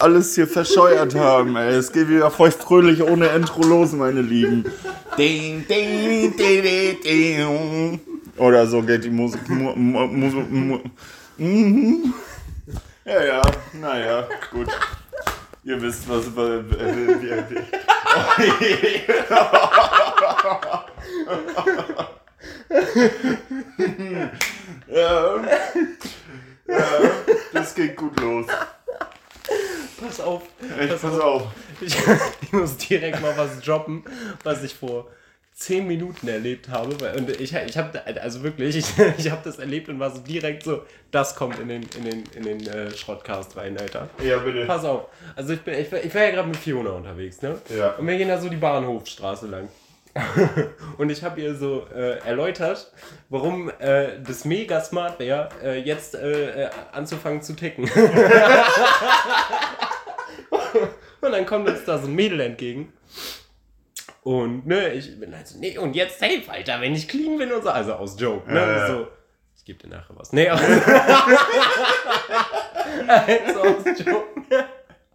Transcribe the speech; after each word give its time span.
alles 0.00 0.36
hier 0.36 0.46
verscheuert 0.46 1.16
haben, 1.16 1.56
ey. 1.56 1.74
Es 1.74 1.90
geht 1.90 2.08
wieder 2.08 2.30
feucht 2.30 2.62
fröhlich 2.62 3.02
ohne 3.02 3.26
Intro 3.30 3.62
los, 3.62 3.90
meine 3.92 4.20
Lieben. 4.20 4.64
Ding, 5.18 5.66
ding, 5.66 6.36
ding, 6.36 6.62
ding, 6.62 7.00
ding. 7.02 8.00
Oder 8.36 8.64
so 8.68 8.80
geht 8.80 9.02
die 9.02 9.10
Musik. 9.10 9.48
Mu, 9.48 9.74
mu, 9.74 10.06
mu, 10.06 10.28
mu, 10.48 10.78
mhm. 11.36 12.14
Ja, 13.04 13.24
ja, 13.24 13.42
naja, 13.72 14.28
gut. 14.52 14.68
Ihr 15.64 15.82
wisst, 15.82 16.08
was. 16.08 16.26
Äh, 16.26 16.62
ja, 24.94 25.36
ja, 26.68 26.86
das 27.52 27.74
geht 27.74 27.96
gut 27.96 28.20
los. 28.20 28.46
Pass 30.00 30.20
auf. 30.20 30.42
Ich 30.60 30.88
pass, 30.88 31.00
pass 31.00 31.20
auf. 31.20 31.42
Ich, 31.80 31.96
ich, 32.42 32.52
muss 32.52 32.76
direkt 32.76 33.20
mal 33.20 33.36
was 33.36 33.60
droppen, 33.60 34.04
was 34.44 34.62
ich 34.62 34.74
vor 34.74 35.08
zehn 35.52 35.88
Minuten 35.88 36.28
erlebt 36.28 36.68
habe. 36.68 36.94
Und 37.14 37.30
ich, 37.30 37.52
ich 37.52 37.76
habe, 37.76 38.06
also 38.22 38.44
wirklich, 38.44 38.76
ich, 38.76 38.86
ich 39.18 39.30
habe 39.30 39.42
das 39.44 39.58
erlebt 39.58 39.88
und 39.88 39.98
war 39.98 40.10
so 40.10 40.20
direkt 40.20 40.62
so, 40.62 40.82
das 41.10 41.34
kommt 41.34 41.58
in 41.58 41.68
den, 41.68 41.82
in 41.96 42.04
den, 42.04 42.24
in 42.36 42.42
den 42.44 42.66
äh, 42.66 42.90
Schrottcast 42.96 43.56
rein, 43.56 43.76
Alter. 43.76 44.08
Ja, 44.22 44.38
bitte. 44.38 44.66
Pass 44.66 44.84
auf. 44.84 45.08
Also 45.34 45.54
ich, 45.54 45.60
bin, 45.60 45.74
ich, 45.74 45.92
ich 45.92 46.14
war 46.14 46.22
ja 46.22 46.30
gerade 46.30 46.48
mit 46.48 46.56
Fiona 46.56 46.90
unterwegs, 46.90 47.42
ne? 47.42 47.60
Ja. 47.76 47.92
Und 47.96 48.06
wir 48.06 48.16
gehen 48.16 48.28
da 48.28 48.40
so 48.40 48.48
die 48.48 48.56
Bahnhofstraße 48.56 49.48
lang. 49.48 49.68
und 50.98 51.10
ich 51.10 51.22
habe 51.22 51.40
ihr 51.40 51.54
so 51.54 51.86
äh, 51.94 52.18
erläutert, 52.18 52.92
warum 53.28 53.70
äh, 53.78 54.20
das 54.20 54.44
mega 54.44 54.80
smart 54.80 55.18
wäre, 55.18 55.48
äh, 55.62 55.80
jetzt 55.80 56.14
äh, 56.14 56.64
äh, 56.64 56.70
anzufangen 56.92 57.42
zu 57.42 57.54
ticken. 57.54 57.84
und 61.20 61.32
dann 61.32 61.46
kommt 61.46 61.68
uns 61.68 61.84
da 61.84 61.98
so 61.98 62.06
ein 62.06 62.14
Mädel 62.14 62.40
entgegen. 62.40 62.92
Und 64.22 64.66
ne, 64.66 64.92
ich 64.92 65.18
bin 65.18 65.34
halt 65.34 65.46
so, 65.46 65.58
nee, 65.58 65.78
und 65.78 65.94
jetzt 65.96 66.18
safe, 66.18 66.42
Alter, 66.48 66.80
wenn 66.80 66.94
ich 66.94 67.08
clean 67.08 67.38
bin 67.38 67.50
und 67.52 67.62
so. 67.62 67.70
Also 67.70 67.94
aus 67.94 68.20
Joke, 68.20 68.52
ne? 68.52 68.86
So, 68.86 69.08
ich 69.56 69.64
gebe 69.64 69.78
dir 69.78 69.88
nachher 69.88 70.14
was. 70.16 70.32
Nee, 70.32 70.48
also, 70.48 70.64
also 73.08 73.60
aus 73.60 73.84
Joke. 73.98 74.26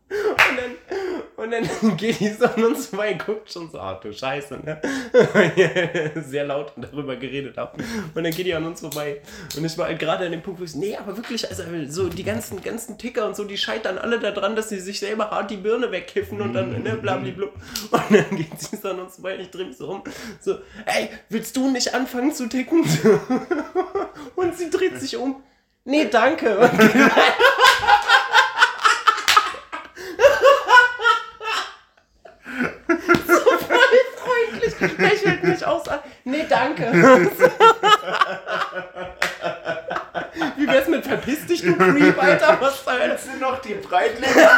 Und 0.09 0.57
dann, 0.57 0.75
und 1.35 1.51
dann 1.51 1.67
geht 1.97 2.19
die 2.19 2.29
so 2.29 2.45
an 2.45 2.63
uns 2.63 2.87
vorbei, 2.87 3.13
guckt 3.13 3.51
schon 3.51 3.69
so, 3.69 3.79
ah, 3.79 3.95
du 3.95 4.13
Scheiße, 4.13 4.59
ne? 4.63 4.81
Sehr 6.27 6.45
laut 6.45 6.73
darüber 6.75 7.15
geredet 7.15 7.57
haben. 7.57 7.83
Und 8.13 8.23
dann 8.23 8.31
geht 8.31 8.45
die 8.45 8.53
an 8.53 8.65
uns 8.65 8.81
vorbei. 8.81 9.21
Und 9.55 9.65
ich 9.65 9.77
war 9.77 9.87
halt 9.87 9.99
gerade 9.99 10.25
an 10.25 10.31
dem 10.31 10.41
Punkt, 10.41 10.59
wo 10.59 10.63
ich 10.63 10.75
nee, 10.75 10.95
aber 10.95 11.15
wirklich, 11.17 11.47
also 11.49 11.63
so 11.87 12.09
die 12.09 12.23
ganzen, 12.23 12.61
ganzen 12.61 12.97
Ticker 12.97 13.25
und 13.25 13.35
so, 13.35 13.43
die 13.43 13.57
scheitern 13.57 13.97
alle 13.97 14.19
daran, 14.19 14.55
dass 14.55 14.69
sie 14.69 14.79
sich 14.79 14.99
selber 14.99 15.31
hart 15.31 15.51
die 15.51 15.57
Birne 15.57 15.91
wegkiffen 15.91 16.41
und 16.41 16.53
dann, 16.53 16.83
ne, 16.83 16.95
blablabla. 16.95 17.47
Und 17.91 18.11
dann 18.11 18.35
geht 18.35 18.59
sie 18.59 18.77
so 18.77 18.89
an 18.89 18.99
uns 18.99 19.15
vorbei, 19.15 19.37
ich 19.39 19.49
drehe 19.49 19.65
mich 19.65 19.77
so 19.77 19.89
um, 19.89 20.03
so, 20.39 20.59
ey, 20.85 21.09
willst 21.29 21.55
du 21.55 21.69
nicht 21.69 21.93
anfangen 21.93 22.33
zu 22.33 22.47
ticken? 22.47 22.83
Und 24.35 24.57
sie 24.57 24.69
dreht 24.69 24.99
sich 24.99 25.17
um. 25.17 25.43
Nee, 25.85 26.05
danke. 26.09 26.57
Und 26.57 26.77
geht 33.93 34.11
freundlich. 34.17 34.97
Lächelt 34.97 35.43
mich 35.43 35.65
aus 35.65 35.87
an. 35.87 35.99
Nee, 36.23 36.45
danke. 36.63 36.83
Wie 40.57 40.67
wär's 40.67 40.87
mit 40.87 41.05
verpiss 41.05 41.45
dich, 41.45 41.61
du 41.61 41.75
Creep, 41.75 42.17
Alter? 42.21 42.59
Was 42.61 42.83
soll 42.83 42.97
das? 42.99 43.25
sind 43.25 43.39
noch 43.39 43.61
die 43.61 43.75
Breitlinge. 43.75 44.33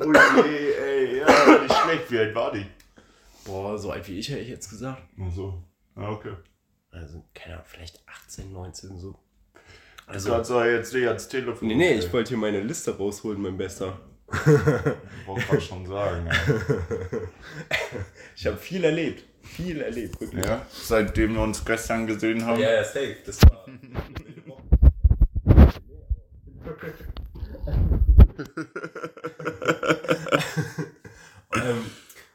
oh 0.00 0.12
je, 0.42 0.74
ey, 0.74 1.18
ja, 1.18 1.26
nicht 1.62 1.74
schlecht. 1.74 2.10
Wie 2.10 2.18
alt 2.18 2.34
war 2.34 2.52
die? 2.52 2.66
Boah, 3.44 3.78
so 3.78 3.90
alt 3.90 4.06
wie 4.08 4.18
ich 4.18 4.30
hätte 4.30 4.40
ich 4.40 4.48
jetzt 4.48 4.70
gesagt. 4.70 5.02
Ach 5.20 5.32
so. 5.34 5.62
Ah, 5.96 6.10
okay. 6.10 6.34
Also, 6.90 7.24
keine 7.34 7.54
Ahnung, 7.54 7.66
vielleicht 7.68 8.02
18, 8.26 8.52
19 8.52 8.98
so. 8.98 9.18
Also, 10.06 10.30
du 10.30 10.36
hast 10.36 10.50
doch 10.50 10.64
jetzt 10.64 10.92
nicht 10.92 11.06
ans 11.06 11.28
Telefon. 11.28 11.68
Nee, 11.68 11.74
nee, 11.74 11.94
ich 11.94 12.12
wollte 12.12 12.30
hier 12.30 12.38
meine 12.38 12.60
Liste 12.60 12.96
rausholen, 12.96 13.40
mein 13.40 13.56
Bester. 13.56 13.98
Wollte 14.26 15.46
gerade 15.46 15.60
schon 15.60 15.86
sagen. 15.86 16.26
Ja. 16.26 16.34
Ich 18.36 18.46
habe 18.46 18.56
viel 18.56 18.82
erlebt. 18.84 19.24
Viel 19.42 19.80
erlebt, 19.80 20.20
wirklich. 20.20 20.44
ja, 20.44 20.66
seitdem 20.70 21.34
wir 21.34 21.42
uns 21.42 21.64
gestern 21.64 22.06
gesehen 22.06 22.44
haben. 22.44 22.60
Ja, 22.60 22.72
ja, 22.72 22.84
safe. 22.84 23.16
Das 23.24 23.40
war. 23.42 23.64
ähm, 31.54 31.90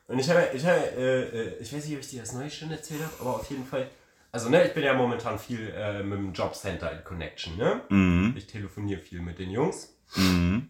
und 0.08 0.20
ich 0.20 0.30
habe, 0.30 0.50
ich 0.54 0.66
habe, 0.66 0.80
äh, 0.98 1.22
äh, 1.24 1.58
ich 1.60 1.74
weiß 1.74 1.86
nicht, 1.86 1.96
ob 1.96 2.00
ich 2.02 2.10
dir 2.10 2.22
das 2.22 2.34
Neue 2.34 2.50
schon 2.50 2.72
erzählt 2.72 3.02
habe, 3.02 3.14
aber 3.20 3.36
auf 3.38 3.50
jeden 3.50 3.66
Fall. 3.66 3.90
Also, 4.32 4.50
ne, 4.50 4.66
ich 4.68 4.74
bin 4.74 4.84
ja 4.84 4.94
momentan 4.94 5.40
viel 5.40 5.74
äh, 5.76 6.04
mit 6.04 6.20
dem 6.20 6.34
Jobcenter 6.34 6.92
in 6.92 7.04
Connection, 7.04 7.58
ne? 7.58 7.82
Mhm. 7.90 8.36
Ich 8.38 8.46
telefoniere 8.48 9.02
viel 9.02 9.22
mit 9.22 9.40
den 9.40 9.50
Jungs. 9.50 9.96
Mhm. 10.16 10.70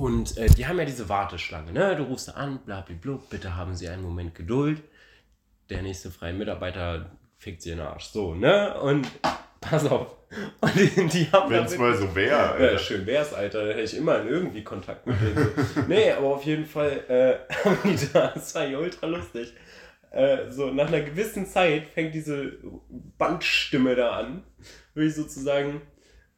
Und 0.00 0.38
äh, 0.38 0.46
die 0.46 0.66
haben 0.66 0.78
ja 0.78 0.86
diese 0.86 1.10
Warteschlange, 1.10 1.72
ne? 1.72 1.94
Du 1.94 2.04
rufst 2.04 2.28
da 2.28 2.32
an, 2.32 2.60
blablabla, 2.64 3.18
bitte 3.28 3.54
haben 3.54 3.74
Sie 3.74 3.86
einen 3.86 4.02
Moment 4.02 4.34
Geduld. 4.34 4.80
Der 5.68 5.82
nächste 5.82 6.10
freie 6.10 6.32
Mitarbeiter 6.32 7.10
fickt 7.36 7.60
sie 7.60 7.72
in 7.72 7.76
den 7.76 7.86
Arsch. 7.86 8.06
So, 8.06 8.34
ne? 8.34 8.80
Und 8.80 9.06
pass 9.60 9.84
auf. 9.84 10.16
Und 10.62 10.74
die, 10.74 11.06
die 11.06 11.30
haben 11.30 11.50
Wenn 11.50 11.64
es 11.64 11.76
mal 11.76 11.94
so 11.94 12.14
wäre. 12.14 12.72
ja, 12.72 12.78
schön 12.78 13.04
wär's, 13.04 13.34
Alter. 13.34 13.66
Da 13.66 13.72
hätte 13.72 13.82
ich 13.82 13.96
immer 13.98 14.24
irgendwie 14.24 14.64
Kontakt 14.64 15.06
mit 15.06 15.16
denen. 15.20 15.50
Nee, 15.86 16.12
aber 16.12 16.28
auf 16.28 16.44
jeden 16.44 16.64
Fall 16.64 17.04
äh, 17.08 17.54
haben 17.64 17.78
die 17.84 18.10
da, 18.10 18.28
das 18.28 18.54
war 18.54 18.64
ja 18.64 18.78
ultra 18.78 19.06
lustig. 19.06 19.52
Äh, 20.12 20.50
so, 20.50 20.70
nach 20.70 20.88
einer 20.88 21.02
gewissen 21.02 21.44
Zeit 21.44 21.88
fängt 21.88 22.14
diese 22.14 22.54
Bandstimme 23.18 23.94
da 23.96 24.12
an, 24.12 24.44
würde 24.94 25.08
ich 25.10 25.14
sozusagen, 25.14 25.82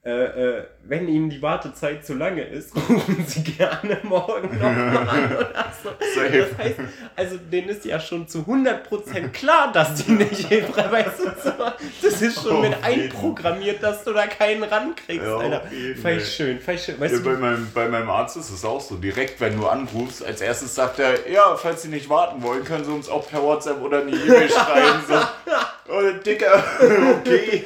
äh, 0.04 0.10
äh, 0.10 0.64
wenn 0.84 1.06
Ihnen 1.06 1.30
die 1.30 1.40
Wartezeit 1.40 2.04
zu 2.04 2.14
lange 2.14 2.42
ist, 2.42 2.74
rufen 2.88 3.24
Sie 3.24 3.44
gerne 3.44 3.98
morgen 4.02 4.48
nochmal 4.58 5.08
an 5.08 5.36
oder 5.36 5.72
so. 5.80 5.90
Das 6.00 6.58
heißt, 6.58 6.76
also 7.14 7.36
denen 7.36 7.68
ist 7.68 7.84
ja 7.84 8.00
schon 8.00 8.26
zu 8.26 8.40
100% 8.40 9.28
klar, 9.28 9.70
dass 9.72 9.94
die 10.04 10.10
nicht 10.12 10.48
hilfreich 10.48 11.06
so. 11.16 11.52
Das 12.02 12.20
ist 12.20 12.42
schon 12.42 12.56
Auf 12.56 12.62
mit 12.62 12.82
einprogrammiert, 12.82 13.80
dass 13.80 14.02
du 14.02 14.12
da 14.12 14.26
keinen 14.26 14.64
rankriegst, 14.64 15.24
Ja, 15.24 15.36
Alter. 15.36 15.62
Fall. 16.02 16.20
schön, 16.20 16.58
schön. 16.60 16.98
Weißt 16.98 17.14
Ja, 17.14 17.18
du, 17.20 17.24
bei, 17.24 17.36
meinem, 17.36 17.70
bei 17.72 17.88
meinem 17.88 18.10
Arzt 18.10 18.36
ist 18.36 18.50
es 18.50 18.64
auch 18.64 18.80
so. 18.80 18.96
Direkt, 18.96 19.40
wenn 19.40 19.56
du 19.56 19.68
anrufst, 19.68 20.24
als 20.24 20.40
erstes 20.40 20.74
sagt 20.74 20.98
er, 20.98 21.30
ja, 21.30 21.54
falls 21.54 21.82
Sie 21.82 21.88
nicht 21.88 22.08
warten 22.08 22.42
wollen, 22.42 22.64
können 22.64 22.84
Sie 22.84 22.90
uns 22.90 23.08
auch 23.08 23.28
per 23.30 23.40
WhatsApp 23.40 23.80
oder 23.80 24.00
eine 24.00 24.10
E-Mail 24.10 24.48
schreiben. 24.50 25.00
So, 25.08 25.14
oh, 25.92 26.10
Dicker, 26.26 26.62
okay. 27.20 27.64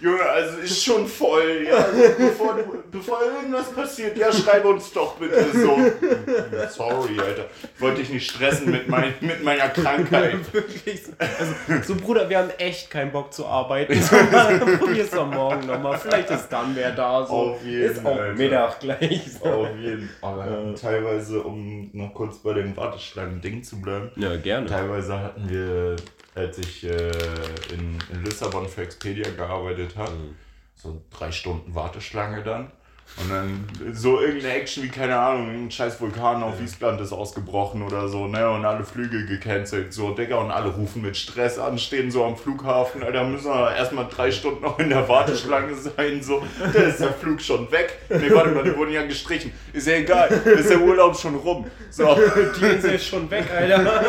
Junge, 0.00 0.22
also 0.22 0.58
ist 0.58 0.84
schon 0.84 1.06
voll. 1.06 1.66
Ja, 1.66 1.77
bevor, 2.18 2.54
du, 2.54 2.82
bevor 2.90 3.20
irgendwas 3.22 3.72
passiert, 3.72 4.16
ja, 4.16 4.32
schreib 4.32 4.64
uns 4.64 4.92
doch 4.92 5.16
bitte 5.16 5.44
so. 5.52 5.78
Sorry, 6.68 7.18
Alter. 7.18 7.46
Ich 7.74 7.80
wollte 7.80 8.00
dich 8.00 8.10
nicht 8.10 8.30
stressen 8.30 8.70
mit, 8.70 8.88
mein, 8.88 9.14
mit 9.20 9.42
meiner 9.42 9.68
Krankheit. 9.68 10.36
wirklich 10.52 11.04
so, 11.04 11.12
also, 11.18 11.82
so 11.82 11.94
Bruder, 11.96 12.28
wir 12.28 12.38
haben 12.38 12.50
echt 12.58 12.90
keinen 12.90 13.12
Bock 13.12 13.32
zu 13.32 13.46
arbeiten. 13.46 13.98
So, 14.08 14.16
probier's 14.78 15.10
doch 15.10 15.26
morgen 15.26 15.66
nochmal. 15.66 15.98
Vielleicht 15.98 16.30
ist 16.30 16.48
dann 16.48 16.74
wer 16.74 16.92
da. 16.92 17.26
So. 17.26 17.32
Auf 17.32 17.64
jeden, 17.64 17.90
Ist 17.90 18.04
auch 18.04 18.16
Alter. 18.16 18.34
Mittag 18.34 18.80
gleich. 18.80 19.22
So. 19.32 19.48
Auf 19.48 19.76
jeden 19.76 20.08
Fall. 20.20 20.74
Teilweise, 20.80 21.42
um 21.42 21.90
noch 21.92 22.14
kurz 22.14 22.38
bei 22.38 22.54
den 22.54 22.76
Warteschlangen-Ding 22.76 23.62
zu 23.62 23.80
bleiben. 23.80 24.10
Ja, 24.16 24.36
gerne. 24.36 24.66
Teilweise 24.66 25.18
hatten 25.18 25.48
wir, 25.48 25.96
als 26.34 26.58
ich 26.58 26.84
äh, 26.84 27.08
in, 27.72 27.98
in 28.12 28.24
Lissabon 28.24 28.68
für 28.68 28.82
Expedia 28.82 29.28
gearbeitet 29.30 29.96
habe, 29.96 30.12
so 30.80 31.02
drei 31.10 31.32
Stunden 31.32 31.74
Warteschlange 31.74 32.42
dann. 32.42 32.70
Und 33.16 33.30
dann 33.30 33.66
so 33.94 34.20
irgendeine 34.20 34.54
Action 34.54 34.82
wie, 34.84 34.88
keine 34.88 35.18
Ahnung, 35.18 35.48
ein 35.48 35.70
scheiß 35.70 35.98
Vulkan 35.98 36.42
auf 36.42 36.60
Island 36.60 37.00
ist 37.00 37.10
ausgebrochen 37.10 37.82
oder 37.82 38.06
so, 38.06 38.26
ne? 38.26 38.48
Und 38.50 38.66
alle 38.66 38.84
Flüge 38.84 39.24
gecancelt, 39.24 39.94
so, 39.94 40.10
Digga, 40.10 40.36
und 40.36 40.50
alle 40.50 40.68
rufen 40.68 41.00
mit 41.00 41.16
Stress 41.16 41.58
an, 41.58 41.78
stehen 41.78 42.10
so 42.10 42.22
am 42.24 42.36
Flughafen, 42.36 43.02
Alter, 43.02 43.24
müssen 43.24 43.46
wir 43.46 43.74
erstmal 43.74 44.06
drei 44.08 44.30
Stunden 44.30 44.62
noch 44.62 44.78
in 44.78 44.90
der 44.90 45.08
Warteschlange 45.08 45.74
sein, 45.74 46.22
so, 46.22 46.42
da 46.60 46.80
ist 46.80 47.00
der 47.00 47.14
Flug 47.14 47.40
schon 47.40 47.72
weg. 47.72 47.98
Ne, 48.10 48.30
warte 48.34 48.50
mal, 48.50 48.62
die 48.62 48.76
wurden 48.76 48.92
ja 48.92 49.04
gestrichen. 49.04 49.52
Ist 49.72 49.86
ja 49.86 49.94
egal, 49.94 50.28
ist 50.28 50.68
der 50.68 50.80
Urlaub 50.80 51.16
schon 51.16 51.34
rum. 51.34 51.66
So. 51.90 52.14
Die 52.60 52.88
ist 52.88 53.06
schon 53.06 53.28
weg, 53.30 53.46
Alter. 53.50 54.02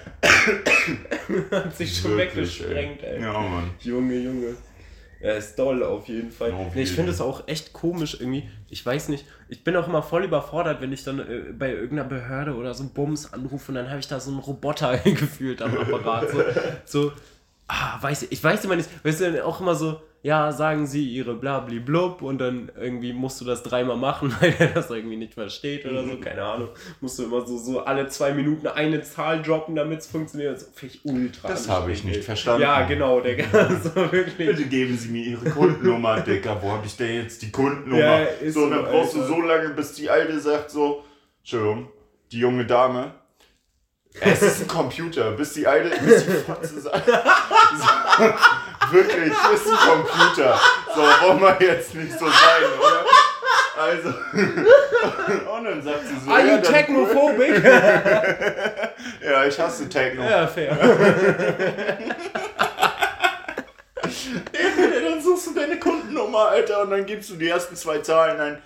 Hat 1.50 1.76
sich 1.76 1.98
schon 1.98 2.16
Wirklich, 2.16 2.60
weggesprengt, 2.60 3.02
ey. 3.02 3.22
Ja, 3.22 3.32
Mann. 3.32 3.70
Junge, 3.80 4.16
Junge. 4.16 4.56
Ja, 5.20 5.32
ist 5.32 5.58
doll 5.58 5.82
auf 5.82 6.08
jeden 6.08 6.30
Fall. 6.30 6.50
Auf 6.52 6.74
nee, 6.74 6.82
ich 6.82 6.92
finde 6.92 7.12
es 7.12 7.20
auch 7.20 7.46
echt 7.46 7.74
komisch 7.74 8.16
irgendwie. 8.18 8.48
Ich 8.70 8.84
weiß 8.84 9.10
nicht, 9.10 9.26
ich 9.48 9.62
bin 9.62 9.76
auch 9.76 9.86
immer 9.86 10.02
voll 10.02 10.24
überfordert, 10.24 10.80
wenn 10.80 10.92
ich 10.92 11.04
dann 11.04 11.18
äh, 11.18 11.52
bei 11.52 11.72
irgendeiner 11.72 12.08
Behörde 12.08 12.54
oder 12.54 12.72
so 12.72 12.84
Bums 12.84 13.30
anrufe 13.32 13.70
und 13.70 13.74
dann 13.74 13.90
habe 13.90 14.00
ich 14.00 14.08
da 14.08 14.18
so 14.18 14.30
einen 14.30 14.40
Roboter 14.40 14.96
gefühlt 15.04 15.60
am 15.60 15.76
Apparat. 15.76 16.30
So, 16.30 16.42
so 16.86 17.12
ah, 17.68 17.98
weiß 18.00 18.22
ich, 18.22 18.32
ich 18.32 18.42
weiß 18.42 18.64
immer 18.64 18.76
nicht, 18.76 18.88
weißt 19.04 19.20
du, 19.20 19.44
auch 19.44 19.60
immer 19.60 19.74
so, 19.74 20.00
ja, 20.22 20.52
sagen 20.52 20.86
Sie 20.86 21.06
Ihre 21.08 21.34
blabli-blub 21.34 22.20
und 22.20 22.38
dann 22.38 22.70
irgendwie 22.78 23.14
musst 23.14 23.40
du 23.40 23.46
das 23.46 23.62
dreimal 23.62 23.96
machen, 23.96 24.34
weil 24.40 24.54
er 24.58 24.68
das 24.68 24.90
irgendwie 24.90 25.16
nicht 25.16 25.32
versteht 25.32 25.86
oder 25.86 26.04
so, 26.04 26.18
keine 26.18 26.42
Ahnung. 26.42 26.68
Musst 27.00 27.18
du 27.18 27.24
immer 27.24 27.46
so, 27.46 27.56
so 27.56 27.80
alle 27.80 28.06
zwei 28.08 28.32
Minuten 28.32 28.66
eine 28.66 29.02
Zahl 29.02 29.40
droppen, 29.40 29.74
damit 29.74 30.00
es 30.00 30.06
funktioniert. 30.08 30.56
Das 30.56 30.70
finde 30.74 30.94
ich 30.94 31.04
ultra 31.04 31.48
Das 31.48 31.68
habe 31.68 31.92
ich 31.92 32.04
nicht 32.04 32.22
verstanden. 32.22 32.62
Ja, 32.62 32.82
genau, 32.82 33.20
Digga. 33.20 33.44
so 33.82 33.94
wirklich. 33.94 34.36
Bitte 34.36 34.64
geben 34.64 34.96
Sie 34.98 35.08
mir 35.08 35.24
Ihre 35.24 35.48
Kundennummer, 35.48 36.20
Digga. 36.20 36.60
Wo 36.60 36.72
habe 36.72 36.86
ich 36.86 36.96
denn 36.96 37.22
jetzt 37.22 37.40
die 37.40 37.50
Kundennummer? 37.50 37.98
Ja, 37.98 38.18
ist 38.24 38.54
so, 38.54 38.68
dann 38.68 38.84
so, 38.84 38.90
brauchst 38.90 39.14
du 39.14 39.20
Alter. 39.22 39.34
so 39.34 39.40
lange, 39.40 39.68
bis 39.70 39.92
die 39.94 40.10
Alte 40.10 40.38
sagt 40.38 40.70
so, 40.70 41.02
Entschuldigung, 41.38 41.88
die 42.30 42.40
junge 42.40 42.66
Dame, 42.66 43.14
es 44.20 44.42
ist 44.42 44.62
ein 44.62 44.68
Computer, 44.68 45.30
bis 45.32 45.54
die 45.54 45.66
Alte, 45.66 45.96
bis 46.04 46.26
die 46.26 46.32
Fotze 46.32 46.80
sagt. 46.80 47.08
Wirklich, 48.90 49.32
ist 49.32 49.66
ein 49.68 49.76
Computer. 49.76 50.60
So, 50.94 51.00
wollen 51.00 51.40
wir 51.40 51.56
jetzt 51.66 51.94
nicht 51.94 52.12
so 52.18 52.26
sein, 52.26 52.64
oder? 52.78 53.04
Also, 53.80 54.08
und 55.56 55.64
dann 55.64 55.82
sagt 55.82 56.06
sie 56.06 56.18
so, 56.24 56.30
Are 56.30 56.46
ja, 56.46 56.56
you 56.56 56.62
technophobic? 56.62 57.64
ja, 59.24 59.44
ich 59.46 59.58
hasse 59.58 59.88
Techno. 59.88 60.22
ja, 60.24 60.46
fair. 60.46 60.76
Dann 65.04 65.22
suchst 65.22 65.48
du 65.48 65.54
deine 65.54 65.78
Kundennummer, 65.78 66.48
Alter, 66.48 66.82
und 66.82 66.90
dann 66.90 67.06
gibst 67.06 67.30
du 67.30 67.36
die 67.36 67.48
ersten 67.48 67.76
zwei 67.76 67.98
Zahlen 67.98 68.40
ein. 68.40 68.58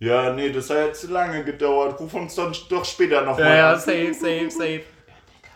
Ja, 0.00 0.32
nee, 0.32 0.50
das 0.50 0.70
hat 0.70 0.78
jetzt 0.86 1.00
zu 1.02 1.08
lange 1.08 1.44
gedauert. 1.44 1.98
Ruf 1.98 2.14
uns 2.14 2.34
dann 2.34 2.54
doch 2.70 2.84
später 2.84 3.22
nochmal 3.22 3.48
Ja, 3.48 3.56
ja, 3.56 3.76
safe, 3.76 4.14
safe, 4.14 4.50
safe. 4.50 4.82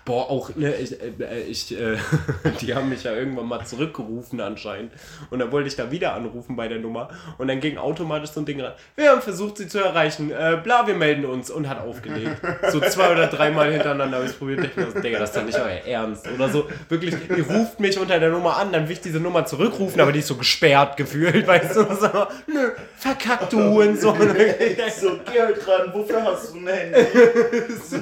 Boah, 0.05 0.31
auch, 0.31 0.55
ne, 0.57 0.75
ich, 0.75 1.01
äh, 1.01 1.43
ich 1.43 1.79
äh, 1.79 1.97
die 2.61 2.75
haben 2.75 2.89
mich 2.89 3.05
ja 3.05 3.13
irgendwann 3.13 3.47
mal 3.47 3.65
zurückgerufen 3.65 4.41
anscheinend. 4.41 4.93
Und 5.31 5.39
dann 5.39 5.53
wollte 5.53 5.69
ich 5.69 5.77
da 5.77 5.91
wieder 5.91 6.15
anrufen 6.15 6.57
bei 6.57 6.69
der 6.69 6.79
Nummer. 6.79 7.09
Und 7.39 7.49
dann 7.49 7.61
ging 7.61 7.79
automatisch 7.79 8.31
so 8.31 8.41
ein 8.41 8.47
Ding 8.47 8.61
rein. 8.61 8.73
Wir 8.97 9.11
haben 9.11 9.23
versucht, 9.23 9.59
sie 9.59 9.69
zu 9.69 9.79
erreichen. 9.79 10.31
Äh, 10.31 10.59
bla, 10.63 10.87
wir 10.87 10.95
melden 10.95 11.25
uns. 11.25 11.51
Und 11.51 11.69
hat 11.69 11.81
aufgelegt. 11.81 12.41
So 12.71 12.81
zwei 12.81 13.13
oder 13.13 13.29
dreimal 13.29 13.71
hintereinander 13.71 14.17
habe 14.17 14.27
ich 14.27 14.33
es 14.33 14.39
probiert. 14.39 14.65
Ich 14.65 14.75
dachte, 14.75 15.01
Digga, 15.01 15.19
das 15.19 15.31
ist 15.31 15.37
doch 15.37 15.45
nicht 15.45 15.59
euer 15.59 15.87
Ernst. 15.87 16.29
Oder 16.29 16.49
so, 16.49 16.69
wirklich, 16.89 17.15
ihr 17.37 17.47
ruft 17.47 17.79
mich 17.79 17.99
unter 17.99 18.19
der 18.19 18.31
Nummer 18.31 18.57
an, 18.57 18.73
dann 18.73 18.89
will 18.89 18.93
ich 18.93 19.01
diese 19.01 19.21
Nummer 19.21 19.45
zurückrufen, 19.47 20.01
aber 20.01 20.13
die 20.13 20.21
ist 20.21 20.29
so 20.29 20.37
gesperrt 20.37 20.97
gefühlt, 20.97 21.47
weißt 21.47 21.77
du. 21.77 21.83
So, 21.83 22.27
nö, 22.47 22.71
verkackt 22.97 23.53
du 23.53 23.61
und 23.81 24.01
so. 24.01 24.13
So, 24.13 25.19
geh 25.31 25.41
halt 25.41 25.69
ran, 25.69 25.93
wofür 25.93 26.23
hast 26.25 26.55
du 26.55 26.59
ein 26.59 26.67
Handy? 26.67 27.01
so 27.89 27.97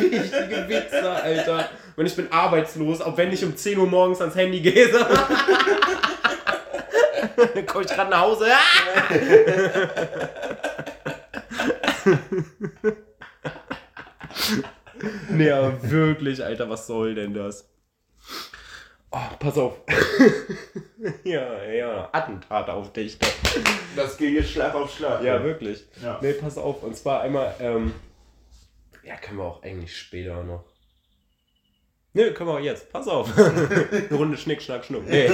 richtige 0.00 0.68
Witze, 0.68 1.10
Alter. 1.10 1.31
Und 1.96 2.06
ich 2.06 2.16
bin 2.16 2.32
arbeitslos, 2.32 3.00
auch 3.00 3.16
wenn 3.16 3.32
ich 3.32 3.44
um 3.44 3.56
10 3.56 3.78
Uhr 3.78 3.86
morgens 3.86 4.20
ans 4.20 4.34
Handy 4.34 4.60
gehe. 4.60 4.88
Dann 7.54 7.66
komme 7.66 7.84
ich 7.84 7.90
gerade 7.90 8.10
nach 8.10 8.20
Hause. 8.20 8.46
Ah! 8.50 8.58
nee, 15.30 15.50
aber 15.50 15.90
wirklich, 15.90 16.44
Alter, 16.44 16.68
was 16.68 16.86
soll 16.86 17.14
denn 17.14 17.32
das? 17.34 17.68
Oh, 19.10 19.18
pass 19.38 19.58
auf. 19.58 19.80
ja, 21.24 21.62
ja, 21.64 22.08
Attentat 22.12 22.68
auf 22.70 22.92
dich. 22.92 23.18
Doch. 23.18 23.28
Das 23.94 24.16
geht 24.16 24.32
jetzt 24.32 24.50
Schlag 24.50 24.74
auf 24.74 24.94
Schlag. 24.94 25.22
Ja, 25.22 25.44
wirklich. 25.44 25.84
Ja. 26.02 26.18
Nee, 26.22 26.32
pass 26.32 26.56
auf. 26.56 26.82
Und 26.82 26.96
zwar 26.96 27.20
einmal, 27.20 27.54
ähm, 27.60 27.92
ja, 29.04 29.16
können 29.16 29.38
wir 29.38 29.44
auch 29.44 29.62
eigentlich 29.62 29.96
später 29.96 30.42
noch. 30.42 30.64
Nee, 32.14 32.30
können 32.32 32.48
wir 32.50 32.54
auch 32.54 32.60
jetzt. 32.60 32.92
Pass 32.92 33.08
auf. 33.08 33.36
Eine 33.38 34.08
Runde 34.12 34.36
Schnick, 34.36 34.60
Schnack, 34.62 34.84
Schnuck. 34.84 35.06
Nee. 35.06 35.30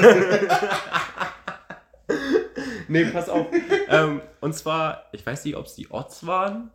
nee, 2.89 3.05
pass 3.07 3.29
auf. 3.29 3.47
Ähm, 3.89 4.21
und 4.41 4.55
zwar, 4.55 5.05
ich 5.13 5.25
weiß 5.27 5.45
nicht, 5.45 5.57
ob 5.57 5.67
es 5.67 5.75
die 5.75 5.91
Odds 5.91 6.27
waren, 6.27 6.71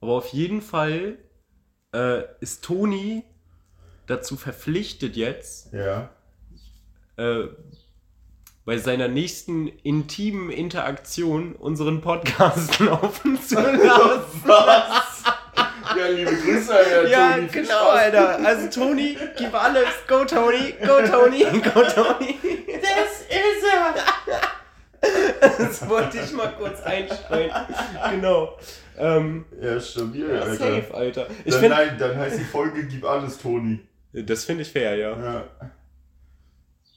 aber 0.00 0.12
auf 0.14 0.28
jeden 0.28 0.62
Fall 0.62 1.18
äh, 1.94 2.22
ist 2.40 2.64
Toni 2.64 3.22
dazu 4.06 4.36
verpflichtet 4.36 5.16
jetzt, 5.16 5.72
Ja. 5.72 6.10
äh, 7.16 7.44
bei 8.64 8.76
seiner 8.78 9.08
nächsten 9.08 9.68
intimen 9.68 10.50
Interaktion 10.50 11.54
unseren 11.54 12.00
Podcast 12.00 12.78
laufen 12.80 13.40
zu 13.40 13.54
lassen. 13.54 14.42
Was? 14.44 15.09
Ja, 16.00 16.08
liebe 16.08 16.34
Grüße, 16.34 16.74
Alter, 16.74 17.08
Ja, 17.08 17.32
Toni. 17.34 17.48
Viel 17.48 17.62
genau, 17.62 17.74
Spaß. 17.74 17.98
Alter. 17.98 18.38
Also 18.46 18.80
Toni, 18.80 19.18
gib 19.36 19.54
alles. 19.54 19.84
Go 20.08 20.24
Toni, 20.24 20.74
go 20.86 21.02
Toni, 21.06 21.44
go 21.74 21.82
Toni. 21.82 22.38
Das 22.82 23.20
ist 23.28 23.64
er. 23.72 23.94
Das 25.58 25.88
wollte 25.88 26.18
ich 26.18 26.32
mal 26.32 26.52
kurz 26.58 26.80
einstreuen. 26.82 27.50
Genau. 28.10 28.58
Ähm, 28.98 29.46
Ja, 29.60 29.80
stabil, 29.80 30.28
ja, 30.28 30.40
Alter. 30.42 30.56
safe, 30.56 30.94
Alter. 30.94 31.26
Ich 31.44 31.52
Dann, 31.52 31.60
finde, 31.60 31.76
nein, 31.76 31.96
dann 31.98 32.16
heißt 32.18 32.38
die 32.38 32.44
Folge 32.44 32.84
Gib 32.84 33.04
alles, 33.04 33.38
Toni. 33.38 33.80
das 34.12 34.44
finde 34.44 34.62
ich 34.62 34.70
fair, 34.72 34.94
ja. 34.96 35.10
Ja, 35.18 35.44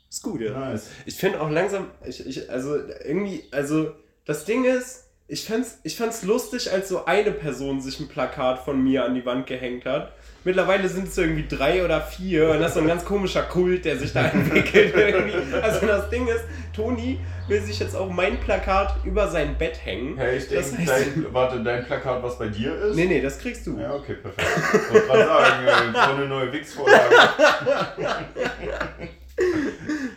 Ist 0.09 0.21
gut, 0.21 0.41
ja. 0.41 0.51
nice. 0.51 0.89
Ich 1.05 1.15
finde 1.15 1.39
auch 1.41 1.49
langsam, 1.49 1.91
ich, 2.05 2.25
ich, 2.25 2.49
also 2.49 2.75
irgendwie, 3.05 3.45
also 3.51 3.93
das 4.25 4.43
Ding 4.45 4.65
ist, 4.65 5.05
ich 5.33 5.45
fand's, 5.47 5.79
ich 5.81 5.97
fand's 5.97 6.21
lustig, 6.23 6.71
als 6.71 6.89
so 6.89 7.05
eine 7.05 7.31
Person 7.31 7.81
sich 7.81 7.99
ein 7.99 8.07
Plakat 8.07 8.59
von 8.63 8.83
mir 8.83 9.03
an 9.03 9.15
die 9.15 9.25
Wand 9.25 9.47
gehängt 9.47 9.83
hat. 9.85 10.11
Mittlerweile 10.43 10.87
sind 10.89 11.07
es 11.07 11.17
irgendwie 11.17 11.47
drei 11.47 11.83
oder 11.83 12.01
vier 12.01 12.49
und 12.51 12.59
das 12.59 12.67
ist 12.69 12.73
so 12.75 12.81
ein 12.81 12.87
ganz 12.87 13.03
komischer 13.03 13.41
Kult, 13.43 13.83
der 13.85 13.97
sich 13.97 14.13
da 14.13 14.25
entwickelt 14.27 14.93
irgendwie. 14.95 15.55
Also 15.59 15.87
das 15.87 16.07
Ding 16.11 16.27
ist, 16.27 16.43
Toni 16.75 17.19
will 17.47 17.61
sich 17.61 17.79
jetzt 17.79 17.95
auch 17.95 18.11
mein 18.11 18.39
Plakat 18.41 18.93
über 19.05 19.27
sein 19.29 19.57
Bett 19.57 19.79
hängen. 19.83 20.17
Hey, 20.17 20.37
ich 20.37 20.49
Das 20.49 20.69
denke, 20.75 20.91
heißt- 20.91 21.15
dein, 21.15 21.33
warte, 21.33 21.63
dein 21.63 21.83
Plakat, 21.85 22.21
was 22.21 22.37
bei 22.37 22.49
dir 22.49 22.75
ist? 22.75 22.95
Nee, 22.95 23.05
nee, 23.05 23.21
das 23.21 23.39
kriegst 23.39 23.65
du. 23.65 23.79
Ja, 23.79 23.93
okay, 23.95 24.13
perfekt. 24.15 24.47
Ich 24.73 24.93
wollte 24.93 25.07
gerade 25.07 25.25
sagen, 25.25 25.65
äh, 25.65 25.93
so 25.93 25.99
eine 26.15 26.25
neue 26.27 26.51
Wix-Vorlage. 26.53 26.99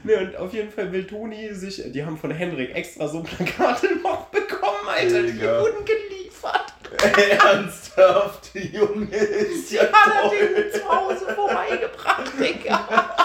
Nee, 0.06 0.14
und 0.14 0.36
auf 0.36 0.52
jeden 0.52 0.70
Fall 0.70 0.92
will 0.92 1.04
Toni 1.04 1.52
sich, 1.52 1.82
die 1.86 2.04
haben 2.04 2.16
von 2.16 2.30
Hendrik 2.30 2.72
extra 2.74 3.08
so 3.08 3.24
Plakate 3.24 3.96
noch 4.02 4.26
bekommen, 4.26 4.86
Alter, 4.88 5.22
die 5.24 5.40
wurden 5.40 5.84
geliefert. 5.84 6.72
Ernsthaft, 7.42 8.54
die 8.54 8.68
Junge 8.68 9.16
ist 9.16 9.72
ja 9.72 9.82
Hat 9.82 10.12
er 10.22 10.28
toll. 10.28 10.38
den 10.38 10.70
zu 10.72 10.88
Hause 10.88 11.26
vorbeigebracht, 11.34 12.30
Digga. 12.38 13.16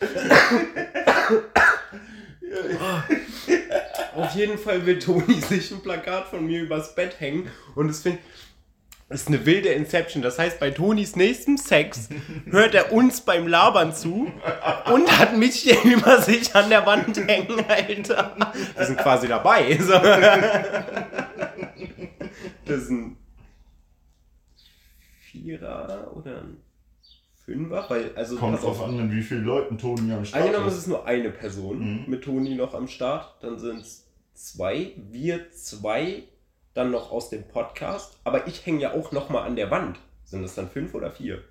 Auf 4.14 4.34
jeden 4.36 4.58
Fall 4.58 4.86
will 4.86 4.98
Toni 5.00 5.40
sich 5.40 5.72
ein 5.72 5.82
Plakat 5.82 6.28
von 6.28 6.46
mir 6.46 6.62
übers 6.62 6.94
Bett 6.94 7.18
hängen 7.18 7.50
und 7.74 7.88
es 7.90 8.02
find, 8.02 8.20
ist 9.14 9.28
eine 9.28 9.44
wilde 9.46 9.68
Inception. 9.70 10.22
Das 10.22 10.38
heißt, 10.38 10.58
bei 10.60 10.70
Tonis 10.70 11.16
nächstem 11.16 11.56
Sex 11.58 12.08
hört 12.50 12.74
er 12.74 12.92
uns 12.92 13.20
beim 13.20 13.46
Labern 13.46 13.94
zu 13.94 14.30
und 14.92 15.18
hat 15.18 15.36
mich 15.36 15.56
hier 15.56 15.82
über 15.84 16.20
sich 16.20 16.54
an 16.54 16.68
der 16.70 16.86
Wand 16.86 17.16
hängen, 17.16 17.64
Alter. 17.68 18.36
Wir 18.76 18.86
sind 18.86 18.98
quasi 18.98 19.28
dabei. 19.28 19.76
So. 19.78 19.92
Das 22.64 22.82
ist 22.82 22.90
ein 22.90 23.16
Vierer 25.20 26.10
oder 26.16 26.38
ein 26.42 26.56
Fünfer, 27.44 27.84
weil, 27.88 28.12
also 28.14 28.36
Kommt 28.36 28.62
drauf 28.62 28.82
an, 28.82 28.96
mit 28.96 29.16
wie 29.16 29.22
vielen 29.22 29.44
Leuten 29.44 29.76
Toni 29.78 30.12
am 30.12 30.24
Start 30.24 30.42
Angenommen, 30.44 30.68
es 30.68 30.74
ist. 30.74 30.80
ist 30.80 30.86
nur 30.88 31.06
eine 31.06 31.30
Person 31.30 31.78
Mhm. 32.04 32.04
mit 32.10 32.22
Toni 32.24 32.54
noch 32.54 32.74
am 32.74 32.86
Start, 32.86 33.42
dann 33.42 33.58
sind 33.58 33.80
es 33.80 34.06
zwei, 34.34 34.92
wir 35.10 35.50
zwei, 35.50 36.22
dann 36.74 36.90
noch 36.90 37.12
aus 37.12 37.30
dem 37.30 37.44
Podcast, 37.44 38.18
aber 38.24 38.46
ich 38.46 38.64
hänge 38.66 38.80
ja 38.80 38.92
auch 38.92 39.12
noch 39.12 39.28
mal 39.28 39.42
an 39.42 39.56
der 39.56 39.70
Wand. 39.70 39.98
Sind 40.24 40.44
es 40.44 40.54
dann 40.54 40.68
fünf 40.68 40.94
oder 40.94 41.10
vier? 41.10 41.42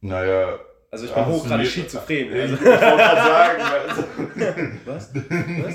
Naja. 0.00 0.58
Also 0.90 1.06
ich 1.06 1.12
bin 1.12 1.24
du 1.24 1.30
hochgradig 1.30 1.68
schizophren. 1.68 2.34
Ich, 2.34 2.40
Also, 2.40 2.54
ich 2.56 2.64
wollte 2.64 2.78
gerade 2.80 3.20
sagen, 3.22 3.62
also, 3.62 4.02
was? 4.86 5.14
Was? 5.62 5.74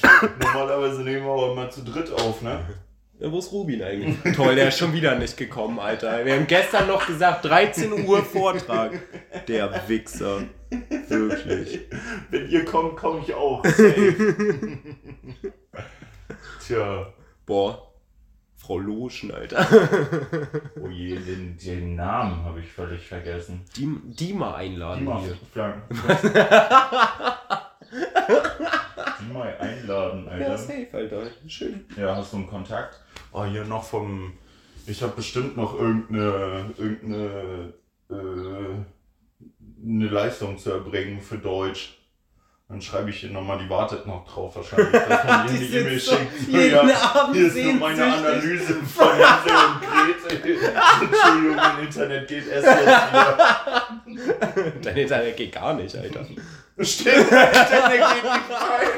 normalerweise 0.40 1.02
nehmen 1.02 1.24
wir 1.24 1.32
auch 1.32 1.52
immer 1.52 1.68
zu 1.68 1.82
dritt 1.82 2.12
auf, 2.12 2.42
ne? 2.42 2.60
Ja, 3.18 3.30
wo 3.30 3.38
ist 3.38 3.52
Rubin 3.52 3.82
eigentlich? 3.82 4.16
Toll, 4.36 4.54
der 4.54 4.68
ist 4.68 4.78
schon 4.78 4.94
wieder 4.94 5.14
nicht 5.16 5.36
gekommen, 5.36 5.78
Alter. 5.78 6.24
Wir 6.24 6.36
haben 6.36 6.46
gestern 6.46 6.86
noch 6.86 7.06
gesagt, 7.06 7.44
13 7.44 7.92
Uhr 8.06 8.24
Vortrag. 8.24 8.98
Der 9.46 9.88
Wichser. 9.88 10.44
Wirklich. 11.08 11.80
Wenn 12.30 12.48
ihr 12.48 12.64
kommt, 12.64 12.96
komme 12.96 13.20
ich 13.26 13.34
auch. 13.34 13.62
Tja. 16.70 17.12
Boah. 17.46 17.86
Frau 18.56 18.78
Loschen, 18.78 19.32
Alter. 19.32 19.66
Oh 20.80 20.88
je, 20.88 21.16
den, 21.18 21.56
den 21.56 21.96
Namen 21.96 22.44
habe 22.44 22.60
ich 22.60 22.70
völlig 22.70 23.08
vergessen. 23.08 23.64
Die, 23.76 23.88
die 24.04 24.34
mal 24.34 24.54
einladen 24.54 25.00
Die 25.00 25.04
mal. 25.06 25.22
Die 29.20 29.32
mal 29.32 29.56
einladen, 29.58 30.26
Ja, 30.26 30.30
Alter. 30.32 30.58
safe, 30.58 30.88
Alter. 30.92 31.22
Schön. 31.48 31.86
Ja, 31.96 32.14
hast 32.16 32.32
du 32.34 32.36
einen 32.36 32.46
Kontakt? 32.48 33.00
Oh, 33.32 33.44
hier 33.44 33.64
noch 33.64 33.82
vom. 33.82 34.34
Ich 34.86 35.02
habe 35.02 35.14
bestimmt 35.16 35.56
noch 35.56 35.74
irgendeine. 35.78 36.70
irgendeine. 36.78 37.72
Äh, 38.10 38.84
eine 39.82 40.08
Leistung 40.08 40.58
zu 40.58 40.70
erbringen 40.72 41.20
für 41.20 41.38
Deutsch. 41.38 41.96
Dann 42.70 42.80
schreibe 42.80 43.10
ich 43.10 43.24
ihr 43.24 43.30
nochmal, 43.30 43.58
die 43.58 43.68
wartet 43.68 44.06
noch 44.06 44.24
drauf 44.32 44.54
wahrscheinlich, 44.54 44.92
dass 44.92 45.24
man 45.24 45.48
ihr 45.48 45.54
eine 45.54 45.64
E-Mail 45.66 46.00
schickt. 46.00 46.48
Jeden 46.48 46.70
Ja, 46.88 47.14
Abend 47.16 47.34
hier 47.36 47.46
ist 47.48 47.56
nur 47.56 47.74
meine. 47.74 48.04
Analyse 48.04 48.74
von 48.74 49.08
Hänsel 49.08 49.56
und 49.56 49.80
Gretel. 50.30 50.56
Entschuldigung, 51.02 51.56
mein 51.56 51.78
Internet 51.84 52.28
geht 52.28 52.46
erst 52.46 52.66
jetzt 52.68 53.12
wieder. 53.12 54.72
Dein 54.82 54.96
Internet 54.96 55.36
geht 55.36 55.52
gar 55.52 55.74
nicht, 55.74 55.96
Alter. 55.96 56.24
Stimmt, 56.78 57.30
mein 57.32 57.48
Internet 57.48 58.02
geht 58.12 58.22
nicht 58.22 58.50
rein. 58.54 58.88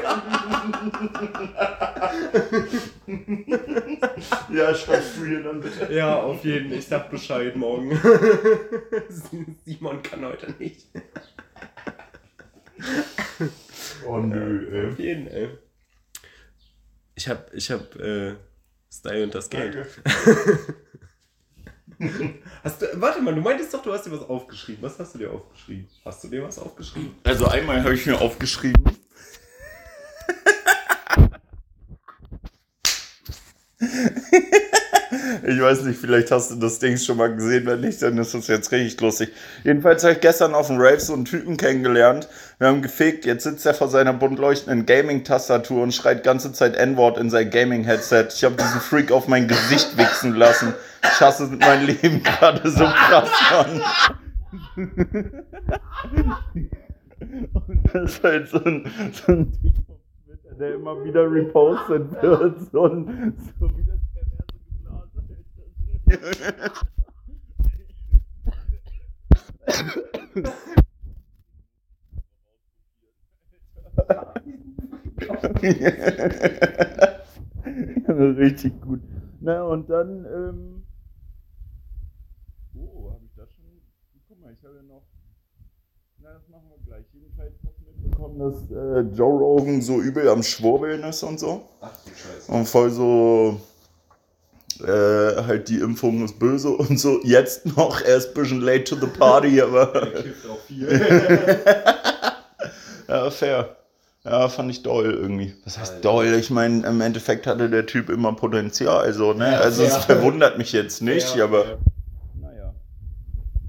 ja, 4.53 4.75
schreibst 4.75 5.17
du 5.17 5.25
hier 5.25 5.41
dann 5.41 5.59
bitte. 5.61 5.91
Ja, 5.91 6.17
auf 6.17 6.45
jeden 6.45 6.69
Fall. 6.69 6.77
Ich 6.77 6.87
sag 6.87 7.09
Bescheid 7.09 7.55
morgen. 7.55 7.99
Simon 9.65 10.03
kann 10.03 10.23
heute 10.23 10.53
nicht. 10.59 10.85
Oh 14.07 14.17
nö, 14.19 14.89
Auf 14.91 14.99
ey. 14.99 15.05
jeden 15.05 15.27
ey. 15.27 15.49
Ich 17.15 17.27
hab, 17.27 17.53
ich 17.53 17.69
hab, 17.71 17.95
äh, 17.95 18.35
Style 18.91 19.23
und 19.23 19.35
das 19.35 19.49
Geld. 19.49 19.77
Hast 22.63 22.81
du, 22.81 22.85
warte 22.95 23.21
mal, 23.21 23.33
du 23.33 23.41
meintest 23.41 23.73
doch, 23.73 23.81
du 23.81 23.93
hast 23.93 24.05
dir 24.05 24.11
was 24.11 24.21
aufgeschrieben. 24.21 24.81
Was 24.83 24.99
hast 24.99 25.13
du 25.15 25.19
dir 25.19 25.31
aufgeschrieben? 25.31 25.87
Hast 26.03 26.23
du 26.23 26.27
dir 26.27 26.43
was 26.43 26.59
aufgeschrieben? 26.59 27.15
Also 27.23 27.45
einmal 27.47 27.81
habe 27.81 27.93
ich 27.93 28.05
mir 28.05 28.19
aufgeschrieben. 28.19 28.83
Ich 35.45 35.61
weiß 35.61 35.83
nicht, 35.83 35.99
vielleicht 35.99 36.31
hast 36.31 36.51
du 36.51 36.55
das 36.55 36.79
Ding 36.79 36.97
schon 36.97 37.17
mal 37.17 37.35
gesehen, 37.35 37.65
wenn 37.65 37.81
nicht, 37.81 38.01
dann 38.01 38.17
ist 38.17 38.33
das 38.33 38.47
jetzt 38.47 38.71
richtig 38.71 38.99
lustig. 39.01 39.29
Jedenfalls 39.63 40.03
habe 40.03 40.13
ich 40.13 40.21
gestern 40.21 40.53
auf 40.53 40.67
dem 40.67 40.77
Rave 40.79 40.99
so 40.99 41.13
einen 41.13 41.25
Typen 41.25 41.57
kennengelernt. 41.57 42.27
Wir 42.59 42.67
haben 42.67 42.81
gefegt, 42.81 43.25
jetzt 43.25 43.43
sitzt 43.43 43.65
er 43.65 43.73
vor 43.73 43.89
seiner 43.89 44.13
bunt 44.13 44.39
leuchtenden 44.39 44.85
Gaming-Tastatur 44.85 45.83
und 45.83 45.93
schreit 45.93 46.23
ganze 46.23 46.53
Zeit 46.53 46.75
N-Wort 46.75 47.17
in 47.17 47.29
sein 47.29 47.49
Gaming-Headset. 47.49 48.27
Ich 48.35 48.43
habe 48.43 48.55
diesen 48.55 48.81
Freak 48.81 49.11
auf 49.11 49.27
mein 49.27 49.47
Gesicht 49.47 49.97
wichsen 49.97 50.35
lassen. 50.35 50.73
Ich 51.03 51.19
hasse 51.19 51.49
mein 51.59 51.85
Leben 51.85 52.23
gerade 52.23 52.69
so 52.69 52.85
krass, 52.85 53.29
Mann. 53.51 53.81
Und 57.53 57.93
das 57.93 58.15
ist 58.15 58.23
halt 58.23 58.49
so 58.49 58.63
ein, 58.63 58.85
so 59.11 59.31
ein 59.31 59.53
der 60.57 60.75
immer 60.75 61.03
wieder 61.03 61.29
repostet 61.31 62.11
wird. 62.21 62.71
So, 62.71 62.85
ein, 62.85 63.35
so 63.59 63.69
wie 63.77 63.83
das 63.83 63.99
perverse 64.13 64.45
Glas. 64.83 65.09
Richtig 78.07 78.79
gut. 78.81 79.01
Na 79.39 79.63
und 79.63 79.89
dann, 79.89 80.25
ähm, 80.25 80.83
oh, 82.75 83.11
habe 83.11 83.25
ich 83.25 83.33
das 83.35 83.49
schon? 83.53 83.63
Guck 84.27 84.41
mal, 84.41 84.53
ich 84.53 84.63
habe 84.63 84.75
ja 84.75 84.83
noch. 84.83 85.03
Na, 86.19 86.33
das 86.33 86.47
machen 86.49 86.69
wir 86.69 86.77
gleich. 86.85 87.05
Jedenfalls 87.13 87.55
hast 87.65 87.79
du 87.79 87.85
mitbekommen, 88.27 88.39
dass 88.39 88.71
äh, 88.71 89.15
Joe 89.15 89.37
Rogan 89.39 89.81
so 89.81 89.99
übel 90.01 90.27
am 90.29 90.43
Schwurbeln 90.43 91.03
ist 91.03 91.23
und 91.23 91.39
so. 91.39 91.63
Ach 91.81 91.91
du 92.05 92.09
Scheiße. 92.11 92.51
Und 92.51 92.67
voll 92.67 92.89
so. 92.89 93.59
Äh, 94.83 95.43
halt 95.45 95.69
die 95.69 95.77
Impfung 95.79 96.25
ist 96.25 96.39
böse 96.39 96.69
und 96.69 96.99
so. 96.99 97.19
Jetzt 97.23 97.65
noch, 97.77 98.01
er 98.01 98.17
ist 98.17 98.29
ein 98.29 98.33
bisschen 98.33 98.61
late 98.61 98.83
to 98.85 98.95
the 98.95 99.05
party, 99.07 99.61
aber. 99.63 99.91
kifft 99.91 100.49
auch 100.49 100.59
viel. 100.61 100.89
ja, 103.07 103.29
fair. 103.29 103.75
Ja, 104.25 104.47
fand 104.47 104.71
ich 104.71 104.81
doll 104.83 105.13
irgendwie. 105.13 105.53
Was 105.65 105.77
heißt 105.77 105.91
Alter. 105.95 106.01
doll? 106.01 106.25
Ich 106.39 106.49
meine, 106.49 106.87
im 106.87 107.01
Endeffekt 107.01 107.45
hatte 107.45 107.69
der 107.69 107.85
Typ 107.85 108.09
immer 108.09 108.33
Potenzial, 108.33 109.13
so, 109.13 109.33
ne? 109.33 109.51
Ja, 109.51 109.59
also 109.59 109.83
es 109.83 109.95
verwundert 109.97 110.57
mich 110.57 110.71
jetzt 110.71 111.01
nicht, 111.01 111.35
Ja, 111.35 111.43
aber. 111.43 111.65
ja. 111.65 111.77
Naja. 112.41 112.73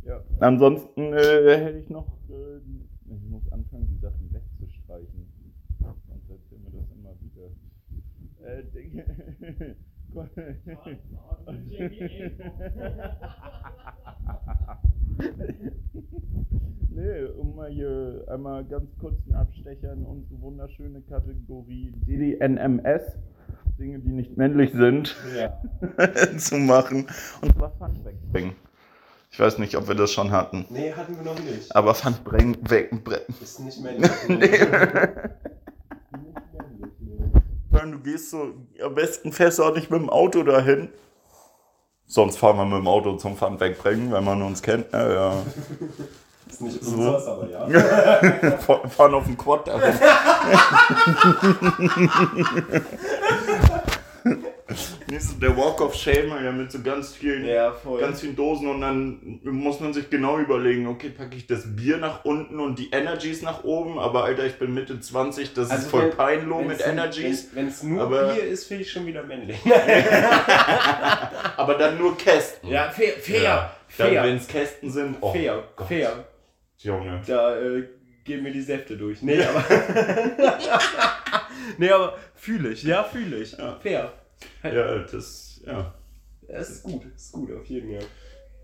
Ja. 0.07 0.21
Ansonsten 0.41 1.13
äh, 1.13 1.59
hätte 1.59 1.79
ich 1.79 1.91
noch. 1.91 2.07
Äh, 2.31 2.59
ich 3.13 3.31
muss 3.31 3.43
anfangen, 3.53 3.89
die 3.91 3.99
Sachen 4.01 4.31
wegzustreichen. 4.33 5.27
Sonst 5.83 6.31
erzählen 6.31 6.63
wir 6.71 6.81
das 6.81 6.89
immer 6.97 7.15
wieder. 7.21 7.51
Äh, 8.49 8.63
Dinge. 8.73 9.77
nee, 16.91 17.25
um 17.37 17.57
mal 17.57 17.69
hier 17.71 18.25
einmal 18.29 18.65
ganz 18.65 18.97
kurz 19.01 19.17
einen 19.27 19.35
Abstecher 19.35 19.93
in 19.93 20.05
unsere 20.05 20.41
wunderschöne 20.41 21.03
Kategorie 21.03 21.93
DDNMS. 22.07 23.19
Dinge, 23.79 23.99
die 23.99 24.13
nicht 24.13 24.37
männlich 24.37 24.73
sind. 24.73 25.17
Ja. 25.37 25.61
zu 26.39 26.59
machen. 26.59 27.09
Und 27.43 27.55
zwar 27.55 27.71
Pfand 27.71 28.05
wegbringen. 28.05 28.53
Ich 29.33 29.41
weiß 29.41 29.59
nicht, 29.59 29.77
ob 29.77 29.89
wir 29.89 29.97
das 29.97 30.13
schon 30.13 30.31
hatten. 30.31 30.65
Nee, 30.71 30.93
hatten 30.93 31.17
wir 31.17 31.25
noch 31.25 31.43
nicht. 31.43 31.75
Aber 31.75 31.97
Pfand 31.97 32.23
bringen, 32.23 32.57
weg, 32.71 32.93
Ist 33.43 33.59
nicht 33.59 33.83
männlich. 33.83 34.09
Nein, 37.85 37.93
Du 37.93 37.99
gehst 37.99 38.31
so, 38.31 38.55
am 38.83 38.95
besten 38.95 39.31
fährst 39.31 39.59
du 39.59 39.65
auch 39.65 39.75
nicht 39.75 39.91
mit 39.91 40.01
dem 40.01 40.09
Auto 40.09 40.43
dahin. 40.43 40.89
Sonst 42.07 42.39
fahren 42.39 42.57
wir 42.57 42.65
mit 42.65 42.79
dem 42.79 42.89
Auto 42.89 43.17
zum 43.17 43.37
Pfand 43.37 43.61
wegbringen, 43.61 44.11
wenn 44.11 44.25
man 44.25 44.41
uns 44.43 44.63
kennt. 44.63 44.91
Ja, 44.93 45.13
ja. 45.13 45.33
Ist 46.49 46.61
nicht 46.63 46.83
So. 46.83 46.97
unseres, 46.97 47.27
aber 47.27 47.49
ja. 47.51 48.57
Fahr- 48.59 48.89
fahren 48.89 49.15
auf 49.15 49.25
dem 49.25 49.37
Quad 49.37 49.67
dahin. 49.69 49.99
Nicht 55.11 55.23
so 55.23 55.35
der 55.39 55.57
Walk 55.57 55.81
of 55.81 55.95
Shame, 55.95 56.29
ja, 56.43 56.51
mit 56.53 56.71
so 56.73 56.81
ganz 56.83 57.15
vielen 57.15 57.45
Ja, 57.47 57.75
ganz 58.01 58.21
vielen 58.21 58.35
Dosen 58.37 58.69
und 58.69 58.81
dann 58.81 59.41
muss 59.45 59.81
man 59.81 59.93
sich 59.93 60.09
genau 60.11 60.39
überlegen, 60.39 60.87
okay, 60.87 61.11
packe 61.11 61.37
ich 61.37 61.47
das 61.47 61.77
Bier 61.77 61.99
nach 61.99 62.25
unten 62.25 62.59
und 62.61 62.79
die 62.79 62.91
Energies 62.91 63.43
nach 63.43 63.65
oben, 63.65 63.99
aber 63.99 64.25
Alter, 64.25 64.45
ich 64.47 64.55
bin 64.59 64.73
Mitte 64.75 64.99
20, 65.01 65.53
das 65.55 65.71
ist 65.73 65.87
voll 65.89 66.01
Also 66.03 66.11
wenn- 66.13 66.17
peinloh 66.17 66.63
mit 66.63 66.81
Energies, 66.87 67.49
Wenn 67.55 67.69
es 67.69 67.83
nur 67.83 68.03
Aber- 68.03 68.33
Bier 68.35 68.45
ist, 68.45 68.67
finde 68.67 68.83
ich 68.85 68.91
schon 68.93 69.07
wieder 69.07 69.23
männlich. 69.23 69.59
aber 71.57 71.75
dann 71.75 71.99
nur 71.99 72.17
Kästen. 72.17 72.69
Ja, 72.71 72.91
fair, 72.91 73.13
fair, 73.21 73.43
Ja, 73.43 73.75
Dann, 73.99 74.09
fair, 74.09 74.23
wenn 74.25 74.37
es 74.37 74.47
Kästen 74.47 74.91
sind, 74.91 75.17
oh 75.21 75.33
fair, 75.33 75.63
Gott, 75.77 75.89
fair. 75.89 76.25
Junge. 76.79 77.23
Da 77.27 77.57
äh, 77.59 77.85
gehen 78.25 78.43
mir 78.43 78.51
die 78.53 78.61
Säfte 78.61 78.97
durch. 78.97 79.23
Nee, 79.23 79.43
aber. 79.43 79.65
nee, 81.79 81.91
aber 81.91 82.17
fühle 82.35 82.71
ich, 82.71 82.83
ja, 82.83 83.05
fühle 83.05 83.37
ich. 83.39 83.53
Ja. 83.57 83.79
Fair. 83.83 84.13
Ja, 84.63 84.99
das, 84.99 85.61
ja, 85.67 85.95
Das 86.49 86.71
ist 86.71 86.83
gut, 86.83 87.03
ist 87.15 87.33
gut, 87.33 87.53
auf 87.53 87.65
jeden 87.67 87.99
Fall. 87.99 88.07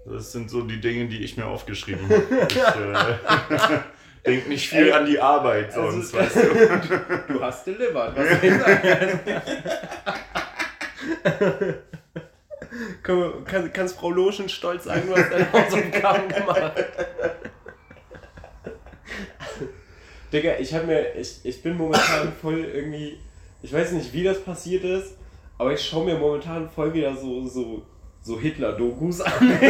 das 0.06 0.32
sind 0.32 0.50
so 0.50 0.62
die 0.62 0.80
Dinge, 0.80 1.08
die 1.08 1.22
ich 1.22 1.36
mir 1.36 1.46
aufgeschrieben 1.46 2.08
habe. 2.08 2.46
Ich 2.48 2.56
äh, 2.56 3.78
denk 4.26 4.48
nicht 4.48 4.68
viel 4.68 4.86
Ey, 4.86 4.92
an 4.92 5.06
die 5.06 5.18
Arbeit 5.20 5.74
also- 5.74 5.90
sonst, 5.90 6.12
weißt 6.14 6.36
du. 6.36 7.32
Du 7.34 7.40
hast 7.42 7.66
delivered, 7.66 8.16
was 8.16 8.28
soll 8.28 8.38
ich 8.42 8.58
sagen? 8.58 9.20
Komm, 13.02 13.44
kann, 13.44 13.72
kannst 13.72 13.96
Frau 13.96 14.10
Loschen 14.10 14.48
stolz 14.48 14.84
sagen, 14.84 15.02
du 15.08 15.16
hast 15.16 15.30
deine 15.32 15.52
Hausaufgaben 15.52 16.28
gemacht. 16.28 16.72
Digga, 20.32 20.52
ich 20.60 20.72
hab 20.72 20.86
mir, 20.86 21.14
ich, 21.16 21.40
ich 21.42 21.62
bin 21.62 21.76
momentan 21.76 22.32
voll 22.40 22.60
irgendwie, 22.64 23.18
ich 23.62 23.72
weiß 23.72 23.92
nicht, 23.92 24.12
wie 24.12 24.22
das 24.22 24.40
passiert 24.42 24.84
ist, 24.84 25.14
aber 25.60 25.74
ich 25.74 25.86
schaue 25.86 26.06
mir 26.06 26.16
momentan 26.16 26.70
voll 26.70 26.94
wieder 26.94 27.14
so, 27.14 27.46
so, 27.46 27.82
so 28.22 28.40
Hitler-Dokus 28.40 29.20
an. 29.20 29.58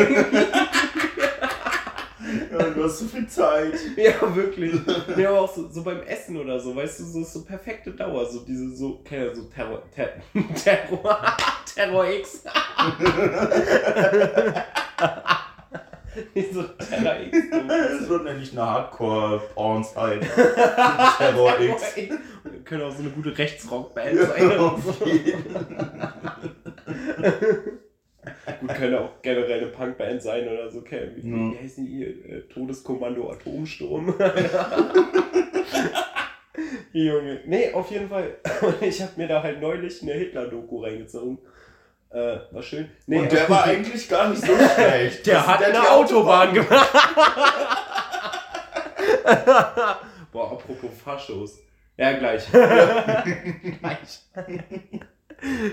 Ja, 2.53 2.71
du 2.71 2.85
hast 2.85 2.99
so 2.99 3.07
viel 3.07 3.27
Zeit. 3.27 3.75
Ja, 3.97 4.37
wirklich. 4.37 4.75
Ja, 5.17 5.31
aber 5.31 5.41
auch 5.41 5.53
so, 5.53 5.69
so 5.69 5.83
beim 5.83 6.03
Essen 6.03 6.37
oder 6.37 6.61
so, 6.61 6.77
weißt 6.77 7.01
du, 7.01 7.05
so, 7.05 7.25
so 7.25 7.45
perfekte 7.45 7.91
Dauer, 7.91 8.25
so 8.25 8.41
diese, 8.41 8.77
so, 8.77 9.03
ihr 9.11 9.35
so 9.35 9.43
Terror, 9.45 9.83
Ter 9.91 10.13
Terror, 10.63 11.37
Terror 11.75 12.09
X. 12.09 12.45
So 16.53 16.63
Terror 16.63 17.21
X. 17.21 17.39
Das 17.69 18.09
wird 18.09 18.25
nämlich 18.25 18.53
eine 18.53 18.67
Hardcore-Porn-Zeit. 18.67 20.21
Terror 21.19 21.61
X. 21.61 21.95
Könnte 22.65 22.87
auch 22.87 22.93
so 22.93 23.03
eine 23.03 23.11
gute 23.11 23.37
Rechtsrock-Band 23.37 24.19
sein. 24.19 24.59
Auf 24.59 25.07
jeden. 25.07 25.45
Gut, 28.61 28.75
könnte 28.75 29.01
auch 29.01 29.23
generell 29.23 29.61
eine 29.63 29.67
Punkband 29.71 30.21
sein 30.23 30.47
oder 30.49 30.71
so. 30.71 30.83
Wie, 30.85 30.95
Ja. 30.97 31.53
wie 31.53 31.59
heißen 31.59 31.87
die? 31.87 32.05
Äh, 32.05 32.43
Todeskommando 32.53 33.31
Atomsturm. 33.31 34.15
Junge. 36.93 37.41
Nee, 37.47 37.73
auf 37.73 37.91
jeden 37.91 38.09
Fall. 38.09 38.37
Ich 38.81 39.01
habe 39.01 39.13
mir 39.17 39.29
da 39.29 39.43
halt 39.43 39.61
neulich 39.61 40.03
eine 40.03 40.13
Hitler-Doku 40.13 40.83
reingezogen. 40.83 41.39
Äh, 42.11 42.39
war 42.51 42.63
schön. 42.63 42.91
Nee, 43.07 43.21
Und 43.21 43.31
der 43.33 43.49
war 43.49 43.65
eigentlich 43.65 44.09
gar 44.09 44.29
nicht 44.31 44.45
so 44.45 44.53
schlecht. 44.57 45.25
Der 45.27 45.35
Das- 45.37 45.47
hat 45.47 45.61
der 45.61 45.69
eine 45.69 45.91
Autobahn 45.91 46.53
gemacht. 46.55 46.91
Boah, 50.33 50.53
apropos 50.53 50.91
Faschos. 51.05 51.59
Ja, 51.97 52.13
gleich. 52.15 52.45
gleich. 52.53 54.21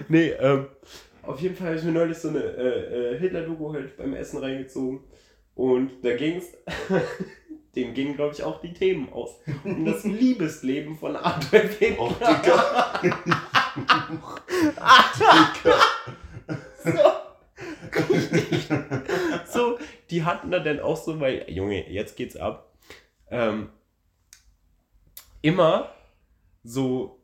nee, 0.07 0.29
ähm, 0.29 0.67
auf 1.23 1.39
jeden 1.39 1.55
Fall 1.55 1.67
habe 1.67 1.77
ich 1.77 1.83
mir 1.83 1.91
neulich 1.91 2.17
so 2.17 2.29
eine 2.29 2.39
äh, 2.39 3.13
äh, 3.15 3.19
Hitler-Doku 3.19 3.73
halt 3.73 3.97
beim 3.97 4.13
Essen 4.13 4.39
reingezogen. 4.39 5.01
Und 5.55 5.91
da 6.03 6.15
ging 6.15 6.37
es, 6.37 6.51
dem 7.75 7.93
gingen, 7.93 8.15
glaube 8.15 8.33
ich, 8.35 8.43
auch 8.43 8.61
die 8.61 8.73
Themen 8.73 9.11
aus. 9.11 9.31
Um 9.63 9.85
das 9.85 10.03
Liebesleben 10.03 10.97
von 10.97 11.15
Adolf 11.15 11.77
Hitler. 11.79 11.99
Oh, 11.99 12.11
Digga. 12.19 12.99
Digga. 13.01 13.41
so, 16.83 16.91
so, 19.51 19.79
die 20.09 20.23
hatten 20.23 20.51
da 20.51 20.59
dann 20.59 20.79
auch 20.79 20.97
so, 20.97 21.19
weil, 21.19 21.49
Junge, 21.49 21.89
jetzt 21.89 22.15
geht's 22.15 22.35
ab. 22.35 22.73
Ähm, 23.29 23.69
immer 25.41 25.89
so 26.63 27.23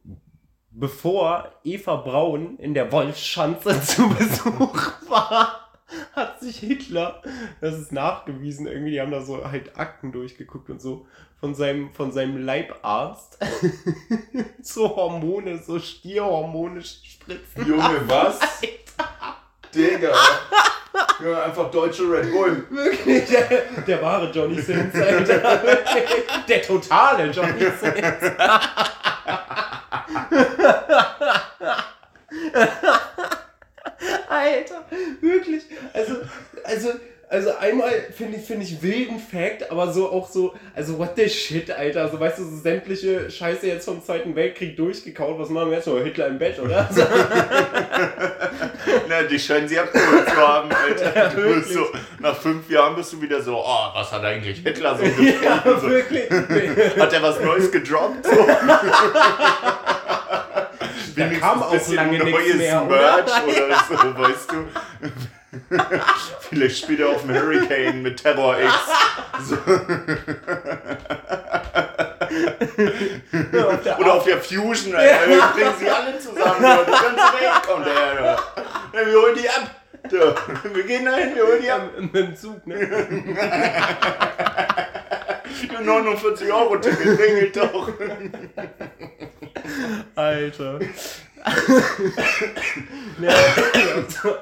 bevor 0.74 1.52
Eva 1.64 1.98
Braun 1.98 2.58
in 2.58 2.74
der 2.74 2.92
Wolfschanze 2.92 3.82
zu 3.86 4.10
Besuch 4.10 4.92
war, 5.08 5.70
hat 6.14 6.40
sich 6.40 6.58
Hitler, 6.58 7.22
das 7.62 7.80
ist 7.80 7.92
nachgewiesen, 7.92 8.68
irgendwie, 8.68 8.92
die 8.92 9.02
haben 9.02 9.12
da 9.12 9.22
so 9.22 9.50
halt 9.50 9.78
Akten 9.78 10.12
durchgeguckt 10.12 10.70
und 10.70 10.82
so, 10.82 11.08
von 11.40 11.54
seinem, 11.56 11.92
von 11.94 12.12
seinem 12.12 12.44
Leibarzt 12.44 13.38
so 14.62 14.96
Hormone, 14.96 15.62
so 15.62 15.80
Stierhormone 15.80 16.82
spritzen. 16.82 17.68
Junge, 17.68 18.02
was? 18.08 18.40
Alter. 18.42 19.36
Digga. 19.76 20.14
Junge, 21.20 21.42
einfach 21.42 21.72
deutsche 21.72 22.04
Red 22.04 22.32
Bull. 22.32 22.66
Wirklich, 22.70 23.26
der, 23.26 23.64
der 23.88 24.02
wahre 24.02 24.30
Johnny 24.32 24.62
Sins, 24.62 24.94
Alter. 24.96 25.40
Der 26.48 26.62
totale 26.62 27.32
Johnny 27.32 27.62
Sins. 27.62 28.34
Alter, 34.30 34.86
wirklich. 35.22 35.64
Also, 35.94 36.16
also, 36.64 36.90
also 37.34 37.58
einmal 37.58 37.92
finde 38.16 38.38
ich, 38.38 38.46
find 38.46 38.62
ich 38.62 38.80
wilden 38.84 39.18
Fact, 39.20 39.72
aber 39.72 39.92
so 39.92 40.12
auch 40.12 40.30
so, 40.30 40.54
also 40.76 41.00
what 41.00 41.16
the 41.16 41.28
shit, 41.28 41.72
Alter. 41.72 42.08
So 42.10 42.20
weißt 42.20 42.38
du, 42.38 42.44
so 42.44 42.58
sämtliche 42.58 43.32
Scheiße 43.32 43.66
jetzt 43.68 43.86
vom 43.86 44.04
Zweiten 44.04 44.36
Weltkrieg 44.36 44.78
durchgekaut. 44.78 45.40
Was 45.40 45.50
machen 45.50 45.72
wir 45.72 45.78
jetzt 45.78 45.88
noch? 45.88 45.98
Hitler 45.98 46.28
im 46.28 46.38
Bett, 46.38 46.60
oder? 46.60 46.88
Na, 49.10 49.24
die 49.24 49.40
scheinen 49.40 49.68
sie 49.68 49.80
abgeholt 49.80 50.30
zu 50.30 50.36
haben, 50.36 50.70
Alter. 50.72 51.16
Ja, 51.16 51.30
du 51.30 51.56
bist 51.56 51.74
so, 51.74 51.88
nach 52.20 52.36
fünf 52.36 52.70
Jahren 52.70 52.96
bist 52.96 53.12
du 53.14 53.22
wieder 53.22 53.42
so, 53.42 53.58
oh, 53.58 53.88
was 53.96 54.12
hat 54.12 54.24
eigentlich 54.24 54.60
Hitler 54.60 54.96
so 54.96 55.04
geschrieben? 55.04 55.44
Ja, 55.44 55.64
so. 55.66 55.90
wirklich. 55.90 56.30
Hat 57.00 57.14
er 57.14 57.24
was 57.24 57.40
Neues 57.40 57.72
gedroppt? 57.72 58.26
So? 58.26 58.46
da 61.16 61.30
kam 61.40 61.64
auch 61.64 61.88
lange 61.90 62.24
nichts 62.24 62.56
mehr, 62.56 62.82
Merch 62.82 63.24
oder, 63.44 63.66
oder 63.66 63.84
so, 63.90 64.18
weißt 64.20 64.52
du. 64.52 64.66
Vielleicht 66.50 66.78
spielt 66.84 67.00
er 67.00 67.10
auf 67.10 67.22
dem 67.22 67.34
Hurricane 67.34 68.02
mit 68.02 68.22
Terror 68.22 68.56
X. 68.60 68.74
So. 69.48 69.56
Oder 74.00 74.14
auf 74.14 74.24
der 74.24 74.42
Fusion, 74.42 74.96
Alter. 74.96 75.28
Wir 75.28 75.42
bringen 75.54 75.74
sie 75.80 75.90
alle 75.90 76.18
zusammen. 76.20 76.58
Die 76.60 76.92
ganze 76.92 77.34
Welt 77.40 77.64
kommt 77.68 77.86
her. 77.86 78.38
Wir 78.94 79.22
holen 79.22 79.36
die 79.36 79.50
ab. 79.50 79.70
Wir 80.74 80.84
gehen 80.84 81.06
dahin, 81.06 81.36
wir 81.36 81.46
holen 81.46 81.62
die 81.62 81.72
ab. 81.72 81.92
Mit 82.00 82.16
dem 82.16 82.36
Zug, 82.36 82.66
ne? 82.68 82.76
49 85.84 86.52
Euro 86.52 86.78
Ticket 86.78 87.20
regelt 87.20 87.56
doch. 87.58 87.90
Alter. 90.16 90.80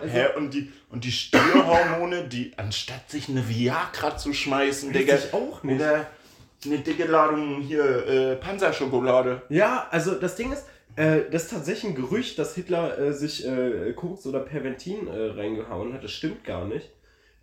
Hä, 0.08 0.28
und 0.38 0.54
die, 0.54 0.72
und 0.90 1.04
die 1.04 1.12
Stierhormone, 1.12 2.28
die 2.28 2.52
anstatt 2.58 3.10
sich 3.10 3.28
eine 3.30 3.48
Viagra 3.48 4.18
zu 4.18 4.34
schmeißen, 4.34 4.94
Digga. 4.94 5.16
Ich 5.16 5.34
auch 5.34 5.64
nicht. 5.64 5.82
Oder 5.82 6.08
eine 6.66 6.80
dicke 6.80 7.06
Ladung 7.06 7.62
hier 7.62 8.08
äh, 8.08 8.36
Panzerschokolade. 8.36 9.42
Ja, 9.50 9.88
also 9.90 10.16
das 10.16 10.36
Ding 10.36 10.52
ist, 10.52 10.66
äh, 10.96 11.22
das 11.32 11.44
ist 11.44 11.52
tatsächlich 11.52 11.92
ein 11.92 11.96
Gerücht, 11.96 12.38
dass 12.38 12.54
Hitler 12.54 12.98
äh, 13.00 13.14
sich 13.14 13.46
äh, 13.48 13.94
Koks 13.94 14.26
oder 14.28 14.42
Perventin 14.42 15.08
äh, 15.08 15.32
reingehauen 15.32 15.94
hat. 15.94 16.04
Das 16.04 16.12
stimmt 16.12 16.44
gar 16.44 16.66
nicht. 16.66 16.92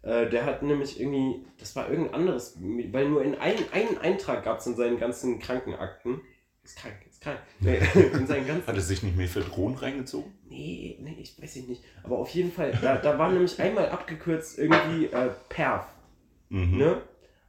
Äh, 0.03 0.29
der 0.29 0.45
hat 0.47 0.63
nämlich 0.63 1.01
irgendwie, 1.01 1.45
das 1.59 1.75
war 1.75 1.89
irgendein 1.89 2.15
anderes, 2.15 2.57
weil 2.61 3.09
nur 3.09 3.23
in 3.23 3.35
einem 3.35 3.65
Eintrag 4.01 4.45
gab 4.45 4.59
es 4.61 4.67
in 4.67 4.77
seinen 4.77 5.01
ganzen 5.01 5.39
Krankenakten. 5.41 6.21
Ist 6.63 6.77
krank, 6.79 6.97
Nee, 7.61 7.81
in 7.95 8.27
seinen 8.27 8.47
ganzen 8.47 8.67
hat 8.67 8.77
er 8.77 8.81
sich 8.81 9.03
nicht 9.03 9.17
Mephedron 9.17 9.75
reingezogen? 9.75 10.33
Nee, 10.49 10.97
nee, 11.01 11.17
ich 11.21 11.41
weiß 11.41 11.57
nicht. 11.57 11.83
Aber 12.05 12.19
auf 12.19 12.31
jeden 12.31 12.53
Fall, 12.53 12.73
da, 12.81 12.97
da 12.97 13.19
war 13.19 13.31
nämlich 13.31 13.61
einmal 13.61 13.89
abgekürzt 13.89 14.59
irgendwie 14.59 15.07
äh, 15.07 15.31
Perf. 15.49 15.87
Mhm. 16.51 16.79
Ne? 16.79 17.03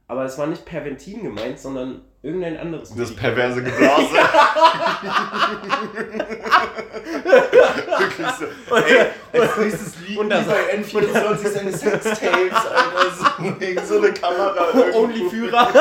Aber 0.08 0.24
es 0.24 0.36
war 0.38 0.48
nicht 0.48 0.64
Perventin 0.64 1.22
gemeint, 1.22 1.60
sondern 1.60 2.02
irgendein 2.22 2.56
anderes. 2.56 2.92
Das 2.94 3.14
perverse 3.14 3.62
Geblase. 3.62 4.12
Wirklich 7.98 8.26
so. 8.38 8.74
Ey, 8.74 9.06
als 9.40 9.56
nächstes 9.56 10.00
liegen 10.00 10.20
und 10.20 10.30
das 10.30 10.46
bei 10.46 10.74
N24 10.74 11.48
seine 11.48 11.72
Sextapes, 11.72 12.66
Alter. 12.66 13.84
So, 13.86 13.94
so 13.94 14.02
eine 14.02 14.12
Kamera. 14.12 14.66
Only-Führer. 14.94 15.72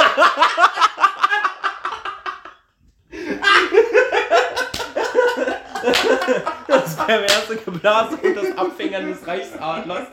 Perverse 7.10 7.56
Geblase 7.66 8.18
und 8.18 8.36
das 8.36 8.56
Abfängern 8.56 9.12
des 9.12 9.26
Reichsadlers. 9.26 10.08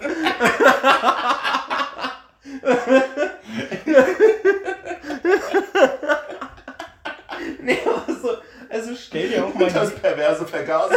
nee, 7.61 7.79
aber 7.85 8.15
so, 8.15 8.39
also 8.71 8.97
stell 8.97 9.29
dir 9.29 9.45
auch 9.45 9.53
mal. 9.53 9.71
Das 9.71 9.95
perverse 9.95 10.47
Vergasen. 10.47 10.97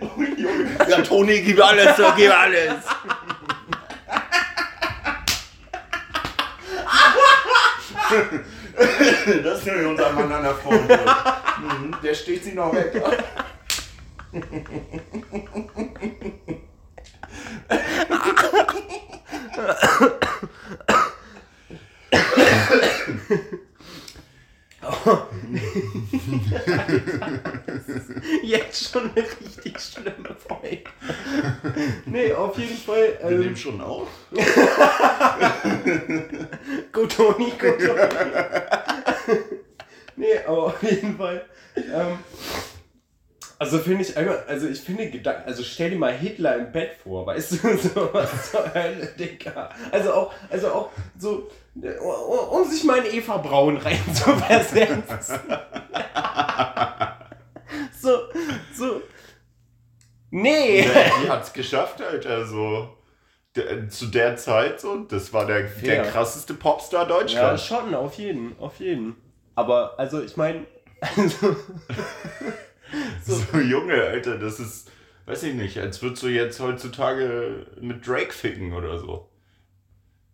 oh, 0.00 0.22
Junge. 0.38 0.86
Ja, 0.88 1.02
Toni, 1.02 1.42
gib 1.42 1.62
alles, 1.62 1.98
so, 1.98 2.10
gib 2.16 2.32
alles. 2.32 2.82
das 9.26 9.58
ist 9.58 9.66
nämlich 9.66 9.86
unser 9.86 10.12
Mann 10.12 10.30
an 10.32 10.42
der 10.42 10.54
Front. 10.54 10.88
Mhm, 10.88 11.96
der 12.02 12.14
steht 12.14 12.44
sie 12.44 12.52
noch 12.52 12.72
weg. 12.72 13.02
Jetzt 28.42 28.92
schon 28.92 29.10
eine 29.10 29.26
richtig 29.26 29.80
schlimme 29.80 30.36
Folge. 30.36 30.84
Nee, 32.06 32.32
auf 32.32 32.58
jeden 32.58 32.76
Fall. 32.76 33.18
Ähm, 33.22 33.30
Wir 33.30 33.38
nehmen 33.38 33.56
schon 33.56 33.80
auf. 33.80 34.08
gut, 36.92 37.16
Toni, 37.16 37.50
gut, 37.58 37.78
Toni. 37.78 38.00
Nee, 40.26 40.38
aber 40.46 40.64
auf 40.66 40.82
jeden 40.82 41.16
Fall. 41.16 41.44
Ähm, 41.76 42.18
also 43.58 43.78
finde 43.78 44.02
ich 44.02 44.16
einmal, 44.16 44.44
also 44.46 44.68
ich 44.68 44.80
finde 44.80 45.10
Gedanken, 45.10 45.44
also 45.46 45.62
stell 45.62 45.90
dir 45.90 45.98
mal 45.98 46.12
Hitler 46.12 46.56
im 46.56 46.72
Bett 46.72 46.96
vor, 47.02 47.26
weißt 47.26 47.52
du, 47.52 47.76
so 47.78 48.12
was 48.12 48.50
zur 48.50 48.74
Hölle, 48.74 49.06
Digga. 49.18 49.70
Also 49.90 50.12
auch, 50.12 50.32
also 50.50 50.68
auch 50.68 50.90
so, 51.18 51.50
um 51.74 52.70
sich 52.70 52.84
mal 52.84 52.98
in 52.98 53.14
Eva 53.14 53.38
Braun 53.38 53.78
rein 53.78 53.98
zu 54.14 54.36
versetzen. 54.36 55.40
so, 57.98 58.18
so. 58.74 59.00
Nee. 60.30 60.80
Ja, 60.82 60.92
die 61.22 61.30
hat's 61.30 61.52
geschafft, 61.52 62.02
Alter, 62.02 62.44
so. 62.46 62.90
Der, 63.54 63.88
zu 63.88 64.08
der 64.08 64.36
Zeit 64.36 64.80
so, 64.80 64.98
das 65.04 65.32
war 65.32 65.46
der, 65.46 65.62
der 65.62 66.02
krasseste 66.02 66.52
Popstar 66.52 67.06
Deutschlands. 67.06 67.70
Ja, 67.70 67.78
schon, 67.78 67.94
auf 67.94 68.18
jeden, 68.18 68.54
auf 68.58 68.80
jeden. 68.80 69.16
Aber, 69.56 69.98
also 69.98 70.22
ich 70.22 70.36
meine, 70.36 70.66
also, 71.00 71.56
so. 73.24 73.24
so, 73.52 73.58
Junge, 73.58 73.94
Alter, 73.94 74.38
das 74.38 74.60
ist, 74.60 74.92
weiß 75.24 75.42
ich 75.44 75.54
nicht, 75.54 75.78
als 75.78 76.02
würdest 76.02 76.22
du 76.22 76.28
jetzt 76.28 76.60
heutzutage 76.60 77.66
mit 77.80 78.06
Drake 78.06 78.32
ficken 78.32 78.74
oder 78.74 78.98
so. 78.98 79.30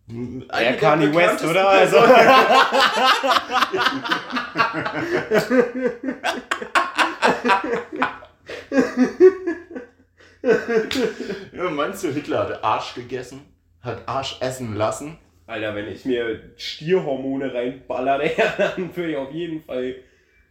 Ja, 0.09 0.73
Kanye 0.73 1.15
West, 1.15 1.45
oder? 1.45 1.69
Also. 1.69 1.97
ja, 11.57 11.71
meinst 11.71 12.03
du, 12.03 12.13
Hitler 12.13 12.41
hat 12.41 12.65
Arsch 12.65 12.95
gegessen? 12.95 13.43
Hat 13.81 14.09
Arsch 14.09 14.39
essen 14.41 14.75
lassen? 14.75 15.19
Alter, 15.47 15.75
wenn 15.75 15.89
ich 15.89 16.05
mir 16.05 16.53
Stierhormone 16.57 17.53
reinballere, 17.53 18.31
dann 18.59 18.95
würde 18.97 19.11
ich 19.11 19.17
auf 19.17 19.33
jeden 19.33 19.63
Fall 19.63 19.97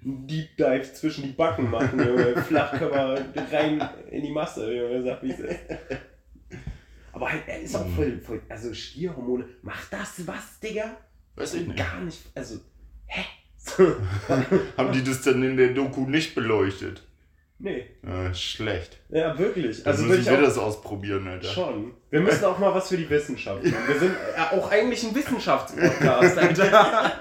einen 0.04 0.28
Deep 0.28 0.58
Dive 0.58 0.94
zwischen 0.94 1.24
die 1.24 1.32
Backen 1.32 1.70
machen, 1.70 2.00
Junge. 2.00 2.36
Flachkörper 2.48 3.24
rein 3.52 3.90
in 4.10 4.24
die 4.24 4.32
Masse, 4.32 4.74
Junge. 4.74 5.02
Sag 5.02 5.24
wie 5.24 5.32
es 5.32 5.40
ist. 5.40 5.60
Aber 7.14 7.32
halt, 7.32 7.44
er 7.48 7.62
ist 7.62 7.76
auch 7.76 7.88
voll, 7.90 8.20
voll. 8.20 8.42
Also 8.50 8.74
Stierhormone, 8.74 9.46
macht 9.62 9.92
das 9.92 10.26
was, 10.26 10.60
Digga? 10.60 10.98
Weiß 11.36 11.54
ich 11.56 11.68
nicht. 11.68 11.78
Gar 11.78 12.02
nicht. 12.02 12.20
Also, 12.36 12.60
hä? 13.06 13.22
Haben 14.78 14.92
die 14.92 15.04
das 15.04 15.22
dann 15.22 15.44
in 15.44 15.56
der 15.56 15.74
Doku 15.74 16.02
nicht 16.02 16.36
beleuchtet? 16.36 17.04
Nee. 17.64 17.86
Ja, 18.04 18.34
schlecht. 18.34 18.98
Ja, 19.10 19.38
wirklich. 19.38 19.86
Also 19.86 20.04
müssen 20.06 20.26
wir 20.26 20.42
das 20.42 20.58
ausprobieren, 20.58 21.28
Alter. 21.28 21.48
schon. 21.48 21.94
Wir 22.10 22.22
müssen 22.22 22.44
auch 22.46 22.58
mal 22.58 22.74
was 22.74 22.90
für 22.90 22.98
die 22.98 23.10
Wissenschaft 23.10 23.64
machen. 23.64 23.88
Wir 23.88 24.00
sind 24.00 24.12
äh, 24.36 24.56
auch 24.56 24.72
eigentlich 24.72 25.04
ein 25.04 25.14
Wissenschaftspodcast, 25.14 26.38
Alter. 26.40 27.12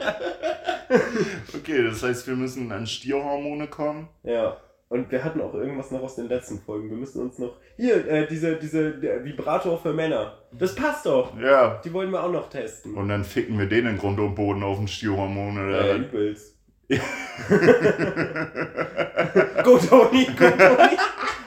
Okay, 1.55 1.85
das 1.85 2.03
heißt, 2.03 2.27
wir 2.27 2.37
müssen 2.37 2.73
an 2.73 2.87
Stierhormone 2.87 3.67
kommen. 3.67 4.09
Ja. 4.23 4.57
Und 4.89 5.13
wir 5.13 5.23
hatten 5.23 5.41
auch 5.41 5.55
irgendwas 5.55 5.93
noch 5.93 6.01
aus 6.03 6.17
den 6.17 6.29
letzten 6.29 6.59
Folgen. 6.59 6.91
Wir 6.91 6.97
müssen 6.97 7.21
uns 7.23 7.39
noch. 7.39 7.57
Hier, 7.77 8.05
äh, 8.09 8.27
diese, 8.27 8.57
diese 8.57 9.01
Vibrator 9.23 9.79
für 9.81 9.93
Männer. 9.93 10.39
Das 10.59 10.75
passt 10.75 11.07
doch. 11.07 11.39
Ja. 11.39 11.81
Die 11.85 11.93
wollen 11.93 12.11
wir 12.11 12.25
auch 12.25 12.33
noch 12.33 12.49
testen. 12.51 12.95
Und 12.95 13.09
dann 13.09 13.25
ficken 13.25 13.57
wir 13.59 13.67
den 13.67 13.87
in 13.87 13.99
Grund 13.99 14.19
und 14.19 14.35
Boden 14.35 14.65
auf 14.65 14.79
den 14.79 14.89
Stierhormone. 14.89 15.61
äh, 15.61 15.65
Oder? 15.79 15.95
übelst. 15.95 16.57
Go, 19.63 19.79
Toni, 19.79 20.25
go, 20.25 20.51
Toni. 20.51 20.97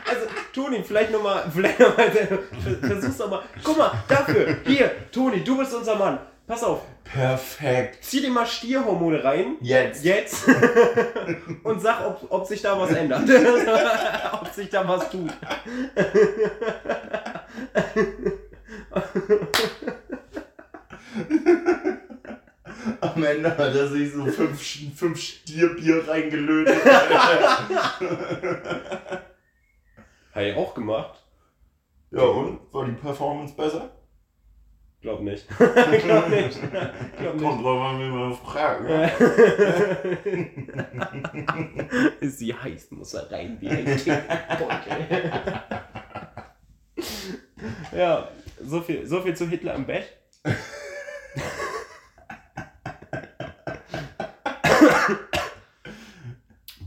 Also, 0.05 0.25
Toni, 0.53 0.81
vielleicht 0.83 1.11
nochmal, 1.11 1.43
vielleicht 1.53 1.79
nochmal, 1.79 2.11
versuch's 2.81 3.17
doch 3.17 3.29
mal. 3.29 3.41
Guck 3.61 3.77
mal, 3.77 3.91
dafür, 4.07 4.55
hier, 4.65 4.91
Toni, 5.11 5.43
du 5.43 5.57
bist 5.57 5.73
unser 5.73 5.95
Mann. 5.95 6.19
Pass 6.47 6.63
auf, 6.63 6.81
Perfekt. 7.05 8.03
zieh 8.03 8.21
dir 8.21 8.29
mal 8.29 8.45
Stierhormone 8.45 9.23
rein. 9.23 9.55
Jetzt. 9.61 10.03
Jetzt. 10.03 10.45
Und 11.63 11.81
sag, 11.81 12.05
ob, 12.05 12.25
ob 12.29 12.45
sich 12.45 12.61
da 12.61 12.77
was 12.79 12.91
ändert. 12.91 13.23
ob 14.41 14.49
sich 14.49 14.69
da 14.69 14.87
was 14.87 15.09
tut. 15.09 15.31
Am 23.01 23.23
Ende 23.23 23.49
hat 23.49 23.75
er 23.75 23.87
sich 23.87 24.11
so 24.11 24.25
fünf, 24.25 24.61
fünf 24.95 25.19
Stierbier 25.19 26.07
reingelötet. 26.07 26.85
Habe 30.33 30.45
ich 30.49 30.55
auch 30.55 30.73
gemacht. 30.73 31.23
ja, 32.11 32.21
und? 32.21 32.59
War 32.71 32.85
die 32.85 32.93
Performance 32.93 33.55
besser? 33.55 33.91
Glaub 35.03 35.19
nicht. 35.19 35.45
Glaub 35.57 35.75
nicht. 36.29 36.57
Glaub 36.71 37.35
nicht. 37.35 37.43
Kommt 37.43 37.61
drauf 37.61 37.81
an, 37.81 37.99
wie 37.99 38.09
man 38.09 38.33
fragt. 38.37 38.89
Ist 42.21 42.39
sie 42.39 42.53
heiß, 42.53 42.91
muss 42.91 43.13
er 43.13 43.29
rein 43.29 43.57
wie 43.59 43.67
ein 43.67 43.85
Teebeutel. 43.85 45.31
ja, 47.97 48.29
so 48.61 48.79
viel, 48.79 49.05
so 49.05 49.19
viel 49.21 49.35
zu 49.35 49.49
Hitler 49.49 49.75
im 49.75 49.85
Bett. 49.85 50.05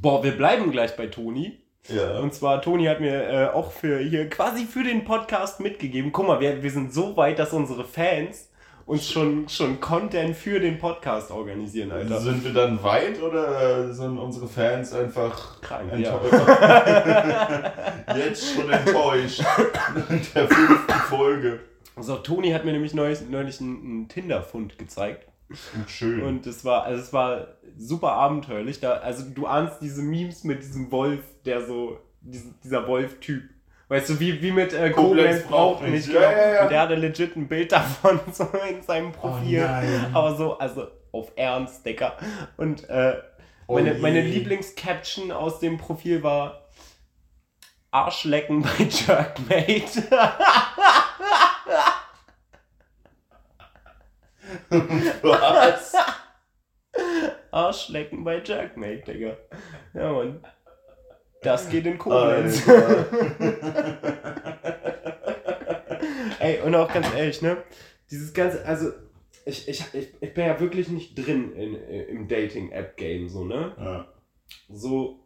Boah, 0.06 0.22
wir 0.22 0.36
bleiben 0.36 0.70
gleich 0.70 0.94
bei 0.96 1.08
Toni. 1.08 1.58
Ja. 1.88 2.20
Und 2.20 2.32
zwar, 2.32 2.62
Toni 2.62 2.84
hat 2.84 3.00
mir 3.00 3.28
äh, 3.28 3.46
auch 3.48 3.72
für 3.72 3.98
hier 3.98 4.30
quasi 4.30 4.64
für 4.64 4.84
den 4.84 5.04
Podcast 5.04 5.58
mitgegeben. 5.58 6.12
Guck 6.12 6.28
mal, 6.28 6.38
wir, 6.38 6.62
wir 6.62 6.70
sind 6.70 6.94
so 6.94 7.16
weit, 7.16 7.40
dass 7.40 7.52
unsere 7.52 7.82
Fans 7.82 8.48
uns 8.86 9.10
schon, 9.10 9.48
schon 9.48 9.80
Content 9.80 10.36
für 10.36 10.60
den 10.60 10.78
Podcast 10.78 11.32
organisieren, 11.32 11.90
Alter. 11.90 12.20
Sind 12.20 12.44
wir 12.44 12.52
dann 12.52 12.80
weit 12.84 13.20
oder 13.20 13.92
sind 13.92 14.16
unsere 14.16 14.46
Fans 14.46 14.92
einfach 14.92 15.60
Krank, 15.60 15.90
enttäuscht? 15.92 16.32
Jetzt 18.16 18.54
schon 18.54 18.70
enttäuscht. 18.70 19.42
In 20.08 20.20
der 20.36 20.48
fünften 20.48 21.00
Folge. 21.08 21.60
So, 21.98 22.14
Toni 22.14 22.52
hat 22.52 22.64
mir 22.64 22.70
nämlich 22.70 22.94
neulich, 22.94 23.22
neulich 23.28 23.60
einen, 23.60 23.80
einen 23.80 24.08
Tinder-Fund 24.08 24.78
gezeigt. 24.78 25.26
Und 25.48 25.59
schön. 25.90 26.22
Und 26.22 26.46
es 26.46 26.64
war, 26.64 26.85
also 26.85 27.02
es 27.02 27.12
war 27.12 27.48
super 27.76 28.12
abenteuerlich. 28.12 28.80
Da, 28.80 28.92
also 28.94 29.24
du 29.28 29.46
ahnst 29.46 29.80
diese 29.80 30.02
Memes 30.02 30.44
mit 30.44 30.62
diesem 30.62 30.90
Wolf, 30.90 31.20
der 31.44 31.64
so, 31.64 31.98
diesen, 32.20 32.54
dieser 32.62 32.87
Wolf-Typ. 32.87 33.44
Weißt 33.88 34.09
du, 34.11 34.18
wie, 34.18 34.42
wie 34.42 34.50
mit 34.50 34.72
äh, 34.72 34.90
Koblenz 34.90 35.44
braucht 35.44 35.87
nicht. 35.87 36.09
Ja, 36.09 36.20
ja, 36.32 36.54
ja. 36.54 36.62
Und 36.64 36.70
der 36.72 36.80
hatte 36.80 36.96
legit 36.96 37.37
ein 37.37 37.46
Bild 37.46 37.70
davon 37.70 38.18
so 38.32 38.48
in 38.68 38.82
seinem 38.82 39.12
Profil. 39.12 39.64
Oh. 39.64 40.16
Aber 40.16 40.35
so, 40.35 40.59
also 40.59 40.88
auf 41.12 41.30
Ernst, 41.37 41.87
Decker. 41.87 42.16
Und 42.56 42.88
äh, 42.90 43.14
Oh 43.68 43.74
meine, 43.74 43.94
je. 43.94 44.00
meine 44.00 44.20
Lieblingscaption 44.20 45.32
aus 45.32 45.59
dem 45.59 45.76
Profil 45.78 46.22
war 46.22 46.68
Arschlecken 47.90 48.62
bei 48.62 48.85
Jerkmate. 48.85 50.04
Was? 55.22 55.94
Arschlecken 57.50 58.24
bei 58.24 58.42
Jerkmate, 58.42 59.12
Digga. 59.12 59.36
Ja, 59.94 60.12
Mann. 60.12 60.44
Das 61.42 61.68
geht 61.68 61.86
in 61.86 61.98
Koblenz. 61.98 62.66
Ey, 66.40 66.60
und 66.62 66.74
auch 66.74 66.92
ganz 66.92 67.06
ehrlich, 67.14 67.40
ne? 67.42 67.58
Dieses 68.10 68.34
ganze, 68.34 68.64
also, 68.64 68.90
ich, 69.44 69.68
ich, 69.68 69.84
ich, 69.94 70.14
ich 70.20 70.34
bin 70.34 70.46
ja 70.46 70.58
wirklich 70.58 70.88
nicht 70.88 71.14
drin 71.14 71.52
in, 71.52 71.74
im 71.74 72.28
Dating-App-Game, 72.28 73.28
so, 73.28 73.44
ne? 73.44 73.74
Ja. 73.78 74.12
So. 74.68 75.24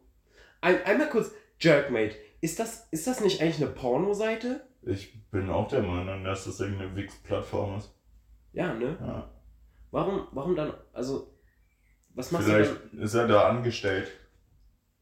Ein, 0.61 0.83
einmal 0.83 1.09
kurz, 1.09 1.31
Jerkmate, 1.59 2.15
ist 2.39 2.59
das, 2.59 2.87
ist 2.91 3.07
das 3.07 3.21
nicht 3.21 3.41
eigentlich 3.41 3.61
eine 3.61 3.71
Pornoseite? 3.71 4.67
Ich 4.83 5.29
bin 5.29 5.49
auch 5.49 5.67
der 5.67 5.83
Meinung, 5.83 6.23
dass 6.23 6.45
das 6.45 6.59
irgendeine 6.59 6.95
Wix-Plattform 6.95 7.77
ist. 7.77 7.93
Ja, 8.53 8.73
ne? 8.73 8.97
Ja. 8.99 9.31
Warum, 9.91 10.27
warum 10.31 10.55
dann, 10.55 10.73
also, 10.93 11.27
was 12.13 12.31
machst 12.31 12.47
Vielleicht 12.47 12.71
du 12.93 13.01
ist 13.01 13.13
er 13.13 13.27
da 13.27 13.49
angestellt. 13.49 14.11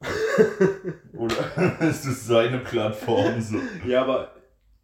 Oder 1.14 1.80
ist 1.82 2.06
es 2.06 2.26
seine 2.26 2.60
Plattform 2.60 3.42
so? 3.42 3.58
Ja, 3.86 4.04
aber, 4.04 4.36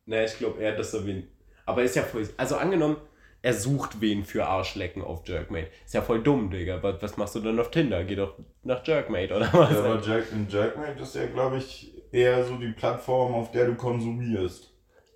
ne, 0.05 0.25
ich 0.25 0.37
glaube 0.37 0.61
eher, 0.61 0.75
dass 0.75 0.93
er 0.93 1.05
wen. 1.05 1.27
Aber 1.65 1.83
ist 1.83 1.95
ja 1.95 2.03
voll, 2.03 2.27
also 2.37 2.57
angenommen, 2.57 2.97
er 3.41 3.53
sucht 3.53 4.01
wen 4.01 4.23
für 4.25 4.45
Arschlecken 4.45 5.03
auf 5.03 5.27
Jerkmate. 5.27 5.69
Ist 5.85 5.93
ja 5.93 6.01
voll 6.01 6.21
dumm, 6.23 6.49
Digga. 6.49 6.81
Was, 6.81 7.01
was 7.01 7.17
machst 7.17 7.35
du 7.35 7.39
dann 7.41 7.59
auf 7.59 7.69
Tinder? 7.71 8.03
Geh 8.03 8.15
doch 8.15 8.37
nach 8.63 8.85
Jerkmate, 8.85 9.35
oder 9.35 9.53
was? 9.53 9.71
Ja, 9.71 9.79
aber 9.83 10.01
Jack 10.01 10.33
and 10.33 10.51
Jackmate 10.51 11.01
ist 11.01 11.15
ja, 11.15 11.27
glaube 11.27 11.57
ich, 11.57 11.93
eher 12.11 12.43
so 12.43 12.57
die 12.57 12.71
Plattform, 12.71 13.35
auf 13.35 13.51
der 13.51 13.67
du 13.67 13.75
konsumierst. 13.75 14.74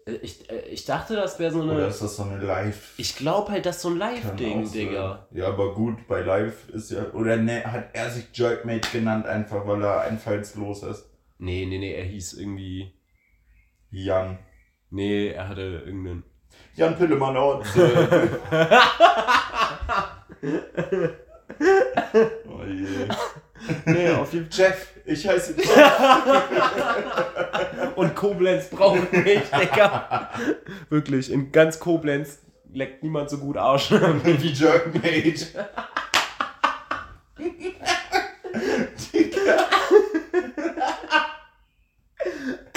Äh, 0.09 0.15
ich, 0.21 0.49
äh, 0.49 0.59
ich 0.69 0.85
dachte, 0.85 1.15
das 1.15 1.39
wäre 1.39 1.51
so 1.51 1.61
Oder 1.61 1.73
eine. 1.73 1.87
ist 1.87 2.01
das 2.01 2.15
so 2.15 2.23
eine 2.23 2.37
Live? 2.43 2.93
Ich 2.97 3.15
glaube 3.15 3.51
halt, 3.51 3.65
das 3.65 3.77
ist 3.77 3.81
so 3.83 3.89
ein 3.89 3.97
Live-Ding. 3.97 4.71
Digga. 4.71 5.27
Ja, 5.31 5.47
aber 5.47 5.73
gut, 5.73 6.07
bei 6.07 6.21
Live 6.21 6.69
ist 6.69 6.91
ja. 6.91 7.11
Oder 7.13 7.37
ne, 7.37 7.63
hat 7.63 7.89
er 7.93 8.09
sich 8.09 8.25
Jerkmate 8.33 8.89
genannt, 8.91 9.25
einfach 9.25 9.65
weil 9.67 9.83
er 9.83 10.01
einfallslos 10.01 10.83
ist. 10.83 11.09
Nee, 11.37 11.65
nee, 11.65 11.77
nee, 11.77 11.93
er 11.93 12.05
hieß 12.05 12.33
irgendwie. 12.33 12.93
Jan. 13.91 14.39
Nee, 14.89 15.29
er 15.29 15.47
hatte 15.47 15.83
irgendeinen. 15.85 16.23
Jan 16.75 16.97
Pillemann 16.97 17.37
Ort. 17.37 17.65
oh 22.47 22.63
je. 22.65 23.07
Nee, 23.85 24.09
auf 24.11 24.31
jeden 24.33 24.49
Jeff, 24.51 24.87
ich 25.05 25.27
heiße 25.27 25.55
Jeff. 25.57 25.67
Und 27.95 28.15
Koblenz 28.15 28.69
braucht 28.69 29.11
mich, 29.11 29.41
Digga. 29.41 30.29
Wirklich, 30.89 31.31
in 31.31 31.51
ganz 31.51 31.79
Koblenz 31.79 32.39
leckt 32.73 33.03
niemand 33.03 33.29
so 33.29 33.37
gut 33.37 33.57
Arsch. 33.57 33.91
Wie 33.91 34.51
Jerkmate. 34.51 35.67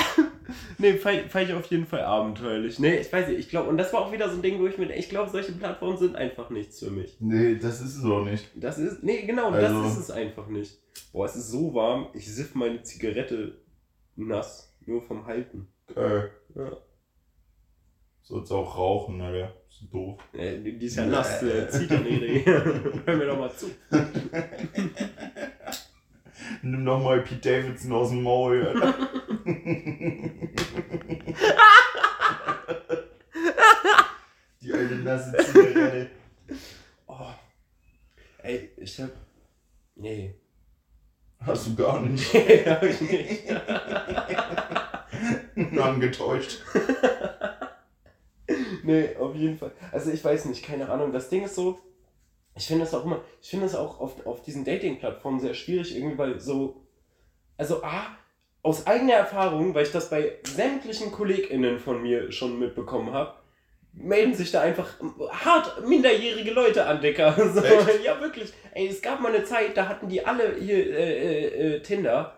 nee, 0.82 0.94
fand, 0.98 1.30
fand 1.30 1.48
ich 1.48 1.54
auf 1.54 1.64
jeden 1.66 1.86
Fall 1.86 2.00
abenteuerlich. 2.02 2.78
Nee, 2.78 2.96
ich 2.96 3.10
weiß 3.10 3.28
nicht, 3.28 3.38
ich 3.38 3.48
glaube, 3.48 3.70
und 3.70 3.78
das 3.78 3.92
war 3.94 4.02
auch 4.02 4.12
wieder 4.12 4.28
so 4.28 4.36
ein 4.36 4.42
Ding, 4.42 4.58
wo 4.60 4.66
ich 4.66 4.76
mir, 4.76 4.94
ich 4.94 5.08
glaube, 5.08 5.30
solche 5.30 5.52
Plattformen 5.52 5.96
sind 5.96 6.14
einfach 6.16 6.50
nichts 6.50 6.80
für 6.80 6.90
mich. 6.90 7.16
Nee, 7.20 7.54
das 7.56 7.80
ist 7.80 7.96
es 7.96 8.04
auch 8.04 8.24
nicht. 8.24 8.46
Das 8.54 8.78
ist, 8.78 9.02
nee, 9.02 9.22
genau, 9.24 9.50
Also- 9.50 9.82
das 9.82 9.92
ist 9.92 9.98
es 9.98 10.10
einfach 10.10 10.46
nicht. 10.48 10.78
Boah, 11.12 11.24
es 11.24 11.36
ist 11.36 11.48
so 11.50 11.72
warm, 11.72 12.08
ich 12.12 12.30
siff 12.32 12.54
meine 12.54 12.82
Zigarette 12.82 13.56
nass, 14.16 14.74
nur 14.84 15.00
vom 15.02 15.26
Halten. 15.26 15.68
Geil. 15.94 16.30
Ja. 16.54 16.76
Sollst 18.22 18.52
auch 18.52 18.76
rauchen, 18.76 19.20
Alter. 19.20 19.54
Ist 19.68 19.92
doof. 19.92 20.18
Äh, 20.32 20.58
die 20.58 20.86
ist 20.86 20.96
ja 20.96 21.06
nass, 21.06 21.42
äh, 21.42 21.68
zieht 21.68 21.90
doch 21.90 22.00
nicht. 22.04 22.46
Hör 23.06 23.16
mir 23.16 23.26
doch 23.26 23.38
mal 23.38 23.50
zu. 23.52 23.66
Nimm 26.62 26.84
doch 26.84 27.02
mal 27.02 27.20
Pete 27.22 27.62
Davidson 27.62 27.92
aus 27.92 28.10
dem 28.10 28.22
Maul, 28.22 28.66
Alter. 28.66 29.08
Die 34.62 34.72
alte 34.72 34.94
nasse 34.96 35.36
Zigarette. 35.44 36.10
Oh. 37.06 37.32
Ey, 38.42 38.70
ich 38.76 39.00
hab. 39.00 39.10
Nee. 39.96 40.34
Hast 41.40 41.66
du 41.66 41.74
gar 41.74 42.00
nicht. 42.00 42.32
Nee, 42.32 42.64
hab 42.66 42.82
ich 42.82 43.00
nicht. 43.00 43.44
Nur 45.54 45.98
getäuscht. 45.98 46.62
nee, 48.84 49.16
auf 49.16 49.34
jeden 49.34 49.58
Fall. 49.58 49.72
Also 49.90 50.10
ich 50.12 50.24
weiß 50.24 50.44
nicht, 50.46 50.64
keine 50.64 50.88
Ahnung. 50.88 51.12
Das 51.12 51.28
Ding 51.28 51.44
ist 51.44 51.54
so, 51.54 51.80
ich 52.54 52.66
finde 52.66 52.84
das 52.84 52.94
auch 52.94 53.04
immer, 53.04 53.22
ich 53.40 53.50
finde 53.50 53.66
das 53.66 53.74
auch 53.74 54.00
auf, 54.00 54.26
auf 54.26 54.42
diesen 54.42 54.64
Dating-Plattformen 54.64 55.40
sehr 55.40 55.54
schwierig, 55.54 55.96
irgendwie, 55.96 56.18
weil 56.18 56.40
so, 56.40 56.82
also 57.56 57.82
A, 57.82 58.16
aus 58.62 58.86
eigener 58.86 59.14
Erfahrung, 59.14 59.74
weil 59.74 59.84
ich 59.84 59.92
das 59.92 60.10
bei 60.10 60.38
sämtlichen 60.44 61.10
KollegInnen 61.10 61.78
von 61.78 62.02
mir 62.02 62.30
schon 62.30 62.58
mitbekommen 62.58 63.12
habe, 63.12 63.34
melden 63.94 64.34
sich 64.34 64.50
da 64.50 64.62
einfach 64.62 64.88
hart 65.30 65.86
minderjährige 65.86 66.52
Leute 66.52 66.86
an, 66.86 67.00
Dicker. 67.00 67.34
So, 67.54 67.60
ja, 68.04 68.20
wirklich. 68.20 68.52
Ey, 68.72 68.88
es 68.88 69.02
gab 69.02 69.20
mal 69.20 69.34
eine 69.34 69.44
Zeit, 69.44 69.76
da 69.76 69.88
hatten 69.88 70.08
die 70.08 70.24
alle 70.24 70.56
hier 70.58 70.76
äh, 70.76 71.18
äh, 71.18 71.74
äh, 71.76 71.82
Tinder. 71.82 72.36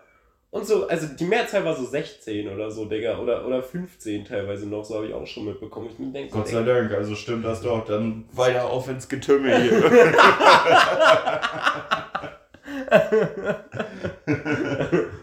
Und 0.55 0.65
so, 0.65 0.87
also 0.87 1.07
die 1.07 1.25
Mehrzahl 1.25 1.65
war 1.65 1.75
so 1.75 1.83
16 1.83 2.47
oder 2.47 2.71
so, 2.71 2.85
Digga. 2.85 3.17
Oder, 3.17 3.45
oder 3.45 3.61
15 3.61 4.23
teilweise 4.23 4.65
noch, 4.69 4.85
so 4.85 4.95
habe 4.95 5.07
ich 5.07 5.13
auch 5.13 5.27
schon 5.27 5.43
mitbekommen. 5.43 5.89
Ich 5.89 5.97
denke 5.97 6.31
so, 6.31 6.37
Gott 6.37 6.47
sei 6.47 6.63
Dank, 6.63 6.93
also 6.93 7.13
stimmt 7.13 7.43
das 7.43 7.61
doch. 7.61 7.83
Dann 7.83 8.23
weiter 8.31 8.63
auf 8.63 8.87
ins 8.87 9.09
Getümmel 9.09 9.61
hier. 9.61 9.81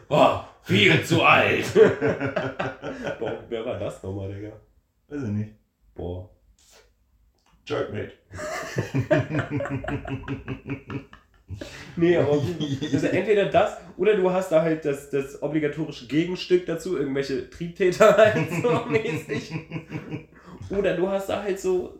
Boah, 0.06 0.50
viel 0.64 1.02
zu 1.02 1.22
alt. 1.22 1.64
Boah, 3.18 3.38
wer 3.48 3.64
war 3.64 3.78
das 3.78 4.02
nochmal, 4.02 4.34
Digga? 4.34 4.52
Weiß 5.08 5.22
ich 5.22 5.30
nicht. 5.30 5.54
Boah. 5.94 6.28
Jerkmate. 7.64 8.12
Nee, 11.96 12.16
aber 12.16 12.32
also 12.92 13.06
entweder 13.06 13.46
das 13.46 13.76
oder 13.96 14.16
du 14.16 14.30
hast 14.30 14.50
da 14.52 14.62
halt 14.62 14.84
das, 14.84 15.10
das 15.10 15.42
obligatorische 15.42 16.06
Gegenstück 16.06 16.66
dazu, 16.66 16.96
irgendwelche 16.96 17.48
Triebtäter 17.50 18.16
halt 18.16 18.48
so 18.62 18.84
mäßig. 18.86 19.52
Oder 20.70 20.96
du 20.96 21.08
hast 21.08 21.28
da 21.28 21.42
halt 21.42 21.60
so 21.60 21.98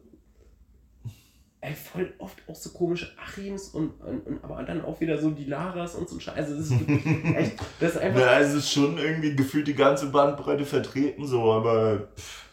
ey, 1.60 1.74
voll 1.74 2.12
oft 2.18 2.38
auch 2.48 2.56
so 2.56 2.70
komische 2.70 3.12
Achims 3.16 3.68
und, 3.68 3.90
und, 4.00 4.26
und 4.26 4.44
aber 4.44 4.62
dann 4.64 4.84
auch 4.84 5.00
wieder 5.00 5.16
so 5.18 5.30
die 5.30 5.44
Laras 5.44 5.94
und 5.94 6.08
so 6.08 6.16
ein 6.16 6.20
Scheiß. 6.20 6.36
Also 6.36 6.56
das 6.56 6.70
ist 6.70 6.88
echt, 7.36 7.52
das 7.78 7.92
ist 7.92 7.98
einfach. 7.98 8.20
Ja, 8.20 8.40
es 8.40 8.52
ist 8.52 8.70
schon 8.70 8.98
irgendwie 8.98 9.36
gefühlt 9.36 9.66
die 9.68 9.74
ganze 9.74 10.06
Bandbreite 10.06 10.64
vertreten, 10.64 11.24
so, 11.26 11.52
aber. 11.52 12.08
Pff, 12.16 12.46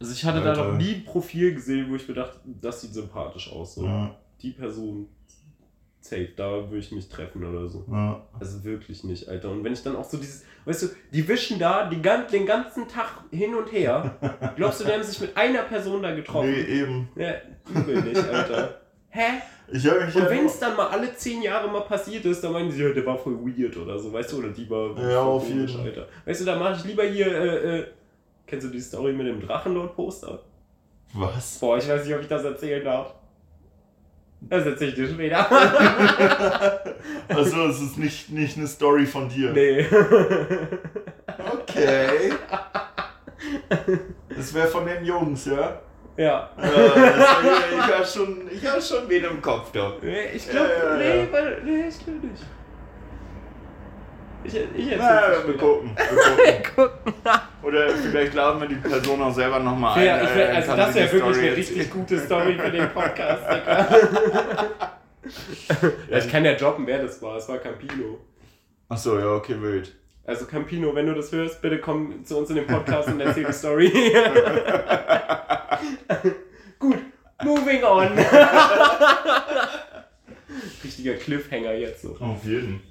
Also 0.00 0.12
ich 0.12 0.24
hatte 0.24 0.40
da 0.42 0.50
Alter. 0.50 0.64
noch 0.72 0.78
nie 0.78 0.94
ein 0.94 1.04
Profil 1.04 1.54
gesehen, 1.54 1.86
wo 1.90 1.94
ich 1.94 2.08
mir 2.08 2.14
dachte, 2.14 2.40
das 2.44 2.80
sieht 2.80 2.92
sympathisch 2.94 3.52
aus. 3.52 3.76
So. 3.76 3.84
ja, 3.84 4.16
Die 4.42 4.50
Person 4.50 5.06
safe, 6.10 6.28
da 6.36 6.50
würde 6.68 6.78
ich 6.78 6.92
mich 6.92 7.08
treffen 7.08 7.44
oder 7.44 7.68
so. 7.68 7.84
ja. 7.90 8.22
Also 8.38 8.62
wirklich 8.64 9.04
nicht, 9.04 9.28
Alter. 9.28 9.50
Und 9.50 9.64
wenn 9.64 9.72
ich 9.72 9.82
dann 9.82 9.96
auch 9.96 10.04
so 10.04 10.16
dieses, 10.18 10.44
weißt 10.64 10.82
du, 10.82 10.86
die 11.12 11.26
wischen 11.26 11.58
da 11.58 11.88
die, 11.88 12.02
den 12.30 12.46
ganzen 12.46 12.86
Tag 12.88 13.24
hin 13.30 13.54
und 13.54 13.72
her. 13.72 14.16
Glaubst 14.56 14.80
du, 14.80 14.84
die 14.84 14.92
haben 14.92 15.02
sich 15.02 15.20
mit 15.20 15.36
einer 15.36 15.62
Person 15.62 16.02
da 16.02 16.14
getroffen? 16.14 16.50
Nee, 16.50 16.80
eben. 16.80 17.08
Ja, 17.16 17.34
übel 17.74 18.02
nicht, 18.02 18.16
Alter. 18.28 18.80
Hä? 19.10 19.40
Ich 19.72 19.86
habe 19.88 20.04
mich 20.04 20.14
Und 20.14 20.22
ja 20.22 20.30
wenn 20.30 20.46
es 20.46 20.58
dann 20.58 20.76
mal 20.76 20.88
alle 20.88 21.14
zehn 21.14 21.42
Jahre 21.42 21.68
mal 21.70 21.82
passiert 21.82 22.24
ist, 22.24 22.42
dann 22.42 22.52
meinen 22.52 22.70
sie, 22.70 22.82
ja, 22.82 22.90
der 22.90 23.06
war 23.06 23.16
voll 23.16 23.38
weird 23.38 23.76
oder 23.76 23.98
so, 23.98 24.12
weißt 24.12 24.32
du, 24.32 24.38
oder 24.38 24.48
die 24.50 24.68
war 24.68 24.96
Ja, 25.00 25.22
auf 25.22 25.48
jeden 25.48 25.66
Fall. 25.68 25.82
Alter. 25.82 26.06
Weißt 26.24 26.40
du, 26.40 26.44
da 26.44 26.58
mache 26.58 26.74
ich 26.76 26.84
lieber 26.84 27.04
hier, 27.04 27.26
äh, 27.26 27.78
äh, 27.78 27.86
kennst 28.46 28.66
du 28.66 28.70
die 28.70 28.80
Story 28.80 29.12
mit 29.12 29.26
dem 29.26 29.40
Drachenlord-Poster? 29.40 30.40
Was? 31.14 31.58
Boah, 31.58 31.78
ich 31.78 31.88
weiß 31.88 32.04
nicht, 32.04 32.14
ob 32.14 32.20
ich 32.20 32.28
das 32.28 32.44
erzählen 32.44 32.84
darf. 32.84 33.14
Das 34.42 34.66
erzähl 34.66 34.88
ich 34.88 34.94
dir 34.94 35.08
später. 35.08 35.46
Also, 37.28 37.66
es 37.68 37.80
ist 37.80 37.96
nicht, 37.98 38.30
nicht 38.30 38.56
eine 38.56 38.66
Story 38.66 39.06
von 39.06 39.28
dir. 39.28 39.52
nee. 39.52 39.86
Okay. 41.38 42.32
Das 44.36 44.52
wäre 44.52 44.66
von 44.66 44.84
den 44.84 45.04
Jungs, 45.04 45.46
ja? 45.46 45.80
ja. 46.16 46.50
Äh, 46.58 46.62
das, 46.62 47.36
ich 47.72 47.94
habe 47.94 48.04
schon, 48.04 48.50
ich 48.50 48.66
hab 48.66 48.82
schon 48.82 49.08
wen 49.08 49.24
im 49.24 49.40
Kopf, 49.40 49.70
doch. 49.72 50.02
Nee, 50.02 50.30
ich 50.34 50.48
glaube, 50.48 50.70
ja, 50.70 50.96
nee, 50.96 51.28
nee, 51.64 51.88
ich 51.88 52.04
glaube 52.04 52.26
nicht. 52.26 52.42
Ich, 54.44 54.54
ich 54.54 54.96
Na, 54.96 55.46
wir 55.46 55.56
gucken. 55.58 55.96
Wir 55.96 56.62
gucken. 56.62 57.14
Oder 57.62 57.90
vielleicht 57.90 58.34
laden 58.34 58.60
wir 58.60 58.68
die 58.68 58.76
Person 58.76 59.20
auch 59.22 59.34
selber 59.34 59.58
nochmal 59.58 59.98
ein. 59.98 60.06
Ja, 60.06 60.22
ich 60.22 60.34
will, 60.34 60.42
äh, 60.42 60.46
also 60.46 60.76
das 60.76 60.94
wäre 60.94 61.12
wirklich 61.12 61.34
Story 61.34 61.48
eine 61.48 61.56
richtig 61.56 61.90
gute 61.90 62.18
Story 62.18 62.58
für 62.58 62.70
den 62.70 62.88
Podcast, 62.90 63.42
ja, 66.10 66.18
ich 66.18 66.30
kann 66.30 66.44
ja 66.44 66.54
droppen, 66.54 66.86
wer 66.86 67.02
das 67.02 67.20
war. 67.22 67.36
Es 67.36 67.48
war 67.48 67.58
Campino. 67.58 68.18
Achso, 68.88 69.18
ja, 69.18 69.34
okay, 69.34 69.60
wild. 69.60 69.94
Also 70.24 70.46
Campino, 70.46 70.94
wenn 70.94 71.06
du 71.06 71.14
das 71.14 71.30
hörst, 71.32 71.60
bitte 71.60 71.78
komm 71.78 72.24
zu 72.24 72.38
uns 72.38 72.50
in 72.50 72.56
den 72.56 72.66
Podcast 72.66 73.08
und 73.08 73.20
erzähl 73.20 73.44
die 73.44 73.52
Story. 73.52 73.90
Gut, 76.78 76.98
moving 77.42 77.84
on. 77.84 78.08
Richtiger 80.84 81.14
Cliffhanger 81.14 81.72
jetzt 81.72 82.02
so. 82.02 82.16
Auf 82.18 82.44
jeden. 82.44 82.82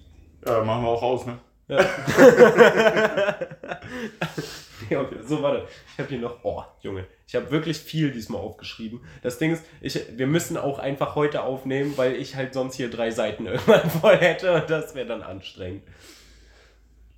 Ja, 0.46 0.64
machen 0.64 0.84
wir 0.84 0.90
auch 0.90 1.04
aus, 1.04 1.26
ne? 1.26 1.40
Ja, 1.68 1.80
okay. 5.02 5.18
So, 5.24 5.42
warte. 5.44 5.68
Ich 5.94 6.00
habe 6.00 6.10
hier 6.10 6.20
noch. 6.20 6.44
Oh, 6.44 6.64
Junge. 6.82 7.06
Ich 7.28 7.36
habe 7.36 7.52
wirklich 7.52 7.78
viel 7.78 8.12
diesmal 8.12 8.42
aufgeschrieben. 8.42 9.02
Das 9.22 9.38
Ding 9.38 9.52
ist, 9.52 9.64
ich, 9.82 10.18
wir 10.18 10.26
müssen 10.26 10.58
auch 10.58 10.80
einfach 10.80 11.14
heute 11.16 11.44
aufnehmen, 11.44 11.94
weil 11.96 12.16
ich 12.16 12.36
halt 12.36 12.56
sonst 12.56 12.74
hier 12.76 12.90
drei 12.90 13.12
Seiten 13.12 13.46
irgendwann 13.46 13.88
voll 13.90 14.18
hätte 14.18 14.54
und 14.54 14.70
das 14.70 14.96
wäre 14.96 15.08
dann 15.08 15.22
anstrengend. 15.22 15.84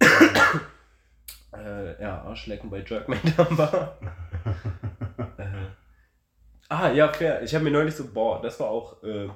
äh, 1.54 2.02
ja, 2.02 2.22
Arschlecken 2.24 2.70
bei 2.70 2.84
Jerkman 2.86 3.20
Number. 3.38 3.98
äh, 5.38 5.46
ah, 6.68 6.92
ja, 6.92 7.08
fair. 7.08 7.42
Ich 7.44 7.56
habe 7.56 7.64
mir 7.64 7.72
neulich 7.72 7.96
so, 7.96 8.12
boah, 8.12 8.42
das 8.42 8.60
war 8.60 8.70
auch. 8.70 9.02
Äh, 9.04 9.30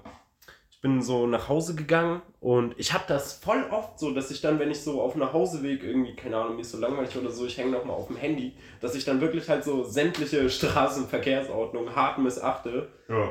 bin 0.85 1.01
so 1.01 1.25
nach 1.25 1.49
Hause 1.49 1.73
gegangen 1.73 2.21
und 2.39 2.75
ich 2.77 2.93
habe 2.93 3.05
das 3.07 3.33
voll 3.33 3.65
oft 3.71 3.97
so, 3.97 4.11
dass 4.11 4.29
ich 4.29 4.39
dann, 4.41 4.59
wenn 4.59 4.69
ich 4.69 4.81
so 4.81 5.01
auf 5.01 5.13
dem 5.13 5.21
Nachhauseweg 5.21 5.83
irgendwie, 5.83 6.15
keine 6.15 6.37
Ahnung, 6.37 6.57
mir 6.57 6.61
ist 6.61 6.73
so 6.73 6.77
langweilig 6.77 7.17
oder 7.17 7.31
so, 7.31 7.47
ich 7.47 7.57
hänge 7.57 7.71
nochmal 7.71 7.95
auf 7.95 8.05
dem 8.05 8.17
Handy, 8.17 8.53
dass 8.81 8.93
ich 8.93 9.03
dann 9.03 9.19
wirklich 9.19 9.49
halt 9.49 9.63
so 9.63 9.83
sämtliche 9.83 10.47
Straßenverkehrsordnungen 10.47 11.95
hart 11.95 12.19
missachte 12.19 12.87
Ja. 13.09 13.29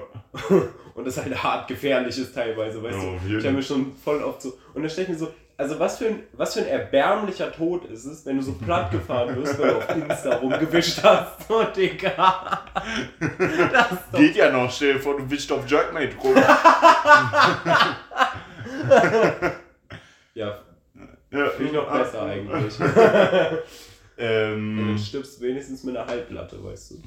und 0.96 1.06
das 1.06 1.16
halt 1.16 1.44
hart 1.44 1.68
gefährlich 1.68 2.18
ist 2.18 2.34
teilweise, 2.34 2.82
weißt 2.82 2.98
Ja, 2.98 3.14
du. 3.28 3.38
Ich 3.38 3.44
habe 3.44 3.54
mir 3.54 3.62
schon 3.62 3.92
voll 4.04 4.20
oft 4.20 4.42
so, 4.42 4.58
und 4.74 4.82
dann 4.82 4.90
stelle 4.90 5.04
ich 5.04 5.12
mir 5.12 5.18
so, 5.18 5.28
also 5.56 5.78
was 5.78 5.98
für, 5.98 6.06
ein, 6.06 6.22
was 6.32 6.54
für 6.54 6.60
ein 6.60 6.66
erbärmlicher 6.66 7.52
Tod 7.52 7.84
ist 7.86 8.04
es, 8.04 8.26
wenn 8.26 8.36
du 8.36 8.42
so 8.42 8.54
platt 8.54 8.90
gefahren 8.90 9.36
wirst, 9.36 9.58
weil 9.58 9.70
du 9.70 9.76
auf 9.76 9.88
Insta 9.96 10.36
rumgewischt 10.36 11.02
hast, 11.02 11.42
so 11.48 11.62
Digga. 11.64 12.64
Das 13.18 13.88
doch 14.10 14.18
Geht 14.18 14.36
ja 14.36 14.50
noch, 14.50 14.76
dir 14.76 14.98
vor, 14.98 15.16
du 15.16 15.30
wischst 15.30 15.52
auf 15.52 15.68
Jerkmate 15.68 16.16
rum. 16.16 16.36
ja, 20.34 20.58
ja, 21.30 21.48
finde 21.50 21.64
ich 21.64 21.72
noch 21.72 21.90
besser 21.90 22.22
eigentlich. 22.22 22.74
Ähm, 24.16 24.76
Dann 24.76 24.98
stirbst 24.98 25.40
du 25.40 25.44
wenigstens 25.44 25.82
mit 25.82 25.96
einer 25.96 26.06
Halblatte, 26.06 26.62
weißt 26.62 26.92
du. 26.92 27.02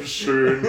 schön. 0.06 0.64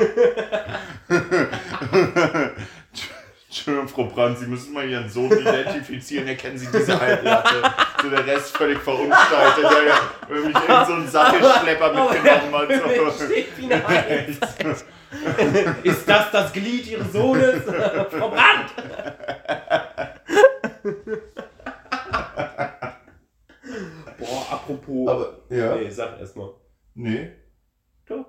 Schön, 3.49 3.87
Frau 3.87 4.03
Brandt, 4.05 4.39
Sie 4.39 4.45
müssen 4.45 4.73
mal 4.73 4.87
Ihren 4.87 5.09
Sohn 5.09 5.31
identifizieren. 5.31 6.27
Erkennen 6.27 6.57
Sie 6.57 6.67
diese 6.67 6.99
Halblatte. 6.99 7.61
So 8.01 8.09
der 8.09 8.27
Rest 8.27 8.57
völlig 8.57 8.79
verunstaltet. 8.79 9.63
Ja, 9.63 9.83
ja. 9.83 10.01
Wenn 10.27 10.47
mich 10.47 10.55
irgend 10.55 10.87
so 10.87 10.93
ein 10.93 11.07
Sattelschlepper 11.07 11.93
mitgenommen 11.93 12.53
hat. 12.53 12.69
So. 14.65 14.85
Ist 15.83 16.09
das 16.09 16.31
das 16.31 16.51
Glied 16.51 16.87
Ihres 16.87 17.13
Sohnes? 17.13 17.63
Frau 18.11 18.29
Brandt! 18.29 18.73
Boah, 24.17 24.51
apropos. 24.51 25.09
Aber, 25.09 25.39
ja. 25.49 25.75
Nee, 25.75 25.89
sag 25.89 26.19
erstmal. 26.19 26.49
Nee. 26.95 27.31
Doch. 28.05 28.25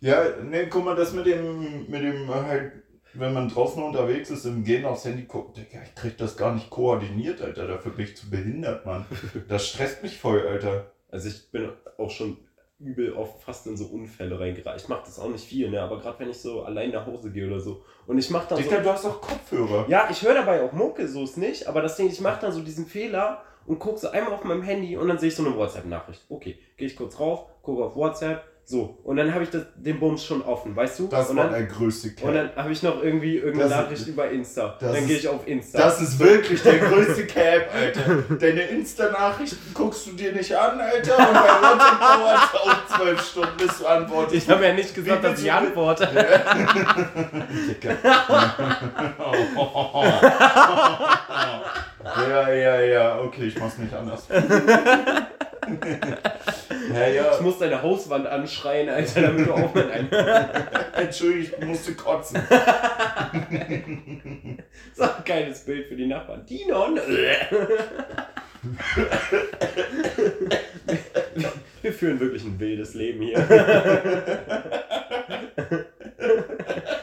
Ja, 0.00 0.24
nee, 0.42 0.66
guck 0.66 0.84
mal, 0.84 0.94
das 0.96 1.12
mit 1.12 1.26
dem, 1.26 1.88
mit 1.88 2.02
dem 2.02 2.28
äh, 2.28 2.32
halt, 2.32 2.72
wenn 3.14 3.32
man 3.32 3.48
draußen 3.48 3.82
unterwegs 3.82 4.30
ist, 4.30 4.44
im 4.44 4.64
Gehen 4.64 4.84
aufs 4.84 5.04
Handy 5.04 5.24
guckt, 5.24 5.56
Digga, 5.56 5.82
ich 5.84 5.94
krieg 5.94 6.16
das 6.18 6.36
gar 6.36 6.54
nicht 6.54 6.70
koordiniert, 6.70 7.42
Alter. 7.42 7.66
Dafür 7.66 7.92
bin 7.92 8.06
ich 8.06 8.16
zu 8.16 8.30
behindert, 8.30 8.86
Mann. 8.86 9.04
Das 9.48 9.66
stresst 9.68 10.02
mich 10.02 10.18
voll, 10.18 10.46
Alter. 10.46 10.92
Also 11.10 11.28
ich 11.28 11.50
bin 11.50 11.70
auch 11.98 12.10
schon 12.10 12.38
übel 12.78 13.12
oft 13.12 13.42
fast 13.42 13.66
in 13.66 13.76
so 13.76 13.86
Unfälle 13.86 14.38
reingeraten. 14.38 14.80
Ich 14.80 14.88
mache 14.88 15.02
das 15.04 15.18
auch 15.18 15.28
nicht 15.28 15.44
viel, 15.44 15.70
ne? 15.70 15.80
aber 15.80 16.00
gerade 16.00 16.18
wenn 16.18 16.30
ich 16.30 16.38
so 16.38 16.62
allein 16.62 16.90
nach 16.90 17.06
Hause 17.06 17.30
gehe 17.30 17.46
oder 17.46 17.60
so. 17.60 17.84
Und 18.06 18.18
ich 18.18 18.30
mache 18.30 18.48
dann 18.48 18.58
so... 18.58 18.64
Digga, 18.64 18.82
du 18.82 18.90
hast 18.90 19.04
doch 19.04 19.20
Kopfhörer. 19.20 19.86
Ja, 19.88 20.08
ich 20.10 20.22
höre 20.22 20.34
dabei 20.34 20.62
auch 20.62 20.72
Mucke, 20.72 21.06
so 21.06 21.22
ist 21.22 21.38
nicht, 21.38 21.68
aber 21.68 21.82
das 21.82 21.96
Ding, 21.96 22.08
ich 22.08 22.20
mache 22.20 22.40
dann 22.40 22.52
so 22.52 22.60
diesen 22.60 22.86
Fehler 22.86 23.42
und 23.66 23.78
gucke 23.78 23.98
so 23.98 24.08
einmal 24.10 24.32
auf 24.32 24.44
meinem 24.44 24.62
Handy 24.62 24.96
und 24.96 25.08
dann 25.08 25.18
sehe 25.18 25.28
ich 25.28 25.36
so 25.36 25.44
eine 25.44 25.56
WhatsApp-Nachricht. 25.56 26.24
Okay, 26.28 26.58
gehe 26.76 26.88
ich 26.88 26.96
kurz 26.96 27.18
rauf, 27.20 27.46
gucke 27.62 27.84
auf 27.84 27.94
WhatsApp, 27.94 28.44
so. 28.64 28.98
Und 29.04 29.16
dann 29.16 29.34
habe 29.34 29.44
ich 29.44 29.50
das, 29.50 29.62
den 29.74 29.98
Bums 30.00 30.24
schon 30.24 30.40
offen, 30.42 30.74
weißt 30.74 31.00
du? 31.00 31.08
Das 31.08 31.28
und 31.30 31.36
war 31.36 31.44
dann, 31.44 31.52
der 31.54 31.64
größte 31.64 32.14
Cap. 32.14 32.28
Und 32.28 32.34
dann 32.34 32.50
habe 32.56 32.70
ich 32.72 32.82
noch 32.82 33.02
irgendwie 33.02 33.36
irgendeine 33.36 33.68
Das- 33.70 33.80
Nachricht 33.82 34.06
über 34.06 34.30
Insta. 34.30 34.76
Dann 34.80 34.92
gehe 35.06 35.16
ist- 35.16 35.24
ich 35.24 35.28
auf 35.28 35.46
Insta. 35.46 35.78
Das 35.78 36.00
ist 36.00 36.18
wirklich 36.18 36.62
der 36.62 36.78
größte 36.78 37.26
Cap, 37.26 37.68
Alter. 37.74 38.22
Deine 38.38 38.62
Insta-Nachrichten 38.62 39.74
guckst 39.74 40.06
du 40.06 40.12
dir 40.12 40.32
nicht 40.32 40.54
an, 40.56 40.80
Alter. 40.80 41.18
Und 41.18 41.32
bei 41.34 41.40
WhatsApp 41.40 42.00
dauert 42.00 42.40
es 42.44 42.60
auch 42.60 42.96
zwölf 42.98 43.20
Stunden, 43.26 43.56
bis 43.58 43.78
du 43.78 43.86
antwortest. 43.86 44.36
ich 44.36 44.48
habe 44.48 44.64
ja 44.66 44.72
nicht 44.72 44.94
gesagt, 44.94 45.22
Wie 45.22 45.26
dass 45.28 45.42
ich 45.42 45.52
antworte. 45.52 46.08
Ja, 52.04 52.48
ja, 52.52 52.80
ja, 52.80 53.18
okay, 53.20 53.44
ich 53.44 53.58
mach's 53.58 53.78
nicht 53.78 53.94
anders. 53.94 54.26
ja, 56.90 57.08
ja, 57.08 57.34
Ich 57.34 57.40
muss 57.40 57.58
deine 57.58 57.82
Hauswand 57.82 58.26
anschreien, 58.26 58.88
Alter, 58.88 59.22
damit 59.22 59.46
du 59.46 59.52
auch 59.52 59.74
mit 59.74 59.90
einem. 59.90 60.08
entschuldige, 60.94 61.56
ich 61.58 61.64
musste 61.64 61.94
kotzen. 61.94 62.40
So 64.94 65.04
ein 65.04 65.24
geiles 65.24 65.64
Bild 65.64 65.86
für 65.86 65.96
die 65.96 66.06
Nachbarn. 66.06 66.44
Dinon! 66.46 66.96
Wir 71.82 71.92
führen 71.92 72.20
wirklich 72.20 72.44
ein 72.44 72.60
wildes 72.60 72.94
Leben 72.94 73.22
hier. 73.22 73.38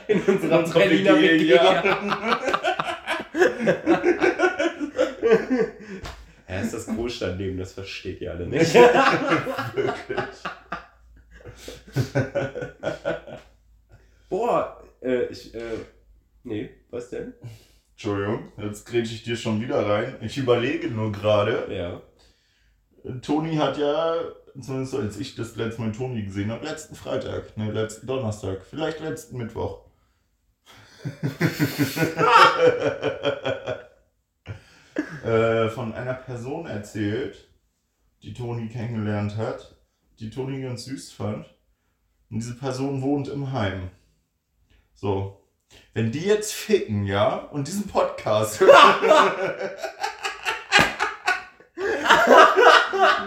In 0.07 0.21
unserer 0.21 0.63
Berliner 0.63 1.19
WG. 1.19 1.59
Ist 6.61 6.73
das 6.73 6.87
Großstadtleben, 6.95 7.57
das 7.57 7.73
versteht 7.73 8.21
ihr 8.21 8.31
alle 8.31 8.47
nicht. 8.47 8.73
Boah, 14.29 14.81
äh, 15.01 15.25
ich, 15.25 15.53
äh, 15.55 15.79
nee, 16.43 16.69
was 16.89 17.09
denn? 17.09 17.33
Entschuldigung, 17.91 18.53
jetzt 18.57 18.85
grätsch 18.85 19.11
ich 19.11 19.23
dir 19.23 19.35
schon 19.35 19.59
wieder 19.61 19.85
rein. 19.85 20.15
Ich 20.21 20.37
überlege 20.37 20.89
nur 20.89 21.11
gerade. 21.11 21.67
Ja. 21.69 22.01
Toni 23.21 23.57
hat 23.57 23.77
ja, 23.77 24.15
zumindest 24.59 24.95
als 24.95 25.19
ich 25.19 25.35
das 25.35 25.55
letzte 25.55 25.81
Mal 25.81 25.91
Toni 25.91 26.23
gesehen 26.23 26.51
habe, 26.51 26.65
letzten 26.65 26.95
Freitag, 26.95 27.55
ne, 27.57 27.71
letzten 27.71 28.07
Donnerstag, 28.07 28.65
vielleicht 28.69 29.01
letzten 29.01 29.37
Mittwoch. 29.37 29.85
äh, 35.23 35.69
von 35.69 35.93
einer 35.93 36.13
Person 36.13 36.65
erzählt, 36.65 37.47
die 38.23 38.33
Toni 38.33 38.67
kennengelernt 38.69 39.37
hat, 39.37 39.77
die 40.19 40.29
Toni 40.29 40.61
ganz 40.61 40.85
süß 40.85 41.11
fand. 41.11 41.45
Und 42.29 42.39
diese 42.39 42.55
Person 42.55 43.01
wohnt 43.01 43.27
im 43.27 43.51
Heim. 43.51 43.89
So. 44.93 45.35
Wenn 45.93 46.11
die 46.11 46.25
jetzt 46.25 46.53
ficken, 46.53 47.05
ja, 47.05 47.35
und 47.35 47.67
diesen 47.67 47.87
Podcast 47.87 48.61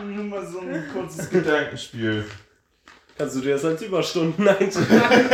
Nur 0.05 0.25
mal 0.25 0.47
so 0.47 0.61
ein 0.61 0.89
kurzes 0.93 1.31
Gedankenspiel. 1.31 2.27
Kannst 3.17 3.37
du 3.37 3.41
dir 3.41 3.55
das 3.55 3.65
als 3.65 3.81
Überstunden 3.83 4.49
eintragen? 4.49 5.31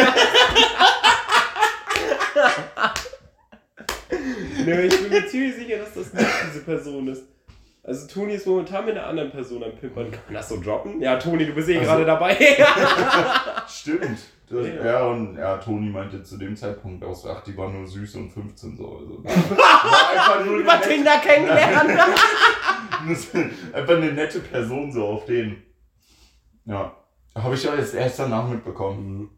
Nö, 4.64 4.80
ich 4.82 5.00
bin 5.02 5.10
mir 5.10 5.26
ziemlich 5.26 5.54
sicher, 5.56 5.78
dass 5.78 5.94
das 5.94 6.12
nicht 6.12 6.26
diese 6.48 6.64
Person 6.64 7.08
ist. 7.08 7.22
Also 7.82 8.06
Toni 8.06 8.34
ist 8.34 8.46
momentan 8.46 8.84
mit 8.84 8.96
einer 8.98 9.06
anderen 9.06 9.30
Person 9.30 9.62
am 9.64 9.72
Pimpern. 9.72 10.10
Kann 10.10 10.20
man 10.26 10.34
das 10.34 10.48
so 10.50 10.60
droppen? 10.60 11.00
Ja, 11.00 11.16
Toni, 11.16 11.46
du 11.46 11.52
bist 11.54 11.68
eh 11.70 11.78
Also- 11.78 11.90
gerade 11.90 12.04
dabei. 12.04 12.36
Stimmt. 13.68 14.18
Das, 14.50 14.66
Ja. 14.66 14.84
ja. 14.84 15.06
und 15.06 15.36
ja, 15.36 15.56
Toni 15.58 15.90
meinte 15.90 16.22
zu 16.22 16.38
dem 16.38 16.56
Zeitpunkt 16.56 17.04
auch, 17.04 17.22
ach, 17.26 17.42
die 17.44 17.56
war 17.56 17.68
nur 17.70 17.86
süß 17.86 18.14
und 18.16 18.30
15 18.30 18.76
so. 18.76 18.98
Also, 18.98 19.24
war 19.24 20.10
einfach 20.10 20.44
nur 20.44 20.56
Über 20.56 20.72
eine 20.72 20.80
nette, 20.80 20.94
Tinder 20.94 21.18
kennenlernen. 21.18 21.98
einfach 23.74 23.96
eine 23.96 24.12
nette 24.12 24.40
Person 24.40 24.90
so 24.92 25.04
auf 25.06 25.24
den. 25.26 25.62
Ja. 26.64 26.94
Habe 27.34 27.54
ich 27.54 27.62
ja 27.64 27.74
jetzt 27.74 27.94
erst 27.94 28.18
danach 28.18 28.48
mitbekommen. 28.48 29.30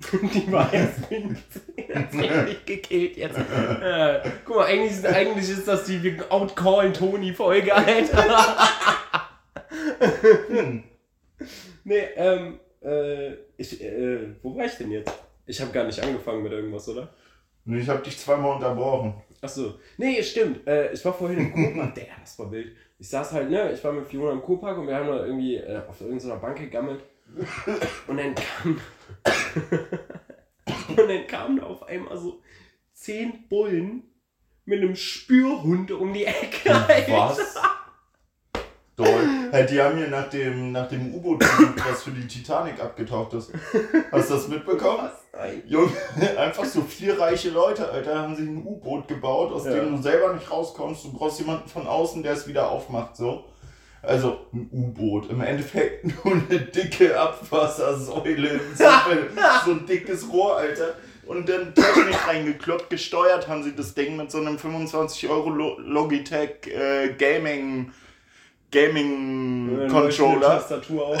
Die 0.22 0.50
war 0.52 0.72
erst 0.72 1.06
15. 1.06 1.62
Hat 1.94 2.12
sich 2.12 2.30
richtig 2.30 2.66
gekillt 2.66 3.16
jetzt. 3.16 3.38
Äh, 3.82 4.20
guck 4.44 4.56
mal, 4.56 4.66
eigentlich, 4.66 4.92
ist- 4.92 5.06
eigentlich 5.06 5.50
ist 5.50 5.68
das 5.68 5.84
die 5.84 6.16
outcallen 6.28 6.92
Toni-Folge, 6.94 7.74
Alter. 7.74 8.56
Hm. 10.48 10.84
Nee, 11.84 12.02
ähm, 12.16 12.58
äh, 12.82 13.32
ich, 13.56 13.82
äh, 13.82 14.34
wo 14.42 14.56
war 14.56 14.64
ich 14.66 14.72
denn 14.74 14.90
jetzt? 14.90 15.12
Ich 15.46 15.60
habe 15.60 15.72
gar 15.72 15.84
nicht 15.84 16.02
angefangen 16.02 16.42
mit 16.42 16.52
irgendwas, 16.52 16.88
oder? 16.88 17.08
Nee, 17.64 17.80
Ich 17.80 17.88
habe 17.88 18.02
dich 18.02 18.18
zweimal 18.18 18.56
unterbrochen. 18.56 19.14
Achso. 19.42 19.74
Nee, 19.96 20.22
stimmt. 20.22 20.66
Äh, 20.66 20.92
ich 20.92 21.04
war 21.04 21.12
vorhin 21.14 21.38
im 21.38 21.52
Kurpark. 21.52 21.94
Digga, 21.94 22.12
das 22.20 22.38
war 22.38 22.50
wild. 22.50 22.72
Ich 22.98 23.08
saß 23.08 23.32
halt, 23.32 23.50
ne, 23.50 23.72
ich 23.72 23.82
war 23.82 23.92
mit 23.92 24.06
Fiona 24.06 24.32
im 24.32 24.42
Kurpark 24.42 24.76
und 24.78 24.86
wir 24.86 24.94
haben 24.96 25.08
da 25.08 25.24
irgendwie 25.24 25.56
äh, 25.56 25.80
auf 25.88 26.00
irgendeiner 26.00 26.36
Bank 26.36 26.58
gegammelt. 26.58 27.00
Und 28.06 28.16
dann 28.16 28.34
kam. 28.34 28.80
und 30.88 31.08
dann 31.08 31.26
kamen 31.26 31.56
da 31.58 31.66
auf 31.66 31.82
einmal 31.84 32.16
so 32.18 32.42
zehn 32.92 33.48
Bullen 33.48 34.04
mit 34.64 34.80
einem 34.82 34.96
Spürhund 34.96 35.90
um 35.90 36.12
die 36.12 36.24
Ecke. 36.24 36.74
Alter. 36.74 37.12
Was? 37.12 37.38
Doll. 38.96 39.48
Hey, 39.50 39.64
die 39.66 39.80
haben 39.80 39.96
hier 39.96 40.08
nach 40.08 40.28
dem, 40.28 40.72
nach 40.72 40.86
dem 40.88 41.14
U-Boot 41.14 41.40
gesucht, 41.40 41.82
was 41.88 42.02
für 42.02 42.10
die 42.10 42.26
Titanic 42.26 42.78
abgetaucht 42.80 43.32
ist. 43.32 43.50
Hast 44.12 44.28
du 44.30 44.34
das 44.34 44.48
mitbekommen? 44.48 45.08
Junge, 45.66 45.90
einfach 46.38 46.66
so 46.66 46.82
vier 46.82 47.18
reiche 47.18 47.48
Leute, 47.48 47.90
Alter, 47.90 48.18
haben 48.18 48.36
sich 48.36 48.46
ein 48.46 48.62
U-Boot 48.64 49.08
gebaut, 49.08 49.52
aus 49.52 49.64
Ja. 49.64 49.72
dem 49.72 49.96
du 49.96 50.02
selber 50.02 50.34
nicht 50.34 50.50
rauskommst. 50.50 51.04
Du 51.04 51.12
brauchst 51.14 51.38
jemanden 51.40 51.68
von 51.68 51.86
außen, 51.86 52.22
der 52.22 52.32
es 52.34 52.46
wieder 52.46 52.70
aufmacht, 52.70 53.16
so. 53.16 53.44
Also 54.02 54.46
ein 54.52 54.68
U-Boot, 54.72 55.30
im 55.30 55.40
Endeffekt 55.42 56.04
nur 56.24 56.34
eine 56.34 56.58
dicke 56.60 57.18
Abwassersäule, 57.18 58.60
so, 58.74 58.84
so 59.64 59.70
ein 59.72 59.86
dickes 59.86 60.28
Rohr, 60.32 60.56
Alter. 60.56 60.94
Und 61.26 61.48
dann 61.48 61.72
Technik 61.74 62.26
reingekloppt, 62.26 62.90
gesteuert 62.90 63.46
haben 63.46 63.62
sie 63.62 63.76
das 63.76 63.94
Ding 63.94 64.16
mit 64.16 64.30
so 64.32 64.38
einem 64.38 64.58
25 64.58 65.28
Euro 65.28 65.50
Lo- 65.50 65.78
Logitech 65.78 66.66
äh, 66.66 67.12
Gaming 67.16 67.92
Gaming 68.72 69.88
Controller 69.88 70.58
Tastatur 70.58 71.06
auch. 71.08 71.20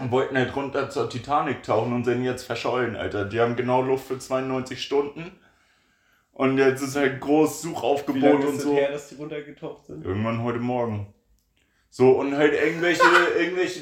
und 0.00 0.10
wollten 0.10 0.36
halt 0.36 0.54
runter 0.56 0.88
zur 0.90 1.08
Titanic 1.10 1.62
tauchen 1.62 1.92
und 1.92 2.04
sind 2.04 2.24
jetzt 2.24 2.44
verschollen, 2.44 2.96
Alter. 2.96 3.24
Die 3.24 3.40
haben 3.40 3.56
genau 3.56 3.82
Luft 3.82 4.06
für 4.06 4.18
92 4.18 4.82
Stunden. 4.82 5.32
Und 6.40 6.56
jetzt 6.56 6.80
ist 6.80 6.96
halt 6.96 7.20
groß 7.20 7.62
Wie 7.62 7.68
Suchaufgebot 7.68 8.22
lange 8.22 8.46
und 8.46 8.58
so. 8.58 8.74
her, 8.74 8.90
dass 8.92 9.10
die 9.10 9.16
runtergetaucht 9.16 9.84
sind? 9.84 10.06
Irgendwann 10.06 10.42
heute 10.42 10.58
Morgen. 10.58 11.12
So, 11.90 12.12
und 12.12 12.34
halt 12.34 12.54
irgendwelche, 12.54 13.02
irgendwelche, 13.38 13.80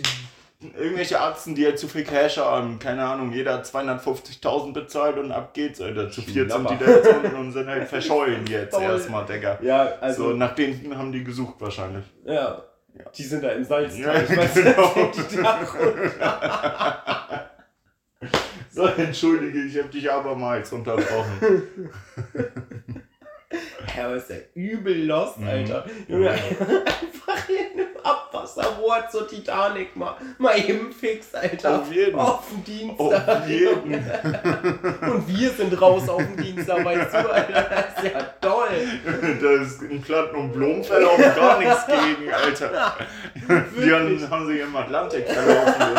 irgendwelche 0.76 1.20
Arzten, 1.20 1.54
die 1.54 1.64
halt 1.64 1.78
zu 1.78 1.86
viel 1.86 2.02
Cash 2.02 2.38
haben. 2.38 2.80
Keine 2.80 3.04
Ahnung, 3.04 3.30
jeder 3.32 3.54
hat 3.54 3.64
250.000 3.64 4.72
bezahlt 4.72 5.18
und 5.18 5.30
ab 5.30 5.54
geht's, 5.54 5.80
Alter. 5.80 6.10
Zu 6.10 6.20
viert 6.20 6.50
sind 6.50 6.68
die 6.68 6.76
da 6.84 6.90
jetzt 6.90 7.06
unten 7.06 7.36
und 7.36 7.52
sind 7.52 7.68
halt 7.68 7.86
verschollen 7.86 8.44
jetzt 8.50 8.76
erstmal, 8.76 9.24
Digga. 9.24 9.60
Ja, 9.62 9.92
also. 10.00 10.30
so, 10.30 10.34
nach 10.34 10.56
denen 10.56 10.98
haben 10.98 11.12
die 11.12 11.22
gesucht 11.22 11.60
wahrscheinlich. 11.60 12.06
Ja. 12.24 12.64
Die 13.14 13.22
sind 13.22 13.44
da 13.44 13.50
im 13.50 13.62
Salzteich, 13.62 14.00
Ja, 14.00 14.20
genau. 14.52 15.12
die 15.30 15.36
da 15.36 15.60
runter. 15.60 17.50
So, 18.70 18.84
entschuldige, 18.86 19.60
ich 19.64 19.76
habe 19.78 19.88
dich 19.88 20.10
abermals 20.10 20.72
unterbrochen. 20.72 21.68
Ja, 23.96 24.04
aber 24.04 24.16
ist 24.16 24.28
ja 24.28 24.36
übel 24.54 25.06
lost, 25.06 25.38
Mhm. 25.38 25.48
Alter. 25.48 25.86
Junge, 26.06 26.30
einfach 26.30 27.48
in 27.48 27.80
einem 27.80 27.96
Abwasserrohr 28.04 29.08
zur 29.10 29.26
Titanic 29.26 29.96
mal, 29.96 30.16
mal 30.36 30.58
eben 30.58 30.92
fix, 30.92 31.34
Alter. 31.34 31.80
Auf 31.80 31.90
jeden. 31.90 32.18
Auf 32.18 32.46
dem 32.50 32.62
Dienstag. 32.62 33.26
Auf 33.28 33.48
jeden. 33.48 33.94
Und 35.14 35.28
wir 35.28 35.50
sind 35.50 35.80
raus 35.80 36.08
auf 36.10 36.18
dem 36.22 36.36
Dienstag, 36.36 36.84
weißt 36.84 37.12
du, 37.14 37.32
Alter. 37.32 37.66
Das 37.70 38.04
ist 38.04 38.12
ja 38.12 38.20
toll. 38.40 38.68
Da 39.40 39.62
ist 39.62 39.82
in 39.82 40.02
Platten 40.02 40.36
und 40.36 40.52
Blumenfeld 40.52 41.04
auch 41.08 41.18
gar 41.18 41.58
nichts 41.58 41.86
gegen, 41.86 42.30
Alter. 42.32 42.96
Die 43.82 43.92
haben, 43.92 44.30
haben 44.30 44.46
sich 44.46 44.60
im 44.60 44.76
Atlantik 44.76 45.26
verlaufen. 45.26 45.98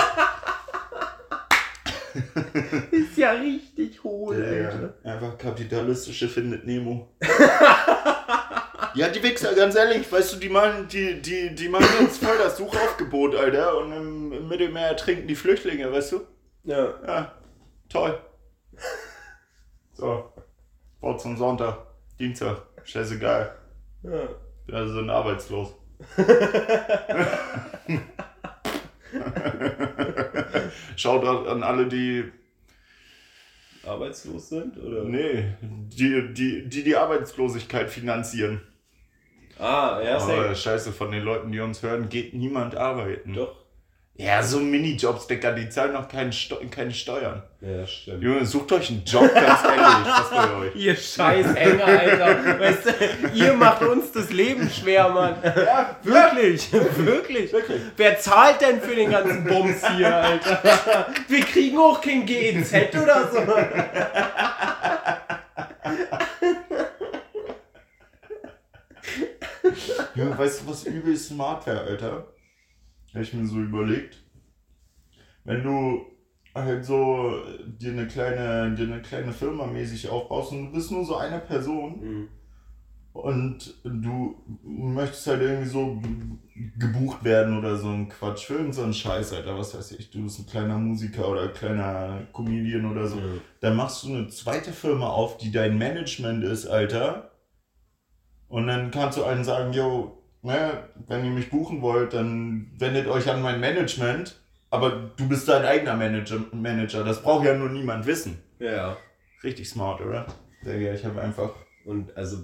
Ist 2.91 3.17
ja 3.17 3.31
richtig 3.31 4.03
hohl, 4.03 4.35
Alter. 4.35 4.93
Ja, 5.03 5.13
einfach 5.13 5.37
kapitalistische 5.37 6.27
findet 6.27 6.65
Nemo. 6.65 7.15
ja, 8.95 9.09
die 9.09 9.23
Wichser, 9.23 9.53
ganz 9.53 9.75
ehrlich, 9.75 10.11
weißt 10.11 10.33
du, 10.33 10.37
die 10.37 10.49
machen, 10.49 10.87
die, 10.87 11.21
die, 11.21 11.53
die 11.53 11.69
machen 11.69 11.87
jetzt 12.01 12.23
voll 12.23 12.37
das 12.37 12.57
Suchaufgebot, 12.57 13.35
Alter. 13.35 13.77
Und 13.77 13.93
im, 13.93 14.33
im 14.33 14.47
Mittelmeer 14.47 14.87
ertrinken 14.87 15.27
die 15.27 15.35
Flüchtlinge, 15.35 15.91
weißt 15.91 16.13
du? 16.13 16.21
Ja. 16.63 16.93
Ja, 17.05 17.33
toll. 17.89 18.19
So, 19.93 20.31
Wort 21.01 21.21
zum 21.21 21.37
Sonntag, 21.37 21.77
Dienstag, 22.19 22.63
scheißegal. 22.83 23.55
Ja. 24.03 24.29
Also 24.71 24.99
ein 24.99 25.09
arbeitslos. 25.09 25.73
Schaut 30.95 31.23
an 31.25 31.63
alle, 31.63 31.87
die 31.87 32.25
arbeitslos 33.85 34.49
sind? 34.49 34.77
Oder? 34.77 35.03
Nee, 35.03 35.53
die 35.61 36.33
die, 36.33 36.69
die, 36.69 36.83
die 36.83 36.95
Arbeitslosigkeit 36.95 37.89
finanzieren. 37.89 38.61
Ah, 39.57 40.01
ja, 40.01 40.17
Aber 40.17 40.55
scheiße, 40.55 40.93
von 40.93 41.11
den 41.11 41.23
Leuten, 41.23 41.51
die 41.51 41.59
uns 41.59 41.83
hören, 41.83 42.07
geht 42.07 42.33
niemand 42.33 42.75
arbeiten. 42.75 43.33
Doch. 43.33 43.58
Ja, 44.19 44.43
so 44.43 44.59
Minijobs, 44.59 45.27
Digga, 45.27 45.53
die 45.53 45.69
zahlen 45.69 45.93
noch 45.93 46.09
keine, 46.09 46.33
Steu 46.33 46.57
keine 46.69 46.93
Steuern. 46.93 47.41
Ja, 47.61 47.87
stimmt. 47.87 48.21
Junge, 48.21 48.45
sucht 48.45 48.73
euch 48.73 48.89
einen 48.89 49.05
Job, 49.05 49.33
ganz 49.33 49.63
ehrlich, 49.63 50.07
was 50.07 50.29
bei 50.29 50.55
euch. 50.57 50.75
Ihr 50.75 50.93
scheiß 50.93 51.55
Hänger, 51.55 51.85
Alter. 51.85 52.59
Weißt 52.59 52.85
du, 52.85 52.91
ihr 53.33 53.53
macht 53.53 53.81
uns 53.81 54.11
das 54.11 54.29
Leben 54.29 54.69
schwer, 54.69 55.07
Mann. 55.07 55.35
Ja, 55.41 55.95
wirklich, 56.03 56.69
wirklich. 56.97 57.53
Wirklich. 57.59 57.81
Wer 57.95 58.19
zahlt 58.19 58.59
denn 58.59 58.81
für 58.81 58.93
den 58.93 59.09
ganzen 59.09 59.45
Bums 59.45 59.87
hier, 59.95 60.13
Alter? 60.13 61.07
Wir 61.29 61.45
kriegen 61.45 61.77
auch 61.77 62.01
kein 62.01 62.25
GEZ 62.25 62.73
oder 63.01 63.31
so. 63.31 63.39
Junge, 70.13 70.37
weißt 70.37 70.61
du, 70.61 70.67
was 70.71 70.83
übel 70.83 71.15
smart 71.15 71.65
wäre, 71.65 71.79
Alter? 71.83 72.25
Habe 73.13 73.23
ich 73.23 73.33
mir 73.33 73.45
so 73.45 73.59
überlegt, 73.59 74.23
wenn 75.43 75.63
du 75.63 76.05
halt 76.53 76.85
so 76.85 77.41
dir 77.65 77.91
eine 77.91 78.07
kleine, 78.07 78.75
dir 78.75 78.85
eine 78.85 79.01
kleine 79.01 79.31
Firma 79.31 79.67
mäßig 79.67 80.09
aufbaust 80.09 80.51
und 80.51 80.67
du 80.67 80.71
bist 80.71 80.91
nur 80.91 81.05
so 81.05 81.15
eine 81.15 81.39
Person 81.39 81.99
mhm. 82.01 82.27
und 83.13 83.75
du 83.83 84.35
möchtest 84.63 85.27
halt 85.27 85.41
irgendwie 85.41 85.69
so 85.69 86.01
gebucht 86.77 87.23
werden 87.23 87.57
oder 87.57 87.77
so 87.77 87.89
ein 87.89 88.09
Quatsch, 88.09 88.45
für 88.45 88.73
so 88.73 88.91
Scheiß, 88.91 89.33
Alter, 89.33 89.57
was 89.57 89.75
weiß 89.75 89.91
ich, 89.93 90.11
du 90.11 90.23
bist 90.23 90.39
ein 90.39 90.47
kleiner 90.47 90.77
Musiker 90.77 91.29
oder 91.29 91.43
ein 91.43 91.53
kleiner 91.53 92.27
Comedian 92.33 92.85
oder 92.91 93.07
so, 93.07 93.15
mhm. 93.15 93.41
dann 93.61 93.75
machst 93.75 94.03
du 94.03 94.09
eine 94.09 94.27
zweite 94.27 94.71
Firma 94.71 95.07
auf, 95.07 95.37
die 95.37 95.51
dein 95.51 95.77
Management 95.77 96.43
ist, 96.43 96.67
Alter. 96.67 97.31
Und 98.47 98.65
dann 98.65 98.89
kannst 98.89 99.17
du 99.17 99.23
allen 99.23 99.43
sagen, 99.43 99.73
yo, 99.73 100.18
ne, 100.41 100.83
wenn 101.07 101.25
ihr 101.25 101.31
mich 101.31 101.49
buchen 101.49 101.81
wollt, 101.81 102.13
dann 102.13 102.71
wendet 102.77 103.07
euch 103.07 103.29
an 103.29 103.41
mein 103.41 103.59
Management. 103.59 104.39
Aber 104.71 105.11
du 105.15 105.27
bist 105.27 105.47
dein 105.47 105.65
eigener 105.65 105.95
Manager. 105.95 106.37
Manager. 106.51 107.03
Das 107.03 107.21
braucht 107.21 107.45
ja 107.45 107.55
nur 107.55 107.69
niemand 107.69 108.05
wissen. 108.05 108.41
Ja. 108.59 108.97
Richtig 109.43 109.69
smart, 109.69 110.01
oder? 110.01 110.27
Ja, 110.63 110.93
ich 110.93 111.03
habe 111.05 111.21
einfach. 111.21 111.51
Und 111.85 112.15
also. 112.15 112.37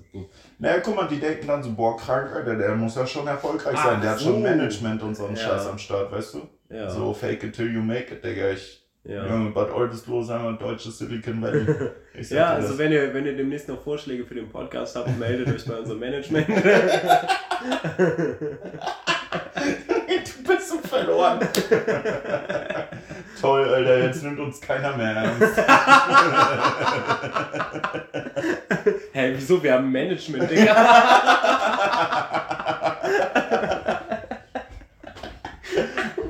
Naja, 0.57 0.79
guck 0.79 0.95
mal, 0.95 1.07
die 1.07 1.19
denken 1.19 1.47
dann 1.47 1.61
so, 1.61 1.73
boah, 1.73 1.97
krank, 1.97 2.31
Alter, 2.33 2.55
der 2.55 2.75
muss 2.75 2.95
ja 2.95 3.05
schon 3.05 3.27
erfolgreich 3.27 3.77
sein. 3.77 4.01
Der 4.01 4.11
so. 4.11 4.15
hat 4.15 4.21
schon 4.21 4.41
Management 4.41 5.03
und 5.03 5.15
so 5.15 5.25
einen 5.27 5.35
ja. 5.35 5.43
Scheiß 5.43 5.67
am 5.67 5.77
Start, 5.77 6.11
weißt 6.11 6.33
du? 6.35 6.49
Ja. 6.69 6.89
So 6.89 7.13
fake 7.13 7.43
it 7.43 7.55
till 7.55 7.71
you 7.71 7.81
make 7.81 8.13
it, 8.13 8.23
Digga. 8.23 8.49
Ich 8.49 8.84
ja. 9.05 9.25
Junge, 9.27 9.51
Bad 9.51 9.71
Oldesloe, 9.71 10.47
und 10.47 10.61
deutsches 10.61 10.97
Silicon 10.97 11.41
Valley. 11.41 11.65
ja, 12.29 12.47
also 12.53 12.77
wenn 12.77 12.91
ihr, 12.91 13.13
wenn 13.13 13.25
ihr 13.25 13.37
demnächst 13.37 13.69
noch 13.69 13.81
Vorschläge 13.81 14.25
für 14.25 14.35
den 14.35 14.49
Podcast 14.49 14.95
habt, 14.95 15.17
meldet 15.19 15.47
euch 15.53 15.65
bei 15.65 15.77
unserem 15.77 15.99
Management. 15.99 16.47
du 16.49 16.63
bist 20.47 20.69
so 20.69 20.79
verloren. 20.79 21.39
Toll, 23.41 23.69
Alter, 23.69 23.97
jetzt 23.99 24.23
nimmt 24.23 24.39
uns 24.39 24.59
keiner 24.59 24.97
mehr 24.97 25.11
ernst. 25.11 25.57
Hä, 28.85 28.93
hey, 29.13 29.33
wieso? 29.35 29.61
Wir 29.61 29.73
haben 29.73 29.91
Management, 29.91 30.49
Digga. 30.49 30.75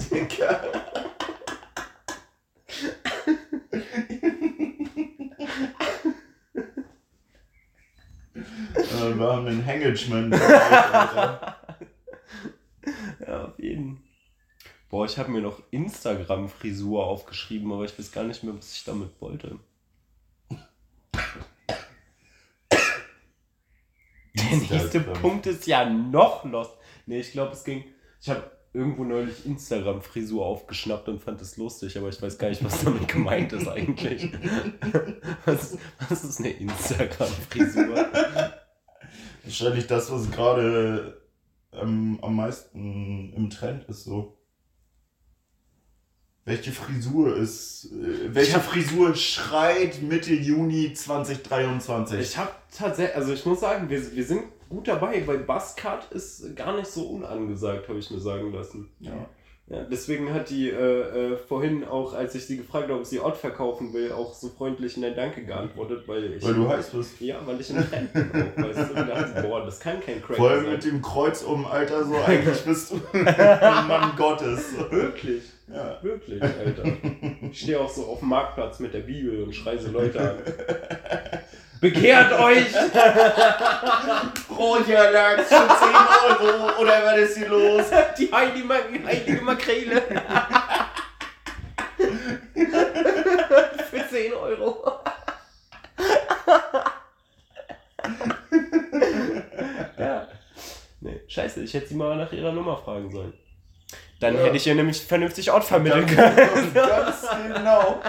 wir 0.09 0.84
haben 9.05 9.47
ein 9.47 9.65
Hangagement. 9.65 10.33
ja, 13.27 13.45
auf 13.45 13.59
jeden. 13.59 14.03
Boah, 14.89 15.05
ich 15.05 15.17
habe 15.17 15.31
mir 15.31 15.41
noch 15.41 15.61
Instagram-Frisur 15.71 17.05
aufgeschrieben, 17.05 17.71
aber 17.71 17.85
ich 17.85 17.97
weiß 17.97 18.11
gar 18.11 18.23
nicht 18.23 18.43
mehr, 18.43 18.55
was 18.55 18.73
ich 18.75 18.83
damit 18.83 19.09
wollte. 19.19 19.59
Der 24.35 24.57
nächste 24.57 24.99
Punkt 24.99 25.47
ist 25.47 25.65
ja 25.67 25.89
noch 25.89 26.45
lost. 26.45 26.77
Nee, 27.05 27.19
ich 27.19 27.31
glaube, 27.31 27.53
es 27.53 27.63
ging. 27.63 27.85
Ich 28.21 28.29
habe 28.29 28.51
irgendwo 28.75 29.03
neulich 29.05 29.45
Instagram-Frisur 29.45 30.45
aufgeschnappt 30.45 31.07
und 31.07 31.21
fand 31.21 31.41
es 31.41 31.57
lustig, 31.57 31.97
aber 31.97 32.09
ich 32.09 32.21
weiß 32.21 32.37
gar 32.37 32.49
nicht, 32.49 32.63
was 32.63 32.83
damit 32.83 33.07
gemeint 33.07 33.53
ist 33.53 33.67
eigentlich. 33.67 34.31
was, 35.45 35.77
was 36.09 36.23
ist 36.23 36.39
eine 36.39 36.49
Instagram-Frisur? 36.49 38.05
Wahrscheinlich 39.45 39.87
das, 39.87 40.11
was 40.11 40.31
gerade 40.31 41.21
ähm, 41.71 42.19
am 42.21 42.35
meisten 42.35 43.33
im 43.33 43.49
Trend 43.49 43.85
ist, 43.85 44.03
so. 44.03 44.37
Welche 46.45 46.71
Frisur 46.71 47.35
ist. 47.37 47.91
Äh, 47.91 48.33
welche 48.33 48.59
Frisur 48.59 49.15
schreit 49.15 50.01
Mitte 50.01 50.33
Juni 50.33 50.93
2023? 50.93 52.19
Ich 52.19 52.37
habe 52.37 52.51
tatsächlich, 52.75 53.15
also 53.15 53.33
ich 53.33 53.45
muss 53.45 53.59
sagen, 53.59 53.89
wir, 53.89 54.15
wir 54.15 54.23
sind 54.25 54.43
gut 54.69 54.87
dabei, 54.87 55.25
weil 55.25 55.39
Buzzcut 55.39 56.11
ist 56.11 56.55
gar 56.55 56.75
nicht 56.75 56.87
so 56.87 57.07
unangesagt, 57.07 57.87
habe 57.87 57.99
ich 57.99 58.11
mir 58.11 58.19
sagen 58.19 58.51
lassen. 58.51 58.89
Ja. 58.99 59.27
Ja, 59.67 59.81
deswegen 59.81 60.31
hat 60.31 60.51
die 60.51 60.69
äh, 60.69 61.33
äh, 61.33 61.37
vorhin 61.37 61.83
auch, 61.85 62.13
als 62.13 62.35
ich 62.35 62.45
sie 62.45 62.57
gefragt 62.57 62.87
habe, 62.87 62.99
ob 62.99 63.05
sie 63.05 63.19
Ort 63.19 63.35
verkaufen 63.35 63.93
will, 63.93 64.11
auch 64.11 64.31
so 64.31 64.49
freundlich 64.49 64.95
in 64.95 65.03
ein 65.03 65.15
Danke 65.15 65.43
geantwortet, 65.43 66.03
weil 66.05 66.33
ich. 66.33 66.43
Weil 66.43 66.53
du 66.53 66.69
heiß 66.69 66.91
bist. 66.91 67.19
Ja, 67.19 67.39
weil 67.45 67.59
ich 67.59 67.71
im 67.71 67.77
Trend 67.77 68.13
bin 68.13 68.31
weißt 68.31 68.91
du? 68.91 68.99
Und 68.99 69.09
dachte, 69.09 69.41
boah, 69.41 69.65
das 69.65 69.79
kann 69.79 69.99
kein 70.01 70.21
Crack 70.21 70.37
Vor 70.37 70.51
allem 70.51 70.69
mit 70.69 70.83
dem 70.83 71.01
Kreuz 71.01 71.41
um, 71.41 71.65
Alter, 71.65 72.05
so 72.05 72.15
eigentlich 72.27 72.61
bist 72.61 72.91
du 72.91 73.01
ein 73.17 73.87
Mann 73.87 74.15
Gottes. 74.15 74.75
Wirklich. 74.91 75.43
Ja. 75.67 75.97
Wirklich, 76.03 76.43
Alter. 76.43 76.83
Ich 77.49 77.61
stehe 77.61 77.79
auch 77.79 77.89
so 77.89 78.05
auf 78.05 78.19
dem 78.19 78.29
Marktplatz 78.29 78.79
mit 78.79 78.93
der 78.93 78.99
Bibel 78.99 79.41
und 79.41 79.55
schreie 79.55 79.79
so 79.79 79.89
Leute 79.89 80.21
an. 80.21 80.37
Bekehrt 81.85 82.33
euch! 82.39 82.73
Brotjalax 84.47 85.49
für 85.49 85.55
10 85.55 85.67
Euro 86.29 86.81
oder 86.81 87.05
was 87.05 87.17
ist 87.19 87.37
hier 87.37 87.47
los? 87.47 87.85
Die 88.17 88.31
heilige, 88.31 88.73
heilige 89.05 89.43
Makrele. 89.43 90.01
für 93.91 94.09
10 94.09 94.33
Euro. 94.33 94.99
ja. 99.99 100.27
Nee, 101.01 101.21
scheiße, 101.27 101.61
ich 101.61 101.75
hätte 101.75 101.89
sie 101.89 101.95
mal 101.95 102.17
nach 102.17 102.31
ihrer 102.31 102.51
Nummer 102.51 102.77
fragen 102.77 103.11
sollen. 103.11 103.33
Dann 104.25 104.37
ja. 104.37 104.41
hätte 104.41 104.57
ich 104.57 104.65
ihr 104.65 104.73
nämlich 104.73 105.03
vernünftig 105.03 105.51
Ort 105.51 105.65
vermitteln 105.65 106.07
können. 106.07 106.35
Ganz 106.73 107.27
genau. 107.47 108.01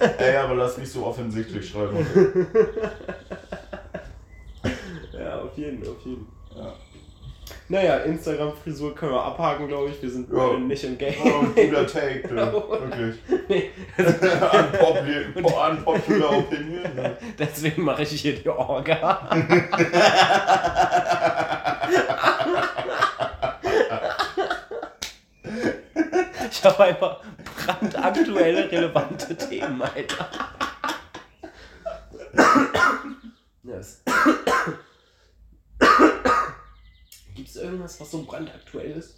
Ey, 0.18 0.36
aber 0.36 0.54
lass 0.54 0.78
mich 0.78 0.90
so 0.90 1.04
offensichtlich 1.04 1.68
schreiben. 1.68 1.98
ja, 5.12 5.42
auf 5.42 5.54
jeden, 5.58 5.82
auf 5.86 6.02
jeden. 6.06 6.26
Ja. 6.56 6.72
Naja, 7.68 7.98
Instagram-Frisur 7.98 8.94
können 8.94 9.12
wir 9.12 9.22
abhaken, 9.22 9.68
glaube 9.68 9.90
ich. 9.90 10.02
Wir 10.02 10.08
sind 10.08 10.32
ja. 10.32 10.58
nicht 10.58 10.82
im 10.82 10.96
Game. 10.96 11.14
Oh, 11.24 11.44
guter 11.54 11.86
Take, 11.92 12.34
ja. 12.34 12.50
wirklich. 12.50 13.16
Nee. 13.50 13.70
Unpopular, 13.98 15.70
unpopular 15.72 16.38
Opinion. 16.38 16.90
Deswegen 17.38 17.82
mache 17.82 18.04
ich 18.04 18.12
hier 18.12 18.34
die 18.34 18.48
Orga. 18.48 19.28
Ich 26.62 26.64
habe 26.66 26.84
einfach 26.84 27.20
brandaktuelle, 27.56 28.70
relevante 28.70 29.34
Themen, 29.34 29.80
Alter. 29.80 30.28
Yes. 33.62 34.02
Gibt 37.34 37.48
es 37.48 37.56
irgendwas, 37.56 37.98
was 37.98 38.10
so 38.10 38.22
brandaktuell 38.24 38.90
ist? 38.90 39.16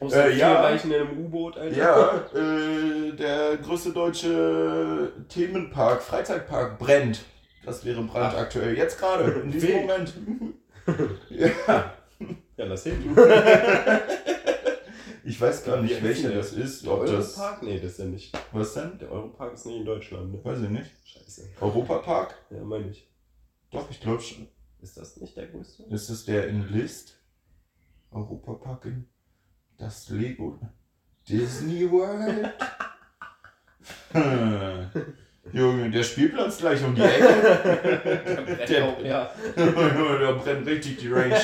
Außer 0.00 0.26
äh, 0.26 0.36
ja, 0.36 0.68
in 0.70 0.92
einem 0.92 1.26
U-Boot, 1.26 1.56
Alter. 1.56 1.76
Ja, 1.76 2.24
äh, 2.34 3.12
der 3.12 3.58
größte 3.58 3.92
deutsche 3.92 5.12
Themenpark, 5.28 6.02
Freizeitpark 6.02 6.80
brennt. 6.80 7.20
Das 7.64 7.84
wäre 7.84 8.02
brandaktuell. 8.02 8.76
Jetzt 8.76 8.98
gerade, 8.98 9.30
in 9.30 9.52
diesem 9.52 9.82
Moment. 9.82 10.14
ja. 11.30 11.92
Ja, 12.56 12.64
lass 12.64 12.82
hin. 12.82 13.16
Ich 15.26 15.40
weiß 15.40 15.64
gar 15.64 15.82
nicht, 15.82 16.00
welcher 16.04 16.30
das 16.30 16.52
ist. 16.52 16.86
Der 16.86 16.92
Europark? 16.92 17.62
Nee, 17.64 17.80
das 17.80 17.92
ist 17.92 17.98
ja 17.98 18.04
nicht. 18.04 18.38
Was 18.52 18.74
denn? 18.74 18.96
Der 18.98 19.10
Europark 19.10 19.54
ist 19.54 19.66
nicht 19.66 19.78
in 19.78 19.84
Deutschland. 19.84 20.32
Ne? 20.32 20.44
Weiß 20.44 20.60
ich 20.62 20.70
nicht. 20.70 20.90
Scheiße. 21.04 21.48
Europapark? 21.60 22.36
Ja, 22.50 22.62
meine 22.62 22.90
ich. 22.90 23.10
Doch, 23.72 23.90
ich 23.90 24.00
glaube 24.00 24.22
schon. 24.22 24.46
Ist 24.80 24.96
das 24.96 25.16
nicht 25.16 25.36
der 25.36 25.48
größte? 25.48 25.82
Ist 25.90 26.10
es 26.10 26.26
der 26.26 26.46
in 26.46 26.68
List? 26.68 27.18
Europapark 28.12 28.84
in 28.84 29.08
das 29.76 30.08
Lego 30.10 30.60
Disney 31.28 31.90
World? 31.90 32.52
Junge, 35.52 35.90
der 35.90 36.02
Spielplatz 36.04 36.58
gleich 36.58 36.84
um 36.84 36.94
die 36.94 37.00
Ecke. 37.02 38.64
Der 38.68 38.84
auch, 38.84 39.02
ja. 39.02 39.32
da 39.56 40.32
brennt 40.32 40.66
richtig 40.66 40.98
die 40.98 41.08
Range. 41.12 41.40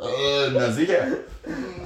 Äh, 0.00 0.50
na 0.52 0.70
sicher. 0.70 1.06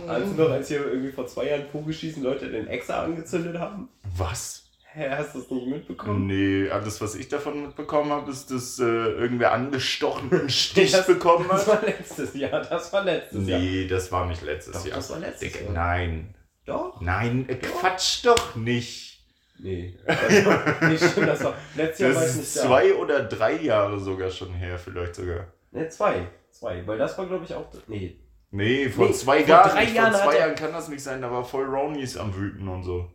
Also 0.08 0.32
noch, 0.32 0.50
als 0.50 0.68
hier 0.68 0.84
irgendwie 0.86 1.12
vor 1.12 1.26
zwei 1.26 1.48
Jahren 1.50 1.66
Vogelschießen 1.70 2.22
Leute 2.22 2.48
den 2.50 2.66
Exa 2.66 3.04
angezündet 3.04 3.58
haben? 3.58 3.88
Was? 4.16 4.64
Hä, 4.92 5.08
hast 5.10 5.34
du 5.36 5.40
das 5.40 5.50
nicht 5.50 5.66
mitbekommen? 5.68 6.26
Nee, 6.26 6.68
alles, 6.70 7.00
was 7.00 7.14
ich 7.14 7.28
davon 7.28 7.62
mitbekommen 7.66 8.10
habe, 8.10 8.28
ist, 8.32 8.50
dass 8.50 8.80
äh, 8.80 8.84
irgendwer 8.84 9.52
angestochen 9.52 10.32
einen 10.40 10.50
Stich 10.50 10.90
das, 10.90 11.06
bekommen 11.06 11.46
Das 11.48 11.66
hat. 11.68 11.82
war 11.82 11.88
letztes 11.88 12.34
Jahr, 12.34 12.60
das 12.62 12.92
war 12.92 13.04
letztes 13.04 13.46
Jahr. 13.46 13.60
Nee, 13.60 13.86
das 13.86 14.10
war 14.10 14.26
nicht 14.26 14.42
letztes 14.42 14.72
Doch, 14.74 14.86
Jahr. 14.86 14.96
das 14.96 15.10
war 15.10 15.18
letztes 15.20 15.52
Digga, 15.52 15.64
Jahr. 15.66 15.72
Nein. 15.74 16.34
Doch? 16.64 17.00
Nein, 17.00 17.44
äh, 17.48 17.54
Quatsch 17.54 18.24
doch 18.24 18.56
nicht. 18.56 19.20
Nee. 19.60 19.94
Das 20.06 20.44
war, 20.46 20.64
nee, 20.88 20.96
stimmt, 20.96 21.28
das 21.28 21.44
war 21.44 21.54
letztes 21.76 22.00
Jahr 22.00 22.14
war 22.14 22.22
Das 22.22 22.30
ich 22.30 22.36
nicht 22.38 22.46
ist 22.46 22.56
da. 22.56 22.62
zwei 22.62 22.94
oder 22.94 23.22
drei 23.24 23.52
Jahre 23.60 24.00
sogar 24.00 24.30
schon 24.30 24.54
her, 24.54 24.78
vielleicht 24.78 25.14
sogar. 25.14 25.46
Ne, 25.70 25.88
zwei. 25.90 26.26
Zwei, 26.50 26.86
weil 26.86 26.98
das 26.98 27.16
war 27.18 27.26
glaube 27.26 27.44
ich 27.44 27.54
auch. 27.54 27.66
Nee. 27.86 28.16
Nee, 28.52 28.88
vor 28.88 29.06
Nee, 29.06 29.12
zwei 29.12 29.40
vor 29.40 29.48
Jahren. 29.48 29.70
drei 29.70 29.84
nicht. 29.84 29.94
Jahren 29.94 30.12
vor 30.12 30.22
zwei 30.32 30.38
Jahren 30.38 30.54
kann 30.56 30.72
das 30.72 30.88
nicht 30.88 31.02
sein, 31.02 31.22
da 31.22 31.30
war 31.30 31.44
voll 31.44 31.64
Ronies 31.66 32.16
am 32.16 32.34
Wüten 32.34 32.66
und 32.68 32.82
so. 32.82 33.06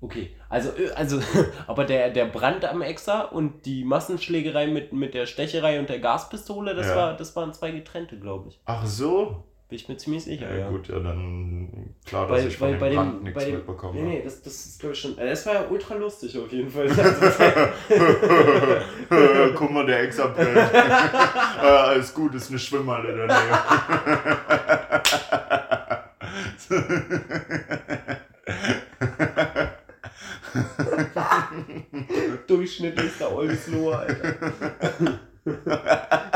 Okay, 0.00 0.30
also, 0.48 0.70
äh, 0.70 0.90
also 0.94 1.20
aber 1.66 1.84
der, 1.84 2.10
der 2.10 2.26
Brand 2.26 2.64
am 2.64 2.82
Exa 2.82 3.22
und 3.22 3.66
die 3.66 3.84
Massenschlägerei 3.84 4.66
mit, 4.68 4.92
mit 4.92 5.14
der 5.14 5.26
Stecherei 5.26 5.78
und 5.80 5.88
der 5.88 5.98
Gaspistole, 6.00 6.74
das, 6.74 6.86
Ja. 6.88 6.96
war, 6.96 7.16
das 7.16 7.34
waren 7.36 7.52
zwei 7.52 7.70
getrennte, 7.72 8.18
glaube 8.18 8.48
ich. 8.48 8.60
Ach 8.64 8.86
so? 8.86 9.44
Bin 9.68 9.76
ich 9.76 9.86
mir 9.86 9.98
ziemlich 9.98 10.24
sicher, 10.24 10.50
Ja, 10.50 10.60
ja. 10.60 10.68
gut, 10.70 10.88
ja, 10.88 10.98
dann 10.98 11.94
klar, 12.06 12.26
dass 12.26 12.38
Weil, 12.38 12.48
ich 12.48 12.56
von 12.56 12.68
weil 12.68 12.72
dem 12.74 12.80
bei 12.80 12.94
Brand 12.94 13.16
dem, 13.18 13.22
nichts 13.24 13.38
bei 13.38 13.44
dem 13.44 13.54
mitbekommen 13.56 13.94
Nee, 13.96 14.00
habe. 14.00 14.10
nee, 14.10 14.22
das, 14.24 14.40
das 14.42 14.64
ist 14.66 14.80
glaube 14.80 14.94
ich 14.94 15.00
schon. 15.00 15.18
äh, 15.18 15.28
Das 15.28 15.44
war 15.44 15.52
ja 15.54 15.66
ultra 15.68 15.94
lustig 15.94 16.38
auf 16.38 16.50
jeden 16.50 16.70
Fall. 16.70 16.88
Guck 19.54 19.70
mal, 19.70 19.84
der 19.84 20.04
Ex 20.04 20.18
abbrennt. 20.20 20.56
äh, 20.56 20.78
alles 21.66 22.14
gut, 22.14 22.34
ist 22.34 22.48
eine 22.48 22.58
Schwimmhalle 22.58 23.10
in 23.10 23.16
der 23.18 23.26
Nähe. 23.26 23.58
Durchschnittlichster 32.46 33.34
Oldsloher, 33.34 33.98
Alter. 34.00 34.34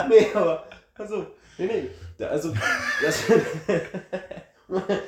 nee, 0.08 0.26
aber. 0.34 0.64
Also, 0.94 1.26
nee, 1.58 1.66
nee. 1.66 1.88
Also, 2.20 2.54
das. 3.02 3.24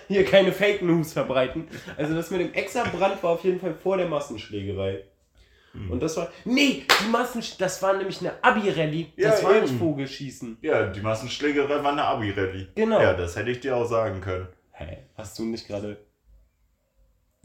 Hier 0.08 0.24
keine 0.26 0.52
Fake 0.52 0.82
News 0.82 1.12
verbreiten. 1.12 1.68
Also, 1.96 2.14
das 2.14 2.30
mit 2.30 2.40
dem 2.40 2.52
Exa-Brand 2.52 3.22
war 3.22 3.30
auf 3.30 3.44
jeden 3.44 3.60
Fall 3.60 3.74
vor 3.74 3.96
der 3.96 4.08
Massenschlägerei. 4.08 5.04
Hm. 5.72 5.90
Und 5.90 6.00
das 6.02 6.16
war. 6.16 6.30
Nee, 6.44 6.84
die 7.02 7.08
Massen. 7.08 7.42
Das 7.58 7.82
war 7.82 7.94
nämlich 7.96 8.20
eine 8.20 8.32
Abi-Rallye. 8.42 9.12
Ja, 9.16 9.30
Das 9.30 9.42
war 9.42 9.54
eben. 9.56 9.62
nicht 9.62 9.78
Vogelschießen. 9.78 10.58
Ja, 10.62 10.86
die 10.86 11.00
Massenschlägerei 11.00 11.82
war 11.82 11.92
eine 11.92 12.04
Abi-Rallye. 12.04 12.68
Genau. 12.74 13.00
Ja, 13.00 13.14
das 13.14 13.36
hätte 13.36 13.50
ich 13.50 13.60
dir 13.60 13.76
auch 13.76 13.86
sagen 13.86 14.20
können. 14.20 14.48
Hä? 14.72 14.98
Hast 15.16 15.38
du 15.38 15.44
nicht 15.44 15.66
gerade. 15.66 15.96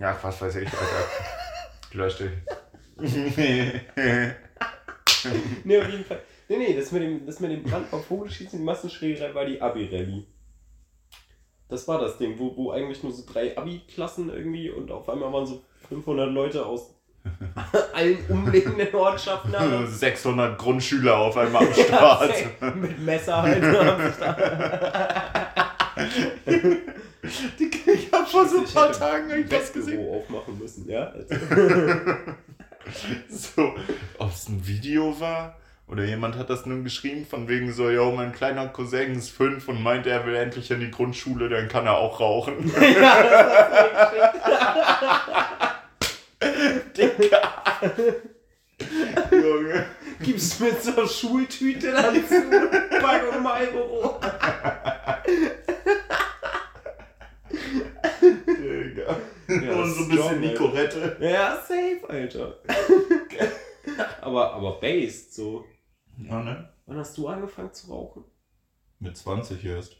Ach, 0.02 0.18
was 0.22 0.42
weiß 0.42 0.56
ich, 0.58 0.68
Alter. 0.68 1.08
Lösch 1.94 2.18
dich. 2.18 2.32
Nee, 5.64 5.80
auf 5.80 5.90
jeden 5.90 6.06
Fall. 6.06 6.22
Nee, 6.50 6.58
nee, 6.58 6.76
das 6.76 6.92
mit 6.92 7.04
dem, 7.04 7.26
das 7.28 7.40
mit 7.40 7.52
dem 7.52 7.62
Brand 7.62 7.94
auf 7.94 8.08
Vogelschießen, 8.08 8.58
die 8.58 8.66
Massenschlägerei 8.66 9.36
war 9.36 9.46
die 9.46 9.62
Abi-Rallye. 9.62 10.26
Das 11.70 11.88
war 11.88 12.02
das 12.02 12.18
Ding, 12.18 12.40
wo, 12.40 12.58
wo 12.58 12.72
eigentlich 12.72 13.04
nur 13.04 13.12
so 13.12 13.24
drei 13.32 13.56
Abi-Klassen 13.56 14.32
irgendwie 14.32 14.72
und 14.72 14.90
auf 14.90 15.08
einmal 15.08 15.32
waren 15.32 15.46
so 15.46 15.62
500 15.90 16.32
Leute 16.32 16.66
aus 16.66 16.96
allen 17.94 18.18
umliegenden 18.30 18.96
Ortschaften 18.96 19.52
da. 19.52 19.86
600 19.88 20.58
Grundschüler 20.58 21.18
auf 21.20 21.38
einmal 21.38 21.68
am 21.68 21.74
Start. 21.74 22.34
Mit 22.76 23.00
Messer 23.00 23.44
halt. 23.44 23.64
haben 23.64 24.08
sich 24.08 24.18
da 24.20 24.36
ich 27.86 28.12
hab 28.12 28.28
vor 28.28 28.48
so 28.48 28.60
ein 28.60 28.66
paar 28.66 28.92
Tagen 28.92 29.26
ein 29.26 29.38
irgendwas 29.40 29.72
gesehen. 29.72 30.10
Aufmachen 30.10 30.58
müssen, 30.58 30.90
ja? 30.90 31.12
Also, 31.12 31.36
So, 33.30 33.76
ob 34.18 34.32
es 34.32 34.48
ein 34.48 34.66
Video 34.66 35.20
war 35.20 35.56
oder 35.90 36.04
jemand 36.04 36.38
hat 36.38 36.50
das 36.50 36.66
nun 36.66 36.84
geschrieben 36.84 37.26
von 37.26 37.48
wegen 37.48 37.74
so, 37.74 37.90
yo, 37.90 38.12
mein 38.12 38.32
kleiner 38.32 38.68
Cousin 38.68 39.16
ist 39.16 39.30
fünf 39.30 39.68
und 39.68 39.82
meint, 39.82 40.06
er 40.06 40.26
will 40.26 40.36
endlich 40.36 40.70
in 40.72 40.80
die 40.80 40.92
Grundschule, 40.92 41.50
dann 41.50 41.68
kann 41.68 41.86
er 41.86 41.98
auch 41.98 42.20
rauchen. 42.20 42.72
ja, 42.82 43.60
Digga. 46.98 47.54
Junge. 49.32 49.86
Gibst 50.22 50.60
mit 50.60 50.82
so 50.82 50.96
einer 50.96 51.08
Schultüte 51.08 51.92
dann 51.92 52.16
zu. 52.28 52.42
Packung 53.02 53.42
Marlboro. 53.42 54.20
Digga. 58.48 59.18
Ja, 59.48 59.74
und 59.74 59.94
so 59.94 60.04
ein 60.04 60.10
bisschen 60.10 60.40
Nicorette. 60.42 61.18
Ja, 61.20 61.56
safe, 61.56 62.02
Alter. 62.08 62.60
aber, 64.22 64.54
aber 64.54 64.80
based, 64.80 65.34
so. 65.34 65.66
Ja, 66.24 66.44
ne? 66.44 66.70
Wann 66.86 66.98
hast 66.98 67.18
du 67.18 67.28
angefangen 67.28 67.74
zu 67.74 67.92
rauchen? 67.92 68.24
Mit 69.00 69.16
20 69.18 69.64
erst. 69.64 69.96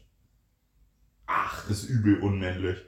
Ach, 1.26 1.66
Das 1.68 1.84
ist 1.84 1.88
übel 1.88 2.20
unmännlich. 2.20 2.78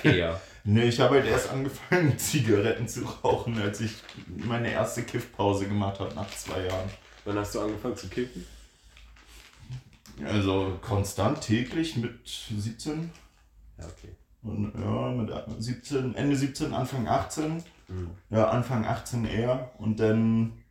fair. 0.00 0.40
Ne, 0.64 0.84
ich 0.84 1.00
habe 1.00 1.16
halt 1.16 1.26
erst 1.26 1.50
angefangen, 1.50 2.16
Zigaretten 2.20 2.86
zu 2.86 3.04
rauchen, 3.04 3.58
als 3.60 3.80
ich 3.80 3.94
meine 4.28 4.70
erste 4.70 5.02
Kiffpause 5.02 5.66
gemacht 5.66 5.98
habe 5.98 6.14
nach 6.14 6.30
zwei 6.30 6.66
Jahren. 6.66 6.88
Wann 7.24 7.36
hast 7.36 7.56
du 7.56 7.60
angefangen 7.62 7.96
zu 7.96 8.08
kiffen? 8.08 8.46
Also 10.24 10.78
konstant 10.82 11.40
täglich 11.40 11.96
mit 11.96 12.28
17 12.28 13.10
Ja, 13.76 13.86
okay. 13.86 14.14
und 14.42 14.72
ja, 14.80 15.10
mit 15.10 15.32
17, 15.60 16.14
Ende 16.14 16.36
17, 16.36 16.72
Anfang 16.72 17.08
18. 17.08 17.56
Mhm. 17.88 18.10
Ja, 18.30 18.50
Anfang 18.50 18.84
18 18.84 19.24
eher. 19.24 19.72
Und 19.78 19.98
dann 19.98 20.62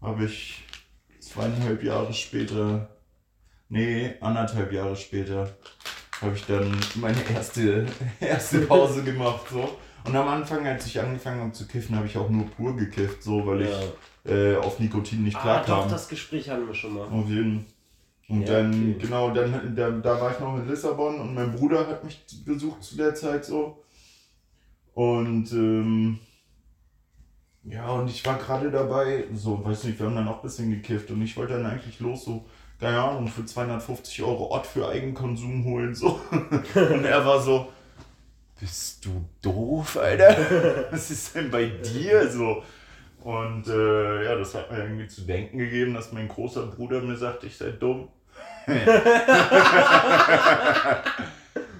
habe 0.00 0.26
ich 0.26 0.62
zweieinhalb 1.38 1.82
Jahre 1.82 2.12
später, 2.12 2.88
nee, 3.68 4.14
anderthalb 4.20 4.72
Jahre 4.72 4.96
später, 4.96 5.48
habe 6.20 6.34
ich 6.34 6.44
dann 6.46 6.76
meine 6.96 7.18
erste, 7.32 7.86
erste 8.20 8.60
Pause 8.62 9.04
gemacht. 9.04 9.46
So. 9.50 9.68
Und 10.04 10.16
am 10.16 10.28
Anfang, 10.28 10.66
als 10.66 10.86
ich 10.86 11.00
angefangen 11.00 11.40
habe 11.40 11.52
zu 11.52 11.66
kiffen, 11.66 11.96
habe 11.96 12.06
ich 12.06 12.16
auch 12.16 12.28
nur 12.28 12.46
pur 12.46 12.76
gekifft, 12.76 13.22
so, 13.22 13.46
weil 13.46 13.62
ja. 13.62 13.68
ich 14.24 14.30
äh, 14.32 14.56
auf 14.56 14.80
Nikotin 14.80 15.22
nicht 15.22 15.36
Ah, 15.36 15.42
klarkam. 15.42 15.82
doch, 15.82 15.90
das 15.90 16.08
Gespräch 16.08 16.50
hatten 16.50 16.66
wir 16.66 16.74
schon 16.74 16.94
mal. 16.94 17.06
Auf 17.06 17.28
jeden 17.28 17.66
Und 18.28 18.42
Ja, 18.42 18.54
dann, 18.54 18.70
okay. 18.70 18.96
genau, 19.00 19.30
dann 19.30 19.76
da, 19.76 19.90
da 19.90 20.20
war 20.20 20.32
ich 20.32 20.40
noch 20.40 20.56
in 20.56 20.68
Lissabon 20.68 21.20
und 21.20 21.34
mein 21.34 21.52
Bruder 21.54 21.86
hat 21.86 22.04
mich 22.04 22.20
besucht 22.44 22.82
zu 22.82 22.96
der 22.96 23.14
Zeit 23.14 23.44
so. 23.44 23.84
Und 24.94 25.52
ähm, 25.52 26.18
ja, 27.70 27.88
und 27.90 28.08
ich 28.08 28.24
war 28.24 28.38
gerade 28.38 28.70
dabei, 28.70 29.24
so, 29.34 29.64
weiß 29.64 29.84
nicht, 29.84 29.98
wir 29.98 30.06
haben 30.06 30.14
dann 30.14 30.28
auch 30.28 30.36
ein 30.36 30.42
bisschen 30.42 30.70
gekifft 30.70 31.10
und 31.10 31.20
ich 31.22 31.36
wollte 31.36 31.54
dann 31.54 31.66
eigentlich 31.66 32.00
los, 32.00 32.24
so, 32.24 32.44
keine 32.80 33.02
Ahnung, 33.02 33.28
für 33.28 33.44
250 33.44 34.22
Euro 34.22 34.54
Ott 34.54 34.66
für 34.66 34.88
Eigenkonsum 34.88 35.64
holen, 35.64 35.94
so. 35.94 36.20
Und 36.30 37.04
er 37.04 37.26
war 37.26 37.40
so, 37.40 37.68
bist 38.60 39.04
du 39.04 39.24
doof, 39.42 39.96
Alter? 39.96 40.86
Was 40.90 41.10
ist 41.10 41.34
denn 41.34 41.50
bei 41.50 41.66
dir 41.66 42.30
so? 42.30 42.62
Und 43.22 43.66
äh, 43.66 44.24
ja, 44.24 44.36
das 44.36 44.54
hat 44.54 44.70
mir 44.70 44.78
irgendwie 44.78 45.08
zu 45.08 45.22
denken 45.22 45.58
gegeben, 45.58 45.94
dass 45.94 46.12
mein 46.12 46.28
großer 46.28 46.66
Bruder 46.66 47.00
mir 47.00 47.16
sagt, 47.16 47.44
ich 47.44 47.56
sei 47.56 47.70
dumm. 47.70 48.08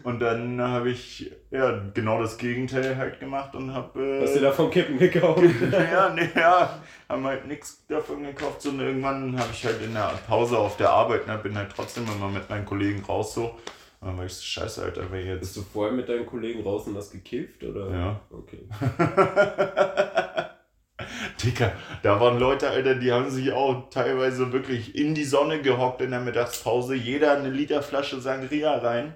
und 0.09 0.20
dann 0.20 0.61
habe 0.61 0.90
ich 0.90 1.30
ja 1.50 1.82
genau 1.92 2.20
das 2.20 2.38
Gegenteil 2.38 2.96
halt 2.96 3.20
gemacht 3.20 3.54
und 3.54 3.74
habe. 3.74 4.20
Hast 4.22 4.34
du 4.34 4.38
Äh, 4.38 4.42
da 4.42 4.52
vom 4.52 4.70
Kippen 4.70 4.98
gekauft? 4.98 5.42
ja, 5.72 6.11
nee, 6.14 6.28
ja, 6.34 6.78
haben 7.09 7.24
halt 7.26 7.46
nichts 7.46 7.84
davon 7.86 8.22
gekauft. 8.22 8.62
So, 8.62 8.70
und 8.70 8.80
irgendwann 8.80 9.38
habe 9.38 9.50
ich 9.52 9.64
halt 9.64 9.82
in 9.82 9.92
der 9.92 10.12
Pause 10.26 10.56
auf 10.59 10.76
der 10.78 10.90
Arbeit, 10.90 11.26
ne, 11.26 11.38
bin 11.42 11.56
halt 11.56 11.70
trotzdem 11.74 12.04
immer 12.16 12.28
mit 12.28 12.48
meinen 12.48 12.64
Kollegen 12.64 13.04
raus 13.04 13.34
so. 13.34 13.54
Und 14.00 14.09
dann 14.09 14.16
war 14.18 14.24
ich 14.24 14.32
so, 14.32 14.42
scheiße, 14.42 14.82
Alter, 14.82 15.02
Bist 15.02 15.26
jetzt. 15.26 15.56
du 15.56 15.62
vorher 15.62 15.92
mit 15.92 16.09
deinen 16.09 16.24
Kollegen 16.24 16.62
raus 16.62 16.86
und 16.86 16.94
das 16.94 17.11
gekifft? 17.11 17.62
Oder? 17.64 17.90
Ja. 17.90 18.20
Okay. 18.30 18.66
Dicker, 21.44 21.72
da 22.02 22.20
waren 22.20 22.38
Leute, 22.38 22.70
Alter, 22.70 22.94
die 22.94 23.12
haben 23.12 23.30
sich 23.30 23.52
auch 23.52 23.90
teilweise 23.90 24.52
wirklich 24.52 24.96
in 24.96 25.14
die 25.14 25.24
Sonne 25.24 25.61
gehockt 25.62 26.00
in 26.00 26.11
der 26.11 26.20
Mittagspause. 26.20 26.94
Jeder 26.94 27.36
eine 27.36 27.50
Literflasche 27.50 28.20
Sangria 28.20 28.76
rein 28.78 29.14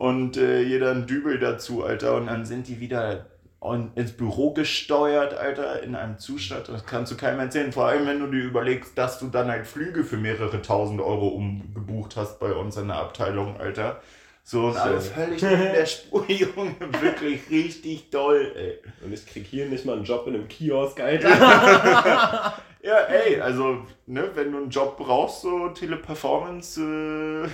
und 0.00 0.38
äh, 0.38 0.62
jeder 0.62 0.92
ein 0.92 1.06
Dübel 1.06 1.38
dazu, 1.38 1.84
Alter. 1.84 2.14
Und 2.14 2.28
dann 2.28 2.46
sind 2.46 2.68
die 2.68 2.80
wieder 2.80 3.26
und 3.58 3.94
ins 3.98 4.12
Büro 4.12 4.54
gesteuert, 4.54 5.34
Alter, 5.34 5.82
in 5.82 5.94
einem 5.94 6.18
Zustand, 6.18 6.70
das 6.70 6.86
kannst 6.86 7.12
du 7.12 7.18
keinem 7.18 7.38
erzählen. 7.40 7.70
Vor 7.70 7.84
allem, 7.84 8.06
wenn 8.06 8.18
du 8.18 8.26
dir 8.26 8.42
überlegst, 8.42 8.96
dass 8.96 9.18
du 9.18 9.26
dann 9.26 9.48
halt 9.48 9.66
Flüge 9.66 10.02
für 10.02 10.16
mehrere 10.16 10.62
tausend 10.62 11.02
Euro 11.02 11.28
umgebucht 11.28 12.16
hast 12.16 12.40
bei 12.40 12.54
uns 12.54 12.78
in 12.78 12.88
der 12.88 12.96
Abteilung, 12.96 13.60
Alter. 13.60 14.00
So, 14.42 14.68
und 14.68 14.72
so. 14.72 14.78
alle 14.78 15.02
völlig 15.02 15.42
in 15.42 15.50
der 15.50 15.84
Spur, 15.86 16.24
Junge. 16.30 16.76
Wirklich 17.02 17.50
richtig 17.50 18.08
toll, 18.10 18.52
ey. 18.56 18.78
Und 19.04 19.12
ich 19.12 19.26
krieg 19.26 19.44
hier 19.44 19.66
nicht 19.66 19.84
mal 19.84 19.96
einen 19.96 20.04
Job 20.04 20.26
in 20.28 20.34
einem 20.34 20.48
Kiosk, 20.48 20.98
Alter. 20.98 21.28
ja, 22.82 22.98
ey, 23.00 23.38
also, 23.38 23.82
ne, 24.06 24.30
wenn 24.34 24.50
du 24.50 24.56
einen 24.56 24.70
Job 24.70 24.96
brauchst, 24.96 25.42
so 25.42 25.68
Teleperformance, 25.68 26.80
äh, 26.80 27.48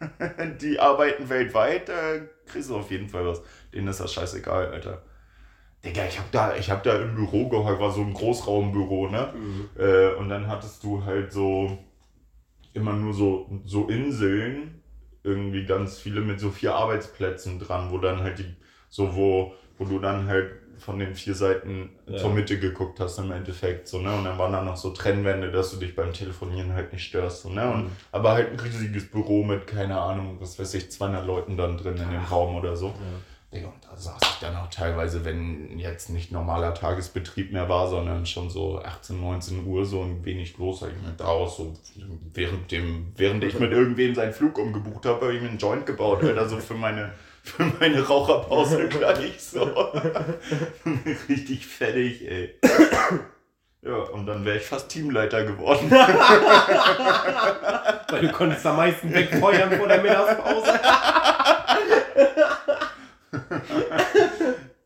die 0.60 0.78
arbeiten 0.78 1.28
weltweit, 1.28 1.88
da 1.88 2.18
kriegst 2.46 2.70
du 2.70 2.76
auf 2.76 2.90
jeden 2.90 3.08
Fall 3.08 3.26
was. 3.26 3.42
Denen 3.72 3.88
ist 3.88 4.00
das 4.00 4.12
scheißegal, 4.12 4.68
Alter. 4.68 5.02
Digga, 5.84 6.06
ich 6.06 6.18
hab 6.18 6.30
da, 6.30 6.56
ich 6.56 6.70
hab 6.70 6.82
da 6.82 6.96
im 7.00 7.14
Büro 7.14 7.48
gehockt, 7.48 7.80
war 7.80 7.90
so 7.90 8.02
ein 8.02 8.12
Großraumbüro, 8.12 9.08
ne? 9.08 9.32
Mhm. 9.34 9.68
Äh, 9.78 10.14
und 10.14 10.28
dann 10.28 10.46
hattest 10.46 10.82
du 10.84 11.04
halt 11.04 11.32
so 11.32 11.78
immer 12.74 12.92
nur 12.92 13.14
so, 13.14 13.50
so 13.64 13.88
Inseln 13.88 14.82
irgendwie 15.22 15.64
ganz 15.64 15.98
viele 15.98 16.20
mit 16.20 16.40
so 16.40 16.50
vier 16.50 16.74
Arbeitsplätzen 16.74 17.58
dran, 17.58 17.90
wo 17.90 17.98
dann 17.98 18.20
halt 18.20 18.38
die, 18.38 18.56
so 18.90 19.14
wo, 19.14 19.54
wo 19.78 19.84
du 19.84 19.98
dann 19.98 20.26
halt 20.26 20.50
von 20.78 20.98
den 20.98 21.14
vier 21.14 21.34
Seiten 21.34 21.90
ja. 22.06 22.18
zur 22.18 22.30
Mitte 22.30 22.58
geguckt 22.58 23.00
hast 23.00 23.18
im 23.18 23.30
Endeffekt, 23.30 23.86
so, 23.86 23.98
ne? 23.98 24.14
Und 24.14 24.24
dann 24.24 24.38
waren 24.38 24.52
da 24.52 24.62
noch 24.62 24.76
so 24.76 24.90
Trennwände, 24.90 25.52
dass 25.52 25.70
du 25.70 25.76
dich 25.76 25.94
beim 25.94 26.12
Telefonieren 26.12 26.72
halt 26.72 26.92
nicht 26.92 27.04
störst, 27.04 27.42
so, 27.42 27.50
ne? 27.50 27.70
Und, 27.70 27.84
mhm. 27.84 27.90
aber 28.12 28.32
halt 28.32 28.50
ein 28.50 28.58
riesiges 28.58 29.10
Büro 29.10 29.44
mit, 29.44 29.66
keine 29.66 30.00
Ahnung, 30.00 30.38
was 30.40 30.58
weiß 30.58 30.74
ich, 30.74 30.90
200 30.90 31.26
Leuten 31.26 31.56
dann 31.56 31.76
drin 31.76 31.96
in 31.96 32.10
dem 32.10 32.24
Raum 32.24 32.56
oder 32.56 32.76
so. 32.76 32.86
Ja. 32.88 32.94
Und 33.52 33.84
da 33.84 33.96
saß 33.96 34.20
ich 34.22 34.38
dann 34.40 34.54
auch 34.56 34.70
teilweise, 34.70 35.24
wenn 35.24 35.76
jetzt 35.76 36.08
nicht 36.08 36.30
normaler 36.30 36.72
Tagesbetrieb 36.72 37.52
mehr 37.52 37.68
war, 37.68 37.88
sondern 37.88 38.24
schon 38.24 38.48
so 38.48 38.80
18, 38.80 39.20
19 39.20 39.66
Uhr 39.66 39.84
so 39.84 40.02
ein 40.02 40.24
wenig 40.24 40.56
los, 40.56 40.82
habe 40.82 40.92
ich 40.92 41.02
mir 41.02 41.12
daraus 41.16 41.56
so, 41.56 41.74
während, 42.32 42.70
dem, 42.70 43.12
während 43.16 43.42
ich 43.42 43.58
mit 43.58 43.72
irgendwem 43.72 44.14
seinen 44.14 44.32
Flug 44.32 44.56
umgebucht 44.56 45.04
habe, 45.04 45.22
habe 45.22 45.34
ich 45.34 45.42
mir 45.42 45.48
einen 45.48 45.58
Joint 45.58 45.84
gebaut, 45.84 46.22
Alter, 46.22 46.48
so 46.48 46.58
für 46.58 46.74
meine, 46.74 47.12
für 47.50 47.64
meine 47.78 48.06
Raucherpause 48.06 48.88
gleich 48.88 49.42
so. 49.42 49.62
Richtig 51.28 51.66
fertig, 51.66 52.26
ey. 52.28 52.54
Ja, 53.82 53.94
und 53.94 54.26
dann 54.26 54.44
wäre 54.44 54.58
ich 54.58 54.64
fast 54.64 54.90
Teamleiter 54.90 55.44
geworden. 55.44 55.90
Weil 58.10 58.20
du 58.20 58.30
konntest 58.32 58.66
am 58.66 58.76
meisten 58.76 59.10
wegfeuern 59.12 59.72
vor 59.72 59.88
der 59.88 60.02
Mittagspause. 60.02 60.78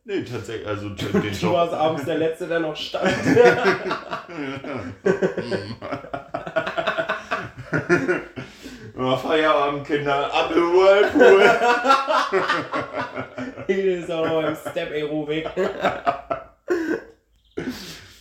nee, 0.05 0.23
tatsächlich, 0.23 0.69
also 0.69 0.91
den 0.91 1.13
du 1.13 1.19
Job. 1.19 1.41
Du 1.41 1.53
warst 1.53 1.75
abends 1.75 2.05
der 2.05 2.19
Letzte, 2.19 2.47
der 2.47 2.61
noch 2.61 2.77
stand. 2.77 3.11
Feierabend, 9.19 9.87
Kinder, 9.87 10.33
ab 10.33 10.51
im 10.55 10.73
Whirlpool. 10.73 11.43
Hier 13.67 13.99
ist 13.99 14.11
auch 14.11 14.27
noch 14.27 14.43
im 14.43 14.57
Step-Aerobik. 14.57 15.49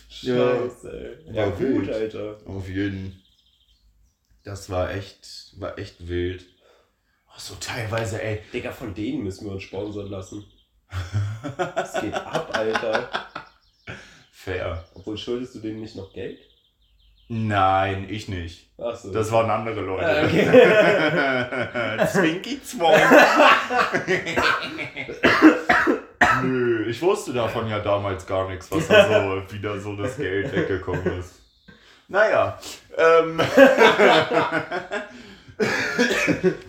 Scheiße. 0.08 1.18
Ja, 1.26 1.32
ja 1.32 1.50
gut, 1.50 1.90
Alter. 1.90 2.36
Auf 2.46 2.68
jeden. 2.68 3.22
Das 4.44 4.68
war 4.70 4.92
echt, 4.94 5.54
war 5.58 5.78
echt 5.78 6.08
wild. 6.08 6.44
Oh, 7.28 7.38
so 7.38 7.54
teilweise, 7.56 8.22
ey. 8.22 8.42
Digga, 8.52 8.70
von 8.72 8.94
denen 8.94 9.24
müssen 9.24 9.46
wir 9.46 9.52
uns 9.52 9.62
sponsern 9.64 10.08
lassen. 10.08 10.44
Das 11.56 12.00
geht 12.00 12.14
ab, 12.14 12.50
Alter. 12.52 13.10
Fair. 14.30 14.84
Obwohl, 14.94 15.16
schuldest 15.16 15.54
du 15.54 15.60
denen 15.60 15.80
nicht 15.80 15.96
noch 15.96 16.12
Geld? 16.12 16.40
Nein, 17.28 18.06
ich 18.08 18.28
nicht. 18.28 18.68
Ach 18.78 18.94
so. 18.94 19.12
Das 19.12 19.32
waren 19.32 19.48
andere 19.48 19.80
Leute. 19.80 20.06
Ah, 20.06 20.24
okay. 20.24 22.06
Zwinky 22.12 22.62
Zwong. 22.62 22.94
Nö, 26.42 26.86
ich 26.88 27.00
wusste 27.00 27.32
davon 27.32 27.68
ja 27.68 27.78
damals 27.78 28.26
gar 28.26 28.48
nichts, 28.48 28.70
was 28.70 28.88
da 28.88 29.08
so 29.08 29.42
wieder 29.52 29.78
so 29.80 29.96
das 29.96 30.16
Geld 30.16 30.52
weggekommen 30.54 31.18
ist. 31.18 31.40
Naja. 32.08 32.58
Ähm 32.96 33.40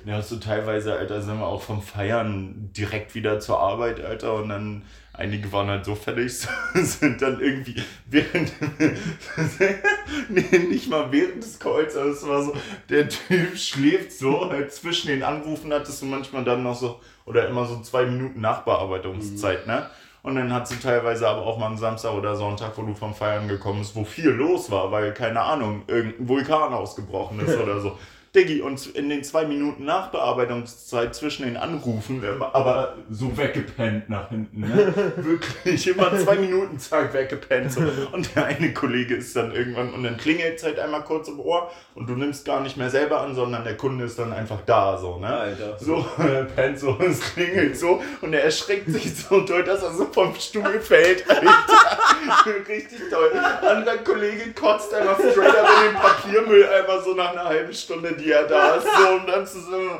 ja, 0.05 0.21
so 0.21 0.37
teilweise, 0.37 0.93
Alter, 0.95 1.21
sind 1.21 1.39
wir 1.39 1.47
auch 1.47 1.61
vom 1.61 1.81
Feiern 1.81 2.69
direkt 2.77 3.15
wieder 3.15 3.39
zur 3.39 3.59
Arbeit, 3.59 3.99
Alter, 4.03 4.35
und 4.35 4.49
dann 4.49 4.83
einige 5.17 5.51
waren 5.51 5.67
halt 5.67 5.85
so 5.85 5.95
fertig, 5.95 6.33
sind 6.73 7.21
dann 7.21 7.39
irgendwie 7.39 7.75
während, 8.07 8.51
nee, 10.29 10.59
nicht 10.69 10.89
mal 10.89 11.11
während 11.11 11.43
des 11.43 11.59
Calls, 11.59 11.95
aber 11.95 12.09
es 12.09 12.27
war 12.27 12.43
so, 12.43 12.53
der 12.89 13.09
Typ 13.09 13.57
schläft 13.57 14.11
so, 14.11 14.49
halt 14.49 14.73
zwischen 14.73 15.07
den 15.07 15.23
Anrufen 15.23 15.73
hattest 15.73 16.01
du 16.01 16.05
manchmal 16.05 16.43
dann 16.43 16.63
noch 16.63 16.75
so, 16.75 16.99
oder 17.25 17.47
immer 17.47 17.65
so 17.65 17.81
zwei 17.81 18.05
Minuten 18.05 18.41
Nachbearbeitungszeit, 18.41 19.65
mhm. 19.65 19.73
ne? 19.73 19.89
Und 20.25 20.37
dann 20.37 20.51
hat 20.51 20.67
sie 20.67 20.77
teilweise 20.77 21.27
aber 21.27 21.45
auch 21.45 21.59
mal 21.59 21.67
einen 21.67 21.77
Samstag 21.77 22.11
oder 22.15 22.35
Sonntag, 22.35 22.75
wo 22.77 22.81
du 22.81 22.95
vom 22.95 23.13
Feiern 23.13 23.47
gekommen 23.47 23.81
bist, 23.81 23.95
wo 23.95 24.03
viel 24.03 24.29
los 24.29 24.71
war, 24.71 24.91
weil, 24.91 25.13
keine 25.13 25.39
Ahnung, 25.39 25.83
irgendein 25.85 26.27
Vulkan 26.27 26.73
ausgebrochen 26.73 27.39
ist 27.41 27.55
oder 27.61 27.79
so. 27.79 27.95
Diggi, 28.35 28.61
und 28.61 28.85
in 28.95 29.09
den 29.09 29.23
zwei 29.23 29.45
Minuten 29.45 29.85
Nachbearbeitungszeit 29.85 31.15
zwischen 31.15 31.45
den 31.45 31.57
Anrufen, 31.57 32.21
aber 32.53 32.95
so 33.09 33.35
weggepennt 33.37 34.09
nach 34.09 34.29
hinten. 34.29 34.61
Ne? 34.61 34.93
Wirklich, 35.15 35.87
immer 35.87 36.15
zwei 36.17 36.35
Minuten 36.35 36.77
zack, 36.77 37.13
weggepennt. 37.13 37.71
So. 37.71 37.81
Und 38.11 38.35
der 38.35 38.45
eine 38.45 38.73
Kollege 38.73 39.15
ist 39.15 39.35
dann 39.35 39.53
irgendwann, 39.53 39.93
und 39.93 40.03
dann 40.03 40.17
klingelt 40.17 40.57
es 40.57 40.63
halt 40.63 40.79
einmal 40.79 41.03
kurz 41.03 41.27
im 41.27 41.39
Ohr 41.39 41.71
und 41.95 42.07
du 42.07 42.13
nimmst 42.13 42.45
gar 42.45 42.61
nicht 42.61 42.77
mehr 42.77 42.89
selber 42.89 43.21
an, 43.21 43.33
sondern 43.33 43.63
der 43.63 43.77
Kunde 43.77 44.05
ist 44.05 44.19
dann 44.19 44.33
einfach 44.33 44.61
da, 44.65 44.97
so, 44.97 45.17
ne? 45.17 45.27
Alter. 45.27 45.77
So, 45.79 46.05
er 46.17 46.43
pennt 46.43 46.79
so, 46.79 46.97
es 46.99 47.21
klingelt 47.21 47.77
so 47.77 48.01
und 48.21 48.33
er 48.33 48.43
erschreckt 48.43 48.89
sich 48.89 49.15
so 49.15 49.41
toll, 49.41 49.63
dass 49.63 49.81
er 49.83 49.93
so 49.93 50.05
vom 50.05 50.35
Stuhl 50.35 50.79
fällt, 50.81 51.29
Alter. 51.29 51.45
Richtig 52.67 52.99
toll. 53.09 53.31
Anderer 53.67 53.97
Kollege 53.97 54.51
kotzt 54.53 54.93
einfach 54.93 55.17
straight 55.17 55.55
up 55.55 55.67
in 55.77 55.91
den 55.91 56.01
Papiermüll 56.01 56.67
einfach 56.67 57.03
so 57.03 57.13
nach 57.13 57.31
einer 57.31 57.45
halben 57.45 57.73
Stunde, 57.73 58.13
die 58.13 58.24
er 58.31 58.47
da 58.47 58.75
ist, 58.75 58.85
so, 58.85 59.15
und 59.15 59.27
dann 59.27 59.45
so, 59.45 59.99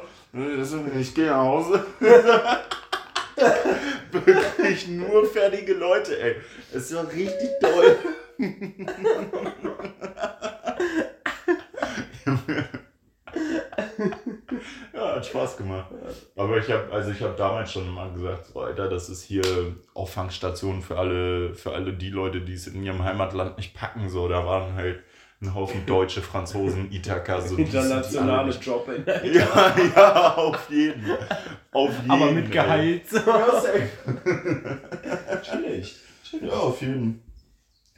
ich 0.99 1.13
gehe 1.13 1.27
nach 1.27 1.37
Hause. 1.37 1.85
Wirklich 4.11 4.87
nur 4.87 5.25
fertige 5.25 5.73
Leute, 5.73 6.19
ey. 6.19 6.35
Ist 6.73 6.91
ja 6.91 7.01
richtig 7.01 7.49
toll. 7.61 7.97
ja, 14.93 15.15
hat 15.15 15.25
Spaß 15.25 15.57
gemacht. 15.57 15.87
Aber 16.35 16.57
ich 16.57 16.69
habe 16.69 16.91
also 16.91 17.11
ich 17.11 17.19
damals 17.37 17.71
schon 17.71 17.93
mal 17.93 18.11
gesagt, 18.13 18.47
so, 18.47 18.61
Alter, 18.61 18.89
das 18.89 19.09
ist 19.09 19.23
hier 19.23 19.43
Auffangstation 19.93 20.81
für 20.81 20.97
alle 20.97 21.53
für 21.53 21.73
alle 21.73 21.93
die 21.93 22.09
Leute, 22.09 22.41
die 22.41 22.53
es 22.53 22.67
in 22.67 22.83
ihrem 22.83 23.03
Heimatland 23.03 23.57
nicht 23.57 23.73
packen 23.73 24.09
so, 24.09 24.27
da 24.27 24.45
waren 24.45 24.75
halt 24.75 25.03
ein 25.41 25.53
Haufen 25.53 25.85
Deutsche, 25.85 26.21
Franzosen, 26.21 26.91
Ithaka, 26.91 27.41
so 27.41 27.55
internationale 27.55 28.51
Job. 28.53 28.87
Ja, 29.23 29.75
ja, 29.95 30.35
auf 30.35 30.69
jeden. 30.69 31.05
Auf 31.71 31.91
jeden. 31.97 32.11
Aber 32.11 32.31
mit 32.31 32.51
Gehalt. 32.51 33.03
Ja, 33.11 33.61
safe. 33.61 33.89
Chillig. 35.41 35.95
Ja, 36.41 36.53
auf 36.53 36.81
jeden. 36.81 37.21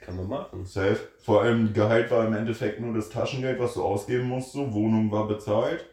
Kann 0.02 0.16
man 0.16 0.28
machen. 0.28 0.66
Safe. 0.66 1.00
Vor 1.20 1.42
allem 1.42 1.74
Gehalt 1.74 2.10
war 2.12 2.26
im 2.26 2.34
Endeffekt 2.34 2.80
nur 2.80 2.94
das 2.94 3.10
Taschengeld, 3.10 3.60
was 3.60 3.74
du 3.76 3.84
ausgeben 3.84 4.28
musst. 4.28 4.54
So. 4.54 4.74
Wohnung 4.74 5.12
war 5.12 5.28
bezahlt. 5.28 5.86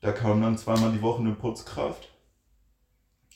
Da 0.00 0.12
kam 0.12 0.42
dann 0.42 0.58
zweimal 0.58 0.92
die 0.92 1.00
Woche 1.00 1.20
eine 1.20 1.32
Putzkraft. 1.32 2.10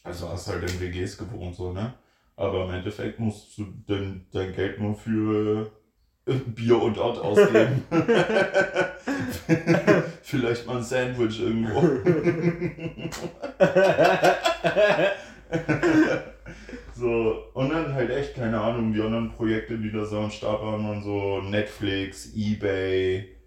Also 0.03 0.29
hast 0.29 0.49
halt 0.49 0.71
in 0.71 0.81
WGs 0.81 1.17
gewohnt, 1.17 1.55
so, 1.55 1.73
ne? 1.73 1.95
Aber 2.37 2.65
im 2.65 2.71
Endeffekt 2.71 3.19
musst 3.19 3.57
du 3.57 3.67
dein, 3.87 4.27
dein 4.33 4.53
Geld 4.53 4.81
nur 4.81 4.95
für 4.95 5.71
Bier 6.35 6.81
und 6.81 6.99
Ort 6.99 7.19
ausgeben. 7.19 7.85
Vielleicht 10.23 10.67
mal 10.67 10.77
ein 10.77 10.83
Sandwich 10.83 11.41
irgendwo. 11.41 11.81
so, 16.95 17.45
und 17.55 17.71
dann 17.71 17.95
halt 17.95 18.11
echt, 18.11 18.35
keine 18.35 18.61
Ahnung, 18.61 18.93
die 18.93 19.01
anderen 19.01 19.31
Projekte, 19.31 19.79
die 19.79 19.91
da 19.91 20.05
so 20.05 20.19
am 20.19 20.31
Start 20.31 20.63
waren, 20.63 20.87
waren 20.87 21.03
so 21.03 21.41
Netflix, 21.41 22.33
Ebay, 22.35 23.38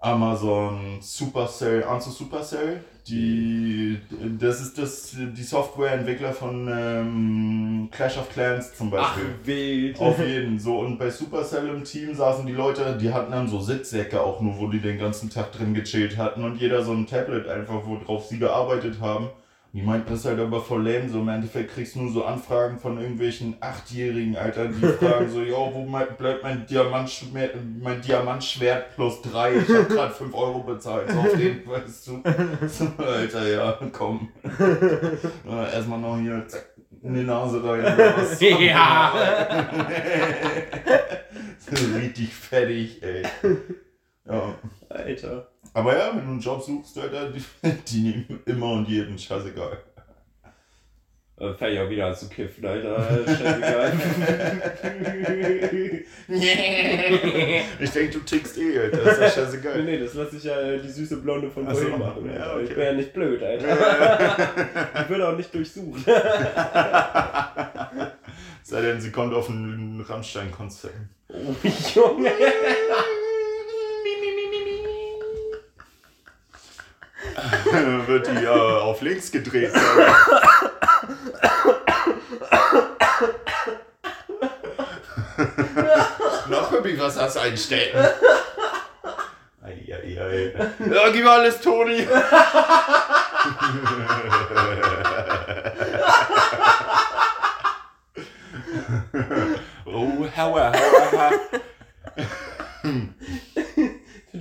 Amazon, 0.00 0.96
Supercell, 1.00 1.84
Anzu 1.84 2.10
Supercell. 2.10 2.82
Die, 3.06 3.98
das 4.38 4.60
ist 4.60 4.78
das, 4.78 5.16
die 5.16 5.42
Softwareentwickler 5.42 6.32
von 6.32 6.68
ähm, 6.72 7.88
Clash 7.90 8.16
of 8.16 8.30
Clans 8.30 8.74
zum 8.74 8.90
Beispiel. 8.90 9.24
Ach, 9.26 9.46
wild. 9.46 10.00
Auf 10.00 10.18
jeden. 10.18 10.58
So, 10.58 10.78
und 10.78 10.98
bei 10.98 11.10
Supercell 11.10 11.68
im 11.68 11.84
Team 11.84 12.14
saßen 12.14 12.46
die 12.46 12.52
Leute, 12.52 12.96
die 12.98 13.12
hatten 13.12 13.32
dann 13.32 13.48
so 13.48 13.60
Sitzsäcke 13.60 14.22
auch 14.22 14.40
nur, 14.40 14.58
wo 14.58 14.68
die 14.68 14.80
den 14.80 14.98
ganzen 14.98 15.28
Tag 15.28 15.52
drin 15.52 15.74
gechillt 15.74 16.16
hatten 16.16 16.44
und 16.44 16.56
jeder 16.60 16.82
so 16.82 16.92
ein 16.92 17.06
Tablet 17.06 17.48
einfach, 17.48 17.82
worauf 17.84 18.26
sie 18.26 18.38
gearbeitet 18.38 19.00
haben. 19.00 19.28
Die 19.72 19.82
meinten 19.82 20.10
das 20.10 20.24
halt 20.24 20.40
aber 20.40 20.60
voll 20.60 20.82
lame, 20.82 21.08
so 21.08 21.20
im 21.20 21.28
Endeffekt 21.28 21.72
kriegst 21.72 21.94
du 21.94 22.00
nur 22.00 22.12
so 22.12 22.24
Anfragen 22.24 22.76
von 22.76 22.98
irgendwelchen 22.98 23.56
Achtjährigen, 23.60 24.36
Alter, 24.36 24.66
die 24.66 24.84
fragen 24.98 25.30
so, 25.30 25.42
yo, 25.42 25.70
wo 25.72 25.84
bleibt 25.84 26.42
mein, 26.42 26.66
Diamantschwert, 26.66 27.54
mein 27.80 28.00
Diamantschwert 28.00 28.96
plus 28.96 29.22
drei? 29.22 29.58
Ich 29.58 29.68
hab 29.68 29.88
grad 29.88 30.12
5 30.12 30.34
Euro 30.34 30.60
bezahlt, 30.64 31.08
so 31.10 31.18
auf 31.20 31.32
den, 31.34 31.64
weißt 31.68 32.08
du. 32.08 32.22
So, 32.66 32.88
Alter, 33.00 33.48
ja, 33.48 33.78
komm. 33.92 34.30
Erstmal 35.72 36.00
noch 36.00 36.18
hier, 36.18 36.44
zack, 36.48 36.66
in 37.02 37.14
die 37.14 37.22
Nase 37.22 37.62
rein. 37.62 37.84
Was 38.16 38.40
ja. 38.40 39.12
richtig 41.94 42.34
fettig, 42.34 43.00
ey. 43.04 43.22
Ja. 44.26 44.54
Alter. 44.88 45.49
Aber 45.72 45.96
ja, 45.96 46.10
wenn 46.14 46.24
du 46.24 46.30
einen 46.32 46.40
Job 46.40 46.62
suchst, 46.62 46.98
Alter, 46.98 47.30
die, 47.32 47.42
die 47.88 48.00
nehmen 48.00 48.40
immer 48.46 48.72
und 48.72 48.88
jeden, 48.88 49.18
scheißegal. 49.18 49.78
Äh, 51.40 51.72
ich 51.72 51.80
auch 51.80 51.88
wieder 51.88 52.06
an 52.06 52.14
zu 52.14 52.28
kiffen, 52.28 52.66
Alter. 52.66 53.24
Scheißegal. 53.26 53.92
ich 57.80 57.90
denke, 57.90 58.12
du 58.12 58.20
tickst 58.20 58.58
eh, 58.58 58.78
Alter. 58.78 58.98
Das 58.98 59.14
ist 59.14 59.20
ja 59.20 59.30
scheißegal. 59.30 59.82
Nee, 59.82 59.92
nee, 59.92 59.98
das 60.00 60.14
lasse 60.14 60.36
ich 60.36 60.44
ja 60.44 60.76
die 60.76 60.88
süße 60.88 61.16
Blonde 61.18 61.50
von 61.50 61.64
vorhin 61.64 61.92
so, 61.92 61.96
machen. 61.96 62.30
Ja, 62.30 62.52
okay. 62.54 62.64
Ich 62.64 62.74
bin 62.74 62.84
ja 62.84 62.92
nicht 62.92 63.14
blöd, 63.14 63.42
Alter. 63.42 64.36
ich 65.02 65.08
würde 65.08 65.28
auch 65.28 65.36
nicht 65.36 65.54
durchsuchen. 65.54 66.04
Sei 68.62 68.82
denn, 68.82 69.00
sie 69.00 69.10
kommt 69.10 69.32
auf 69.32 69.48
ein 69.48 70.04
Rammstein-Konzert. 70.06 70.92
Oh, 71.28 71.54
Junge. 71.94 72.32
wird 78.06 78.26
die 78.26 78.44
äh, 78.44 78.48
auf 78.48 79.00
links 79.02 79.30
gedreht. 79.30 79.72
Noch 86.48 86.72
irgendwie 86.72 86.98
was 86.98 87.16
hast 87.18 87.36
einstellen. 87.36 88.08
Eieiei. 89.62 90.52
Ja, 90.92 91.10
gib 91.10 91.24
mal 91.24 91.38
alles, 91.40 91.60
Toni. 91.60 92.06
oh, 99.86 100.26
hauer, 100.36 100.72
hauer, 100.72 101.12
hauer 101.12 101.32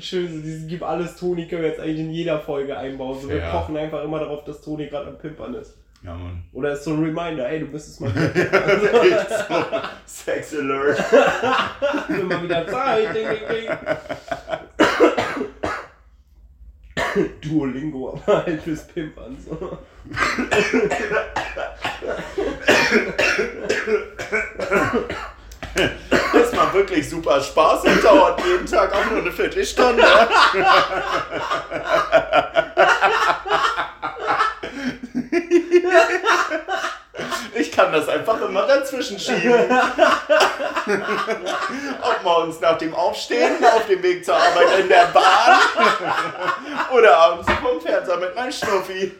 schön, 0.02 0.28
so 0.28 0.42
dieses 0.42 0.68
Gib 0.68 0.84
alles 1.00 1.16
Toni 1.16 1.48
können 1.48 1.62
wir 1.64 1.70
jetzt 1.70 1.80
eigentlich 1.80 2.00
in 2.00 2.12
jeder 2.12 2.40
Folge 2.40 2.78
einbauen. 2.78 3.20
So, 3.20 3.30
wir 3.30 3.38
ja. 3.38 3.52
pochen 3.52 3.78
einfach 3.78 4.04
immer 4.04 4.20
darauf, 4.20 4.44
dass 4.44 4.62
Toni 4.62 4.88
gerade 4.88 5.08
am 5.08 5.18
Pimpern 5.18 5.54
ist. 5.56 5.78
Ja, 6.04 6.14
Mann. 6.14 6.44
Oder 6.54 6.74
ist 6.74 6.84
so 6.84 6.92
ein 6.94 7.04
Reminder, 7.04 7.50
ey, 7.50 7.60
du 7.60 7.68
bist 7.68 7.90
es 7.90 8.00
mal 8.00 8.14
wieder. 8.16 8.80
so, 8.80 9.66
Sex 10.06 10.56
Alert. 10.56 11.04
Immer 12.10 12.44
wieder 12.44 12.68
Zeit. 12.68 13.16
Ding, 13.16 13.28
ding, 13.28 13.40
ding. 13.50 13.70
Duolingo, 17.42 18.14
aber 18.14 18.46
halt 18.46 18.62
fürs 18.62 18.88
Pimpern. 18.88 19.38
So. 19.40 19.78
Wirklich 26.80 27.10
super 27.10 27.42
Spaß 27.42 27.84
und 27.84 28.02
dauert 28.02 28.40
jeden 28.46 28.66
Tag 28.66 28.96
auch 28.96 29.12
nur 29.12 29.20
eine 29.20 29.34
Viertelstunde. 29.34 30.02
Ich 37.54 37.70
kann 37.74 37.92
das 37.92 38.08
einfach 38.08 38.40
immer 38.40 38.66
dazwischen 38.66 39.20
schieben. 39.20 39.70
Ob 42.02 42.24
morgens 42.24 42.62
nach 42.62 42.78
dem 42.78 42.96
Aufstehen, 42.96 43.62
auf 43.66 43.86
dem 43.86 44.02
Weg 44.02 44.24
zur 44.24 44.36
Arbeit 44.36 44.80
in 44.80 44.88
der 44.88 45.08
Bahn 45.08 45.60
oder 46.94 47.18
abends 47.18 47.52
vom 47.62 47.82
Fernseher 47.82 48.18
mit 48.18 48.34
meinem 48.34 48.54
Schnuffi. 48.54 49.12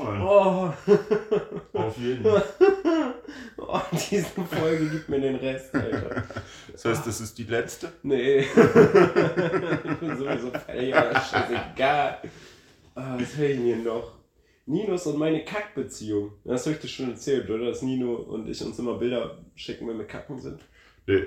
Oh. 0.00 0.72
Auf 1.72 1.98
jeden 1.98 2.22
Fall. 2.30 2.44
Oh, 3.56 3.80
diese 4.10 4.26
Folge 4.26 4.88
gibt 4.88 5.08
mir 5.08 5.20
den 5.20 5.36
Rest, 5.36 5.74
Alter. 5.74 6.24
Das 6.70 6.84
heißt, 6.84 7.06
das 7.06 7.20
ist 7.20 7.38
die 7.38 7.44
letzte? 7.44 7.92
Nee. 8.02 8.40
ich 8.40 8.52
bin 10.00 10.16
sowieso 10.18 10.50
fertig, 10.50 10.94
aber 10.94 11.20
scheißegal. 11.20 12.18
Ah, 12.94 13.16
was 13.18 13.32
ich 13.32 13.36
denn 13.36 13.62
hier 13.64 13.76
noch? 13.76 14.12
Ninos 14.66 15.06
und 15.06 15.18
meine 15.18 15.44
Kackbeziehung. 15.44 16.32
Das 16.44 16.66
habe 16.66 16.76
ich 16.76 16.82
dir 16.82 16.88
schon 16.88 17.10
erzählt, 17.10 17.48
oder? 17.50 17.66
Dass 17.66 17.82
Nino 17.82 18.14
und 18.14 18.48
ich 18.48 18.62
uns 18.62 18.78
immer 18.78 18.98
Bilder 18.98 19.38
schicken, 19.54 19.88
wenn 19.88 19.98
wir 19.98 20.06
kacken 20.06 20.38
sind. 20.38 20.60
Nee. 21.06 21.24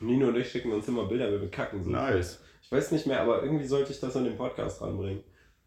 Nino 0.00 0.28
und 0.28 0.36
ich 0.36 0.50
schicken 0.50 0.72
uns 0.72 0.88
immer 0.88 1.06
Bilder, 1.06 1.30
wenn 1.32 1.40
wir 1.42 1.50
kacken 1.50 1.82
sind. 1.82 1.92
Nice. 1.92 2.40
Ich 2.62 2.72
weiß 2.72 2.92
nicht 2.92 3.06
mehr, 3.06 3.20
aber 3.20 3.42
irgendwie 3.42 3.66
sollte 3.66 3.92
ich 3.92 4.00
das 4.00 4.16
an 4.16 4.24
den 4.24 4.36
Podcast 4.36 4.80
ranbringen. 4.80 5.22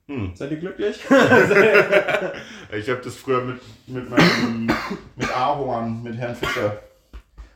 Hm. 0.08 0.32
Seid 0.36 0.52
ihr 0.52 0.58
glücklich? 0.58 1.00
ich 2.72 2.90
habe 2.90 3.02
das 3.02 3.16
früher 3.16 3.42
mit, 3.42 3.62
mit 3.88 4.10
meinem 4.10 4.70
mit 5.16 5.36
Ahorn, 5.36 6.04
mit 6.04 6.18
Herrn 6.18 6.36
Fischer, 6.36 6.78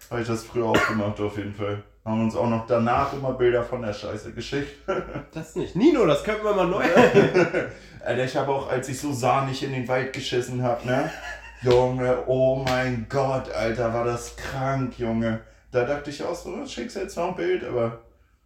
habe 0.10 0.22
ich 0.22 0.28
das 0.28 0.46
früher 0.46 0.66
auch 0.68 0.88
gemacht 0.88 1.20
auf 1.20 1.38
jeden 1.38 1.54
Fall. 1.54 1.84
Haben 2.06 2.24
uns 2.24 2.38
auch 2.38 2.48
noch 2.48 2.66
danach 2.66 3.12
immer 3.12 3.34
Bilder 3.34 3.64
von 3.64 3.82
der 3.82 3.92
Scheiße 3.92 4.32
geschickt. 4.32 4.88
das 5.34 5.58
nicht. 5.58 5.76
Nino, 5.76 6.06
das 6.06 6.24
können 6.24 6.42
wir 6.42 6.54
mal 6.54 6.68
neu. 6.68 6.86
Alter, 8.06 8.24
ich 8.24 8.38
habe 8.38 8.50
auch, 8.50 8.70
als 8.70 8.88
ich 8.88 8.98
so 8.98 9.12
sahnig 9.12 9.62
in 9.64 9.74
den 9.74 9.86
Wald 9.90 10.14
geschissen 10.14 10.64
habe, 10.64 10.88
ne? 10.88 11.12
Junge, 11.64 12.24
oh 12.28 12.64
mein 12.64 13.08
Gott, 13.10 13.52
Alter, 13.52 13.94
war 13.94 14.06
das 14.06 14.38
krank, 14.38 14.98
Junge. 14.98 15.42
Da 15.72 15.84
dachte 15.84 16.12
ich 16.12 16.24
auch 16.24 16.36
so, 16.36 16.66
schickst 16.66 16.96
jetzt 16.96 17.18
noch 17.18 17.30
ein 17.30 17.36
Bild, 17.36 17.66
aber 17.66 18.00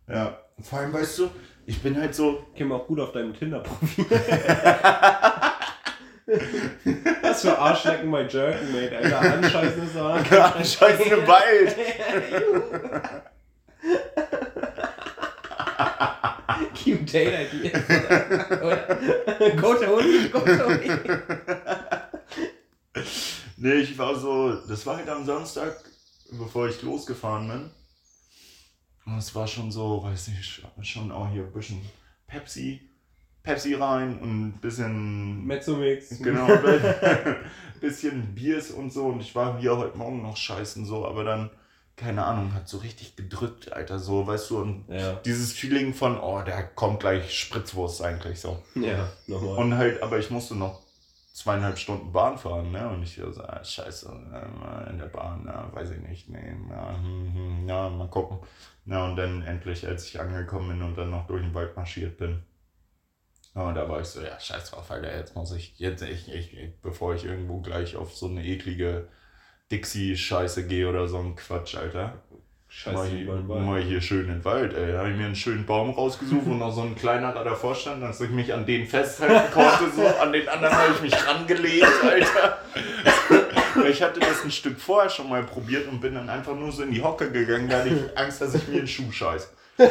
ja. 0.08 0.40
Vor 0.64 0.80
allem, 0.80 0.94
weißt 0.94 1.20
du, 1.20 1.30
ich 1.66 1.82
bin 1.82 2.00
halt 2.00 2.16
so. 2.16 2.46
Käme 2.56 2.76
auch 2.76 2.88
gut 2.88 3.00
auf 3.00 3.12
deinem 3.12 3.34
Tinder-Profil. 3.34 4.06
Was 7.22 7.42
für 7.42 7.58
Arschlecken 7.58 8.12
bei 8.12 8.24
Jerken, 8.24 8.72
mate, 8.72 8.98
Alter. 8.98 9.20
Anscheißen 9.34 9.84
ist 9.84 9.96
da. 9.96 10.14
Anscheißen 10.14 11.12
im 11.12 11.28
Wald. 11.28 11.76
Cute 16.84 17.06
Date 17.14 17.54
Ideas. 17.54 17.84
Go 19.60 19.74
Tony, 19.76 20.30
go 20.30 20.40
Tony. 20.40 20.92
Nee, 23.58 23.74
ich 23.74 23.98
war 23.98 24.16
so, 24.16 24.54
das 24.68 24.86
war 24.86 24.98
halt 24.98 25.10
am 25.10 25.26
Samstag, 25.26 25.76
bevor 26.32 26.68
ich 26.68 26.82
losgefahren 26.82 27.48
bin. 27.48 27.72
Und 29.06 29.18
es 29.18 29.34
war 29.34 29.48
schon 29.48 29.72
so, 29.72 30.04
weiß 30.04 30.30
ich, 30.30 30.64
schon 30.82 31.12
auch 31.12 31.30
hier 31.30 31.44
ein 31.44 31.52
bisschen 31.52 31.82
Pepsi, 32.28 32.82
Pepsi 33.44 33.74
rein 33.74 34.20
und 34.20 34.48
ein 34.48 34.52
bisschen. 34.62 35.46
Mezzomix. 35.46 36.20
Genau, 36.20 36.46
ein 36.52 37.36
bisschen 37.80 38.36
Biers 38.36 38.72
und 38.72 38.94
so. 38.94 39.08
Und 39.08 39.22
ich 39.22 39.34
war 39.36 39.60
hier 39.60 39.78
heute 39.78 39.98
Morgen 39.98 40.22
noch 40.22 40.38
scheißen 40.38 40.86
so, 40.86 41.08
aber 41.08 41.24
dann, 41.24 41.50
keine 41.96 42.24
Ahnung, 42.24 42.54
hat 42.54 42.68
so 42.68 42.78
richtig 42.78 43.16
gedrückt, 43.16 43.74
Alter, 43.74 43.98
so, 43.98 44.28
weißt 44.28 44.50
du, 44.52 44.60
und 44.60 44.86
ja. 44.90 45.14
dieses 45.26 45.54
Feeling 45.54 45.94
von, 45.94 46.20
oh, 46.20 46.42
der 46.44 46.64
kommt 46.64 47.00
gleich 47.00 47.38
Spritzwurst 47.38 48.04
eigentlich 48.04 48.40
so. 48.40 48.62
Ja, 48.76 49.10
nochmal. 49.28 49.58
Und 49.58 49.76
halt, 49.76 50.04
aber 50.04 50.20
ich 50.20 50.30
musste 50.30 50.56
noch 50.56 50.82
zweieinhalb 51.34 51.78
Stunden 51.78 52.12
Bahn 52.12 52.38
fahren, 52.38 52.72
ne? 52.72 52.90
Und 52.90 53.04
ich 53.04 53.16
so, 53.16 53.44
ah, 53.44 53.64
scheiße, 53.64 54.08
äh, 54.34 54.90
in 54.90 54.98
der 54.98 55.06
Bahn, 55.08 55.42
na, 55.46 55.70
weiß 55.74 55.92
ich 55.92 56.02
nicht, 56.02 56.30
nee, 56.30 56.56
ja, 56.70 56.96
hm, 56.98 57.34
hm, 57.34 57.70
ja, 57.70 57.90
mal 57.90 58.10
gucken. 58.10 58.40
Ja, 58.86 59.06
und 59.06 59.16
dann 59.16 59.44
endlich, 59.44 59.88
als 59.88 60.08
ich 60.08 60.20
angekommen 60.20 60.70
bin 60.70 60.82
und 60.82 60.98
dann 60.98 61.12
noch 61.12 61.28
durch 61.28 61.42
den 61.42 61.54
Wald 61.54 61.76
marschiert 61.76 62.18
bin. 62.18 62.44
Und 63.54 63.76
da 63.76 63.88
war 63.90 64.00
ich 64.02 64.08
so, 64.08 64.22
ja, 64.22 64.40
scheiß 64.40 64.72
drauf, 64.72 64.90
Alter, 64.92 65.16
jetzt 65.16 65.36
muss 65.36 65.52
ich, 65.52 65.78
jetzt, 65.78 66.02
ich, 66.04 66.32
ich, 66.32 66.80
bevor 66.82 67.16
ich 67.16 67.26
irgendwo 67.26 67.60
gleich 67.62 67.96
auf 67.98 68.16
so 68.16 68.28
eine 68.28 68.46
eklige 68.46 69.10
Dixie-Scheiße 69.72 70.68
gehe 70.68 70.90
oder 70.90 71.08
so 71.08 71.20
ein 71.20 71.36
Quatsch, 71.36 71.76
Alter. 71.76 72.22
Scheiße, 72.74 72.96
mal 72.96 73.08
hier, 73.08 73.34
mal 73.60 73.82
hier 73.82 74.00
schön 74.00 74.30
im 74.30 74.46
Wald, 74.46 74.74
ey. 74.74 74.94
Da 74.94 75.00
habe 75.00 75.10
ich 75.12 75.18
mir 75.18 75.26
einen 75.26 75.36
schönen 75.36 75.66
Baum 75.66 75.90
rausgesucht, 75.90 76.46
wo 76.46 76.54
noch 76.54 76.74
so 76.74 76.82
ein 76.84 76.96
kleiner 76.96 77.34
da 77.34 77.44
davor 77.44 77.76
stand, 77.76 78.02
dass 78.02 78.22
ich 78.22 78.30
mich 78.30 78.54
an 78.54 78.66
den 78.66 78.88
festhalten 78.88 79.52
konnte, 79.54 79.92
so. 79.94 80.08
An 80.08 80.32
den 80.32 80.48
anderen 80.48 80.74
habe 80.74 80.94
ich 80.94 81.02
mich 81.02 81.28
rangelegt, 81.28 81.86
Alter. 82.02 82.60
ich 83.90 84.02
hatte 84.02 84.22
das 84.22 84.46
ein 84.46 84.52
Stück 84.52 84.80
vorher 84.80 85.10
schon 85.10 85.30
mal 85.30 85.44
probiert 85.44 85.86
und 85.90 86.00
bin 86.00 86.16
dann 86.16 86.30
einfach 86.30 86.56
nur 86.56 86.72
so 86.72 86.84
in 86.84 86.92
die 86.92 87.04
Hocke 87.04 87.30
gegangen, 87.30 87.68
da 87.68 87.80
hatte 87.80 87.90
ich 87.90 88.18
Angst, 88.18 88.40
dass 88.40 88.56
ich 88.56 88.66
mir 88.70 88.78
einen 88.78 88.88
Schuh 88.88 89.12
scheiß. 89.12 89.50
das 89.78 89.90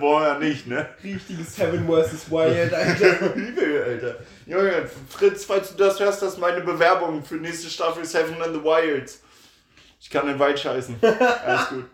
war 0.00 0.28
ja 0.28 0.38
nicht, 0.38 0.68
ne? 0.68 0.88
Richtiges 1.02 1.58
Heaven 1.58 1.88
vs. 1.88 2.30
Wild, 2.30 2.72
Alter. 2.72 3.34
Übel, 3.34 3.82
Alter. 3.82 4.16
Junge, 4.46 4.88
Fritz, 5.08 5.44
falls 5.44 5.74
du 5.74 5.82
das 5.82 5.98
hörst, 5.98 6.22
das 6.22 6.34
ist 6.34 6.38
meine 6.38 6.60
Bewerbung 6.60 7.24
für 7.24 7.34
nächste 7.34 7.68
Staffel 7.68 8.04
Seven 8.04 8.40
and 8.40 8.54
the 8.54 8.62
Wilds. 8.62 9.23
Ich 10.04 10.10
kann 10.10 10.26
den 10.26 10.38
Wald 10.38 10.60
scheißen. 10.60 10.96
Alles 11.02 11.68
gut. 11.70 11.86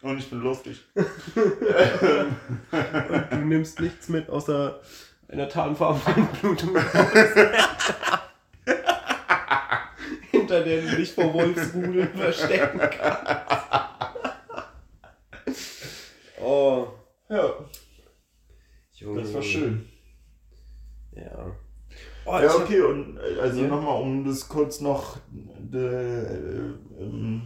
Und 0.00 0.16
ich 0.16 0.30
bin 0.30 0.38
lustig. 0.38 0.80
Und 0.94 1.06
du 3.32 3.36
nimmst 3.36 3.80
nichts 3.80 4.08
mit 4.08 4.30
außer 4.30 4.80
einer 5.26 5.48
tarnfarbenen 5.48 6.28
Blutung 6.40 6.76
hinter 10.30 10.62
der 10.62 10.82
du 10.82 10.96
dich 10.96 11.12
vor 11.12 11.34
Wolfsrudel 11.34 12.06
verstecken 12.06 12.78
kannst. 12.78 13.26
Oh, 16.40 16.86
Ja, 17.28 17.54
Junge. 18.92 19.22
das 19.22 19.34
war 19.34 19.42
schön. 19.42 19.88
Ja. 21.10 21.56
Oh, 22.30 22.38
Ja, 22.38 22.48
hab- 22.52 22.60
okay, 22.60 22.80
und 22.82 23.18
äh, 23.18 23.40
also 23.40 23.62
Ja. 23.62 23.68
nochmal, 23.68 24.00
um 24.02 24.24
das 24.24 24.48
kurz 24.48 24.80
noch. 24.80 25.16
Äh, 25.72 25.76
äh, 25.76 26.26
ähm, 27.00 27.42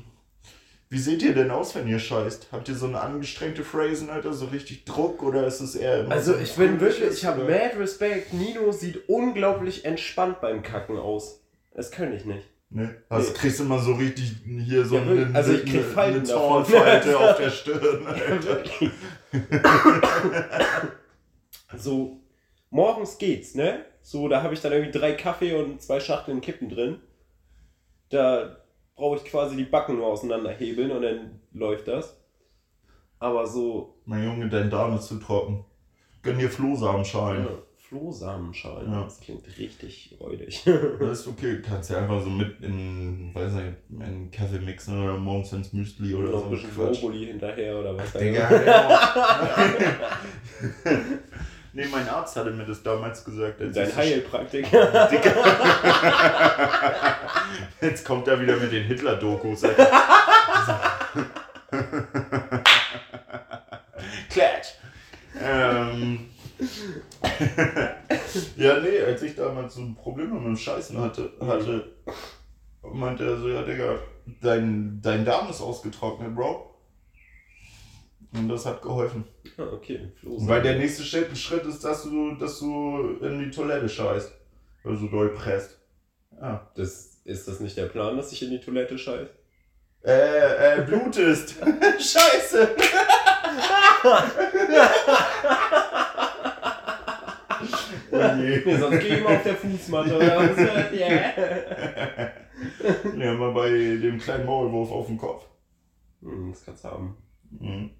wie 0.89 0.99
seht 0.99 1.23
ihr 1.23 1.35
denn 1.35 1.51
aus, 1.51 1.75
wenn 1.75 1.89
ihr 1.89 1.99
scheißt? 1.99 2.49
Habt 2.53 2.69
ihr 2.69 2.75
so 2.75 2.87
eine 2.87 3.01
angestrengte 3.01 3.65
Phrasen, 3.65 4.11
Alter, 4.11 4.33
so 4.35 4.47
richtig 4.47 4.85
Druck 4.85 5.23
oder 5.23 5.47
ist 5.47 5.61
es 5.61 5.75
eher 5.75 6.01
immer 6.01 6.13
Also 6.13 6.35
so 6.35 6.39
ich 6.39 6.55
bin 6.55 6.81
wirklich, 6.81 7.11
ich 7.13 7.25
habe 7.25 7.45
mad 7.45 7.79
Respekt. 7.79 8.35
Nino 8.35 8.71
sieht 8.73 9.09
unglaublich 9.09 9.85
entspannt 9.87 10.41
beim 10.43 10.63
Kacken 10.63 10.99
aus. 10.99 11.41
Das 11.75 11.91
könnte 11.91 12.17
ich 12.17 12.27
nicht. 12.27 12.47
Ne? 12.69 12.95
Also 13.09 13.31
Nee. 13.31 13.37
kriegst 13.39 13.61
du 13.61 13.65
immer 13.65 13.79
so 13.79 13.95
richtig 13.95 14.33
hier 14.47 14.85
so 14.85 14.97
Ja, 14.97 15.07
wirklich. 15.07 15.27
eine, 15.27 15.35
Also 15.37 15.53
ich 15.53 15.63
krieg 15.65 15.75
eine, 15.77 15.83
Falten 15.83 16.15
eine. 16.19 16.25
Zornfalte 16.25 17.19
auf 17.19 17.37
der 17.39 17.51
Stirn. 17.51 18.03
Ja, 18.05 18.11
Alter. 18.11 18.45
wirklich. 18.45 18.91
so, 21.77 22.21
morgens 22.71 23.19
geht's, 23.19 23.55
ne? 23.55 23.85
So, 24.03 24.29
da 24.29 24.43
habe 24.43 24.55
ich 24.55 24.61
dann 24.61 24.73
irgendwie 24.73 24.99
drei 24.99 25.13
Kaffee 25.13 25.55
und 25.55 25.81
zwei 25.81 26.01
Schachteln 26.01 26.41
Kippen 26.41 26.69
drin. 26.69 26.99
Da 28.11 28.57
brauche 28.97 29.17
ich 29.17 29.25
quasi 29.25 29.57
die 29.57 29.65
Backen 29.65 29.97
nur 29.97 30.07
auseinanderhebeln 30.09 30.91
und 30.91 31.03
dann 31.03 31.41
läuft 31.53 31.89
das. 31.89 32.19
Aber 33.19 33.47
so, 33.47 33.95
Mein 34.05 34.25
Junge, 34.25 34.49
dein 34.49 34.69
Darm 34.71 34.97
ist 34.97 35.07
zu 35.07 35.19
trocken. 35.19 35.65
Gönn 36.23 36.39
dir 36.39 36.51
Flohsamenschalen. 36.51 37.45
ja, 37.45 37.51
Flohsamenschalen, 37.79 38.91
Ja. 38.93 39.05
das 39.05 39.21
klingt 39.21 39.47
richtig 39.59 40.17
räudig. 40.21 40.63
Das 40.99 41.21
ist 41.21 41.29
okay, 41.29 41.61
kannst 41.63 41.91
du 41.91 41.97
einfach 41.97 42.21
so 42.23 42.31
mit 42.31 42.61
in, 42.61 43.31
weiß 43.35 43.53
nicht, 43.53 43.75
in 43.91 44.03
einen 44.03 44.31
Kaffee 44.31 44.59
mixen 44.61 45.03
oder 45.03 45.17
morgens 45.19 45.53
ins 45.53 45.73
Müsli 45.73 46.15
oder 46.15 46.31
Noch 46.31 46.39
so. 46.41 46.45
ein 46.47 46.51
bisschen. 46.53 46.75
Brokkoli 46.75 47.27
hinterher 47.27 47.79
oder 47.79 47.97
was. 47.97 48.13
Digga, 48.13 48.49
da 48.49 48.63
ja. 48.65 50.19
nee, 51.73 51.87
mein 51.91 52.09
Arzt 52.09 52.37
hatte 52.37 52.51
mir 52.51 52.65
das 52.65 52.83
damals 52.83 53.25
gesagt. 53.25 53.61
Dein 53.61 53.97
Heilpraktiker. 53.97 55.09
Jetzt 57.81 58.05
kommt 58.05 58.29
er 58.29 58.41
wieder 58.41 58.57
mit 58.57 58.73
den 58.73 58.85
Hitler-Dokus. 58.85 59.63
Klatsch. 64.31 64.75
Ähm. 65.41 66.29
ja, 68.57 68.79
nee, 68.81 69.01
als 69.01 69.23
ich 69.23 69.35
damals 69.35 69.75
so 69.75 69.83
Probleme 69.95 70.35
mit 70.35 70.45
dem 70.45 70.57
Scheißen 70.57 71.01
hatte, 71.01 71.33
hatte 71.41 71.93
meinte 72.83 73.25
er 73.25 73.37
so, 73.37 73.49
ja, 73.49 73.63
Digga, 73.63 73.99
dein, 74.41 75.01
dein 75.03 75.25
Darm 75.25 75.49
ist 75.51 75.61
ausgetrocknet, 75.61 76.35
Bro. 76.35 76.72
Und 78.35 78.49
das 78.49 78.65
hat 78.65 78.81
geholfen. 78.81 79.25
Ah, 79.59 79.65
okay, 79.73 80.13
Flohsamen. 80.21 80.49
Weil 80.49 80.63
der 80.63 80.79
nächste 80.79 81.03
Schritt, 81.03 81.37
Schritt 81.37 81.65
ist, 81.67 81.85
dass 81.85 82.05
du, 82.05 82.35
dass 82.37 82.59
du 82.59 83.19
in 83.21 83.39
die 83.41 83.51
Toilette 83.51 83.89
scheißt. 83.89 84.33
Weil 84.83 84.93
du 84.95 84.99
so 84.99 85.09
doll 85.09 85.35
presst. 85.35 85.79
Ja. 86.41 86.71
Das, 86.75 87.13
ist 87.25 87.47
das 87.47 87.61
nicht 87.61 87.77
der 87.77 87.87
Plan, 87.87 88.17
dass 88.17 88.33
ich 88.33 88.43
in 88.43 88.51
die 88.51 88.61
Toilette 88.61 88.99
scheiß? 88.99 89.29
Äh, 90.05 90.79
äh, 90.79 90.83
blutest. 90.83 91.55
Scheiße. 91.99 92.75
oh 98.11 98.17
je. 98.17 98.63
Nee, 98.65 98.77
sonst 98.77 98.99
geh 98.99 99.15
ich 99.15 99.23
mal 99.23 99.37
auf 99.37 99.43
der 99.45 99.55
Fußmatte? 99.55 100.19
Yeah. 100.93 102.33
Ja, 103.17 103.35
mal 103.35 103.53
bei 103.53 103.69
dem 103.71 104.19
kleinen 104.19 104.47
Maulwurf 104.47 104.91
auf 104.91 105.07
dem 105.07 105.19
Kopf. 105.19 105.47
Hm, 106.21 106.51
das 106.51 106.65
kannst 106.65 106.85
du 106.85 106.89
haben. 106.89 107.17
Mhm. 107.51 107.91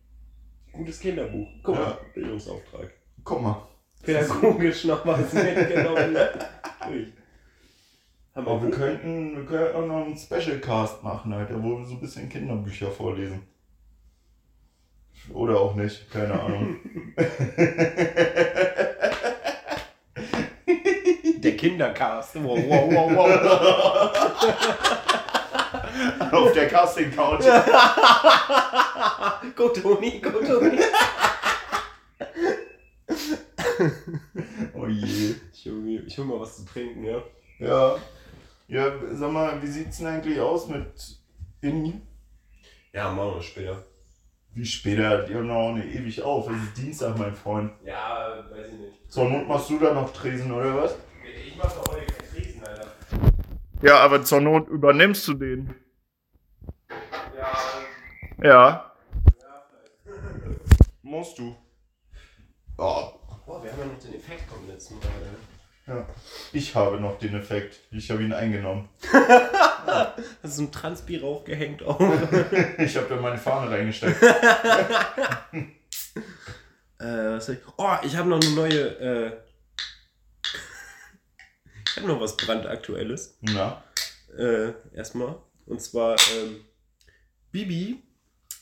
Gutes 0.73 1.01
Kinderbuch. 1.01 1.47
Guck 1.63 1.75
mal, 1.77 1.83
Ja. 1.85 1.99
Bildungsauftrag. 2.15 2.91
Guck 3.25 3.43
mal. 3.43 3.69
Pädagogisch 4.03 4.85
noch 4.85 5.05
was 5.07 5.33
mitgenommen. 5.33 6.17
Haben 6.17 6.95
wir 6.95 7.13
Aber 8.35 8.63
wir 8.63 8.69
Buch? 8.71 8.77
könnten, 8.77 9.37
wir 9.37 9.45
könnten 9.45 9.77
auch 9.77 9.87
noch 9.87 10.05
einen 10.07 10.17
Special 10.17 10.59
Cast 10.59 11.03
machen, 11.03 11.33
Alter, 11.33 11.63
wo 11.63 11.79
wir 11.79 11.85
so 11.85 11.95
ein 11.95 12.01
bisschen 12.01 12.29
Kinderbücher 12.29 12.91
vorlesen. 12.91 13.43
Oder 15.33 15.61
auch 15.61 15.75
nicht, 15.77 16.11
keine 16.11 16.41
Ahnung. 16.41 16.77
Der 21.43 21.57
Kindercast. 21.57 22.37
Wow, 22.43 22.59
wow, 22.67 22.93
wow, 22.93 23.17
wow. 23.17 23.29
Auf 26.33 26.53
der 26.53 26.69
Casting-Couch. 26.69 27.45
go 29.57 29.69
Toni, 29.75 30.21
go 30.21 30.31
Toni. 30.31 30.79
Oh 34.75 34.87
je. 34.87 35.35
Ich 35.53 35.67
hol, 35.67 35.73
mir- 35.75 36.05
ich 36.07 36.19
hol 36.19 36.25
mal 36.25 36.41
was 36.41 36.57
zu 36.57 36.65
trinken, 36.65 37.05
ja? 37.05 37.23
Ja. 37.59 37.97
Ja, 38.69 38.91
sag 39.13 39.31
mal, 39.33 39.61
wie 39.63 39.67
sieht's 39.67 39.99
denn 39.99 40.07
eigentlich 40.07 40.41
aus 40.41 40.69
mit 40.69 40.87
Inni? 41.61 42.01
Ja, 42.93 43.11
machen 43.11 43.35
wir 43.37 43.43
später. 43.43 43.85
Wie 44.55 44.65
später? 44.65 45.23
Die 45.25 45.35
haben 45.35 45.47
noch 45.47 45.55
auch 45.55 45.75
nicht 45.75 45.95
ewig 45.95 46.23
auf. 46.23 46.49
Es 46.51 46.57
ist 46.63 46.77
Dienstag, 46.79 47.19
mein 47.19 47.35
Freund. 47.35 47.73
Ja, 47.85 48.45
weiß 48.51 48.67
ich 48.69 48.79
nicht. 48.79 48.93
Zur 49.13 49.29
Not 49.29 49.49
machst 49.49 49.71
du 49.71 49.79
da 49.79 49.93
noch 49.95 50.13
Tresen, 50.13 50.53
oder 50.53 50.77
was? 50.77 50.95
Ich 51.47 51.57
mach 51.57 51.73
doch 51.73 51.87
heute 51.93 52.07
kein 52.07 52.27
Krisen, 52.35 52.63
Alter. 52.65 52.87
Ja, 53.83 53.99
aber 53.99 54.23
zur 54.25 54.41
Not 54.41 54.69
übernimmst 54.69 55.27
du 55.29 55.35
den. 55.35 55.75
Ja, 57.43 58.43
Ja. 58.43 58.93
Musst 61.03 61.39
du. 61.39 61.55
Oh. 62.79 63.13
Boah, 63.47 63.63
wir 63.63 63.73
haben 63.73 63.81
ja 63.81 63.87
noch 63.87 63.99
den 63.99 64.15
Effekt 64.15 64.49
vom 64.51 64.67
letzten 64.69 64.95
Mal. 64.95 65.03
Ja. 65.87 66.07
Ich 66.53 66.75
habe 66.75 67.01
noch 67.01 67.19
den 67.19 67.35
Effekt. 67.35 67.81
Ich 67.91 68.11
habe 68.11 68.23
ihn 68.23 68.33
eingenommen. 68.33 68.89
Hast 69.13 70.45
du 70.45 70.49
so 70.49 70.63
ein 70.63 70.73
Transpi 70.73 71.17
raufgehängt 71.19 71.83
auch? 71.83 72.01
Ich 72.79 72.97
habe 72.97 73.07
da 73.09 73.17
meine 73.17 73.39
Fahne 73.39 73.71
reingesteckt. 73.71 74.23
Äh, 77.01 77.39
ich? 77.39 77.59
Oh, 77.79 77.97
ich 78.05 78.17
habe 78.17 78.29
noch 78.29 78.41
eine 78.41 78.51
neue. 78.51 78.81
Äh, 79.01 79.33
ich 81.89 81.97
habe 81.97 82.07
noch 82.07 82.21
was 82.21 82.37
brandaktuelles. 82.37 83.39
Na. 83.41 83.83
Äh, 84.39 84.73
erstmal. 84.95 85.35
Und 85.67 85.83
zwar, 85.83 86.15
ähm, 86.37 86.65
Bibi 87.53 88.03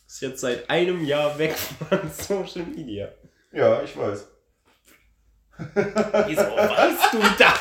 ist 0.06 0.20
jetzt 0.20 0.40
seit 0.40 0.68
einem 0.68 1.04
Jahr 1.04 1.38
weg 1.38 1.56
von 1.56 2.10
Social 2.12 2.66
Media. 2.66 3.08
Ja, 3.52 3.82
ich 3.82 3.96
weiß. 3.96 4.26
Wieso 5.58 6.42
weißt 6.42 7.12
du 7.12 7.20
das? 7.38 7.60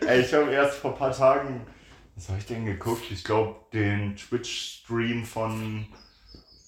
Ey, 0.06 0.20
ich 0.20 0.32
habe 0.32 0.50
erst 0.52 0.78
vor 0.78 0.92
ein 0.92 0.98
paar 0.98 1.12
Tagen, 1.12 1.66
was 2.14 2.28
habe 2.28 2.38
ich 2.38 2.46
denn 2.46 2.64
geguckt? 2.64 3.10
Ich 3.10 3.24
glaube, 3.24 3.56
den 3.72 4.16
Twitch-Stream 4.16 5.24
von 5.24 5.86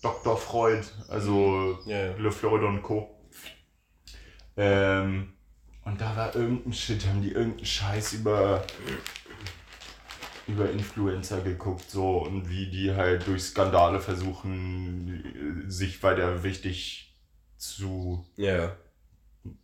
Dr. 0.03 0.37
Freud, 0.37 0.85
also 1.09 1.79
Ja, 1.87 2.07
ja. 2.07 2.17
Le 2.17 2.31
Floyd 2.33 2.63
und 2.63 2.83
Co. 2.83 3.15
Ähm, 4.57 5.33
und 5.85 6.01
da 6.01 6.17
war 6.17 6.35
irgendein 6.35 6.73
Shit, 6.73 7.07
haben 7.07 7.23
die 7.23 7.33
irgendeinen 7.33 7.65
Scheiß 7.65 8.15
über, 8.15 8.67
über 10.49 10.71
Influencer 10.71 11.41
geguckt, 11.43 11.91
so 11.91 12.19
und 12.19 12.49
wie 12.49 12.71
die 12.71 12.95
halt 12.95 13.27
durch 13.27 13.43
Skandale 13.43 14.01
versuchen, 14.01 15.65
sich 15.69 16.03
weiter 16.03 16.43
wichtig 16.43 17.15
zu, 17.57 18.25
Ja, 18.37 18.73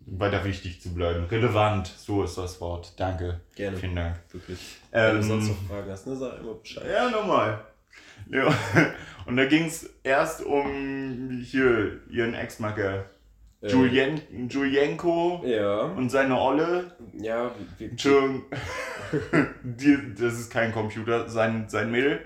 weiter 0.06 0.44
wichtig 0.44 0.80
zu 0.80 0.94
bleiben. 0.94 1.24
Relevant, 1.24 1.86
so 1.86 2.22
ist 2.24 2.36
das 2.38 2.60
Wort. 2.60 2.92
Danke. 2.98 3.40
gerne. 3.54 3.76
Vielen 3.76 3.96
Dank. 3.96 4.20
Wirklich. 4.30 4.58
Wenn 4.90 5.10
Ähm, 5.10 5.16
du 5.16 5.22
sonst 5.22 5.48
noch 5.48 5.62
Fragen 5.68 5.90
hast, 5.90 6.06
ne, 6.06 6.16
sag 6.16 6.40
immer 6.40 6.54
Bescheid. 6.54 6.84
ja, 6.90 7.10
nochmal. 7.10 7.64
Ja. 8.30 8.46
Und 9.26 9.36
da 9.36 9.46
ging 9.46 9.64
es 9.66 9.88
erst 10.02 10.42
um 10.44 11.40
hier 11.42 12.00
ihren 12.10 12.34
Ex-Macker. 12.34 13.06
Äh, 13.64 13.70
Julien, 13.70 14.20
Julienko 14.48 15.42
Ja. 15.46 15.82
und 15.82 16.10
seine 16.10 16.38
Olle. 16.38 16.92
Ja, 17.18 17.50
wie, 17.78 17.90
wie, 19.62 19.98
das 20.14 20.34
ist 20.34 20.52
kein 20.52 20.70
Computer, 20.70 21.28
sein, 21.28 21.64
sein 21.68 21.90
Mädel. 21.90 22.20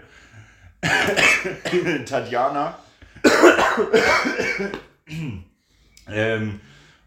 Tatjana. 2.06 2.78
ähm, 6.10 6.60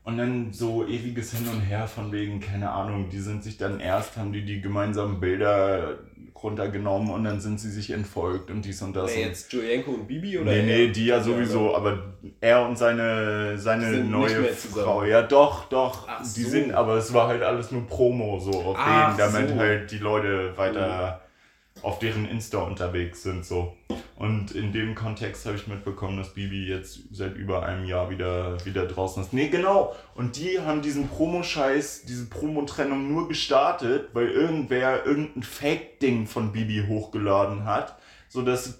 und 0.03 0.17
dann 0.17 0.53
so 0.53 0.87
ewiges 0.87 1.33
Hin 1.33 1.47
und 1.47 1.61
Her 1.61 1.87
von 1.87 2.11
wegen, 2.11 2.39
keine 2.39 2.71
Ahnung, 2.71 3.09
die 3.09 3.19
sind 3.19 3.43
sich 3.43 3.57
dann 3.57 3.79
erst, 3.79 4.17
haben 4.17 4.33
die 4.33 4.45
die 4.45 4.61
gemeinsamen 4.61 5.19
Bilder 5.19 5.99
runtergenommen 6.43 7.09
und 7.11 7.23
dann 7.23 7.39
sind 7.39 7.59
sie 7.59 7.69
sich 7.69 7.91
entfolgt 7.91 8.49
und 8.51 8.63
dies 8.63 8.81
und 8.81 8.95
das. 8.95 9.15
Wer 9.15 9.27
jetzt 9.27 9.51
Julienko 9.53 9.91
und 9.91 10.07
Bibi 10.07 10.39
oder? 10.39 10.51
Nee, 10.51 10.63
nee, 10.63 10.87
die 10.87 11.05
ja 11.05 11.21
sowieso, 11.21 11.75
aber 11.75 12.15
er 12.39 12.67
und 12.67 12.77
seine, 12.77 13.57
seine 13.57 14.03
neue. 14.03 14.43
Frau. 14.45 15.03
Ja, 15.03 15.21
doch, 15.21 15.65
doch. 15.69 16.07
Ach 16.07 16.21
die 16.21 16.43
so. 16.43 16.49
sind, 16.49 16.73
aber 16.73 16.95
es 16.95 17.13
war 17.13 17.27
halt 17.27 17.43
alles 17.43 17.71
nur 17.71 17.85
Promo 17.87 18.39
so 18.39 18.51
auf 18.51 18.75
Ach 18.77 19.15
denen, 19.15 19.31
damit 19.31 19.49
so. 19.49 19.55
halt 19.55 19.91
die 19.91 19.99
Leute 19.99 20.57
weiter 20.57 21.20
auf 21.83 21.99
deren 21.99 22.27
Insta 22.27 22.59
unterwegs 22.59 23.23
sind 23.23 23.45
so. 23.45 23.75
Und 24.15 24.51
in 24.51 24.71
dem 24.71 24.93
Kontext 24.93 25.45
habe 25.45 25.55
ich 25.55 25.67
mitbekommen, 25.67 26.17
dass 26.17 26.33
Bibi 26.33 26.67
jetzt 26.67 26.99
seit 27.11 27.35
über 27.35 27.63
einem 27.65 27.85
Jahr 27.85 28.09
wieder, 28.09 28.63
wieder 28.65 28.85
draußen 28.85 29.23
ist. 29.23 29.33
Nee, 29.33 29.47
genau. 29.47 29.95
Und 30.13 30.37
die 30.37 30.59
haben 30.59 30.81
diesen 30.81 31.07
Promo-Scheiß, 31.07 32.03
diese 32.05 32.29
Promo-Trennung 32.29 33.11
nur 33.11 33.27
gestartet, 33.27 34.09
weil 34.13 34.27
irgendwer 34.27 35.05
irgendein 35.05 35.43
Fake-Ding 35.43 36.27
von 36.27 36.51
Bibi 36.51 36.85
hochgeladen 36.87 37.65
hat, 37.65 37.97
sodass 38.29 38.79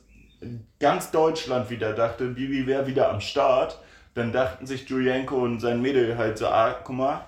ganz 0.80 1.12
Deutschland 1.12 1.70
wieder 1.70 1.93
dachte, 1.93 2.28
Bibi 2.28 2.68
wäre 2.68 2.88
wieder 2.88 3.10
am 3.10 3.22
Start. 3.22 3.80
Dann 4.14 4.32
dachten 4.32 4.68
sich 4.68 4.89
Julienko 4.89 5.38
und 5.38 5.60
sein 5.60 5.82
Mädel 5.82 6.18
halt 6.18 6.38
so, 6.38 6.47
ah, 6.47 6.76
guck 6.84 6.97
mal, 6.97 7.28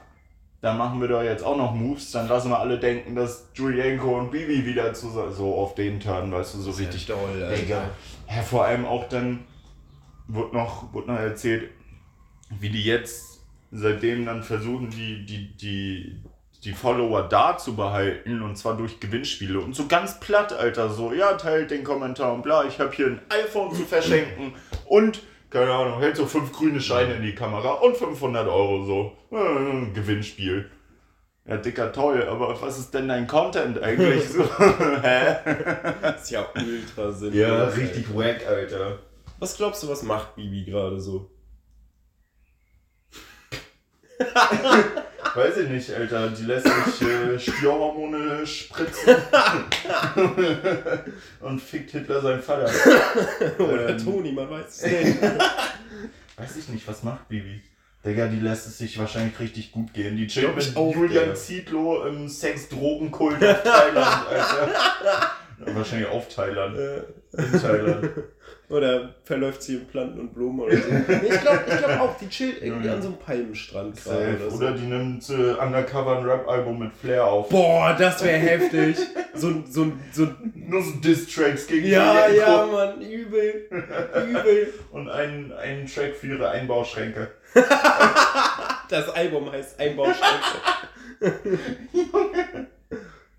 da 0.64 0.74
machen 0.74 1.02
wir 1.02 1.10
doch 1.10 1.22
jetzt 1.22 1.44
auch 1.44 1.58
noch 1.58 1.74
Moves, 1.74 2.12
dann 2.12 2.30
lassen 2.30 2.50
wir 2.50 2.58
alle 2.58 2.80
denken, 2.80 3.16
dass 3.16 3.50
Julienko 3.54 4.18
und 4.18 4.32
Bibi 4.32 4.66
wieder 4.66 4.94
zusammen, 4.94 5.34
so 5.34 5.56
auf 5.56 5.76
den 5.76 6.00
Turn, 6.00 6.32
weißt 6.32 6.56
du, 6.56 6.60
so 6.60 6.72
richtig 6.72 7.06
doll, 7.06 7.54
Digga. 7.54 7.90
Ja, 8.30 8.42
vor 8.44 8.64
allem 8.64 8.86
auch 8.86 9.10
dann 9.10 9.44
wurde 10.30 10.56
noch, 10.56 10.94
wurde 10.94 11.12
noch 11.12 11.20
erzählt, 11.20 11.70
wie 12.62 12.70
die 12.70 12.82
jetzt 12.82 13.42
seitdem 13.72 14.26
dann 14.26 14.42
versuchen, 14.42 14.90
die, 14.90 15.26
die, 15.26 15.54
die, 15.58 16.22
die 16.64 16.72
Follower 16.72 17.24
da 17.24 17.58
zu 17.58 17.76
behalten 17.76 18.42
und 18.42 18.58
zwar 18.58 18.78
durch 18.78 19.02
Gewinnspiele 19.02 19.60
und 19.60 19.76
so 19.76 19.88
ganz 19.88 20.22
platt, 20.22 20.54
Alter, 20.54 20.90
so, 20.90 21.12
ja, 21.12 21.34
teilt 21.34 21.72
den 21.72 21.84
Kommentar 21.84 22.32
und 22.32 22.42
bla, 22.42 22.64
ich 22.64 22.80
habe 22.80 22.96
hier 22.96 23.08
ein 23.08 23.22
iPhone 23.28 23.76
zu 23.76 23.84
verschenken 23.84 24.54
und, 24.86 25.24
keine 25.54 25.72
Ahnung, 25.72 26.00
hält 26.00 26.18
so 26.18 26.26
fünf 26.26 26.52
grüne 26.52 26.82
Scheine 26.82 27.14
in 27.14 27.22
die 27.22 27.36
Kamera 27.36 27.74
und 27.74 27.96
500 27.96 28.48
Euro 28.48 28.84
so, 28.84 29.12
äh, 29.38 29.86
Gewinnspiel. 29.94 30.70
Ja, 31.46 31.58
dicker, 31.58 31.92
toll, 31.92 32.24
aber 32.28 32.60
was 32.62 32.80
ist 32.80 32.94
denn 32.94 33.08
dein 33.08 33.28
Content 33.28 33.82
eigentlich 33.82 34.28
so? 34.30 34.44
Hä? 35.02 35.36
Das 36.02 36.24
ist 36.24 36.32
ja 36.32 36.48
ultra 36.56 37.12
sinnlos. 37.12 37.36
Ja, 37.36 37.66
richtig 37.66 38.14
wack, 38.16 38.48
Alter. 38.48 39.00
Was 39.40 39.56
glaubst 39.56 39.84
du, 39.84 39.90
was 39.90 40.04
macht 40.04 40.36
Bibi 40.36 40.64
gerade 40.66 41.00
so? 41.00 41.30
Weiß 45.36 45.58
ich 45.58 45.70
nicht, 45.70 45.92
Alter. 45.94 46.30
Die 46.30 46.44
lässt 46.44 46.68
sich 46.68 47.08
äh, 47.08 47.40
Stierhormone 47.40 48.46
spritzen. 48.46 49.16
und 51.40 51.60
fickt 51.62 51.92
Hitler 51.92 52.22
seinen 52.22 52.42
Vater. 52.42 52.70
Oder 53.60 53.90
Ähm. 53.90 53.98
Toni, 53.98 54.32
man 54.32 54.50
weiß 54.50 54.66
es 54.68 54.84
nicht. 54.92 55.22
Weiß 56.38 56.56
ich 56.58 56.70
nicht, 56.70 56.88
was 56.88 57.04
macht 57.04 57.28
Bibi? 57.30 57.62
Digga, 58.06 58.28
die 58.28 58.40
lässt 58.40 58.68
es 58.68 58.78
sich 58.78 59.00
wahrscheinlich 59.00 59.40
richtig 59.40 59.72
gut 59.72 59.94
gehen. 59.94 60.18
Die 60.18 60.28
chillt 60.28 60.56
mit 60.56 60.76
auch, 60.76 60.94
Julian 60.94 61.24
Digga. 61.26 61.36
Zietlow 61.36 62.06
im 62.06 62.28
Sex-Drogenkult 62.28 63.44
auf 63.44 63.64
Thailand, 63.64 64.28
Alter. 64.28 65.32
Wahrscheinlich 65.60 66.10
auf 66.10 66.28
Thailand. 66.28 66.78
In 67.32 67.52
Thailand. 67.62 68.10
Oder 68.70 69.14
verläuft 69.26 69.62
sie 69.62 69.76
in 69.76 69.86
Planten 69.88 70.20
und 70.22 70.34
Blumen 70.34 70.62
oder 70.62 70.78
so. 70.78 70.84
Nee, 71.08 71.28
ich 71.30 71.42
glaube 71.42 71.60
ich 71.68 71.78
glaub 71.78 72.00
auch, 72.00 72.18
die 72.18 72.30
chillt 72.30 72.62
irgendwie 72.62 72.90
an 72.90 73.02
so 73.02 73.10
einem 73.10 73.18
Palmenstrand 73.18 74.04
gerade 74.04 74.36
oder 74.38 74.50
so. 74.50 74.58
Oder 74.58 74.72
die 74.72 74.86
nimmt 74.86 75.30
äh, 75.30 75.34
Undercover 75.62 76.18
ein 76.18 76.24
Rap-Album 76.26 76.80
mit 76.80 76.94
Flair 76.94 77.26
auf. 77.26 77.50
Boah, 77.50 77.96
das 78.00 78.24
wäre 78.24 78.38
heftig. 78.40 78.98
So, 79.36 79.48
ein- 79.48 79.64
so, 79.68 79.82
ein- 79.82 80.00
so, 80.12 80.24
ein- 80.26 80.54
Nur 80.56 80.84
so 80.84 80.92
Diss-Tracks 81.00 81.66
gegen 81.66 81.88
ja, 81.88 82.28
Julian 82.28 82.48
ja. 82.48 82.66
Mann, 82.68 83.02
übel, 83.02 83.68
übel. 84.30 84.74
Und 84.92 85.10
einen, 85.10 85.52
einen 85.54 85.88
Track 85.88 86.16
für 86.16 86.28
ihre 86.28 86.50
Einbauschränke. 86.52 87.32
Das 88.90 89.10
Album 89.10 89.52
heißt 89.52 89.80
Einbauschränke. 89.80 90.60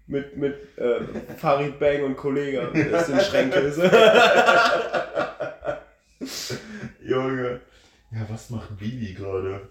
Mit 0.07 0.37
mit 0.37 0.77
äh, 0.79 1.01
Farid 1.37 1.79
Bang 1.79 2.05
und 2.05 2.17
Kollega. 2.17 2.69
Das 2.91 3.07
sind 3.07 3.23
Schränke. 3.23 3.73
So. 3.73 3.83
Junge. 7.03 7.61
Ja, 8.11 8.27
was 8.29 8.51
macht 8.51 8.77
Bibi 8.79 9.15
gerade? 9.15 9.69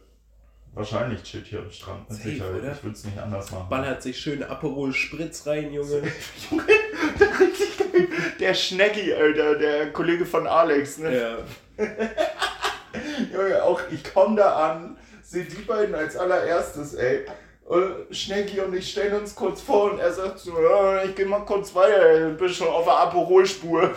Wahrscheinlich 0.74 1.22
chillt 1.24 1.46
hier 1.46 1.60
am 1.60 1.70
Strand. 1.70 2.10
Safe? 2.10 2.30
Ich 2.32 2.40
würde 2.40 2.72
es 2.94 3.06
nicht 3.06 3.18
anders 3.20 3.52
machen. 3.52 3.70
Ballert 3.70 4.02
sich 4.02 4.20
schön 4.20 4.42
Aperol 4.42 4.92
Spritz 4.92 5.46
rein, 5.46 5.72
Junge. 5.72 6.02
Junge, 6.50 6.64
der, 8.40 8.56
Schneggi, 8.56 9.14
Alter, 9.14 9.56
der 9.56 9.94
Kollege 9.94 10.26
von 10.26 10.48
Alex. 10.48 10.98
Ne? 10.98 11.16
Ja. 11.16 11.38
Junge, 13.32 13.64
auch 13.64 13.82
ich 13.92 14.04
komme 14.04 14.38
da 14.38 14.72
an, 14.72 14.98
sehe 15.22 15.46
die 15.46 15.62
beiden 15.62 15.94
als 15.94 16.18
allererstes, 16.18 16.96
ey. 16.96 17.28
Und 17.66 18.08
Schneggi 18.12 18.60
und 18.60 18.76
ich 18.76 18.92
stellen 18.92 19.22
uns 19.22 19.34
kurz 19.34 19.62
vor 19.62 19.92
und 19.92 20.00
er 20.00 20.12
sagt 20.12 20.40
so, 20.40 20.52
ja, 20.62 21.04
ich 21.04 21.16
geh 21.16 21.24
mal 21.24 21.46
kurz 21.46 21.74
weiter, 21.74 22.30
du 22.30 22.36
bist 22.36 22.56
schon 22.56 22.68
auf 22.68 22.84
der 22.84 22.98
Aperolspur. 22.98 23.90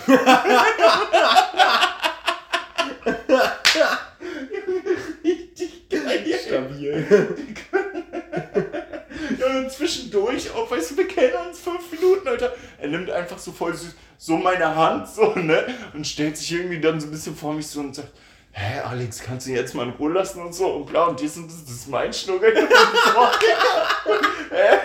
Richtig 5.25 5.89
geil. 5.91 6.39
Stabil. 6.47 7.37
Ja, 9.39 9.47
und 9.59 9.71
zwischendurch, 9.71 10.51
auch, 10.55 10.71
weißt 10.71 10.93
du, 10.93 10.99
wir 10.99 11.09
kennen 11.09 11.35
uns 11.49 11.59
fünf 11.59 11.91
Minuten, 11.91 12.29
Alter. 12.29 12.55
Er 12.79 12.89
nimmt 12.89 13.11
einfach 13.11 13.39
so 13.39 13.51
voll 13.51 13.75
süß, 13.75 13.95
so 14.17 14.37
meine 14.37 14.75
Hand, 14.75 15.09
so, 15.09 15.35
ne? 15.35 15.67
Und 15.93 16.07
stellt 16.07 16.37
sich 16.37 16.53
irgendwie 16.53 16.81
dann 16.81 17.01
so 17.01 17.09
ein 17.09 17.11
bisschen 17.11 17.35
vor 17.35 17.53
mich 17.53 17.67
so 17.67 17.81
und 17.81 17.97
sagt, 17.97 18.13
hä, 18.57 18.81
Alex, 18.81 19.21
kannst 19.21 19.47
du 19.47 19.51
ihn 19.51 19.57
jetzt 19.57 19.75
mal 19.75 19.87
in 19.87 19.93
Ruhe 19.93 20.13
lassen 20.13 20.41
und 20.41 20.55
so? 20.55 20.67
Und 20.69 20.87
bla, 20.87 21.05
und 21.07 21.21
dies 21.21 21.37
und 21.37 21.49
das, 21.49 21.63
das 21.65 21.75
ist 21.75 21.89
mein 21.89 22.11
Hä? 24.51 24.79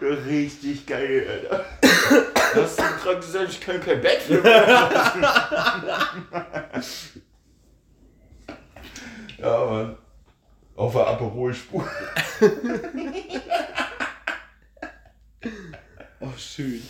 Richtig 0.00 0.84
geil, 0.86 1.26
Alter. 1.28 1.64
Hast 2.54 2.78
du 2.78 2.82
gerade 3.02 3.20
gesagt, 3.20 3.50
ich 3.50 3.60
kann 3.60 3.80
kein 3.80 4.02
Backflip 4.02 4.42
machen? 4.44 5.22
Ja, 9.38 9.64
Mann. 9.64 9.96
Auf 10.74 10.92
der 10.92 11.06
Aperolspur. 11.06 11.88
Oh, 16.20 16.32
schön. 16.36 16.82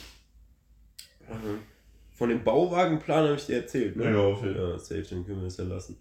Von 2.23 2.29
dem 2.29 2.45
Bauwagenplan 2.45 3.25
habe 3.25 3.35
ich 3.35 3.47
dir 3.47 3.57
erzählt, 3.57 3.97
ne? 3.97 4.13
Ja, 4.13 4.21
auf 4.21 4.45
jeden 4.45 4.55
Fall. 4.55 4.71
Ja, 4.71 4.79
safe, 4.79 5.03
dann 5.11 5.27
können 5.27 5.41
wir 5.41 5.49
es 5.49 5.57
ja 5.57 5.65
lassen. 5.65 6.01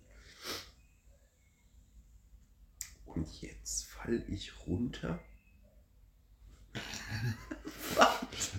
Und 3.08 3.42
jetzt 3.42 3.88
fall 3.88 4.24
ich 4.28 4.54
runter. 4.68 5.18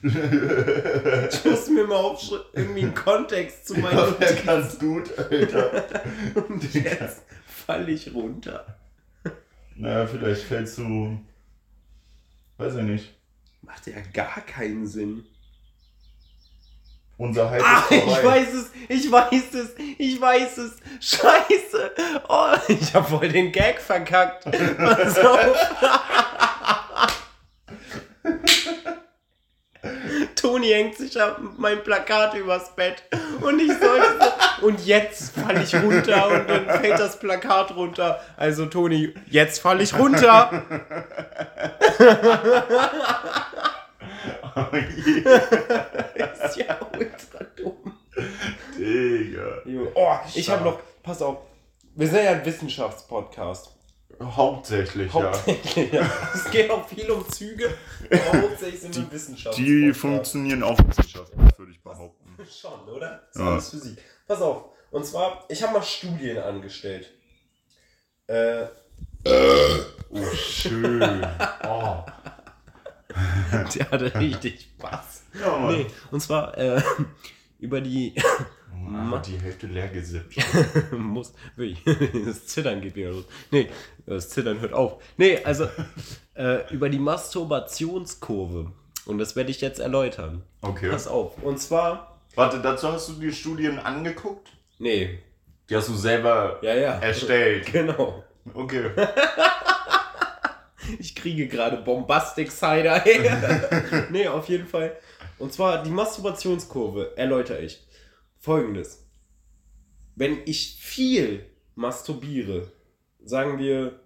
ich 0.03 1.45
muss 1.45 1.69
mir 1.69 1.87
mal 1.87 1.95
aufschreiben, 1.95 2.47
irgendwie 2.53 2.83
einen 2.83 2.95
Kontext 2.95 3.69
zu 3.69 3.75
meinen 3.79 3.97
Ja, 3.97 4.19
wäre 4.19 4.45
ganz 4.45 4.77
gut, 4.81 5.17
Alter. 5.17 5.85
Und 6.49 6.75
jetzt 6.75 7.23
fall 7.47 7.89
ich 7.89 8.13
runter. 8.13 8.77
Naja, 9.77 10.09
vielleicht 10.09 10.43
fällst 10.43 10.79
du. 10.79 11.17
Weiß 12.57 12.75
ich 12.75 12.83
nicht. 12.83 13.15
Macht 13.61 13.87
ja 13.87 14.01
gar 14.13 14.41
keinen 14.41 14.85
Sinn. 14.89 15.27
Unser 17.23 17.49
Hype 17.51 17.63
Ah, 17.65 17.85
ist 17.89 18.05
ich 18.05 18.25
weiß 18.25 18.53
es, 18.53 18.71
ich 18.89 19.13
weiß 19.13 19.55
es, 19.55 19.75
ich 19.97 20.21
weiß 20.21 20.59
es. 20.59 20.73
Scheiße. 21.01 21.93
Oh, 22.29 22.49
ich 22.67 22.93
hab 22.93 23.09
voll 23.09 23.29
den 23.29 23.53
Gag 23.53 23.81
verkackt. 23.81 24.45
Pass 24.77 25.19
auf. 25.21 25.57
Toni 30.35 30.71
hängt 30.71 30.97
sich 30.97 31.21
ab 31.21 31.39
mein 31.59 31.85
Plakat 31.85 32.35
übers 32.35 32.75
Bett 32.75 33.05
und 33.41 33.61
ich 33.61 33.71
sollte 33.71 34.07
so, 34.61 34.67
und 34.67 34.85
jetzt 34.85 35.33
falle 35.39 35.63
ich 35.63 35.75
runter 35.77 36.27
und 36.29 36.51
dann 36.51 36.69
fällt 36.81 36.99
das 36.99 37.21
Plakat 37.21 37.77
runter. 37.77 38.21
Also 38.37 38.67
Toni, 38.67 39.15
jetzt 39.29 39.61
falle 39.61 39.85
ich 39.85 39.97
runter. 39.97 40.65
Oh 44.57 44.77
je, 44.77 45.19
Ist 46.45 46.57
ja 46.57 46.79
ultra 46.93 47.45
dumm. 47.57 47.99
Digga. 48.79 49.63
Oh, 49.95 50.17
ich 50.35 50.49
habe 50.51 50.65
noch, 50.65 50.79
pass 51.03 51.23
auf, 51.23 51.39
wir 51.95 52.07
sind 52.07 52.25
ja 52.25 52.31
ein 52.33 52.45
Wissenschaftspodcast. 52.45 53.71
Hauptsächlich, 54.23 55.13
Hauptsächlich, 55.13 55.93
ja. 55.93 56.09
Es 56.35 56.51
geht 56.51 56.71
auch 56.71 56.87
viel 56.87 57.11
um 57.11 57.27
Züge, 57.29 57.73
aber 58.11 58.43
hauptsächlich 58.43 58.81
sind 58.81 58.95
wir 58.97 59.03
ja. 59.05 59.11
Wissenschaftspodcast. 59.13 59.59
Die 59.59 59.93
funktionieren 59.93 60.63
auch 60.63 60.79
wissenschaftlich, 60.87 61.59
würde 61.59 61.73
ich 61.73 61.83
behaupten. 61.83 62.37
Schon, 62.47 62.89
oder? 62.89 63.23
Ist 63.31 63.39
Ja. 63.41 63.47
alles 63.49 63.71
Physik. 63.71 63.99
Pass 64.27 64.41
auf, 64.43 64.65
und 64.91 65.05
zwar, 65.07 65.45
ich 65.49 65.63
habe 65.63 65.73
mal 65.73 65.83
Studien 65.83 66.39
angestellt. 66.39 67.11
Äh, 68.27 68.67
Oh, 69.25 70.25
schön. 70.35 71.25
Oh. 71.65 71.97
der 73.75 73.91
hatte 73.91 74.15
richtig 74.15 74.69
Spaß. 74.79 75.25
Ja, 75.41 75.59
Mann. 75.59 75.77
Nee, 75.77 75.87
und 76.11 76.21
zwar 76.21 76.57
äh, 76.59 76.81
über 77.59 77.81
die 77.81 78.15
Oh, 78.85 79.19
die 79.19 79.39
Hälfte 79.39 79.67
leer 79.69 79.89
gesippt. 79.89 80.37
muss, 80.93 81.33
wirklich, 81.57 81.83
das 82.27 82.47
Zittern 82.47 82.81
geht 82.81 82.97
wieder 82.97 83.11
los. 83.11 83.25
Nee, 83.51 83.69
das 84.07 84.31
Zittern 84.31 84.61
hört 84.61 84.73
auf. 84.73 85.01
Nee, 85.17 85.39
also 85.45 85.69
äh, 86.35 86.73
über 86.73 86.89
die 86.89 86.99
Masturbationskurve. 86.99 88.73
Und 89.07 89.19
das 89.19 89.37
werde 89.37 89.51
ich 89.51 89.61
jetzt 89.61 89.79
erläutern. 89.79 90.43
Okay. 90.63 90.91
Pass 90.91 91.07
auf. 91.07 91.41
Und 91.43 91.59
zwar, 91.59 92.19
Warte, 92.35 92.61
dazu 92.61 92.89
hast 92.91 93.09
du 93.09 93.13
dir 93.15 93.33
Studien 93.33 93.79
angeguckt? 93.79 94.49
nee, 94.79 95.19
Die 95.69 95.77
hast 95.77 95.89
du 95.89 95.95
selber 95.95 96.59
ja, 96.63 96.75
ja. 96.75 96.93
erstellt. 96.99 97.71
Genau. 97.73 98.25
Okay. 98.55 98.91
Ich 100.99 101.15
kriege 101.15 101.49
gerade 101.49 101.79
Bombastic 101.79 102.51
Cider. 102.51 103.03
nee, 104.11 104.27
auf 104.29 104.49
jeden 104.49 104.67
Fall. 104.67 104.97
Und 105.39 105.53
zwar 105.53 105.83
die 105.83 105.91
Masturbationskurve 105.91 107.17
erläutere 107.17 107.63
ich. 107.63 107.87
Folgendes. 108.39 109.07
Wenn 110.15 110.39
ich 110.45 110.79
viel 110.81 111.47
masturbiere, 111.75 112.71
sagen 113.25 113.59
wir, 113.59 114.01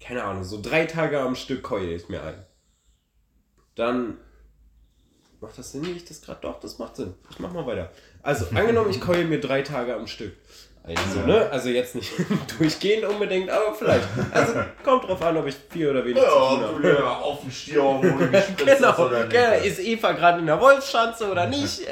keine 0.00 0.24
Ahnung, 0.24 0.44
so 0.44 0.60
drei 0.60 0.86
Tage 0.86 1.20
am 1.20 1.34
Stück 1.34 1.62
keule 1.62 1.94
ich 1.94 2.08
mir 2.08 2.22
ein, 2.22 2.44
dann 3.74 4.18
macht 5.40 5.58
das 5.58 5.72
Sinn, 5.72 5.86
wie 5.86 5.92
ich 5.92 6.04
das 6.04 6.22
gerade 6.22 6.40
doch, 6.42 6.60
das 6.60 6.78
macht 6.78 6.96
Sinn. 6.96 7.14
Ich 7.30 7.38
mach 7.38 7.52
mal 7.52 7.66
weiter. 7.66 7.90
Also, 8.22 8.46
angenommen, 8.54 8.90
ich 8.90 9.00
keule 9.00 9.24
mir 9.24 9.40
drei 9.40 9.62
Tage 9.62 9.94
am 9.94 10.06
Stück. 10.06 10.36
Also, 10.86 11.20
ne? 11.20 11.48
Also 11.50 11.70
jetzt 11.70 11.94
nicht 11.94 12.12
durchgehend 12.58 13.06
unbedingt, 13.06 13.48
aber 13.48 13.74
vielleicht. 13.74 14.06
Also 14.32 14.52
kommt 14.84 15.04
drauf 15.08 15.22
an, 15.22 15.38
ob 15.38 15.46
ich 15.46 15.54
viel 15.70 15.88
oder 15.88 16.04
wenig 16.04 16.22
zu 16.22 16.28
tun 16.28 16.60
habe. 16.62 17.08
auf 17.08 17.40
den 17.40 17.50
Stierhormone 17.50 18.28
gespritzt 18.28 18.76
Genau, 18.78 18.98
oder 19.06 19.20
nicht. 19.20 19.30
genau. 19.30 19.64
Ist 19.64 19.78
Eva 19.80 20.12
gerade 20.12 20.40
in 20.40 20.46
der 20.46 20.60
Wolfschanze 20.60 21.30
oder 21.30 21.46
nicht? 21.46 21.80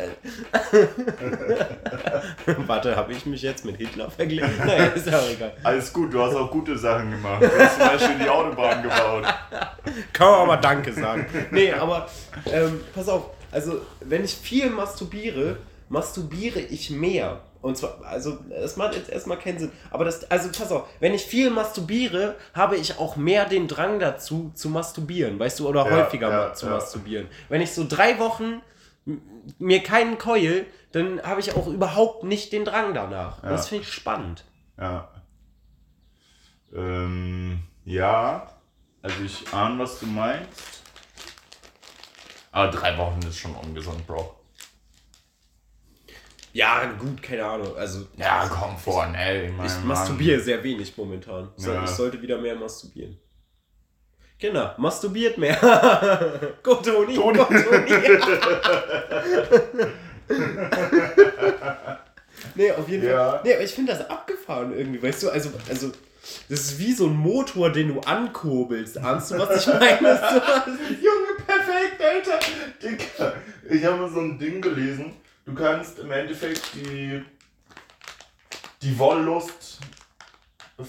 Warte, 2.66 2.96
habe 2.96 3.12
ich 3.12 3.24
mich 3.26 3.42
jetzt 3.42 3.64
mit 3.64 3.76
Hitler 3.78 4.10
verglichen? 4.10 4.50
Naja, 4.58 4.84
ist 4.86 5.06
ja 5.06 5.18
auch 5.18 5.30
egal. 5.30 5.52
Alles 5.62 5.92
gut, 5.92 6.12
du 6.12 6.20
hast 6.22 6.34
auch 6.34 6.50
gute 6.50 6.76
Sachen 6.76 7.10
gemacht. 7.12 7.42
Du 7.42 7.50
hast 7.58 7.78
zum 7.78 7.88
Beispiel 7.88 8.18
die 8.24 8.28
Autobahn 8.28 8.82
gebaut. 8.82 9.24
Kann 10.12 10.30
man 10.30 10.40
aber 10.40 10.56
Danke 10.58 10.92
sagen. 10.92 11.26
Nee, 11.50 11.72
aber 11.72 12.08
ähm, 12.50 12.80
pass 12.94 13.08
auf, 13.08 13.30
also 13.50 13.80
wenn 14.00 14.24
ich 14.24 14.34
viel 14.34 14.70
masturbiere, 14.70 15.56
masturbiere 15.88 16.60
ich 16.60 16.90
mehr. 16.90 17.40
Und 17.62 17.76
zwar, 17.76 18.04
also 18.04 18.38
es 18.50 18.76
macht 18.76 18.96
jetzt 18.96 19.08
erstmal 19.08 19.38
keinen 19.38 19.58
Sinn. 19.58 19.72
Aber 19.90 20.04
das, 20.04 20.28
also 20.30 20.50
pass 20.50 20.72
auf, 20.72 20.88
wenn 20.98 21.14
ich 21.14 21.22
viel 21.22 21.48
masturbiere, 21.48 22.34
habe 22.54 22.76
ich 22.76 22.98
auch 22.98 23.14
mehr 23.14 23.44
den 23.44 23.68
Drang 23.68 24.00
dazu 24.00 24.50
zu 24.54 24.68
masturbieren, 24.68 25.38
weißt 25.38 25.60
du, 25.60 25.68
oder 25.68 25.86
Ja, 25.86 25.90
häufiger 25.92 26.28
ja, 26.28 26.54
zu 26.54 26.66
ja. 26.66 26.72
masturbieren. 26.72 27.28
Wenn 27.48 27.62
ich 27.62 27.72
so 27.72 27.86
drei 27.88 28.18
Wochen 28.18 28.60
mir 29.58 29.82
keinen 29.82 30.18
keul, 30.18 30.66
dann 30.90 31.22
habe 31.22 31.40
ich 31.40 31.54
auch 31.54 31.68
überhaupt 31.68 32.24
nicht 32.24 32.52
den 32.52 32.64
Drang 32.64 32.94
danach. 32.94 33.40
Das 33.42 33.68
finde 33.68 33.84
ich 33.84 33.92
spannend. 33.92 34.44
Ja. 34.78 35.08
Ähm, 36.74 37.60
ja, 37.84 38.48
also 39.02 39.22
ich 39.24 39.52
ahne, 39.52 39.78
was 39.78 40.00
du 40.00 40.06
meinst. 40.06 40.82
Aber 42.50 42.70
drei 42.70 42.98
Wochen 42.98 43.20
ist 43.26 43.38
schon 43.38 43.54
ungesund, 43.54 44.06
Bro. 44.06 44.41
Ja, 46.54 46.84
gut, 46.98 47.22
keine 47.22 47.44
Ahnung. 47.44 47.74
Also 47.76 48.06
Ja, 48.16 48.46
komm 48.48 48.76
vor, 48.76 49.06
ne? 49.06 49.46
Ich, 49.46 49.52
Ich 49.72 49.84
masturbiere 49.84 50.40
sehr 50.40 50.62
wenig 50.62 50.96
momentan. 50.96 51.50
So, 51.56 51.72
Ja. 51.72 51.84
Ich 51.84 51.90
sollte 51.90 52.20
wieder 52.20 52.38
mehr 52.38 52.54
masturbieren. 52.54 53.18
Genau, 54.38 54.70
masturbiert 54.76 55.38
mehr. 55.38 55.56
go 56.62 56.74
Toni, 56.74 57.14
Toni. 57.14 57.38
go 57.38 57.44
Toni. 57.44 57.92
nee, 62.54 62.70
auf 62.72 62.88
jeden 62.88 63.08
Ja. 63.08 63.30
Fall. 63.30 63.40
Nee, 63.44 63.54
aber 63.54 63.62
ich 63.62 63.72
finde 63.72 63.92
das 63.92 64.08
abgefahren 64.10 64.76
irgendwie, 64.76 65.02
weißt 65.02 65.22
du? 65.22 65.30
Also, 65.30 65.50
also, 65.68 65.92
das 66.48 66.60
ist 66.60 66.78
wie 66.78 66.92
so 66.92 67.06
ein 67.06 67.16
Motor, 67.16 67.70
den 67.70 67.88
du 67.94 68.00
ankurbelst. 68.00 68.98
Ahnst 68.98 69.30
du, 69.30 69.38
was 69.38 69.66
ich 69.66 69.74
meine? 69.74 70.08
Junge, 71.00 71.34
perfekt, 71.46 72.00
Alter. 72.00 72.38
Digga, 72.82 73.32
ich 73.70 73.84
habe 73.84 74.08
so 74.12 74.20
ein 74.20 74.38
Ding 74.38 74.60
gelesen. 74.60 75.14
Du 75.44 75.54
kannst 75.54 75.98
im 75.98 76.10
Endeffekt 76.12 76.62
die, 76.74 77.24
die 78.80 78.98
Wollust 78.98 79.78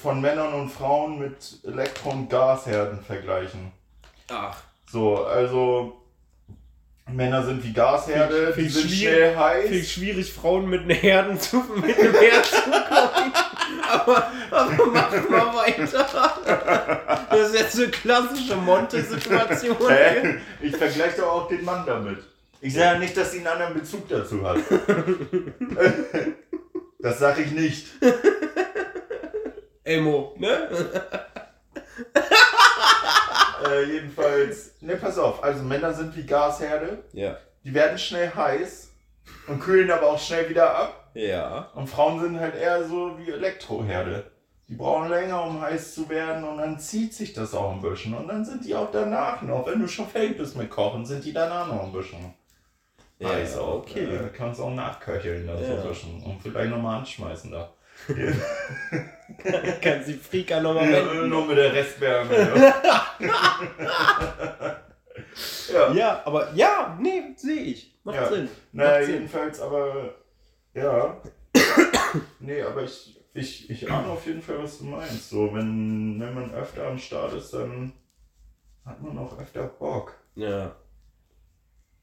von 0.01 0.21
Männern 0.21 0.53
und 0.53 0.69
Frauen 0.69 1.19
mit 1.19 1.59
Elektro- 1.63 2.11
und 2.11 2.29
Gasherden 2.29 3.01
vergleichen. 3.03 3.71
Ach, 4.29 4.55
So, 4.89 5.25
also 5.25 5.99
Männer 7.07 7.43
sind 7.43 7.63
wie 7.63 7.73
Gasherde, 7.73 8.53
Viel- 8.53 8.63
die 8.63 8.69
viel 8.69 8.81
sind 8.81 8.89
schwierig- 8.91 8.99
schnell 9.01 9.35
heiß. 9.37 9.69
viel 9.69 9.83
schwierig, 9.83 10.33
Frauen 10.33 10.69
mit 10.69 10.81
einem 10.81 10.91
Herden 10.91 11.39
zu, 11.39 11.57
mit 11.75 11.97
einem 11.99 12.13
Herd 12.13 12.45
zu 12.45 12.61
kommen. 12.61 13.33
Aber, 13.91 14.31
aber 14.49 14.85
mach 14.87 15.29
mal 15.29 15.53
weiter. 15.55 16.07
Das 17.29 17.49
ist 17.49 17.55
jetzt 17.59 17.75
eine 17.77 17.87
klassische 17.89 18.55
Monte-Situation. 18.55 19.77
Hä? 19.87 20.37
Ich 20.61 20.75
vergleiche 20.75 21.17
doch 21.21 21.27
auch 21.31 21.47
den 21.47 21.63
Mann 21.63 21.85
damit. 21.85 22.17
Ich 22.63 22.73
sage 22.73 22.93
ja 22.93 22.97
nicht, 22.97 23.17
dass 23.17 23.33
sie 23.33 23.39
einen 23.39 23.47
anderen 23.47 23.73
Bezug 23.73 24.07
dazu 24.07 24.41
hat. 24.47 24.57
Das 26.99 27.19
sage 27.19 27.41
ich 27.41 27.51
nicht. 27.51 27.87
Emo, 29.83 30.33
ne? 30.37 30.69
Äh, 33.65 33.83
jedenfalls, 33.93 34.75
ne, 34.81 34.97
pass 34.97 35.17
auf. 35.17 35.41
Also 35.41 35.63
Männer 35.63 35.93
sind 35.93 36.15
wie 36.17 36.25
Gasherde. 36.25 37.03
Ja. 37.13 37.37
Die 37.63 37.73
werden 37.73 37.97
schnell 37.97 38.29
heiß 38.29 38.91
und 39.47 39.61
kühlen 39.61 39.89
aber 39.89 40.07
auch 40.07 40.19
schnell 40.19 40.49
wieder 40.49 40.75
ab. 40.75 41.11
Ja. 41.13 41.69
Und 41.73 41.87
Frauen 41.87 42.19
sind 42.19 42.41
halt 42.41 42.55
eher 42.55 42.85
so 42.85 43.17
wie 43.17 43.31
Elektroherde. 43.31 44.29
Die 44.67 44.75
brauchen 44.75 45.09
länger, 45.09 45.43
um 45.45 45.61
heiß 45.61 45.95
zu 45.95 46.09
werden 46.09 46.43
und 46.43 46.57
dann 46.57 46.77
zieht 46.77 47.13
sich 47.13 47.31
das 47.31 47.53
auch 47.53 47.71
ein 47.71 47.81
bisschen. 47.81 48.13
Und 48.13 48.27
dann 48.27 48.43
sind 48.43 48.65
die 48.65 48.75
auch 48.75 48.91
danach 48.91 49.41
noch, 49.41 49.65
wenn 49.65 49.79
du 49.79 49.87
schon 49.87 50.07
fertig 50.07 50.37
bist 50.37 50.57
mit 50.57 50.69
Kochen, 50.69 51.05
sind 51.05 51.23
die 51.23 51.33
danach 51.33 51.67
noch 51.67 51.83
ein 51.85 51.93
bisschen 51.93 52.33
Ja, 53.23 53.59
auch. 53.61 53.75
okay. 53.79 54.03
Äh, 54.05 54.29
kannst 54.35 54.59
auch 54.61 54.73
nachköcheln 54.73 55.47
da 55.47 55.53
Ja. 55.59 55.81
ein 55.81 55.87
bisschen 55.87 56.21
und 56.23 56.41
vielleicht 56.41 56.69
nochmal 56.71 56.99
anschmeißen 56.99 57.51
da. 57.51 57.73
Kannst 59.81 60.07
die 60.09 60.13
Frika 60.13 60.59
nochmal 60.59 60.91
Ja, 60.91 61.13
nur 61.27 61.45
mit 61.45 61.57
der 61.57 61.73
Restwärme. 61.73 62.35
Ja. 63.19 64.73
ja. 65.73 65.93
Ja, 65.93 66.21
aber 66.25 66.51
ja, 66.53 66.97
nee, 66.99 67.21
sehe 67.35 67.61
ich. 67.61 67.99
Macht 68.03 68.15
Ja. 68.17 68.27
Sinn. 68.27 68.49
Naja, 68.71 68.91
Macht 68.97 69.03
Sinn. 69.05 69.13
jedenfalls, 69.15 69.61
aber 69.61 70.15
ja. 70.73 71.21
nee, 72.39 72.61
aber 72.61 72.83
ich, 72.83 73.19
ich, 73.33 73.69
ich 73.69 73.91
ahne 73.91 74.07
auf 74.07 74.25
jeden 74.25 74.41
Fall, 74.41 74.61
was 74.61 74.79
du 74.79 74.85
meinst. 74.85 75.29
So, 75.29 75.53
wenn, 75.53 76.19
wenn 76.19 76.33
man 76.33 76.53
öfter 76.53 76.87
am 76.87 76.97
Start 76.97 77.33
ist, 77.33 77.53
dann 77.53 77.93
hat 78.85 79.01
man 79.01 79.17
auch 79.17 79.37
öfter 79.39 79.63
Bock. 79.67 80.15
Ja. 80.35 80.75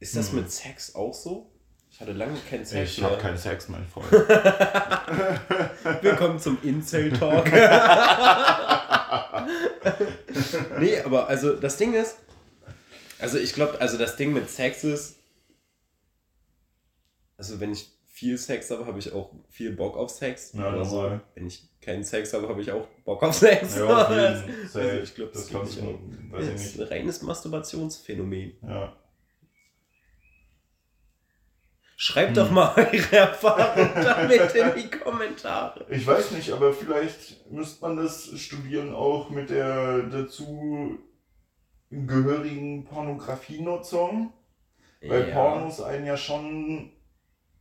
Ist 0.00 0.16
das 0.16 0.30
Hm. 0.30 0.36
mit 0.40 0.50
Sex 0.50 0.94
auch 0.94 1.12
so? 1.12 1.50
Ich 1.90 2.00
hatte 2.00 2.12
lange 2.12 2.38
keinen 2.48 2.64
Sex 2.64 2.92
Ich 2.92 3.02
habe 3.04 3.18
keinen 3.18 3.36
Sex, 3.36 3.68
mein 3.68 3.86
Freund. 3.86 4.10
Willkommen 6.02 6.38
zum 6.38 6.56
Incel-Talk. 6.62 7.44
nee, 10.80 10.98
aber 11.00 11.28
also 11.28 11.52
das 11.54 11.76
Ding 11.76 11.92
ist, 11.92 12.16
also 13.18 13.36
ich 13.36 13.52
glaube, 13.52 13.78
also 13.78 13.98
das 13.98 14.16
Ding 14.16 14.32
mit 14.32 14.48
Sex 14.48 14.84
ist, 14.84 15.16
also 17.36 17.60
wenn 17.60 17.72
ich 17.72 17.90
viel 18.06 18.38
Sex 18.38 18.70
habe, 18.70 18.86
habe 18.86 18.98
ich 18.98 19.12
auch 19.12 19.34
viel 19.50 19.72
Bock 19.76 19.98
auf 19.98 20.08
Sex. 20.08 20.54
Ja, 20.54 20.68
aber 20.68 20.82
so, 20.86 21.02
normal. 21.02 21.20
wenn 21.34 21.46
ich 21.46 21.68
keinen 21.82 22.04
Sex 22.04 22.32
habe, 22.32 22.48
habe 22.48 22.62
ich 22.62 22.72
auch 22.72 22.86
Bock 23.04 23.22
auf 23.22 23.34
Sex. 23.34 23.76
Ja, 23.76 23.86
also, 24.06 24.80
ich 24.80 25.14
glaube, 25.14 25.32
das, 25.34 25.50
Das 25.50 25.76
ist 26.62 26.80
ein 26.80 26.86
reines 26.86 27.20
Masturbationsphänomen. 27.20 28.54
Ja. 28.62 28.96
Schreibt 32.02 32.28
Hm. 32.30 32.34
doch 32.36 32.50
mal 32.50 32.72
eure 32.76 33.14
Erfahrung 33.14 33.90
damit 33.94 34.54
in 34.54 34.72
die 34.74 34.88
Kommentare. 34.90 35.84
Ich 35.90 36.06
weiß 36.06 36.30
nicht, 36.30 36.50
aber 36.50 36.72
vielleicht 36.72 37.50
müsste 37.50 37.82
man 37.82 37.98
das 37.98 38.30
studieren 38.40 38.94
auch 38.94 39.28
mit 39.28 39.50
der 39.50 40.04
dazu 40.04 40.98
gehörigen 41.90 42.84
Pornografienutzung. 42.86 44.32
Weil 45.02 45.28
Ja. 45.28 45.34
Pornos 45.34 45.82
einen 45.82 46.06
ja 46.06 46.16
schon. 46.16 46.90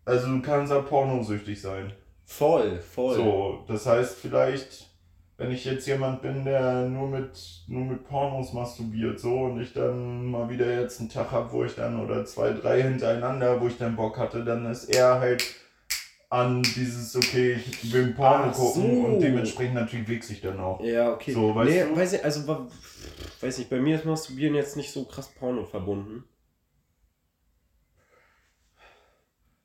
Also 0.05 0.27
du 0.27 0.41
kannst 0.41 0.71
ja 0.71 0.79
pornosüchtig 0.83 1.59
sein. 1.61 1.91
Voll, 2.23 2.79
voll. 2.79 3.15
So, 3.15 3.65
das 3.67 3.85
heißt 3.85 4.19
vielleicht, 4.19 4.88
wenn 5.39 5.51
ich 5.51 5.63
jetzt 5.63 5.87
jemand 5.87 6.21
bin, 6.21 6.43
der 6.43 6.89
nur 6.89 7.07
mit, 7.07 7.31
nur 7.67 7.85
mit 7.85 8.05
Pornos 8.05 8.51
masturbiert, 8.51 9.21
so 9.21 9.45
und 9.45 9.61
ich 9.61 9.71
dann 9.71 10.25
mal 10.25 10.49
wieder 10.49 10.81
jetzt 10.81 10.99
einen 10.99 11.07
Tag 11.07 11.31
hab, 11.31 11.53
wo 11.53 11.63
ich 11.63 11.75
dann, 11.75 11.97
oder 11.97 12.25
zwei, 12.25 12.51
drei 12.51 12.81
hintereinander, 12.81 13.59
wo 13.61 13.67
ich 13.67 13.77
dann 13.77 13.95
Bock 13.95 14.17
hatte, 14.17 14.43
dann 14.43 14.69
ist 14.69 14.93
er 14.93 15.21
halt 15.21 15.55
an 16.29 16.61
dieses, 16.61 17.15
okay, 17.15 17.53
ich 17.53 17.93
will 17.93 18.13
Porno 18.13 18.47
Ach 18.49 18.53
gucken 18.53 18.83
so. 18.83 19.07
und 19.07 19.21
dementsprechend 19.21 19.75
natürlich 19.75 20.09
wichse 20.09 20.33
ich 20.33 20.41
dann 20.41 20.59
auch. 20.59 20.81
Ja, 20.81 21.13
okay. 21.13 21.31
So, 21.31 21.55
weißt 21.55 21.71
nee, 21.71 21.83
du? 21.83 21.95
Weiß 21.95 22.13
ich, 22.13 22.23
also, 22.23 22.67
weiß 23.39 23.57
nicht, 23.59 23.69
bei 23.69 23.79
mir 23.79 23.95
ist 23.95 24.05
Masturbieren 24.05 24.55
jetzt 24.55 24.75
nicht 24.75 24.91
so 24.91 25.05
krass 25.05 25.33
Porno 25.39 25.63
verbunden. 25.63 26.25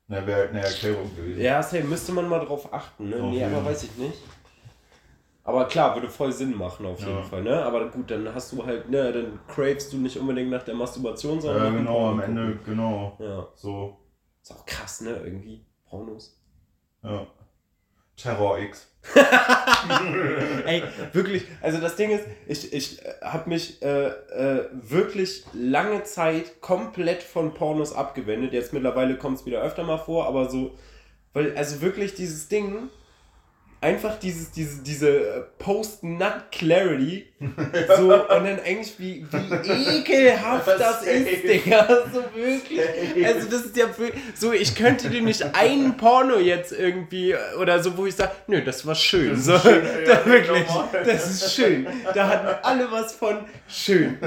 Na, 0.07 0.25
wäre 0.25 0.39
halt 0.39 0.51
eine 0.51 0.61
Erklärung 0.61 1.17
gewesen. 1.17 1.41
Ja, 1.41 1.61
safe, 1.63 1.83
müsste 1.83 2.13
man 2.13 2.29
mal 2.29 2.45
drauf 2.45 2.73
achten, 2.73 3.09
ne? 3.09 3.17
Auf 3.17 3.33
nee, 3.33 3.43
aber 3.43 3.65
weiß 3.65 3.83
ich 3.83 3.97
nicht. 3.97 4.23
Aber 5.47 5.67
klar, 5.67 5.95
würde 5.95 6.09
voll 6.09 6.33
Sinn 6.33 6.57
machen 6.57 6.87
auf 6.87 6.99
jeden 7.01 7.17
Ja. 7.17 7.23
Fall, 7.23 7.43
ne? 7.43 7.63
Aber 7.65 7.91
gut, 7.91 8.11
dann 8.11 8.35
hast 8.35 8.51
du 8.53 8.65
halt, 8.65 8.89
ne, 8.89 9.13
dann 9.13 9.39
cravest 9.47 9.93
du 9.93 9.99
nicht 9.99 10.17
unbedingt 10.19 10.51
nach 10.51 10.63
der 10.63 10.75
Masturbation, 10.75 11.39
sondern 11.41 11.65
Ja, 11.65 11.79
genau, 11.79 11.93
Porno 11.93 12.11
am 12.13 12.21
Ende, 12.23 12.47
gucken. 12.57 12.65
genau. 12.65 13.17
Ja. 13.21 13.47
So, 13.55 13.99
Ist 14.43 14.53
auch 14.53 14.65
krass, 14.65 15.03
ne, 15.03 15.21
irgendwie. 15.25 15.65
Pornos. 15.89 16.41
ja. 17.03 17.27
Terror 18.17 18.59
X. 18.61 18.89
Ey, 20.67 20.83
wirklich, 21.13 21.45
also 21.61 21.81
das 21.81 21.97
Ding 21.97 22.11
ist, 22.11 22.25
ich, 22.47 22.73
ich 22.73 23.01
habe 23.21 23.49
mich 23.51 23.83
äh, 23.83 24.07
äh, 24.07 24.69
wirklich 24.73 25.45
lange 25.53 26.05
Zeit 26.05 26.61
komplett 26.61 27.23
von 27.25 27.55
Pornos 27.55 27.93
abgewendet. 27.93 28.53
Jetzt 28.53 28.73
mittlerweile 28.73 29.17
kommt 29.19 29.39
es 29.41 29.47
wieder 29.47 29.61
öfter 29.63 29.83
mal 29.83 29.99
vor, 29.99 30.27
aber 30.27 30.49
so, 30.49 30.77
weil, 31.33 31.57
also 31.57 31.81
wirklich 31.83 32.15
dieses 32.15 32.49
Ding, 32.49 32.89
einfach 33.85 34.19
dieses, 34.19 34.51
diese, 34.51 34.83
diese 34.83 35.11
äh, 35.11 35.43
Post-Nut-Clarity, 35.59 37.27
so, 37.97 38.15
und 38.15 38.29
dann 38.29 38.61
eigentlich, 38.61 38.99
wie, 38.99 39.27
wie 39.31 39.99
ekelhaft 39.99 40.69
das 40.79 41.03
ist, 41.03 41.43
Digga, 41.45 41.87
so 42.13 42.23
wirklich. 42.35 42.81
Also 43.27 43.49
das 43.49 43.67
ist 43.67 43.77
ja 43.77 43.87
so, 44.35 44.53
ich 44.53 44.75
könnte 44.75 45.11
dir 45.11 45.23
nicht 45.23 45.55
einen 45.55 45.97
Porno 45.97 46.39
jetzt 46.39 46.73
irgendwie, 46.73 47.35
oder 47.61 47.83
so, 47.83 47.97
wo 47.97 48.07
ich 48.07 48.15
sage, 48.15 48.33
nö, 48.47 48.63
das 48.63 48.87
war 48.87 48.95
schön, 48.95 49.37
so, 49.41 49.59
schön, 49.59 49.85
ja, 49.85 50.15
da, 50.15 50.27
wirklich, 50.27 50.67
das 51.05 51.31
ist 51.31 51.55
schön. 51.55 51.87
Da 52.15 52.29
hatten 52.29 52.49
alle 52.63 52.91
was 52.91 53.15
von 53.15 53.39
schön. 53.69 54.19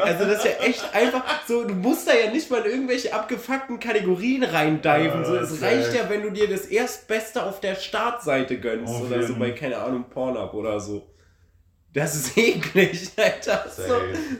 Also 0.00 0.24
das 0.24 0.38
ist 0.38 0.44
ja 0.44 0.64
echt 0.64 0.94
einfach 0.94 1.24
so, 1.46 1.64
du 1.64 1.74
musst 1.74 2.08
da 2.08 2.12
ja 2.14 2.30
nicht 2.30 2.50
mal 2.50 2.60
in 2.60 2.70
irgendwelche 2.70 3.12
abgefuckten 3.12 3.78
Kategorien 3.78 4.44
reindiven. 4.44 5.24
So, 5.24 5.36
es 5.36 5.62
reicht 5.62 5.94
ja, 5.94 6.08
wenn 6.08 6.22
du 6.22 6.30
dir 6.30 6.48
das 6.48 6.66
Erstbeste 6.66 7.42
auf 7.44 7.60
der 7.60 7.74
Startseite 7.74 8.58
gönnst 8.58 8.92
Auf 8.92 9.10
oder 9.10 9.22
so 9.22 9.34
bei, 9.34 9.50
keine 9.50 9.78
Ahnung, 9.78 10.04
Pornhub 10.10 10.54
oder 10.54 10.80
so. 10.80 11.06
Das 11.94 12.16
ist 12.16 12.36
eklig, 12.36 13.08
Alter. 13.16 13.66
So, 13.70 13.94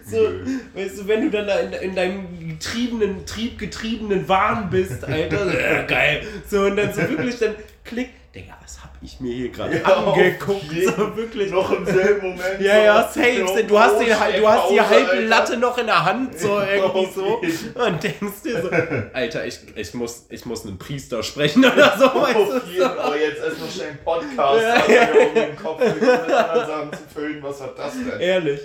so, 0.05 0.29
weißt 0.75 0.99
du, 0.99 1.09
wenn 1.09 1.23
du 1.23 1.31
dann 1.31 1.47
da 1.47 1.61
in, 1.61 1.73
in 1.73 1.95
deinem 1.95 2.49
getriebenen, 2.49 3.25
triebgetriebenen 3.25 4.29
Wahn 4.29 4.71
bist, 4.71 5.05
Alter, 5.05 5.83
äh, 5.83 5.87
geil. 5.87 6.27
So, 6.51 6.63
und 6.63 6.77
dann 6.77 6.93
so 6.93 7.09
wirklich 7.09 7.39
dann 7.39 7.55
klick, 7.85 8.11
Digga, 8.35 8.55
was 8.61 8.83
hab 8.83 8.91
ich 9.01 9.21
mir 9.21 9.33
hier 9.33 9.49
gerade 9.51 9.79
Ja, 9.79 9.85
auf 9.97 10.15
angeguckt? 10.17 10.65
jeden. 10.73 10.93
So, 10.93 11.17
wirklich. 11.17 11.53
Noch 11.53 11.71
im 11.71 11.85
selben 11.87 12.31
Moment. 12.31 12.61
Ja, 12.61 12.79
ja, 12.83 13.09
so, 13.13 13.21
safe. 13.21 13.47
so, 13.47 13.63
Du 13.63 13.79
hast, 13.79 14.01
die, 14.01 14.07
oh, 14.11 14.41
du 14.41 14.49
hast 14.49 14.71
die 14.71 14.81
halbe. 14.81 15.21
Latte 15.27 15.57
noch 15.57 15.79
in 15.79 15.87
der 15.87 16.05
Hand, 16.05 16.37
so 16.39 16.49
Ja, 16.61 16.67
irgendwie 16.67 17.13
so. 17.13 17.37
Und 17.81 18.03
denkst 18.03 18.43
dir 18.45 18.61
so, 18.63 18.71
Alter, 19.13 19.47
ich, 19.47 19.61
ich, 19.77 19.95
muss, 19.95 20.27
ich 20.31 20.45
muss 20.47 20.67
einen 20.67 20.79
Priester 20.79 21.23
sprechen 21.23 21.65
oder 21.65 21.97
so, 21.97 22.07
weißt 22.07 22.37
Auf 22.37 22.49
du? 22.65 22.71
jeden 22.71 22.91
Fall, 22.91 23.19
jetzt 23.21 23.41
erstmal 23.45 23.71
schnell 23.71 23.89
einen 23.91 23.99
Podcast 24.05 24.63
Ja, 24.63 24.75
also 24.75 24.93
ja. 24.93 25.27
um 25.29 25.35
den 25.35 25.57
Kopf 25.57 25.79
mit 25.81 26.03
anderen 26.09 26.67
Sachen 26.67 26.93
zu 26.93 27.03
füllen. 27.15 27.43
Was 27.43 27.61
hat 27.61 27.79
das 27.79 27.93
denn? 27.93 28.21
Ehrlich, 28.21 28.61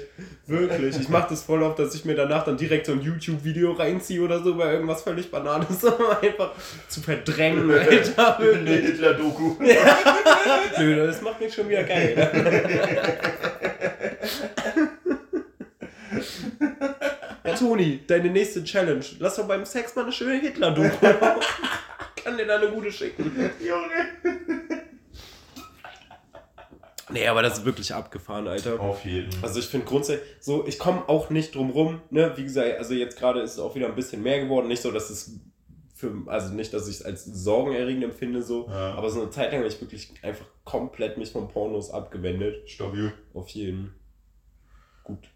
wirklich. 0.50 1.00
Ich 1.00 1.10
mach 1.10 1.28
das 1.28 1.44
voll 1.44 1.64
oft, 1.64 1.80
dass 1.80 1.96
ich 1.96 2.06
mir 2.06 2.16
danach 2.16 2.44
dann 2.44 2.58
direkt 2.58 2.86
so 2.86 2.92
ein 2.94 3.02
YouTube-Video 3.02 3.72
reinziehe 3.74 4.22
oder 4.22 4.42
so, 4.44 4.56
bei 4.56 4.74
irgendwas 4.74 5.04
völlig 5.04 5.32
Bananes, 5.32 5.84
um 5.84 5.94
einfach 6.22 6.52
zu 6.88 7.02
verdrängen, 7.02 7.72
Alter. 7.72 8.40
Eine. 8.40 8.72
Hitler-Doku. 8.72 9.56
Nö, 10.80 11.06
das 11.06 11.22
macht 11.22 11.40
mich 11.40 11.54
schon 11.54 11.70
wieder 11.70 11.84
geil. 11.84 12.16
Ja, 17.44 17.56
Toni, 17.56 18.02
deine 18.06 18.30
nächste 18.30 18.64
Challenge. 18.64 19.06
Lass 19.20 19.36
doch 19.36 19.48
beim 19.48 19.66
Sex 19.66 19.96
mal 19.96 20.04
eine 20.04 20.12
schöne 20.12 20.40
Hitler-Doku. 20.40 21.08
Kann 22.24 22.38
dir 22.38 22.46
da 22.46 22.58
eine 22.58 22.68
gute 22.68 22.92
schicken. 22.92 23.52
Junge. 23.60 24.80
Nee, 27.12 27.28
aber 27.28 27.42
das 27.42 27.60
ist 27.60 27.66
wirklich 27.66 27.94
abgefahren, 27.94 28.48
Alter. 28.48 28.80
Auf 28.80 29.04
jeden. 29.06 29.30
Also 29.42 29.60
ich 29.60 29.66
finde 29.68 29.86
grundsätzlich, 29.88 30.28
so, 30.40 30.66
ich 30.68 30.78
komme 30.78 31.08
auch 31.08 31.30
nicht 31.30 31.56
drum 31.56 31.72
rum, 31.72 32.02
ne, 32.12 32.34
wie 32.36 32.44
gesagt, 32.44 32.78
also 32.78 32.94
jetzt 32.94 33.18
gerade 33.18 33.42
ist 33.42 33.54
es 33.54 33.60
auch 33.60 33.74
wieder 33.76 33.88
ein 33.88 33.96
bisschen 33.96 34.22
mehr 34.22 34.40
geworden, 34.42 34.68
nicht 34.68 34.82
so, 34.82 34.92
dass 34.92 35.10
es 35.10 35.32
für, 35.96 36.14
also 36.28 36.54
nicht, 36.54 36.74
dass 36.74 36.88
ich 36.88 36.96
es 36.98 37.02
als 37.06 37.26
sorgenerregend 37.26 38.04
empfinde, 38.04 38.42
so, 38.44 38.68
Ja. 38.70 38.94
aber 38.94 39.10
so 39.10 39.22
eine 39.22 39.30
Zeit 39.32 39.52
lang 39.52 39.62
habe 39.62 39.70
ich 39.70 39.82
wirklich 39.82 40.14
einfach 40.22 40.46
komplett 40.64 41.18
mich 41.18 41.32
von 41.32 41.48
Pornos 41.50 41.92
abgewendet, 41.92 42.70
Stabil. 42.70 43.12
auf 43.34 43.50
jeden. 43.50 43.94
Gut. 45.04 45.28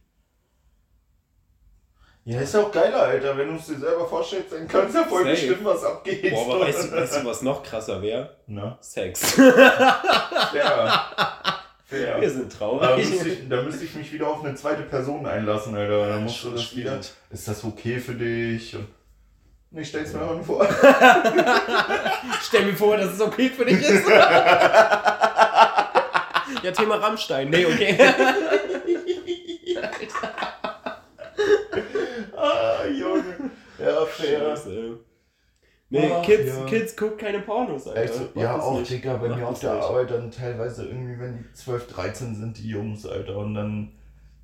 Ja, 2.25 2.39
ist 2.39 2.53
ja 2.53 2.61
auch 2.61 2.71
geiler, 2.71 3.01
Alter. 3.01 3.35
Wenn 3.37 3.49
du 3.49 3.55
es 3.55 3.65
dir 3.65 3.77
selber 3.79 4.07
vorstellst, 4.07 4.53
dann 4.53 4.65
kannst 4.65 4.95
du 4.95 4.99
ja 4.99 5.05
voll 5.05 5.23
Safe. 5.23 5.31
bestimmen, 5.31 5.65
was 5.65 5.83
abgeht. 5.83 6.31
Boah, 6.31 6.55
aber 6.55 6.59
weißt 6.61 6.85
du, 6.89 6.95
weißt 6.95 7.15
du, 7.17 7.25
was 7.25 7.41
noch 7.41 7.63
krasser 7.63 8.01
wäre? 8.01 8.37
Na, 8.47 8.77
Sex. 8.79 9.33
fair. 9.33 9.99
Fair. 11.94 12.22
Wir 12.22 12.30
sind 12.30 12.52
Da 12.52 12.57
traurig. 12.57 13.10
müsste, 13.10 13.30
ich, 13.30 13.49
da 13.49 13.61
müsste 13.61 13.86
ich 13.86 13.95
mich 13.95 14.11
wieder 14.11 14.28
auf 14.28 14.44
eine 14.44 14.56
zweite 14.56 14.82
Person 14.82 15.28
einlassen, 15.28 15.76
Alter. 15.76 16.10
Dann 16.10 16.24
musst 16.24 16.44
du 16.44 16.49
das 16.49 16.76
wieder. 16.76 16.99
Ist 17.30 17.48
das 17.48 17.64
okay 17.64 17.99
für 17.99 18.15
dich? 18.15 18.76
Und 18.76 18.88
ich 19.80 19.90
stell's 19.90 20.11
mir 20.14 20.22
mal 20.22 20.44
vor. 20.44 20.68
Stell 22.41 22.65
mir 22.65 22.76
vor, 22.76 22.98
dass 22.98 23.14
es 23.14 23.22
okay 23.22 23.49
für 23.49 23.65
dich 23.65 23.80
ist. 23.80 24.07
ja, 26.64 26.72
Thema 26.76 26.95
Rammstein. 26.95 27.49
Nee, 27.49 27.65
okay. 27.65 27.98
ah, 32.38 32.86
Junge. 32.88 33.52
Ja, 33.80 34.06
fair. 34.06 34.56
Scheiße. 34.56 34.99
Nee, 35.94 36.11
Ach, 36.11 36.24
Kids, 36.24 36.48
ja. 36.48 36.65
Kids 36.65 36.95
gucken 36.95 37.18
keine 37.18 37.40
Pornos, 37.40 37.88
Alter. 37.88 38.02
Echt 38.02 38.14
so? 38.15 38.28
Ja, 38.40 38.60
auch, 38.60 38.80
nicht. 38.80 38.90
Digga, 38.91 39.15
bei 39.18 39.30
Mach 39.30 39.38
mir 39.38 39.48
auf 39.48 39.60
der 39.60 39.76
nicht. 39.76 39.84
Arbeit 39.84 40.10
dann 40.11 40.32
teilweise 40.32 40.86
irgendwie, 40.88 41.20
wenn 41.20 41.38
die 41.38 41.53
12, 41.53 41.88
13 41.88 42.36
sind, 42.36 42.57
die 42.57 42.70
Jungs, 42.70 43.06
Alter, 43.06 43.38
und 43.38 43.53
dann, 43.53 43.91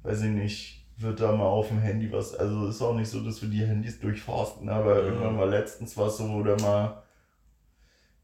weiß 0.04 0.22
ich 0.22 0.30
nicht, 0.30 0.86
wird 0.98 1.20
da 1.22 1.32
mal 1.32 1.46
auf 1.46 1.70
dem 1.70 1.80
Handy 1.80 2.12
was, 2.12 2.36
also 2.36 2.68
ist 2.68 2.82
auch 2.84 2.94
nicht 2.94 3.10
so, 3.10 3.22
dass 3.22 3.42
wir 3.42 3.50
die 3.50 3.66
Handys 3.66 4.00
durchforsten, 4.00 4.70
aber 4.70 5.00
Ja. 5.00 5.06
irgendwann 5.06 5.38
mal 5.38 5.50
letztens 5.50 5.98
war 5.98 6.08
es 6.08 6.18
so, 6.18 6.30
wo 6.30 6.44
da 6.44 6.56
mal 6.62 7.02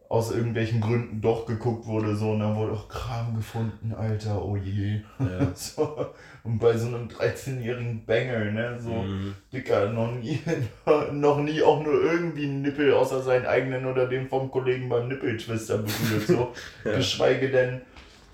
aus 0.08 0.32
irgendwelchen 0.32 0.82
Gründen 0.82 1.20
doch 1.22 1.46
geguckt 1.48 1.88
wurde, 1.88 2.16
so, 2.16 2.32
und 2.32 2.40
dann 2.40 2.56
wurde 2.56 2.74
auch 2.74 2.88
Kram 2.88 3.36
gefunden, 3.36 3.94
Alter, 3.98 4.44
oh 4.46 4.56
je. 4.56 5.02
Ja. 5.20 5.52
so, 5.56 6.08
und 6.44 6.60
bei 6.60 6.78
so 6.78 6.88
einem 6.88 7.08
13-jährigen 7.08 8.06
Bengel, 8.06 8.52
ne, 8.54 8.78
so, 8.80 8.92
Mhm. 8.94 9.34
Dicker, 9.52 9.90
noch 9.90 10.12
nie, 10.12 10.40
noch 11.12 11.40
nie 11.40 11.62
auch 11.64 11.84
nur 11.84 12.04
irgendwie 12.04 12.46
einen 12.46 12.62
Nippel 12.62 12.94
außer 12.94 13.22
seinen 13.24 13.46
eigenen 13.48 13.86
oder 13.88 14.08
den 14.08 14.28
vom 14.30 14.52
Kollegen 14.52 14.90
beim 14.90 15.08
Nippeltwister 15.08 15.80
berührt. 15.80 16.28
So. 16.28 16.54
Ja. 16.86 16.98
Geschweige 16.98 17.50
denn, 17.50 17.82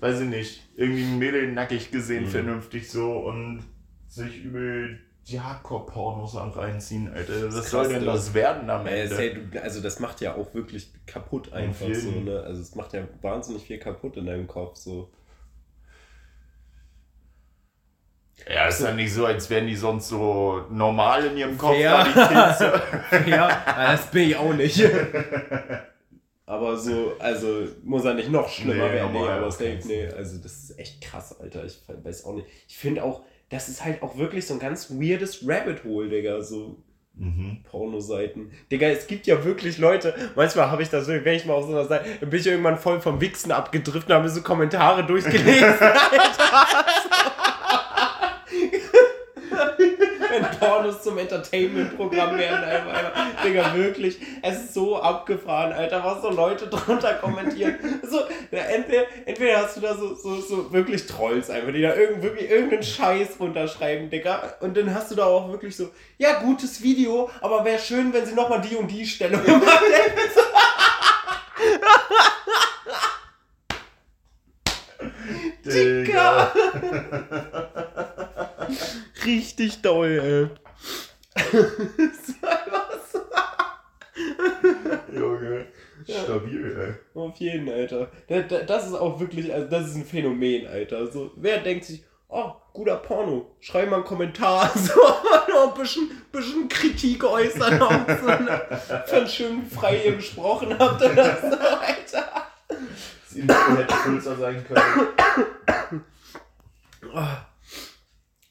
weiß 0.00 0.20
ich 0.20 0.28
nicht, 0.28 0.62
irgendwie 0.76 1.04
ein 1.04 1.18
Mädel 1.18 1.52
nackig 1.52 1.90
gesehen, 1.90 2.24
Mhm. 2.24 2.28
vernünftig 2.28 2.90
so 2.90 3.12
und 3.18 3.62
sich 4.08 4.44
übel 4.44 4.98
Hardcore-Pornos 5.26 6.36
am 6.36 6.50
reinziehen, 6.50 7.12
Alter. 7.12 7.52
Was 7.52 7.70
soll 7.70 7.88
denn 7.88 8.04
das 8.04 8.34
werden 8.34 8.68
am 8.68 8.86
Ey, 8.86 9.02
Ende? 9.02 9.46
du, 9.50 9.62
also 9.62 9.80
das 9.80 10.00
macht 10.00 10.20
ja 10.20 10.34
auch 10.34 10.52
wirklich 10.54 10.92
kaputt 11.06 11.52
einfach 11.52 11.86
so, 11.94 12.10
ne? 12.10 12.40
Also 12.40 12.60
es 12.60 12.74
macht 12.74 12.92
ja 12.92 13.06
wahnsinnig 13.20 13.64
viel 13.64 13.78
kaputt 13.78 14.16
in 14.16 14.26
deinem 14.26 14.48
Kopf 14.48 14.76
so. 14.76 15.10
Ja, 18.48 18.66
ist 18.66 18.80
ja 18.80 18.92
nicht 18.92 19.12
so, 19.12 19.26
als 19.26 19.48
wären 19.50 19.66
die 19.66 19.76
sonst 19.76 20.08
so 20.08 20.64
normal 20.70 21.26
in 21.26 21.36
ihrem 21.36 21.56
Kopf. 21.56 21.78
Ja. 21.78 22.04
ja, 23.26 23.62
das 23.76 24.10
bin 24.10 24.30
ich 24.30 24.36
auch 24.36 24.52
nicht. 24.52 24.82
aber 26.46 26.76
so, 26.76 27.12
also 27.20 27.66
muss 27.84 28.04
er 28.04 28.14
nicht 28.14 28.30
noch 28.30 28.48
schlimmer 28.48 28.88
Nee, 28.88 28.92
werden. 28.94 29.12
Nee, 29.12 29.28
aber 29.28 29.48
keinen 29.50 29.86
nee, 29.86 30.08
also 30.08 30.38
das 30.38 30.52
ist 30.64 30.78
echt 30.78 31.00
krass, 31.00 31.38
Alter. 31.38 31.64
Ich 31.64 31.80
weiß 31.86 32.24
auch 32.24 32.34
nicht. 32.34 32.48
Ich 32.66 32.76
finde 32.76 33.04
auch, 33.04 33.22
das 33.52 33.68
ist 33.68 33.84
halt 33.84 34.02
auch 34.02 34.16
wirklich 34.16 34.46
so 34.46 34.54
ein 34.54 34.60
ganz 34.60 34.90
weirdes 34.90 35.46
Rabbit 35.46 35.84
Hole, 35.84 36.08
Digga. 36.08 36.40
So 36.42 36.82
Mhm. 37.14 37.58
Pornoseiten. 37.70 38.50
Digga, 38.70 38.88
es 38.88 39.06
gibt 39.06 39.26
ja 39.26 39.44
wirklich 39.44 39.76
Leute, 39.76 40.14
manchmal 40.34 40.70
habe 40.70 40.82
ich 40.82 40.88
das, 40.88 41.06
wenn 41.06 41.26
ich 41.26 41.44
mal 41.44 41.52
auf 41.52 41.66
so 41.66 41.72
einer 41.72 41.84
Seite, 41.84 42.06
dann 42.20 42.30
bin 42.30 42.40
ich 42.40 42.46
irgendwann 42.46 42.78
voll 42.78 43.02
vom 43.02 43.20
Wichsen 43.20 43.52
abgedriftet 43.52 44.08
und 44.08 44.14
habe 44.14 44.24
mir 44.24 44.30
so 44.30 44.40
Kommentare 44.40 45.04
durchgelesen. 45.04 45.62
Alter. 45.62 45.94
Wenn 50.30 50.44
Pornos 50.62 51.02
zum 51.02 51.18
Entertainment-Programm 51.18 52.38
werden, 52.38 52.64
einfach, 52.64 52.94
einfach, 52.94 53.42
Digga, 53.44 53.74
wirklich, 53.74 54.18
es 54.42 54.64
ist 54.64 54.74
so 54.74 54.96
abgefahren, 54.96 55.72
Alter, 55.72 56.04
was 56.04 56.22
so 56.22 56.30
Leute 56.30 56.66
drunter 56.70 57.14
kommentieren. 57.14 57.76
So, 58.08 58.20
entweder, 58.50 59.04
entweder 59.26 59.58
hast 59.58 59.76
du 59.76 59.80
da 59.80 59.94
so, 59.94 60.14
so, 60.14 60.40
so 60.40 60.72
wirklich 60.72 61.06
Trolls 61.06 61.50
einfach, 61.50 61.72
die 61.72 61.82
da 61.82 61.94
irgend, 61.94 62.22
wirklich 62.22 62.48
irgendeinen 62.48 62.84
Scheiß 62.84 63.40
runterschreiben, 63.40 64.10
Digga, 64.10 64.54
und 64.60 64.76
dann 64.76 64.94
hast 64.94 65.10
du 65.10 65.16
da 65.16 65.26
auch 65.26 65.50
wirklich 65.50 65.76
so, 65.76 65.90
ja, 66.18 66.40
gutes 66.40 66.82
Video, 66.82 67.28
aber 67.40 67.64
wäre 67.64 67.78
schön, 67.78 68.12
wenn 68.12 68.24
sie 68.24 68.34
nochmal 68.34 68.60
die 68.60 68.76
und 68.76 68.88
die 68.88 69.04
Stellung 69.04 69.42
gemacht 69.44 69.82
hätten. 69.92 70.20
Digga. 75.64 76.52
Richtig 79.24 79.82
doll, 79.82 80.18
ey. 80.22 80.48
Das 81.34 82.42
war 82.42 82.50
einfach 82.50 82.90
so. 83.10 83.20
Junge. 85.12 85.66
Stabil, 86.08 86.76
ey. 87.14 87.20
Auf 87.20 87.36
jeden, 87.36 87.68
Alter. 87.68 88.10
Das 88.66 88.86
ist 88.86 88.94
auch 88.94 89.20
wirklich, 89.20 89.52
also 89.52 89.68
das 89.68 89.88
ist 89.88 89.96
ein 89.96 90.04
Phänomen, 90.04 90.66
Alter. 90.66 91.06
So, 91.06 91.30
wer 91.36 91.58
denkt 91.58 91.84
sich, 91.84 92.04
oh, 92.28 92.52
guter 92.72 92.96
Porno, 92.96 93.54
schreib 93.60 93.90
mal 93.90 93.96
einen 93.96 94.04
Kommentar, 94.04 94.70
so 94.74 95.00
noch 95.48 95.74
ein 95.74 95.80
bisschen, 95.80 96.10
bisschen 96.32 96.68
Kritik 96.68 97.24
äußern, 97.24 97.80
ob 97.82 97.92
so 98.08 99.16
von 99.16 99.28
schön 99.28 99.66
frei 99.66 100.02
ihr 100.04 100.16
gesprochen 100.16 100.76
habt 100.78 101.02
oder 101.02 101.36
so, 101.40 101.56
Alter. 101.56 102.46
Das 103.46 103.78
hätte 103.78 103.94
größer 104.04 104.36
sein 104.36 104.64
können. 104.66 106.02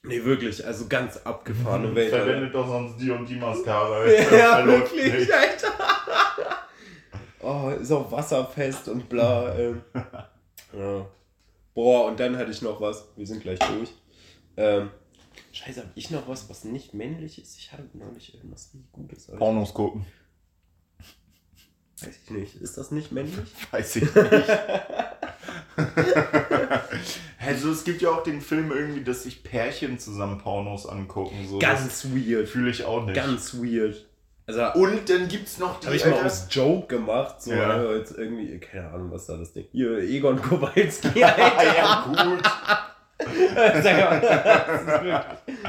Nee, 0.03 0.23
wirklich, 0.23 0.65
also 0.65 0.87
ganz 0.87 1.17
abgefahrene 1.17 1.93
Welt. 1.93 2.09
Verwendet 2.09 2.55
doch 2.55 2.67
sonst 2.67 2.97
die 2.97 3.11
und 3.11 3.27
die 3.27 3.35
Mascara. 3.35 4.03
Ja, 4.31 4.65
wirklich, 4.65 5.13
nicht. 5.13 5.31
Alter. 5.31 5.67
Oh, 7.43 7.69
ist 7.69 7.91
auch 7.91 8.11
wasserfest 8.11 8.87
und 8.89 9.09
bla. 9.09 9.57
Ähm. 9.57 9.81
Ja. 10.77 11.07
Boah, 11.73 12.05
und 12.05 12.19
dann 12.19 12.37
hatte 12.37 12.51
ich 12.51 12.61
noch 12.61 12.79
was. 12.79 13.07
Wir 13.15 13.25
sind 13.25 13.41
gleich 13.41 13.57
durch. 13.57 13.91
Ähm, 14.57 14.91
Scheiße, 15.51 15.81
habe 15.81 15.91
ich 15.95 16.11
noch 16.11 16.27
was, 16.27 16.49
was 16.51 16.65
nicht 16.65 16.93
männlich 16.93 17.41
ist? 17.41 17.57
Ich 17.57 17.71
hatte 17.71 17.89
neulich 17.93 18.35
irgendwas 18.35 18.73
nicht 18.75 18.91
Gutes. 18.91 19.27
Pornos 19.27 19.73
gucken. 19.73 20.05
Weiß 22.01 22.19
ich 22.23 22.31
nicht. 22.31 22.55
Ist 22.61 22.77
das 22.77 22.91
nicht 22.91 23.11
männlich? 23.11 23.45
Weiß 23.71 23.95
ich 23.97 24.03
nicht. 24.15 24.49
also 27.39 27.71
es 27.71 27.83
gibt 27.83 28.01
ja 28.01 28.09
auch 28.09 28.23
den 28.23 28.41
Film 28.41 28.71
irgendwie, 28.71 29.03
dass 29.03 29.23
sich 29.23 29.43
Pärchen 29.43 29.99
zusammen 29.99 30.39
Pornos 30.39 30.85
angucken. 30.85 31.47
So, 31.47 31.59
Ganz 31.59 32.05
weird. 32.05 32.49
Fühle 32.49 32.71
ich 32.71 32.85
auch 32.85 33.05
nicht. 33.05 33.15
Ganz 33.15 33.55
weird. 33.55 34.05
Also, 34.47 34.79
und 34.79 35.09
dann 35.09 35.27
gibt's 35.27 35.59
noch 35.59 35.79
die. 35.79 35.85
Habe 35.85 35.95
ich 35.95 36.05
mal 36.05 36.25
aus 36.25 36.47
Joke 36.49 36.87
gemacht, 36.87 37.41
so 37.41 37.51
ja. 37.51 37.93
jetzt 37.93 38.17
irgendwie, 38.17 38.57
keine 38.59 38.89
Ahnung, 38.89 39.11
was 39.11 39.27
da 39.27 39.37
das 39.37 39.53
Ding. 39.53 39.67
Hier, 39.71 39.99
Egon 39.99 40.41
Kowalski. 40.41 41.19
ja, 41.19 42.05
gut. 42.07 42.41
das, 43.55 43.77
ist 43.77 43.83
wirklich, 43.85 45.19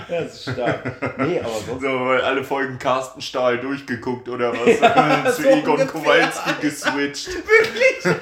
das 0.09 0.35
ist 0.35 0.43
stark. 0.43 1.19
Nee, 1.19 1.41
aber 1.41 1.51
sonst. 1.67 1.83
So, 1.83 2.07
weil 2.07 2.21
alle 2.23 2.45
Folgen 2.45 2.79
Carsten 2.79 3.21
Stahl 3.21 3.59
durchgeguckt 3.59 4.29
oder 4.29 4.53
was? 4.53 4.81
ja, 4.81 5.25
zu 5.33 5.43
so 5.43 5.49
Egon 5.49 5.71
ungefähr. 5.73 5.87
Kowalski 5.87 6.51
geswitcht. 6.61 7.29
Wirklich? 7.35 8.17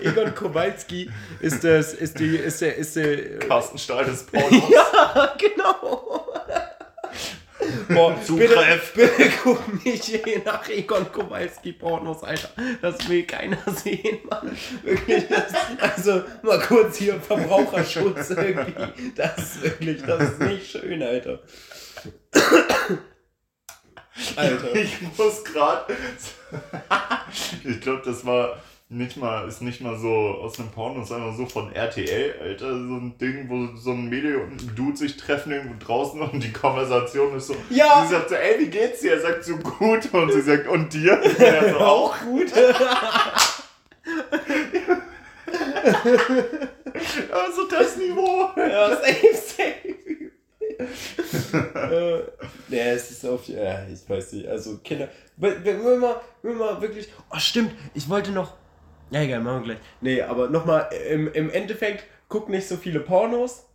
Egon 0.00 0.34
Kowalski 0.34 1.10
ist 1.40 1.64
das, 1.64 1.94
ist 1.94 2.18
die, 2.18 2.36
ist 2.36 2.60
der, 2.60 2.76
ist 2.76 2.96
der. 2.96 3.38
Carsten 3.40 3.78
Stahl 3.78 4.04
des 4.04 4.24
Pornos. 4.24 4.68
ja, 4.68 5.34
genau. 5.38 6.23
Boah, 7.88 8.16
Zugreif. 8.22 8.92
Bitte, 8.94 9.12
bitte 9.16 9.30
guck 9.42 9.84
nicht 9.84 10.44
nach 10.44 10.68
Egon 10.68 11.10
Kowalski 11.12 11.72
Pornos, 11.72 12.22
Alter. 12.22 12.50
Das 12.80 13.08
will 13.08 13.24
keiner 13.24 13.58
sehen, 13.76 14.18
Mann. 14.28 14.56
Wirklich, 14.82 15.24
das, 15.28 15.52
also 15.80 16.22
mal 16.42 16.60
kurz 16.60 16.96
hier 16.96 17.20
Verbraucherschutz 17.20 18.30
irgendwie. 18.30 19.12
Das 19.14 19.38
ist 19.38 19.62
wirklich, 19.62 20.02
das 20.02 20.22
ist 20.22 20.40
nicht 20.40 20.70
schön, 20.70 21.02
Alter. 21.02 21.40
Alter. 24.36 24.74
Ich 24.74 25.00
muss 25.16 25.44
gerade. 25.44 25.96
ich 27.64 27.80
glaube, 27.80 28.02
das 28.04 28.24
war 28.24 28.62
nicht 28.94 29.16
mal, 29.16 29.48
ist 29.48 29.60
nicht 29.60 29.80
mal 29.80 29.98
so 29.98 30.08
aus 30.08 30.58
einem 30.58 30.70
Porno, 30.70 31.04
sondern 31.04 31.36
so 31.36 31.46
von 31.46 31.72
RTL, 31.72 32.34
Alter, 32.40 32.70
so 32.70 32.94
ein 32.94 33.18
Ding, 33.18 33.48
wo 33.48 33.76
so 33.76 33.90
ein 33.90 34.08
Mädel 34.08 34.36
und 34.36 34.62
ein 34.62 34.74
Dude 34.76 34.96
sich 34.96 35.16
treffen 35.16 35.52
irgendwo 35.52 35.84
draußen 35.84 36.20
und 36.20 36.42
die 36.42 36.52
Konversation 36.52 37.36
ist 37.36 37.48
so, 37.48 37.56
ja. 37.70 38.04
sie 38.04 38.14
sagt 38.14 38.28
so, 38.30 38.36
ey, 38.36 38.60
wie 38.60 38.68
geht's 38.68 39.00
dir? 39.00 39.14
Er 39.14 39.20
sagt 39.20 39.44
so, 39.44 39.56
gut 39.56 40.12
und 40.12 40.32
sie 40.32 40.40
sagt, 40.40 40.68
und 40.68 40.92
dir? 40.92 41.20
Und 41.22 41.40
er 41.40 41.70
so, 41.70 41.78
auch 41.80 42.18
gut. 42.20 42.52
also 47.32 47.68
das 47.70 47.96
Niveau. 47.96 48.50
Ja, 48.56 48.90
safe, 48.90 49.34
safe. 49.34 49.94
äh, 51.74 52.18
ja, 52.68 52.84
es 52.92 53.10
ist 53.10 53.26
auf, 53.26 53.48
ja, 53.48 53.84
ich 53.86 54.08
weiß 54.08 54.32
nicht, 54.34 54.48
also 54.48 54.78
Kinder, 54.78 55.08
wenn 55.36 55.64
wir 55.64 55.96
mal, 55.96 56.20
wenn 56.42 56.58
wir 56.58 56.64
mal 56.64 56.80
wirklich, 56.80 57.08
oh 57.32 57.38
stimmt, 57.38 57.72
ich 57.94 58.08
wollte 58.08 58.30
noch, 58.30 58.54
ja, 59.10 59.22
egal, 59.22 59.40
machen 59.40 59.60
wir 59.60 59.74
gleich. 59.74 59.78
Nee, 60.00 60.22
aber 60.22 60.48
nochmal, 60.48 60.90
im, 61.10 61.32
im 61.32 61.50
Endeffekt, 61.50 62.04
guck 62.28 62.48
nicht 62.48 62.66
so 62.66 62.76
viele 62.76 63.00
Pornos. 63.00 63.66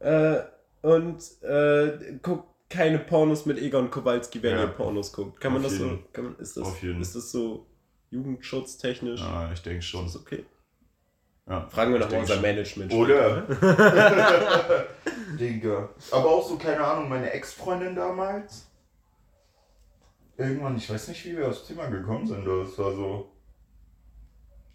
Äh, 0.00 0.38
und 0.82 1.22
äh, 1.42 2.18
guck 2.22 2.44
keine 2.68 2.98
Pornos 2.98 3.46
mit 3.46 3.58
Egon 3.58 3.90
Kowalski, 3.90 4.42
wenn 4.42 4.56
ja. 4.56 4.62
ihr 4.62 4.68
Pornos 4.68 5.12
guckt. 5.12 5.40
Kann 5.40 5.52
man 5.52 5.64
Auf 5.64 5.70
das 5.70 5.78
jeden. 5.78 5.90
so? 5.90 6.04
Kann 6.12 6.24
man, 6.24 6.36
ist, 6.36 6.56
das, 6.56 6.82
ist 6.82 7.16
das 7.16 7.32
so 7.32 7.66
jugendschutztechnisch? 8.10 9.20
Ja, 9.20 9.50
ich 9.52 9.62
denke 9.62 9.82
schon. 9.82 10.06
Ist 10.06 10.14
das 10.14 10.22
okay? 10.22 10.44
Ja, 11.48 11.66
Fragen 11.70 11.92
wir 11.92 12.00
noch 12.00 12.10
mal 12.10 12.20
unser 12.20 12.34
schon. 12.34 12.42
Management. 12.42 12.92
Oder? 12.92 13.42
Digga. 15.40 15.88
Aber 16.10 16.26
auch 16.26 16.46
so, 16.46 16.58
keine 16.58 16.84
Ahnung, 16.84 17.08
meine 17.08 17.30
Ex-Freundin 17.30 17.94
damals. 17.94 18.66
Irgendwann, 20.36 20.76
ich 20.76 20.88
weiß 20.90 21.08
nicht, 21.08 21.24
wie 21.24 21.36
wir 21.36 21.48
aufs 21.48 21.66
Thema 21.66 21.86
gekommen 21.86 22.26
sind. 22.26 22.46
Das 22.46 22.78
war 22.78 22.92
so 22.92 23.30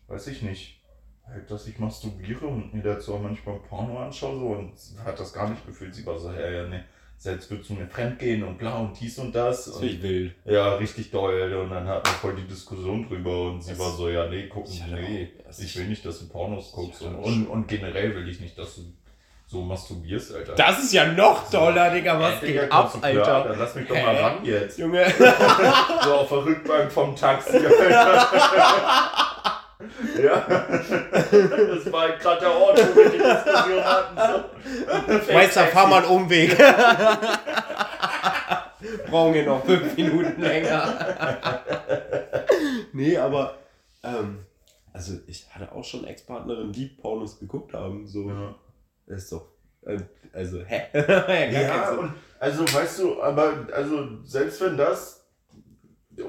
weiß 0.07 0.27
ich 0.27 0.41
nicht, 0.41 0.81
halt, 1.27 1.49
dass 1.49 1.67
ich 1.67 1.79
masturbiere 1.79 2.45
und 2.47 2.73
mir 2.73 2.83
dazu 2.83 3.15
auch 3.15 3.21
manchmal 3.21 3.59
Porno 3.59 3.99
anschaue 3.99 4.39
so, 4.39 4.45
und 4.47 4.73
hat 5.05 5.19
das 5.19 5.33
gar 5.33 5.49
nicht 5.49 5.65
gefühlt. 5.65 5.95
Sie 5.95 6.05
war 6.05 6.17
so, 6.17 6.31
ja, 6.31 6.49
ja, 6.49 6.67
ne, 6.67 6.83
selbst 7.17 7.49
würdest 7.49 7.69
du 7.69 7.75
mir 7.75 7.87
fremd 7.87 8.19
gehen 8.19 8.43
und 8.43 8.57
bla 8.57 8.79
und 8.79 8.99
dies 8.99 9.17
und 9.17 9.33
das. 9.33 9.65
Das 9.65 9.77
und, 9.77 10.01
wild. 10.01 10.35
Ja, 10.45 10.75
richtig 10.75 11.11
doll. 11.11 11.53
Und 11.53 11.69
dann 11.69 11.87
hatten 11.87 12.05
wir 12.05 12.13
voll 12.13 12.35
die 12.35 12.47
Diskussion 12.47 13.07
drüber 13.07 13.51
und 13.51 13.63
sie 13.63 13.71
das 13.71 13.79
war 13.79 13.91
so, 13.91 14.09
ja, 14.09 14.27
nee, 14.27 14.47
gucken, 14.47 14.73
nee, 14.91 15.29
auch, 15.47 15.59
ich 15.59 15.77
will 15.77 15.87
nicht, 15.87 16.05
dass 16.05 16.19
du 16.19 16.27
Pornos 16.27 16.71
guckst 16.71 17.01
und, 17.03 17.15
und, 17.15 17.47
und 17.47 17.67
generell 17.67 18.13
will 18.15 18.27
ich 18.27 18.41
nicht, 18.41 18.57
dass 18.57 18.75
du 18.75 18.81
so 19.47 19.61
masturbierst, 19.61 20.33
Alter. 20.35 20.55
Das 20.55 20.83
ist 20.83 20.93
ja 20.93 21.05
noch 21.13 21.49
toller, 21.49 21.91
Digga, 21.91 22.19
was 22.19 22.41
ja, 22.41 22.47
geht 22.47 22.71
ab, 22.71 22.97
Alter? 23.01 23.21
Klar, 23.21 23.47
dann 23.47 23.59
lass 23.59 23.75
mich 23.75 23.87
doch 23.87 23.95
mal 23.95 24.15
ran 24.15 24.43
jetzt. 24.43 24.79
Junge. 24.79 25.05
so 26.03 26.13
auf 26.13 26.29
der 26.29 26.45
Rückbank 26.45 26.91
vom 26.91 27.15
Taxi, 27.15 27.57
Alter. 27.57 28.27
Ja, 30.21 30.45
das 30.47 31.91
war 31.91 32.09
gerade 32.17 32.39
der 32.41 32.51
Ort, 32.51 32.77
wo 32.77 32.95
wir 32.95 33.09
die 33.09 33.17
Diskussion 33.17 33.83
hatten. 33.83 34.43
So. 35.25 35.33
Meister, 35.33 35.67
fahr 35.67 35.87
mal 35.87 36.03
einen 36.03 36.11
Umweg. 36.11 36.57
Brauchen 39.09 39.33
wir 39.33 39.45
noch 39.45 39.65
fünf 39.65 39.95
Minuten 39.95 40.41
länger. 40.41 41.61
nee, 42.91 43.17
aber 43.17 43.57
ähm, 44.03 44.39
also 44.91 45.13
ich 45.27 45.47
hatte 45.53 45.71
auch 45.71 45.83
schon 45.83 46.05
Ex-Partnerin, 46.05 46.71
die 46.71 46.85
Pornos 46.85 47.39
geguckt 47.39 47.73
haben. 47.73 48.07
So. 48.07 48.29
Ja. 48.29 48.55
Das 49.07 49.23
ist 49.23 49.31
doch. 49.31 49.47
Äh, 49.85 49.99
also, 50.31 50.63
hä? 50.63 50.83
ja, 50.93 51.61
ja 51.61 51.91
und, 51.91 52.13
also 52.39 52.63
weißt 52.63 52.99
du, 52.99 53.21
aber 53.21 53.67
also 53.73 54.23
selbst 54.23 54.61
wenn 54.61 54.77
das 54.77 55.22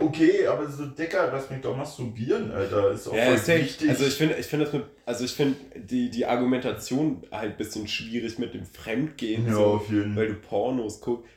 okay, 0.01 0.47
aber 0.47 0.69
so 0.69 0.87
Decker, 0.87 1.31
lass 1.33 1.51
mich 1.51 1.61
doch 1.61 1.77
masturbieren, 1.77 2.51
Alter, 2.51 2.91
ist 2.93 3.09
auch 3.09 3.15
ja, 3.15 3.27
voll 3.27 3.35
ist 3.35 3.49
wichtig. 3.49 3.89
Also 3.89 4.07
ich 4.07 4.15
finde, 4.15 4.35
ich 4.37 4.47
finde 4.47 4.65
das 4.65 4.75
mit, 4.75 4.85
also 5.07 5.25
ich 5.25 5.33
finde 5.33 5.57
die, 5.77 6.11
die 6.11 6.27
Argumentation 6.27 7.23
halt 7.31 7.53
ein 7.53 7.57
bisschen 7.57 7.89
schwierig 7.89 8.39
mit 8.39 8.55
dem 8.55 8.65
Fremdgehen, 8.65 9.47
ja, 9.47 9.55
so, 9.55 9.65
auf 9.65 9.91
jeden. 9.91 10.17
weil 10.17 10.29
du 10.29 10.35
Pornos 10.35 11.01
guckst. 11.01 11.29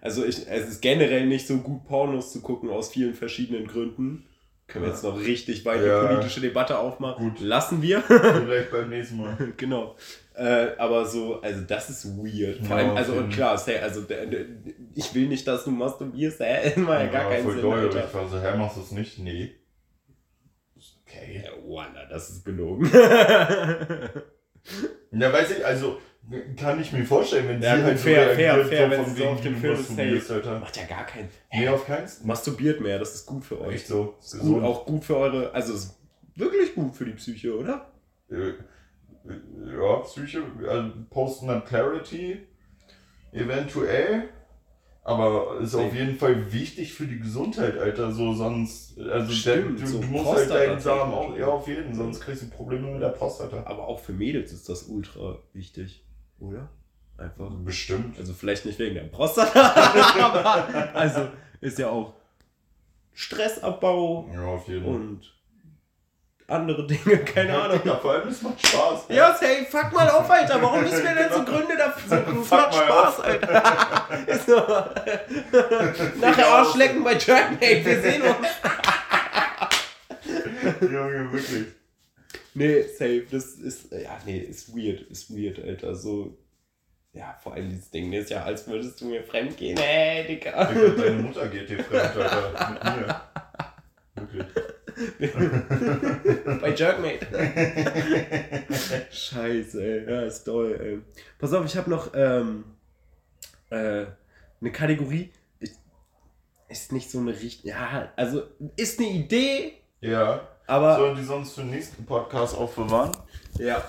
Also 0.00 0.24
ich, 0.24 0.46
es 0.48 0.68
ist 0.68 0.82
generell 0.82 1.26
nicht 1.26 1.48
so 1.48 1.58
gut, 1.58 1.84
Pornos 1.84 2.32
zu 2.32 2.40
gucken 2.40 2.70
aus 2.70 2.90
vielen 2.90 3.14
verschiedenen 3.14 3.66
Gründen. 3.66 4.24
Können 4.66 4.84
wir 4.84 4.92
jetzt 4.92 5.04
noch 5.04 5.18
richtig 5.20 5.64
weit 5.64 5.84
ja. 5.84 6.06
politische 6.06 6.40
Debatte 6.40 6.78
aufmachen? 6.78 7.30
Gut. 7.30 7.40
Lassen 7.40 7.82
wir. 7.82 8.00
Vielleicht 8.00 8.70
beim 8.70 8.88
nächsten 8.88 9.18
Mal. 9.18 9.36
genau. 9.56 9.96
Äh, 10.36 10.74
aber 10.78 11.06
so, 11.06 11.40
also 11.40 11.60
das 11.62 11.90
ist 11.90 12.06
weird. 12.18 12.66
Vor 12.66 12.76
allem, 12.76 12.96
also 12.96 13.12
und 13.12 13.30
klar, 13.30 13.56
hey, 13.64 13.78
also 13.78 14.04
ich 14.94 15.14
will 15.14 15.28
nicht, 15.28 15.46
dass 15.46 15.62
du 15.64 15.70
masturbierst, 15.70 16.40
hä? 16.40 16.72
War 16.82 16.98
ja, 16.98 17.04
ja 17.04 17.12
gar 17.12 17.30
keinen 17.30 17.48
Sinn. 17.48 17.62
Doll, 17.62 17.88
ich 17.88 18.14
war 18.14 18.28
so, 18.28 18.40
hä, 18.40 18.56
machst 18.56 18.76
du 18.76 18.80
es 18.80 18.90
nicht? 18.90 19.20
Nee. 19.20 19.54
Okay. 21.06 21.44
Ja, 21.44 21.50
Wanda, 21.64 22.06
das 22.06 22.30
ist 22.30 22.44
gelogen. 22.44 22.90
ja, 25.12 25.32
weiß 25.32 25.58
ich, 25.58 25.64
also 25.64 25.98
kann 26.56 26.80
ich 26.80 26.90
mir 26.92 27.04
vorstellen, 27.04 27.48
wenn 27.48 27.62
ja, 27.62 27.76
sie 27.76 27.82
halt 27.84 28.00
fair, 28.00 28.30
so 28.30 28.34
fair, 28.34 28.64
fair, 28.64 28.90
wenn 28.90 29.04
sie 29.04 29.22
so 29.22 29.28
auf 29.28 29.40
dem 29.40 29.56
Film 29.56 30.16
ist, 30.16 30.30
Alter. 30.30 30.58
macht 30.58 30.76
ja 30.76 30.84
gar 30.84 31.06
keinen. 31.06 31.28
Nee, 31.52 31.68
auf 31.68 31.86
keins. 31.86 32.24
Masturbiert 32.24 32.80
mehr, 32.80 32.98
das 32.98 33.14
ist 33.14 33.26
gut 33.26 33.44
für 33.44 33.60
euch. 33.60 33.76
Echt 33.76 33.86
so. 33.86 34.16
Ist 34.20 34.40
gut, 34.40 34.64
auch 34.64 34.84
gut 34.84 35.04
für 35.04 35.16
eure, 35.16 35.52
also 35.52 35.74
ist 35.74 35.96
wirklich 36.34 36.74
gut 36.74 36.96
für 36.96 37.04
die 37.04 37.12
Psyche, 37.12 37.56
oder? 37.56 37.92
Äh, 38.30 38.54
ja, 39.24 39.96
Psyche, 39.98 40.42
also 40.68 40.90
Post-Nut 41.10 41.66
Clarity, 41.66 42.46
eventuell. 43.32 44.28
Aber 45.06 45.60
ist 45.60 45.74
auf 45.74 45.94
jeden 45.94 46.16
Fall 46.16 46.50
wichtig 46.50 46.94
für 46.94 47.04
die 47.06 47.18
Gesundheit, 47.18 47.76
Alter. 47.76 48.10
So, 48.10 48.32
sonst, 48.32 48.98
also 48.98 49.30
Stimmt, 49.32 49.78
der, 49.78 49.86
du, 49.86 49.92
so 49.92 50.00
du 50.00 50.06
musst 50.06 50.32
halt 50.32 50.50
deinen 50.50 50.80
Samen 50.80 51.12
auch, 51.12 51.36
ja, 51.36 51.46
auf 51.46 51.68
jeden, 51.68 51.94
sonst 51.94 52.20
kriegst 52.20 52.42
du 52.42 52.48
Probleme 52.48 52.90
mit 52.90 53.02
der 53.02 53.10
Prostata. 53.10 53.64
Aber 53.66 53.86
auch 53.86 54.00
für 54.00 54.12
Mädels 54.12 54.50
ist 54.52 54.66
das 54.70 54.84
ultra 54.84 55.38
wichtig, 55.52 56.06
oder? 56.38 56.70
Einfach. 57.18 57.50
Bestimmt. 57.64 58.18
Also 58.18 58.32
vielleicht 58.32 58.64
nicht 58.64 58.78
wegen 58.78 58.94
der 58.94 59.02
Prostata, 59.02 59.60
aber 60.20 60.96
also 60.96 61.28
ist 61.60 61.78
ja 61.78 61.90
auch 61.90 62.14
Stressabbau 63.12 64.30
Ja, 64.34 64.46
auf 64.46 64.66
jeden 64.68 64.84
Fall. 64.84 64.94
und 64.94 65.33
andere 66.46 66.86
Dinge, 66.86 67.18
keine 67.24 67.58
Ahnung. 67.58 67.80
Ja, 67.84 67.96
vor 67.96 68.12
allem, 68.12 68.28
es 68.28 68.42
macht 68.42 68.66
Spaß. 68.66 69.04
Ja, 69.08 69.32
safe, 69.32 69.64
fuck 69.70 69.92
mal 69.92 70.08
auf, 70.10 70.30
Alter. 70.30 70.60
Warum 70.60 70.82
müssen 70.82 71.02
wir 71.02 71.14
denn 71.14 71.32
so 71.32 71.44
Gründe 71.44 71.76
dafür? 71.76 72.24
Es 72.42 72.50
macht 72.50 72.74
Spaß, 72.74 73.18
auf. 73.18 73.24
Alter. 73.24 74.26
Ist 74.26 74.46
so. 74.46 74.56
Nachher 76.20 76.46
Arschlecken 76.48 77.02
bei 77.02 77.14
Jerkmate, 77.14 77.84
wir 77.84 78.02
sehen 78.02 78.22
uns. 78.22 78.48
Junge, 80.80 81.32
wirklich. 81.32 81.66
Nee, 82.56 82.82
safe, 82.82 83.26
das 83.30 83.54
ist, 83.54 83.90
ja, 83.90 84.16
nee, 84.24 84.38
ist 84.38 84.76
weird, 84.76 85.00
ist 85.10 85.36
weird, 85.36 85.58
Alter. 85.58 85.96
So, 85.96 86.38
ja, 87.12 87.36
vor 87.42 87.54
allem 87.54 87.70
dieses 87.70 87.90
Ding, 87.90 88.12
das 88.12 88.24
ist 88.24 88.30
ja, 88.30 88.44
als 88.44 88.68
würdest 88.68 89.00
du 89.00 89.06
mir 89.06 89.24
fremd 89.24 89.56
gehen, 89.56 89.76
ey, 89.76 90.24
Digga. 90.26 90.64
Digga, 90.66 90.88
deine 90.90 91.16
Mutter 91.16 91.48
geht 91.48 91.68
dir 91.68 91.82
fremd, 91.82 92.16
Alter. 92.16 92.70
Mit 92.70 92.84
mir. 92.84 93.20
Wirklich. 94.14 94.46
bei 96.60 96.70
Jerkmate. 96.74 97.26
Scheiße, 99.10 99.82
ey, 99.82 100.10
ja, 100.10 100.22
ist 100.22 100.44
toll, 100.44 100.78
ey. 100.80 101.00
Pass 101.38 101.52
auf, 101.52 101.64
ich 101.66 101.76
habe 101.76 101.90
noch 101.90 102.12
ähm, 102.14 102.64
äh, 103.70 104.06
eine 104.60 104.72
Kategorie, 104.72 105.32
ist- 105.58 105.80
ist 106.68 106.92
nicht 106.92 107.10
so 107.10 107.18
eine 107.18 107.32
richtige, 107.32 107.70
ja, 107.70 108.12
also 108.16 108.44
ist 108.76 108.98
eine 109.00 109.08
Idee, 109.08 109.74
Ja. 110.00 110.46
aber, 110.66 110.96
Sollen 110.96 111.16
die 111.16 111.24
sonst 111.24 111.54
für 111.54 111.62
den 111.62 111.70
nächsten 111.70 112.04
Podcast 112.06 112.56
aufbewahren? 112.56 113.12
ja. 113.58 113.82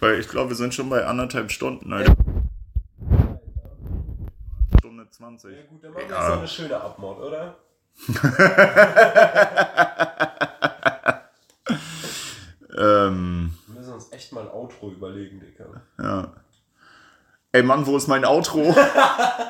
Weil 0.00 0.18
ich 0.18 0.28
glaube, 0.28 0.50
wir 0.50 0.56
sind 0.56 0.74
schon 0.74 0.90
bei 0.90 1.04
anderthalb 1.04 1.52
Stunden, 1.52 1.92
Alter. 1.92 2.16
Stunde 4.80 5.08
20. 5.08 5.52
Ja 5.56 5.62
gut, 5.70 5.84
dann 5.84 5.92
machen 5.92 6.08
wir 6.08 6.14
Ja. 6.16 6.26
so 6.26 6.32
eine 6.38 6.48
schöne 6.48 6.80
Abmord, 6.80 7.20
oder? 7.20 7.56
Ähm, 12.76 13.52
Wir 13.66 13.74
müssen 13.80 13.92
uns 13.94 14.12
echt 14.12 14.32
mal 14.32 14.42
ein 14.42 14.50
Outro 14.50 14.90
überlegen, 14.90 15.40
Digga. 15.40 15.64
ja. 16.02 16.32
Ey 17.54 17.62
Mann, 17.62 17.84
wo 17.86 17.98
ist 17.98 18.08
mein 18.08 18.24
Outro? 18.24 18.74